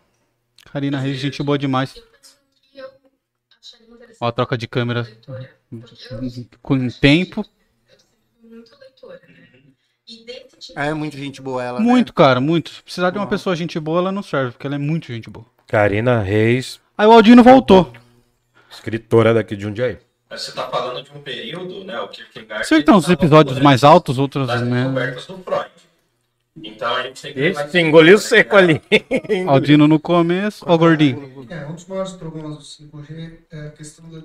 Karina 0.71 0.97
Reis, 0.97 1.17
gente 1.17 1.43
boa 1.43 1.57
demais. 1.57 1.93
Ó, 4.21 4.27
a 4.27 4.31
troca 4.31 4.57
de 4.57 4.65
câmera 4.65 5.05
com 6.61 6.87
tempo. 6.89 7.45
Né? 10.07 10.13
E 10.15 10.25
desse 10.25 10.57
tipo 10.57 10.79
É 10.79 10.93
muito 10.93 11.17
gente 11.17 11.41
boa 11.41 11.63
ela. 11.63 11.79
né? 11.79 11.85
Muito, 11.85 12.13
cara, 12.13 12.39
muito. 12.39 12.71
Se 12.71 12.83
precisar 12.83 13.09
de 13.09 13.17
uma 13.17 13.27
pessoa 13.27 13.55
gente 13.55 13.79
boa, 13.79 13.99
ela 13.99 14.11
não 14.11 14.23
serve, 14.23 14.51
porque 14.51 14.67
ela 14.67 14.75
é 14.75 14.79
muito 14.79 15.07
gente 15.07 15.29
boa. 15.29 15.45
Karina 15.67 16.21
Reis, 16.21 16.79
Aí 16.97 17.07
o 17.07 17.11
Aldino 17.11 17.43
voltou. 17.43 17.91
escritora 18.69 19.33
daqui 19.33 19.55
de 19.55 19.63
Jundiaí. 19.63 19.97
Mas 20.29 20.41
você 20.41 20.51
tá 20.51 20.67
falando 20.69 21.03
de 21.03 21.11
um 21.11 21.21
período, 21.21 21.83
né? 21.83 21.99
O 21.99 22.07
Kierkegaard. 22.07 22.65
Você 22.65 22.77
que 22.77 22.83
tem 22.83 22.93
uns 22.93 23.05
ele 23.07 23.15
tava 23.15 23.25
episódios 23.27 23.59
mais 23.59 23.83
altos, 23.83 24.17
outros 24.19 24.47
né? 24.47 24.83
descobertas 24.83 25.25
do 25.25 25.37
Freud. 25.39 25.69
Então 26.55 26.95
a 26.95 27.03
gente 27.03 27.21
tem 27.21 27.33
que. 27.33 27.39
Esse 27.39 27.65
isso 27.65 27.77
engoliu 27.77 28.17
seco 28.19 28.55
né, 28.55 28.61
ali. 28.61 28.81
Aldino 29.47 29.87
no 29.87 29.99
começo. 29.99 30.63
Ó, 30.67 30.75
o 30.75 30.77
gordinho. 30.77 31.47
É, 31.49 31.65
um 31.65 31.73
dos 31.73 31.85
maiores 31.87 32.13
problemas 32.13 32.57
do 32.57 32.63
5G 32.63 33.39
é 33.51 33.67
a 33.67 33.71
questão 33.71 34.09
da. 34.09 34.21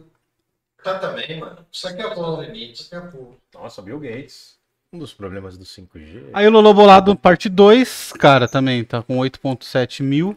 Tá 0.83 0.99
também, 0.99 1.41
mano. 1.41 1.65
Daqui 1.83 2.03
a 2.03 2.11
pouco. 2.11 2.43
Daqui 2.43 2.95
a 2.95 3.01
pouco. 3.01 3.37
Nossa, 3.55 3.81
Bill 3.83 3.99
Gates. 3.99 4.58
Um 4.91 4.99
dos 4.99 5.13
problemas 5.13 5.59
do 5.59 5.67
5G. 5.67 6.31
Aí 6.33 6.47
o 6.47 6.51
Lolo 6.51 6.73
Bolado, 6.73 7.15
parte 7.15 7.51
2, 7.51 8.15
cara, 8.19 8.49
também 8.49 8.83
tá 8.83 9.03
com 9.03 9.19
8.7 9.19 10.03
mil. 10.03 10.35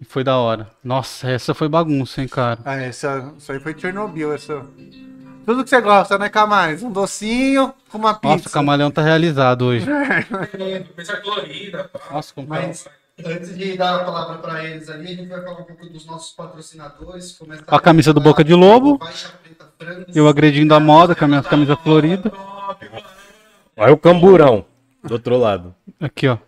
E 0.00 0.04
foi 0.04 0.24
da 0.24 0.36
hora. 0.38 0.68
Nossa, 0.82 1.30
essa 1.30 1.54
foi 1.54 1.68
bagunça, 1.68 2.20
hein, 2.20 2.26
cara. 2.26 2.58
Ah, 2.64 2.74
essa, 2.74 3.32
isso 3.38 3.52
aí 3.52 3.60
foi 3.60 3.78
Chernobyl, 3.78 4.32
essa. 4.32 4.66
Tudo 5.46 5.62
que 5.62 5.70
você 5.70 5.80
gosta, 5.80 6.18
né, 6.18 6.28
Camais? 6.28 6.82
Um 6.82 6.90
docinho 6.90 7.72
com 7.88 7.98
uma 7.98 8.12
pizza. 8.14 8.34
Nossa, 8.34 8.48
o 8.48 8.50
camaleão 8.50 8.90
tá 8.90 9.02
realizado 9.02 9.66
hoje. 9.66 9.86
Pá. 11.92 12.00
Nossa, 12.10 12.34
como 12.34 12.48
Mas 12.48 12.88
antes 13.24 13.56
de 13.56 13.76
dar 13.76 14.00
a 14.00 14.04
palavra 14.04 14.38
para 14.38 14.64
eles 14.64 14.88
ali, 14.88 15.12
a 15.12 15.14
gente 15.14 15.28
vai 15.28 15.44
falar 15.44 15.60
um 15.60 15.64
pouco 15.64 15.86
dos 15.86 16.04
nossos 16.06 16.32
patrocinadores. 16.32 17.38
começar 17.38 17.62
A 17.68 17.78
camisa 17.78 18.12
do 18.12 18.20
Boca 18.20 18.42
de 18.42 18.52
Lobo. 18.52 18.98
Preta. 19.78 20.06
Eu 20.12 20.26
agredindo 20.26 20.74
a 20.74 20.80
moda 20.80 21.14
com 21.14 21.24
a 21.24 21.28
minha 21.28 21.42
camisa 21.44 21.76
florida. 21.76 22.32
Olha 23.76 23.92
o 23.92 23.98
camburão 23.98 24.66
do 25.02 25.14
outro 25.14 25.36
lado. 25.36 25.74
Aqui, 25.98 26.28
ó. 26.28 26.38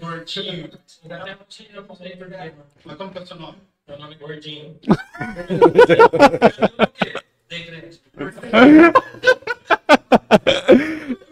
Gordinho. 0.00 0.70
Mas 2.84 2.96
como 2.96 3.10
que 3.10 3.18
é 3.18 3.20
o 3.20 3.26
seu 3.26 3.36
nome? 3.36 3.58
Meu 3.86 3.98
nome 3.98 4.14
é 4.14 4.18
Gordinho. 4.18 4.76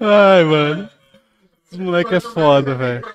Ai, 0.00 0.44
mano. 0.44 0.90
Esse 1.64 1.80
moleque 1.80 2.14
é 2.14 2.20
foda, 2.20 2.74
velho. 2.74 3.14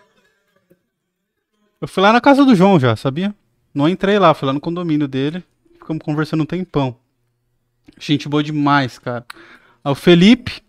Eu 1.79 1.87
fui 1.87 2.01
lá 2.01 2.11
na 2.11 2.19
casa 2.19 2.43
do 2.43 2.55
João 2.55 2.79
já, 2.79 2.95
sabia? 2.95 3.35
Não 3.73 3.87
entrei 3.87 4.17
lá, 4.17 4.33
fui 4.33 4.47
lá 4.47 4.53
no 4.53 4.59
condomínio 4.59 5.07
dele. 5.07 5.43
Ficamos 5.73 6.03
conversando 6.03 6.41
um 6.41 6.45
tempão. 6.47 6.97
Gente 7.99 8.27
boa 8.27 8.41
demais, 8.43 8.97
cara. 8.97 9.23
Aí 9.83 9.91
o 9.91 9.95
Felipe, 9.95 10.63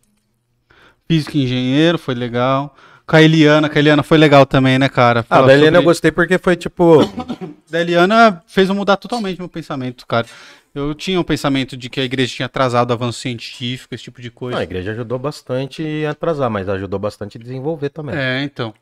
físico 1.08 1.36
e 1.36 1.44
engenheiro, 1.44 1.98
foi 1.98 2.14
legal. 2.14 2.74
Com 3.06 3.16
a 3.16 3.22
Eliana, 3.22 3.70
com 3.70 3.76
a 3.76 3.80
Eliana 3.80 4.02
foi 4.02 4.18
legal 4.18 4.44
também, 4.44 4.78
né, 4.78 4.88
cara? 4.88 5.24
Ah, 5.30 5.40
da 5.40 5.54
eu 5.56 5.64
sobre- 5.64 5.80
gostei 5.82 6.12
porque 6.12 6.36
foi 6.36 6.54
tipo. 6.56 7.00
da 7.70 7.80
Eliana 7.80 8.42
fez 8.46 8.68
eu 8.68 8.74
mudar 8.74 8.98
totalmente 8.98 9.38
meu 9.38 9.48
pensamento, 9.48 10.06
cara. 10.06 10.26
Eu 10.74 10.94
tinha 10.94 11.18
um 11.18 11.24
pensamento 11.24 11.74
de 11.76 11.88
que 11.88 11.98
a 11.98 12.04
igreja 12.04 12.34
tinha 12.36 12.46
atrasado 12.46 12.90
o 12.90 12.92
avanço 12.92 13.18
científico, 13.20 13.94
esse 13.94 14.04
tipo 14.04 14.20
de 14.20 14.30
coisa. 14.30 14.56
Não, 14.56 14.60
a 14.60 14.64
igreja 14.64 14.92
ajudou 14.92 15.18
bastante 15.18 16.04
a 16.04 16.10
atrasar, 16.10 16.50
mas 16.50 16.68
ajudou 16.68 16.98
bastante 16.98 17.38
a 17.38 17.40
desenvolver 17.40 17.88
também. 17.88 18.14
É, 18.14 18.42
então. 18.42 18.74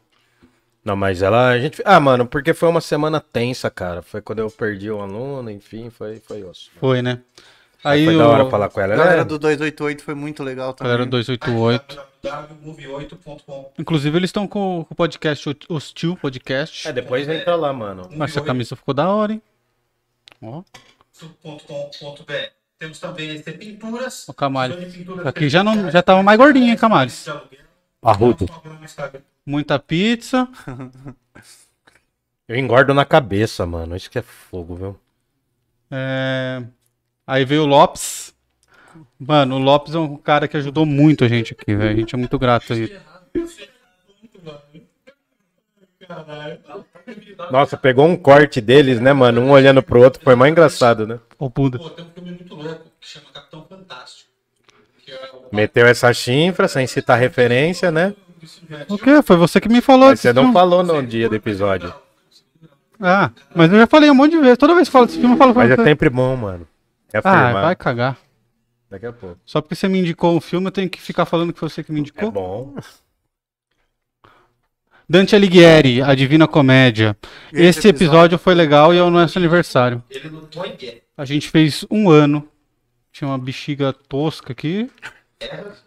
Não, 0.84 0.96
mas 0.96 1.22
ela. 1.22 1.48
A 1.50 1.58
gente... 1.58 1.80
Ah, 1.84 1.98
mano, 2.00 2.26
porque 2.26 2.52
foi 2.52 2.68
uma 2.68 2.80
semana 2.80 3.20
tensa, 3.20 3.70
cara. 3.70 4.02
Foi 4.02 4.20
quando 4.20 4.40
eu 4.40 4.50
perdi 4.50 4.90
um 4.90 5.00
aluno, 5.00 5.50
enfim, 5.50 5.88
foi, 5.88 6.20
foi 6.26 6.42
osso. 6.44 6.70
Foi, 6.80 7.00
né? 7.00 7.20
Aí 7.82 8.00
Aí 8.00 8.04
foi 8.04 8.16
o... 8.16 8.18
da 8.18 8.28
hora 8.28 8.50
falar 8.50 8.68
com 8.68 8.80
ela. 8.80 8.92
A 8.92 8.96
Ela 8.96 9.04
galera 9.04 9.22
é... 9.22 9.24
do 9.24 9.38
288 9.38 10.02
foi 10.02 10.14
muito 10.14 10.42
legal 10.42 10.74
também. 10.74 10.92
Galera 10.92 11.08
288. 11.08 12.00
www.movie8.com. 12.30 13.72
Inclusive, 13.78 14.16
eles 14.18 14.28
estão 14.28 14.46
com 14.46 14.84
com 14.84 14.94
o 14.94 14.94
podcast 14.96 15.56
Hostil 15.68 16.16
Podcast. 16.16 16.88
É, 16.88 16.92
depois 16.92 17.28
entra 17.28 17.54
lá, 17.54 17.72
mano. 17.72 18.08
Essa 18.22 18.40
camisa 18.40 18.74
ficou 18.76 18.94
da 18.94 19.08
hora, 19.08 19.32
hein? 19.32 19.42
Ó, 20.42 20.62
.com.br. 21.42 22.32
Temos 22.78 22.98
também 22.98 23.34
esse 23.34 23.52
pinturas. 23.52 24.28
o 24.28 24.34
Pinturas 24.34 25.26
Aqui 25.26 25.48
já, 25.48 25.64
não, 25.64 25.90
já 25.90 26.02
tava 26.02 26.22
mais 26.22 26.38
gordinho, 26.38 26.68
hein, 26.70 26.76
aluguel. 27.30 27.60
Arrudo. 28.02 28.46
Muita 29.44 29.78
pizza. 29.78 30.46
Eu 32.46 32.56
engordo 32.56 32.92
na 32.94 33.04
cabeça, 33.04 33.66
mano. 33.66 33.96
Isso 33.96 34.10
que 34.10 34.18
é 34.18 34.22
fogo, 34.22 34.74
viu? 34.74 35.00
É, 35.90 36.62
Aí 37.26 37.44
veio 37.44 37.62
o 37.62 37.66
Lopes. 37.66 38.35
Mano, 39.18 39.56
o 39.56 39.58
Lopes 39.58 39.94
é 39.94 39.98
um 39.98 40.16
cara 40.16 40.46
que 40.46 40.56
ajudou 40.56 40.84
muito 40.84 41.24
a 41.24 41.28
gente 41.28 41.52
aqui, 41.58 41.74
velho. 41.74 41.90
A 41.90 41.94
gente 41.94 42.14
é 42.14 42.18
muito 42.18 42.38
grato 42.38 42.72
a 42.72 42.76
ele. 42.76 42.98
Nossa, 47.50 47.76
pegou 47.76 48.06
um 48.06 48.16
corte 48.16 48.60
deles, 48.60 49.00
né, 49.00 49.12
mano? 49.12 49.40
Um 49.40 49.50
olhando 49.50 49.82
pro 49.82 50.02
outro. 50.02 50.22
Foi 50.22 50.34
mais 50.34 50.52
engraçado, 50.52 51.06
né? 51.06 51.18
Ô, 51.38 51.48
Buda. 51.48 51.78
Pô, 51.78 51.90
tem 51.90 52.04
um 52.04 52.10
filme 52.10 52.30
muito 52.32 52.54
louco 52.54 52.84
que 53.00 53.08
chama 53.08 53.26
Capitão 53.32 53.66
Fantástico. 53.68 54.30
É 55.08 55.54
Meteu 55.54 55.86
essa 55.86 56.12
chifra 56.12 56.68
sem 56.68 56.86
citar 56.86 57.18
referência, 57.18 57.90
né? 57.90 58.14
O 58.88 58.98
quê? 58.98 59.22
Foi 59.22 59.36
você 59.36 59.60
que 59.60 59.68
me 59.68 59.80
falou. 59.80 60.08
Mas 60.10 60.20
você 60.20 60.32
não 60.32 60.42
filme. 60.44 60.54
falou 60.54 60.82
no 60.82 61.02
dia 61.02 61.28
do 61.28 61.34
episódio. 61.34 61.92
Ah, 63.00 63.30
mas 63.54 63.70
eu 63.72 63.78
já 63.78 63.86
falei 63.86 64.10
um 64.10 64.14
monte 64.14 64.32
de 64.32 64.38
vezes. 64.38 64.56
Toda 64.58 64.74
vez 64.74 64.88
que 64.88 64.92
falo 64.92 65.06
desse 65.06 65.18
filme, 65.18 65.34
eu 65.34 65.38
falo 65.38 65.52
pra 65.52 65.62
Mas 65.64 65.72
é 65.72 65.76
você. 65.76 65.84
sempre 65.84 66.08
bom, 66.08 66.34
mano. 66.36 66.66
É 67.12 67.20
Ah, 67.22 67.52
vai 67.52 67.76
cagar. 67.76 68.16
Daqui 68.90 69.06
a 69.06 69.12
pouco. 69.12 69.40
Só 69.44 69.60
porque 69.60 69.74
você 69.74 69.88
me 69.88 69.98
indicou 69.98 70.36
um 70.36 70.40
filme, 70.40 70.66
eu 70.68 70.72
tenho 70.72 70.88
que 70.88 71.00
ficar 71.00 71.26
falando 71.26 71.52
que 71.52 71.58
foi 71.58 71.68
você 71.68 71.82
que 71.82 71.92
me 71.92 71.98
É 71.98 72.00
indicou? 72.00 72.30
bom. 72.30 72.74
Dante 75.08 75.36
Alighieri, 75.36 76.02
A 76.02 76.14
Divina 76.14 76.48
Comédia. 76.48 77.16
Esse 77.52 77.78
Esse 77.78 77.88
episódio 77.88 78.38
foi 78.38 78.54
legal 78.54 78.92
e 78.92 78.98
é 78.98 79.02
o 79.02 79.10
nosso 79.10 79.38
aniversário. 79.38 80.02
Ele 80.10 80.28
lutou 80.28 80.64
em 80.66 80.74
guerra. 80.76 81.00
A 81.16 81.24
gente 81.24 81.48
fez 81.48 81.84
um 81.90 82.10
ano. 82.10 82.48
Tinha 83.12 83.28
uma 83.28 83.38
bexiga 83.38 83.92
tosca 83.92 84.52
aqui. 84.52 84.90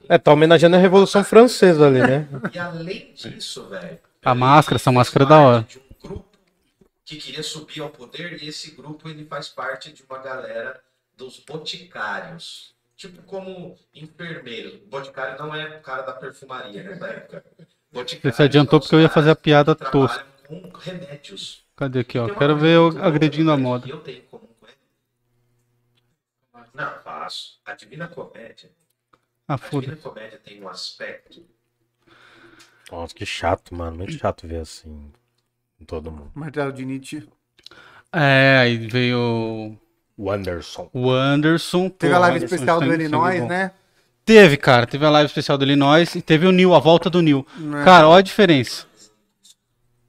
É, 0.08 0.18
tá 0.18 0.32
homenageando 0.32 0.76
a 0.76 0.80
Revolução 0.80 1.24
Francesa 1.24 1.88
ali, 1.88 2.00
né? 2.00 2.28
E 2.54 2.58
além 2.60 3.14
disso, 3.14 3.68
velho. 3.68 4.00
A 4.24 4.34
máscara, 4.36 4.76
essa 4.78 4.92
máscara 4.92 5.26
é 5.26 5.28
da 5.28 5.40
hora. 5.40 5.66
De 5.68 5.78
um 5.80 6.08
grupo 6.08 6.26
que 7.04 7.18
queria 7.18 7.44
subir 7.44 7.82
ao 7.82 7.90
poder 7.90 8.42
e 8.42 8.48
esse 8.48 8.72
grupo 8.72 9.10
ele 9.10 9.26
faz 9.26 9.50
parte 9.50 9.92
de 9.92 10.04
uma 10.10 10.20
galera 10.20 10.80
dos 11.16 11.40
boticários. 11.40 12.74
Tipo 13.00 13.24
como 13.24 13.78
enfermeiro. 13.96 14.86
Boticário 14.88 15.40
não 15.40 15.56
é 15.56 15.78
o 15.78 15.82
cara 15.82 16.02
da 16.02 16.12
perfumaria, 16.12 16.84
né, 16.84 16.96
da 16.96 17.08
época. 17.08 17.46
Boticários 17.90 18.20
Você 18.36 18.36
se 18.36 18.44
adiantou 18.44 18.78
porque 18.78 18.94
eu 18.94 19.00
ia 19.00 19.08
fazer 19.08 19.30
a 19.30 19.36
caras 19.36 19.42
piada 19.42 19.74
tosca. 19.74 20.26
Com 20.46 20.70
remédios. 20.78 21.66
Cadê 21.78 22.00
aqui, 22.00 22.20
ó? 22.20 22.28
Quero 22.36 22.58
ver 22.58 22.76
eu 22.76 22.88
agredindo 23.02 23.54
a 23.54 23.58
moda. 23.58 23.88
Eu 23.88 24.02
tenho 24.02 24.22
comum 24.24 24.50
com 24.60 24.66
ele. 24.68 24.76
Não, 26.74 26.92
faço. 27.00 27.62
A 27.66 27.74
Divina 27.74 28.10
Comédia. 28.10 28.70
Ah, 29.48 29.54
A 29.54 29.58
foda. 29.58 29.86
Divina 29.86 30.02
Comédia 30.02 30.38
tem 30.38 30.62
um 30.62 30.68
aspecto 30.68 31.42
Nossa, 32.92 33.16
que 33.16 33.26
chato, 33.26 33.74
mano. 33.74 33.96
Muito 33.96 34.12
chato 34.12 34.46
ver 34.46 34.60
assim. 34.60 35.10
com 35.78 35.86
Todo 35.86 36.12
mundo. 36.12 36.32
Martelo 36.36 36.74
de 36.74 36.84
Nietzsche. 36.84 37.30
É, 38.12 38.58
aí 38.58 38.76
veio 38.76 39.80
O 40.20 40.30
Anderson. 40.30 40.90
o 40.91 41.10
Anderson. 41.10 41.90
Teve 41.90 42.14
a 42.14 42.20
live 42.20 42.36
Anderson 42.36 42.56
especial 42.56 42.82
do 42.82 42.94
Illinois, 42.94 43.48
né? 43.48 43.72
Teve, 44.26 44.58
cara. 44.58 44.86
Teve 44.86 45.06
a 45.06 45.10
live 45.10 45.28
especial 45.28 45.58
do 45.58 45.64
Illinois 45.64 46.14
e 46.14 46.22
teve 46.22 46.46
o 46.46 46.52
Neil, 46.52 46.76
a 46.76 46.80
volta 46.80 47.10
do 47.10 47.22
Neil. 47.22 47.48
Né? 47.56 47.86
Cara, 47.86 48.06
olha 48.10 48.20
a 48.20 48.22
diferença. 48.22 48.86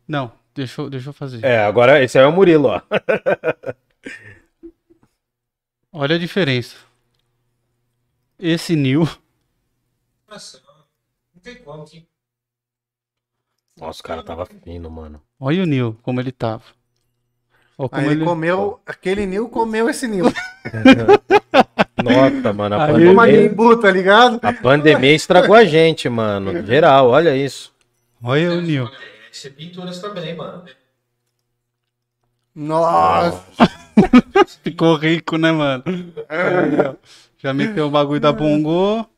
Não, 0.09 0.33
deixa 0.53 0.83
eu, 0.83 0.91
deixa 0.91 1.11
eu 1.11 1.13
fazer. 1.13 1.45
É, 1.45 1.65
agora 1.65 2.03
esse 2.03 2.19
aí 2.19 2.25
é 2.25 2.27
o 2.27 2.33
Murilo, 2.33 2.71
ó. 2.71 2.83
Olha 5.93 6.17
a 6.17 6.19
diferença. 6.19 6.77
Esse 8.39 8.75
Nil. 8.75 9.09
Nossa, 10.29 10.61
não 11.35 11.41
tem 11.41 11.57
como. 11.63 11.85
Nossa, 13.77 14.01
o 14.01 14.05
cara 14.05 14.23
tava 14.25 14.47
fino, 14.47 14.91
mano. 14.91 15.23
Olha 15.39 15.63
o 15.63 15.67
Nil, 15.67 15.97
como 16.03 16.21
ele 16.21 16.33
tava. 16.33 16.65
Ó, 17.81 17.89
como 17.89 18.03
Aí 18.07 18.13
ele 18.13 18.25
comeu, 18.27 18.79
aquele 18.85 19.25
Nil 19.25 19.49
comeu 19.49 19.89
esse 19.89 20.07
Nil. 20.07 20.27
Nossa, 22.05 22.53
mano, 22.53 22.75
a 22.75 22.85
Aí- 22.85 22.93
pandemia, 22.93 23.49
Nimbu, 23.49 23.77
tá 23.79 23.91
ligado? 23.91 24.39
a 24.43 24.53
pandemia 24.53 25.15
estragou 25.15 25.57
a 25.57 25.65
gente, 25.65 26.07
mano. 26.07 26.63
Geral, 26.67 27.09
olha 27.09 27.35
isso. 27.35 27.73
Olha 28.23 28.53
o 28.53 28.61
Nil. 28.61 28.87
Ser 29.33 29.51
pinturas 29.53 29.99
também, 29.99 30.37
mano. 30.37 30.63
Nossa. 32.55 33.43
Ficou 34.63 34.97
rico, 34.97 35.39
né, 35.39 35.51
mano? 35.51 35.83
Já 37.43 37.55
meteu 37.55 37.87
o 37.87 37.91
bagulho 37.91 38.21
da 38.21 38.31
Bongo. 38.31 39.09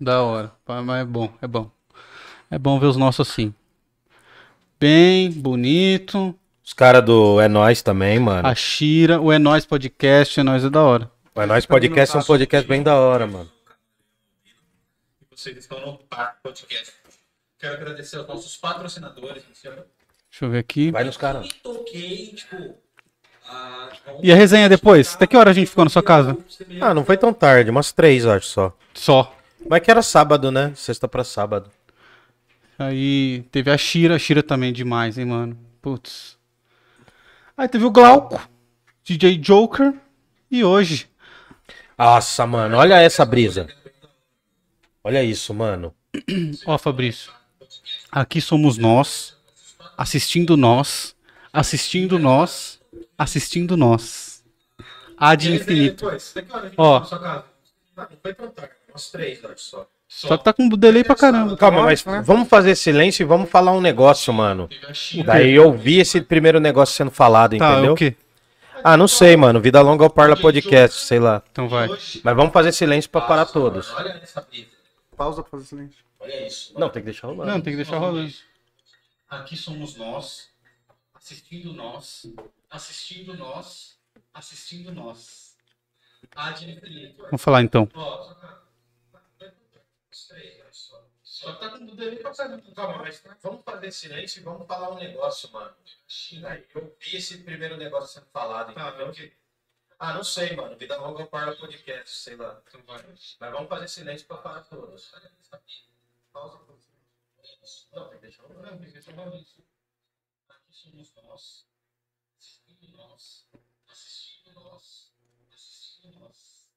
Da 0.00 0.20
hora. 0.22 0.50
Mas 0.66 1.02
é 1.02 1.04
bom, 1.04 1.30
é 1.40 1.46
bom. 1.46 1.70
É 2.50 2.58
bom 2.58 2.80
ver 2.80 2.86
os 2.86 2.96
nossos 2.96 3.30
assim. 3.30 3.54
Bem, 4.80 5.30
bonito. 5.30 6.36
Os 6.72 6.74
caras 6.74 7.04
do 7.04 7.38
É 7.38 7.48
Nós 7.48 7.82
também, 7.82 8.18
mano. 8.18 8.48
A 8.48 8.54
Shira, 8.54 9.20
o 9.20 9.30
É 9.30 9.38
Nóis 9.38 9.66
Podcast, 9.66 10.40
É 10.40 10.42
Nóis 10.42 10.64
é 10.64 10.70
da 10.70 10.80
hora. 10.80 11.10
O 11.34 11.40
É 11.42 11.44
Nós 11.44 11.66
Podcast 11.66 12.16
é 12.16 12.18
um 12.20 12.22
podcast 12.22 12.66
bem 12.66 12.82
da 12.82 12.96
hora, 12.96 13.26
mano. 13.26 13.50
E 14.46 15.36
vocês 15.36 15.54
estão 15.58 15.78
no 15.84 15.98
Podcast. 16.42 16.94
Quero 17.58 17.74
agradecer 17.74 18.16
aos 18.16 18.26
nossos 18.26 18.56
patrocinadores. 18.56 19.42
Deixa 19.52 19.76
eu 20.40 20.48
ver 20.48 20.60
aqui. 20.60 20.90
Vai 20.90 21.04
nos 21.04 21.18
caras. 21.18 21.46
E 21.92 22.34
tipo. 22.34 22.74
a- 23.46 23.90
E 24.22 24.32
a 24.32 24.34
resenha 24.34 24.66
depois? 24.66 25.14
Até 25.14 25.26
que 25.26 25.36
hora 25.36 25.50
a 25.50 25.52
gente 25.52 25.66
ficou 25.68 25.84
na 25.84 25.90
sua 25.90 26.02
casa? 26.02 26.38
Ah, 26.80 26.94
não 26.94 27.04
foi 27.04 27.18
tão 27.18 27.34
tarde, 27.34 27.68
umas 27.70 27.92
três, 27.92 28.24
acho 28.24 28.46
só. 28.46 28.74
Só. 28.94 29.36
Mas 29.68 29.82
que 29.82 29.90
era 29.90 30.00
sábado, 30.00 30.50
né? 30.50 30.72
Sexta 30.74 31.06
pra 31.06 31.22
sábado. 31.22 31.70
Aí 32.78 33.42
teve 33.52 33.70
a 33.70 33.76
Shira, 33.76 34.16
a 34.16 34.18
Shira 34.18 34.42
também 34.42 34.72
demais, 34.72 35.18
hein, 35.18 35.26
mano. 35.26 35.54
Putz. 35.82 36.40
Aí 37.56 37.68
teve 37.68 37.84
o 37.84 37.90
Glauco, 37.90 38.40
DJ 39.04 39.36
Joker 39.36 39.94
e 40.50 40.64
hoje. 40.64 41.08
Nossa, 41.98 42.46
mano, 42.46 42.76
olha 42.76 43.00
essa 43.00 43.24
brisa. 43.24 43.68
Olha 45.04 45.22
isso, 45.22 45.52
mano. 45.52 45.94
Ó, 46.66 46.78
Fabrício. 46.78 47.32
Aqui 48.10 48.40
somos 48.40 48.78
nós, 48.78 49.36
assistindo 49.96 50.56
nós, 50.56 51.14
assistindo 51.52 52.18
nós, 52.18 52.80
assistindo 53.16 53.76
nós. 53.76 54.42
Infinito. 55.54 56.06
Hora 56.06 56.16
a 56.16 56.18
gente 56.18 56.74
Ó. 56.76 57.00
vai 58.22 58.34
três, 59.10 59.44
acho 59.44 59.86
só. 60.14 60.28
Só 60.28 60.36
que 60.36 60.44
tá 60.44 60.52
com 60.52 60.68
delay 60.68 61.02
pra 61.02 61.14
caramba. 61.16 61.56
Calma, 61.56 61.82
mas 61.82 62.04
vamos 62.24 62.48
fazer 62.48 62.74
silêncio 62.76 63.22
e 63.22 63.26
vamos 63.26 63.50
falar 63.50 63.72
um 63.72 63.80
negócio, 63.80 64.32
mano. 64.32 64.68
Daí 65.24 65.52
eu 65.52 65.72
vi 65.72 65.98
esse 65.98 66.20
primeiro 66.20 66.60
negócio 66.60 66.94
sendo 66.94 67.10
falado, 67.10 67.56
Tá, 67.56 67.72
entendeu? 67.72 67.92
o 67.92 67.96
quê? 67.96 68.14
Ah, 68.84 68.96
não 68.96 69.06
sei, 69.08 69.36
mano. 69.36 69.60
Vida 69.60 69.80
Longa 69.80 70.04
ao 70.04 70.10
Parla 70.10 70.36
Podcast, 70.36 71.00
sei 71.06 71.18
lá. 71.18 71.42
Então 71.50 71.68
vai. 71.68 71.88
Mas 71.88 72.36
vamos 72.36 72.52
fazer 72.52 72.72
silêncio 72.72 73.10
pra 73.10 73.20
parar 73.20 73.46
todos. 73.46 73.92
Olha 73.94 74.20
essa 74.22 74.40
brisa. 74.40 74.66
Pausa 75.16 75.42
pra 75.42 75.50
fazer 75.52 75.64
silêncio. 75.66 75.98
Olha 76.20 76.46
isso. 76.46 76.72
Não, 76.78 76.88
tem 76.88 77.02
que 77.02 77.06
deixar 77.06 77.28
rolando. 77.28 77.50
Não, 77.50 77.60
tem 77.60 77.72
que 77.72 77.76
deixar 77.76 77.98
rolando. 77.98 78.32
Aqui 79.30 79.56
somos 79.56 79.96
nós, 79.96 80.48
assistindo 81.14 81.72
nós, 81.72 82.26
assistindo 82.70 83.36
nós, 83.36 83.96
assistindo 84.34 84.92
nós. 84.92 85.52
Vamos 87.30 87.42
falar 87.42 87.62
então. 87.62 87.88
Ó, 87.94 88.32
só 90.12 90.34
que- 91.52 91.52
que 91.54 91.60
tá 91.60 91.78
com 91.78 91.86
delay 91.86 92.18
pra 92.18 92.34
caramba. 92.34 92.74
Calma, 92.74 92.98
mas 92.98 93.22
vamos 93.42 93.64
fazer 93.64 93.90
silêncio 93.92 94.40
e 94.40 94.44
vamos 94.44 94.66
falar 94.66 94.90
um 94.90 94.96
negócio, 94.98 95.50
mano. 95.50 95.74
Eu 96.74 96.96
vi 97.00 97.16
esse 97.16 97.38
primeiro 97.38 97.76
negócio 97.76 98.20
sendo 98.20 98.30
falado, 98.30 98.74
Tá, 98.74 98.88
entendeu? 98.88 99.08
o 99.08 99.12
quê? 99.12 99.32
Ah, 99.98 100.12
não 100.14 100.24
sei, 100.24 100.54
mano. 100.54 100.76
Vida 100.76 100.96
Longa 100.98 101.22
ao 101.22 101.28
Parla 101.28 101.56
Podcast, 101.56 102.10
sei 102.10 102.36
lá. 102.36 102.60
Então 102.66 102.82
vai. 102.82 103.02
Mas 103.06 103.38
vamos 103.52 103.68
fazer 103.68 103.88
silêncio 103.88 104.26
pra 104.26 104.36
parar 104.38 104.62
todos. 104.64 105.12
Pausa 106.32 106.58
silêncio. 106.58 107.88
Não, 107.92 108.08
tem 108.08 108.18
que 108.18 108.22
deixar 108.22 108.42
rolando. 108.42 108.62
Não, 108.62 108.78
tem 108.78 108.86
que 108.86 108.92
deixar 108.92 109.34
isso. 109.36 109.64
Aqui 110.48 110.72
somos 110.72 111.14
nós, 111.14 111.66
assistindo 112.38 112.96
nós, 112.96 113.48
assistindo 113.88 114.54
nós, 114.60 115.12
assistindo 115.52 116.18
nós. 116.18 116.68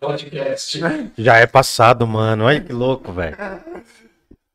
Podcast. 0.00 0.80
Já 1.16 1.36
é 1.36 1.46
passado, 1.46 2.06
mano. 2.06 2.44
Olha 2.44 2.60
que 2.60 2.72
louco, 2.72 3.12
velho. 3.12 3.36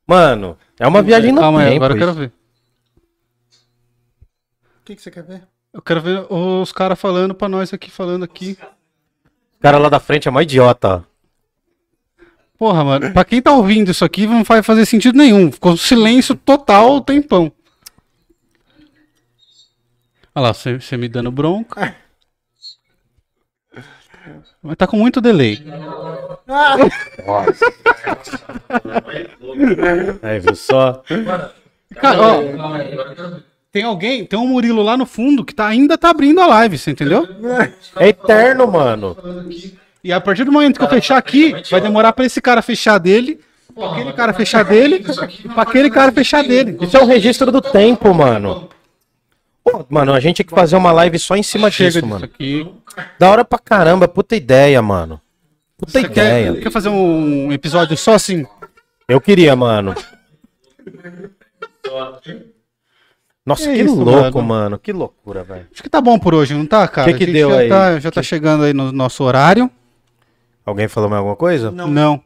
Mano, 0.05 0.57
é 0.79 0.85
uma 0.87 1.01
viagem 1.01 1.31
no 1.31 1.39
Calma 1.41 1.61
aí, 1.61 1.65
tempo. 1.71 1.75
agora 1.77 1.93
eu 1.93 1.97
quero 1.97 2.13
ver. 2.13 2.31
O 4.81 4.85
que, 4.85 4.95
que 4.95 5.01
você 5.01 5.11
quer 5.11 5.23
ver? 5.23 5.43
Eu 5.73 5.81
quero 5.81 6.01
ver 6.01 6.25
os 6.31 6.71
caras 6.71 6.99
falando 6.99 7.33
pra 7.33 7.47
nós 7.49 7.73
aqui, 7.73 7.89
falando 7.89 8.23
aqui. 8.23 8.57
O 9.57 9.59
cara 9.59 9.77
lá 9.77 9.89
da 9.89 9.99
frente 9.99 10.27
é 10.27 10.31
mó 10.31 10.41
idiota, 10.41 10.87
ó. 10.87 11.01
Porra, 12.57 12.83
mano, 12.83 13.13
pra 13.13 13.23
quem 13.23 13.41
tá 13.41 13.51
ouvindo 13.51 13.91
isso 13.91 14.03
aqui 14.03 14.25
não 14.25 14.43
vai 14.43 14.63
fazer 14.63 14.85
sentido 14.85 15.17
nenhum. 15.17 15.51
Ficou 15.51 15.77
silêncio 15.77 16.35
total 16.35 16.95
o 16.95 17.01
tempão. 17.01 17.51
Olha 20.33 20.47
lá, 20.47 20.53
você 20.53 20.97
me 20.97 21.07
dando 21.07 21.31
bronca. 21.31 21.95
Mas 24.61 24.75
tá 24.75 24.87
com 24.87 24.97
muito 24.97 25.21
delay. 25.21 25.63
Aí, 30.21 30.39
viu 30.39 30.55
só? 30.55 31.03
Cara, 31.95 32.19
ó, 32.21 32.41
tem 33.71 33.83
alguém, 33.83 34.25
tem 34.25 34.39
um 34.39 34.47
Murilo 34.47 34.81
lá 34.81 34.97
no 34.97 35.05
fundo 35.05 35.45
que 35.45 35.53
tá, 35.53 35.67
ainda 35.67 35.97
tá 35.97 36.09
abrindo 36.09 36.41
a 36.41 36.47
live, 36.47 36.77
você 36.77 36.91
entendeu? 36.91 37.27
É 37.97 38.09
eterno, 38.09 38.67
mano. 38.67 39.15
E 40.03 40.11
a 40.11 40.21
partir 40.21 40.43
do 40.43 40.51
momento 40.51 40.77
que 40.79 40.85
eu 40.85 40.89
fechar 40.89 41.17
aqui, 41.17 41.53
vai 41.69 41.81
demorar 41.81 42.13
pra 42.13 42.25
esse 42.25 42.41
cara 42.41 42.61
fechar 42.61 42.97
dele, 42.97 43.39
pra 43.75 43.91
aquele 43.91 44.13
cara 44.13 44.33
fechar 44.33 44.63
dele, 44.63 45.05
pra 45.53 45.63
aquele 45.63 45.89
cara 45.89 46.11
fechar 46.11 46.43
dele. 46.43 46.77
Isso 46.81 46.97
é 46.97 47.01
um 47.01 47.07
registro 47.07 47.51
do 47.51 47.61
tempo, 47.61 48.13
mano. 48.13 48.69
Pô, 49.71 49.85
mano, 49.89 50.13
a 50.13 50.19
gente 50.19 50.37
tinha 50.37 50.45
que 50.45 50.53
fazer 50.55 50.75
uma 50.75 50.91
live 50.91 51.17
só 51.19 51.35
em 51.35 51.43
cima 51.43 51.69
Chega 51.69 51.89
disso, 51.89 51.99
disso 52.01 52.07
mano. 52.13 52.25
aqui. 52.25 52.71
Da 53.19 53.29
hora 53.29 53.43
pra 53.43 53.59
caramba, 53.59 54.07
puta 54.07 54.35
ideia, 54.35 54.81
mano. 54.81 55.19
Puta 55.77 55.91
Você 55.91 55.99
ideia. 56.01 56.53
quer, 56.53 56.61
quer 56.63 56.71
fazer 56.71 56.89
um 56.89 57.51
episódio 57.51 57.95
só 57.97 58.13
assim? 58.13 58.45
Eu 59.07 59.19
queria, 59.21 59.55
mano. 59.55 59.93
Nossa, 63.45 63.69
É 63.69 63.75
que 63.75 63.81
isso, 63.83 63.95
louco, 63.95 64.37
mano. 64.41 64.47
mano. 64.47 64.79
Que 64.79 64.91
loucura, 64.91 65.43
velho. 65.43 65.67
Acho 65.73 65.81
que 65.83 65.89
tá 65.89 66.01
bom 66.01 66.19
por 66.19 66.35
hoje, 66.35 66.53
não 66.53 66.65
tá, 66.65 66.87
cara? 66.87 67.11
Que 67.11 67.17
que 67.17 67.23
A 67.23 67.27
gente 67.27 67.33
deu 67.35 67.49
já 67.51 67.57
aí? 67.59 67.69
Tá, 67.69 67.99
já 67.99 68.11
tá 68.11 68.21
chegando 68.21 68.63
aí 68.63 68.73
no 68.73 68.91
nosso 68.91 69.23
horário. 69.23 69.71
Alguém 70.65 70.87
falou 70.89 71.09
mais 71.09 71.19
alguma 71.19 71.35
coisa? 71.35 71.71
Não. 71.71 72.21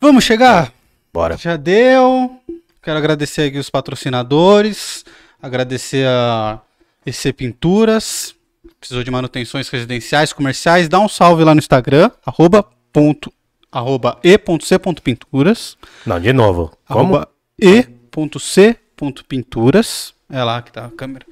Vamos 0.00 0.24
chegar? 0.24 0.72
Bora. 1.12 1.36
Já 1.36 1.56
deu. 1.56 2.40
Quero 2.82 2.98
agradecer 2.98 3.42
aqui 3.48 3.58
os 3.58 3.70
patrocinadores. 3.70 5.04
Agradecer 5.40 6.06
a 6.06 6.60
EC 7.06 7.32
Pinturas. 7.32 8.34
Precisou 8.80 9.02
de 9.02 9.10
manutenções 9.10 9.68
residenciais, 9.68 10.32
comerciais. 10.32 10.88
Dá 10.88 11.00
um 11.00 11.08
salve 11.08 11.42
lá 11.44 11.52
no 11.54 11.58
Instagram. 11.58 12.10
Arroba, 12.24 12.64
ponto, 12.92 13.30
arroba 13.70 14.18
e.c.pinturas. 14.22 15.76
Não, 16.06 16.18
de 16.20 16.32
novo. 16.32 16.72
Como? 16.86 17.16
Arroba 17.16 17.28
e.c.pinturas. 17.60 20.14
É 20.30 20.44
lá 20.44 20.62
que 20.62 20.72
tá 20.72 20.86
a 20.86 20.90
câmera. 20.90 21.26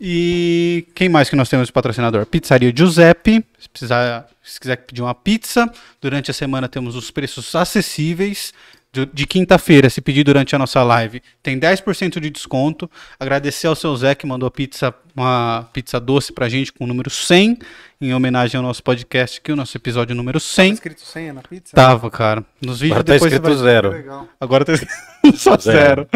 E 0.00 0.86
quem 0.94 1.08
mais 1.08 1.28
que 1.28 1.34
nós 1.34 1.48
temos 1.48 1.66
de 1.66 1.72
patrocinador? 1.72 2.24
Pizzaria 2.26 2.72
Giuseppe. 2.74 3.44
Se, 3.58 3.68
precisar, 3.68 4.28
se 4.42 4.60
quiser 4.60 4.76
pedir 4.76 5.02
uma 5.02 5.14
pizza, 5.14 5.70
durante 6.00 6.30
a 6.30 6.34
semana 6.34 6.68
temos 6.68 6.94
os 6.94 7.10
preços 7.10 7.52
acessíveis. 7.54 8.52
De, 8.90 9.04
de 9.12 9.26
quinta-feira, 9.26 9.90
se 9.90 10.00
pedir 10.00 10.24
durante 10.24 10.56
a 10.56 10.58
nossa 10.58 10.82
live, 10.82 11.20
tem 11.42 11.60
10% 11.60 12.18
de 12.18 12.30
desconto. 12.30 12.90
Agradecer 13.20 13.66
ao 13.66 13.76
seu 13.76 13.94
Zé 13.94 14.14
que 14.14 14.26
mandou 14.26 14.50
pizza, 14.50 14.94
uma 15.14 15.68
pizza 15.74 16.00
doce 16.00 16.32
pra 16.32 16.48
gente 16.48 16.72
com 16.72 16.84
o 16.84 16.86
número 16.86 17.10
100, 17.10 17.58
em 18.00 18.14
homenagem 18.14 18.56
ao 18.56 18.62
nosso 18.62 18.82
podcast 18.82 19.40
aqui, 19.40 19.52
o 19.52 19.56
nosso 19.56 19.76
episódio 19.76 20.16
número 20.16 20.40
100. 20.40 20.72
escrito 20.72 21.02
100 21.02 21.32
na 21.32 21.42
pizza? 21.42 21.76
Tava, 21.76 22.10
cara. 22.10 22.42
Nos 22.62 22.80
vídeos 22.80 22.92
Agora 23.00 23.04
tá 23.04 23.12
depois 23.12 23.32
escrito 23.32 23.54
vai- 23.54 23.62
zero. 23.62 24.28
Agora 24.40 24.64
tá 24.64 24.72
só 25.36 25.58
zero. 25.58 26.08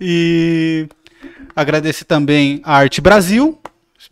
E 0.00 0.88
agradecer 1.54 2.04
também 2.06 2.62
a 2.64 2.76
Arte 2.78 3.00
Brasil. 3.00 3.60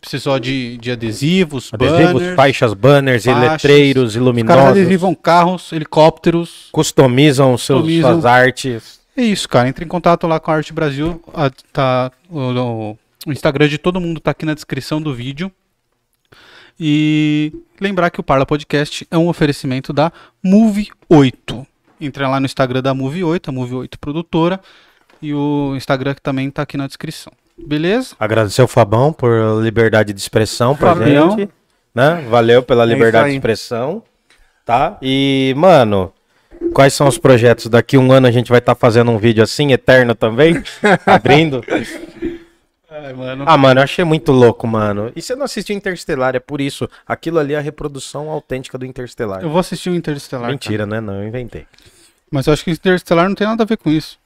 Precisou 0.05 0.39
de, 0.39 0.77
de 0.77 0.91
adesivos, 0.91 1.71
Adesivos, 1.73 2.13
banners. 2.13 2.35
faixas, 2.35 2.73
banners, 2.73 3.25
faixas. 3.25 3.51
letreiros, 3.51 4.15
Os 4.15 4.43
caras 4.43 4.65
adesivam 4.67 5.15
carros, 5.15 5.71
helicópteros. 5.73 6.69
Customizam 6.71 7.57
seus, 7.57 7.79
Customizam. 7.81 8.11
suas 8.13 8.25
artes. 8.25 8.99
É 9.17 9.23
isso, 9.23 9.49
cara. 9.49 9.67
Entre 9.67 9.83
em 9.83 9.87
contato 9.87 10.27
lá 10.27 10.39
com 10.39 10.51
a 10.51 10.55
Arte 10.55 10.71
Brasil. 10.71 11.21
A- 11.33 11.49
tá, 11.73 12.11
o, 12.29 12.39
o- 13.25 13.31
Instagram 13.31 13.67
de 13.67 13.77
todo 13.79 13.99
mundo 13.99 14.19
tá 14.19 14.29
aqui 14.31 14.45
na 14.45 14.53
descrição 14.53 15.01
do 15.01 15.11
vídeo. 15.13 15.51
E 16.79 17.53
lembrar 17.79 18.09
que 18.09 18.19
o 18.19 18.23
Parla 18.23 18.45
Podcast 18.45 19.07
é 19.09 19.17
um 19.17 19.27
oferecimento 19.27 19.91
da 19.93 20.11
Move 20.43 20.89
8. 21.09 21.65
Entra 21.99 22.27
lá 22.27 22.39
no 22.39 22.45
Instagram 22.45 22.81
da 22.81 22.93
Move 22.93 23.23
8, 23.23 23.49
a 23.49 23.53
Move 23.53 23.73
8 23.75 23.97
produtora. 23.97 24.59
E 25.21 25.33
o 25.33 25.73
Instagram 25.75 26.13
que 26.13 26.21
também 26.21 26.51
tá 26.51 26.61
aqui 26.61 26.77
na 26.77 26.85
descrição. 26.87 27.31
Beleza? 27.57 28.15
Agradecer 28.19 28.61
ao 28.61 28.67
Fabão 28.67 29.13
por 29.13 29.61
liberdade 29.61 30.13
de 30.13 30.19
expressão 30.19 30.75
pra 30.75 30.95
Fabião. 30.95 31.37
gente. 31.37 31.51
Né? 31.93 32.25
Valeu 32.29 32.61
pela 32.61 32.83
isso 32.83 32.93
liberdade 32.93 33.29
de 33.29 33.35
expressão. 33.35 34.03
Tá? 34.65 34.97
E, 35.01 35.53
mano, 35.55 36.11
quais 36.73 36.93
são 36.93 37.07
os 37.07 37.17
projetos? 37.17 37.67
Daqui 37.67 37.97
um 37.97 38.11
ano 38.11 38.27
a 38.27 38.31
gente 38.31 38.49
vai 38.49 38.59
estar 38.59 38.75
fazendo 38.75 39.11
um 39.11 39.17
vídeo 39.17 39.43
assim, 39.43 39.71
eterno 39.71 40.13
também? 40.13 40.61
Abrindo. 41.05 41.63
Ai, 42.89 43.13
mano. 43.13 43.43
Ah, 43.47 43.57
mano, 43.57 43.79
eu 43.79 43.83
achei 43.83 44.03
muito 44.03 44.31
louco, 44.31 44.65
mano. 44.67 45.11
E 45.15 45.21
você 45.21 45.35
não 45.35 45.45
assistiu 45.45 45.75
Interestelar, 45.75 46.35
é 46.35 46.39
por 46.39 46.59
isso. 46.59 46.89
Aquilo 47.07 47.39
ali 47.39 47.53
é 47.53 47.57
a 47.57 47.61
reprodução 47.61 48.29
autêntica 48.29 48.77
do 48.77 48.85
Interestelar. 48.85 49.41
Eu 49.41 49.49
vou 49.49 49.59
assistir 49.59 49.89
o 49.89 49.95
Interestelar. 49.95 50.49
Mentira, 50.49 50.85
né? 50.85 50.99
Não, 50.99 51.21
eu 51.21 51.27
inventei. 51.27 51.61
cara. 51.61 51.95
Mas 52.31 52.47
eu 52.47 52.53
acho 52.53 52.63
que 52.63 52.71
o 52.71 52.73
Interestelar 52.73 53.27
não 53.29 53.35
tem 53.35 53.47
nada 53.47 53.63
a 53.63 53.65
ver 53.65 53.77
com 53.77 53.89
isso. 53.89 54.17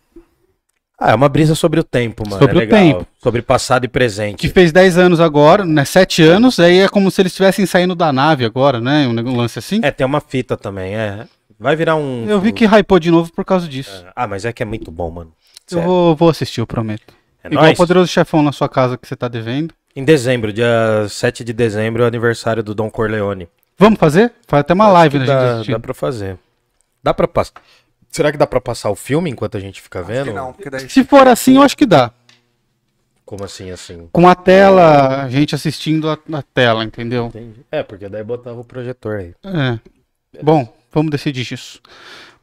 Ah, 0.99 1.11
é 1.11 1.15
uma 1.15 1.29
brisa 1.29 1.55
sobre 1.55 1.79
o 1.79 1.83
tempo, 1.83 2.23
mano. 2.27 2.41
Sobre 2.41 2.55
é 2.55 2.57
o 2.57 2.59
legal. 2.59 2.79
tempo. 2.79 3.07
Sobre 3.23 3.41
passado 3.41 3.85
e 3.85 3.87
presente. 3.87 4.37
Que 4.37 4.49
fez 4.49 4.71
10 4.71 4.97
anos 4.97 5.21
agora, 5.21 5.63
né? 5.63 5.85
7 5.85 6.21
anos, 6.23 6.59
aí 6.59 6.79
é 6.79 6.89
como 6.89 7.09
se 7.09 7.21
eles 7.21 7.31
estivessem 7.31 7.65
saindo 7.65 7.95
da 7.95 8.11
nave 8.11 8.43
agora, 8.43 8.81
né? 8.81 9.07
Um 9.07 9.35
lance 9.37 9.57
assim. 9.57 9.79
É, 9.81 9.91
tem 9.91 10.05
uma 10.05 10.19
fita 10.19 10.57
também, 10.57 10.95
é. 10.95 11.25
Vai 11.57 11.75
virar 11.75 11.95
um. 11.95 12.25
Eu 12.27 12.39
vi 12.39 12.51
que 12.51 12.65
hypou 12.65 12.99
de 12.99 13.11
novo 13.11 13.31
por 13.33 13.45
causa 13.45 13.67
disso. 13.67 14.05
Ah, 14.15 14.27
mas 14.27 14.43
é 14.45 14.51
que 14.51 14.61
é 14.61 14.65
muito 14.65 14.91
bom, 14.91 15.09
mano. 15.09 15.31
Eu 15.69 15.77
Sério. 15.77 15.87
vou, 15.87 16.15
vou 16.15 16.29
assistir, 16.29 16.61
eu 16.61 16.67
prometo. 16.67 17.13
É 17.43 17.47
Igual 17.47 17.65
nóis. 17.65 17.77
o 17.77 17.81
Poderoso 17.81 18.07
Chefão 18.11 18.41
na 18.41 18.51
sua 18.51 18.67
casa 18.67 18.97
que 18.97 19.07
você 19.07 19.15
tá 19.15 19.27
devendo. 19.27 19.73
Em 19.95 20.03
dezembro, 20.03 20.51
dia 20.53 21.05
7 21.09 21.43
de 21.43 21.53
dezembro, 21.53 22.01
é 22.03 22.05
o 22.05 22.07
aniversário 22.07 22.61
do 22.63 22.75
Dom 22.75 22.89
Corleone. 22.89 23.47
Vamos 23.77 23.99
fazer? 23.99 24.33
Faz 24.47 24.61
até 24.61 24.73
uma 24.73 24.85
Acho 24.85 24.93
live 24.93 25.17
gente 25.19 25.27
dá, 25.27 25.63
dá 25.63 25.79
pra 25.79 25.93
fazer. 25.93 26.37
Dá 27.01 27.13
pra 27.13 27.27
passar. 27.27 27.53
Será 28.11 28.31
que 28.31 28.37
dá 28.37 28.47
pra 28.47 28.59
passar 28.59 28.89
o 28.89 28.95
filme 28.95 29.29
enquanto 29.29 29.55
a 29.57 29.59
gente 29.59 29.81
fica 29.81 29.99
Acho 29.99 30.07
vendo? 30.07 30.25
que 30.27 30.33
não, 30.33 30.53
porque 30.53 30.69
daí 30.69 30.89
Se 30.89 31.03
for 31.03 31.27
assim, 31.27 31.55
eu 31.57 31.61
acho 31.61 31.77
que 31.77 31.85
dá. 31.85 32.11
Como 33.25 33.43
assim, 33.43 33.69
assim? 33.69 34.09
Com 34.11 34.27
a 34.27 34.33
tela, 34.33 35.23
a 35.23 35.29
gente 35.29 35.53
assistindo 35.53 36.09
a, 36.09 36.17
a 36.33 36.41
tela, 36.41 36.83
entendeu? 36.83 37.27
Entendi. 37.27 37.59
É, 37.71 37.83
porque 37.83 38.09
daí 38.09 38.23
botava 38.23 38.59
o 38.59 38.63
projetor 38.63 39.19
aí. 39.19 39.33
É. 39.45 39.79
Bom, 40.41 40.73
vamos 40.91 41.11
decidir 41.11 41.51
isso. 41.53 41.79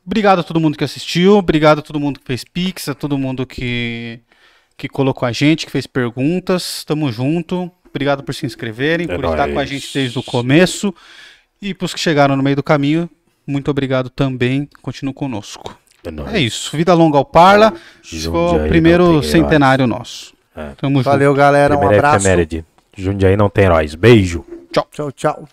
Obrigado 0.07 0.39
a 0.39 0.43
todo 0.45 0.61
mundo 0.61 0.79
que 0.79 0.85
assistiu, 0.85 1.37
obrigado 1.39 1.81
a 1.81 1.83
todo 1.83 1.99
mundo 1.99 2.21
que 2.21 2.27
fez 2.27 2.45
pix, 2.45 2.89
a 2.89 2.95
todo 2.95 3.19
mundo 3.19 3.45
que, 3.45 4.21
que 4.77 4.89
colocou 4.89 5.27
a 5.27 5.33
gente, 5.33 5.67
que 5.67 5.73
fez 5.73 5.89
perguntas. 5.89 6.85
Tamo 6.85 7.11
junto. 7.11 7.69
Obrigado 7.89 8.23
por 8.23 8.33
se 8.33 8.47
inscreverem, 8.47 9.09
É 9.11 9.17
por 9.17 9.25
estar 9.25 9.47
com 9.47 9.53
a 9.53 9.55
nóis. 9.55 9.69
gente 9.69 9.93
desde 9.93 10.17
o 10.17 10.23
começo. 10.23 10.95
E 11.61 11.75
pros 11.75 11.93
que 11.93 11.99
chegaram 11.99 12.37
no 12.37 12.43
meio 12.45 12.55
do 12.55 12.63
caminho, 12.63 13.11
muito 13.47 13.71
obrigado 13.71 14.11
também. 14.11 14.69
Continue 14.83 15.15
conosco. 15.15 15.79
É. 16.33 16.37
É 16.37 16.41
isso. 16.41 16.77
Vida 16.77 16.95
longa 16.95 17.19
ao 17.19 17.25
Parla. 17.25 17.73
Foi 18.03 18.31
o 18.31 18.69
primeiro 18.69 19.23
centenário 19.23 19.87
nosso. 19.87 20.35
É. 20.57 20.71
Tamo 20.77 20.99
junto. 20.99 21.05
Valeu, 21.05 21.35
galera. 21.35 21.75
Um 21.75 21.79
Primeira 21.79 22.09
abraço. 22.09 22.27
efeméride. 22.27 22.65
Jundiaí 22.97 23.37
não 23.37 23.51
tem 23.51 23.65
heróis. 23.65 23.95
Beijo. 23.95 24.45
Tchau, 24.73 25.13
tchau. 25.13 25.49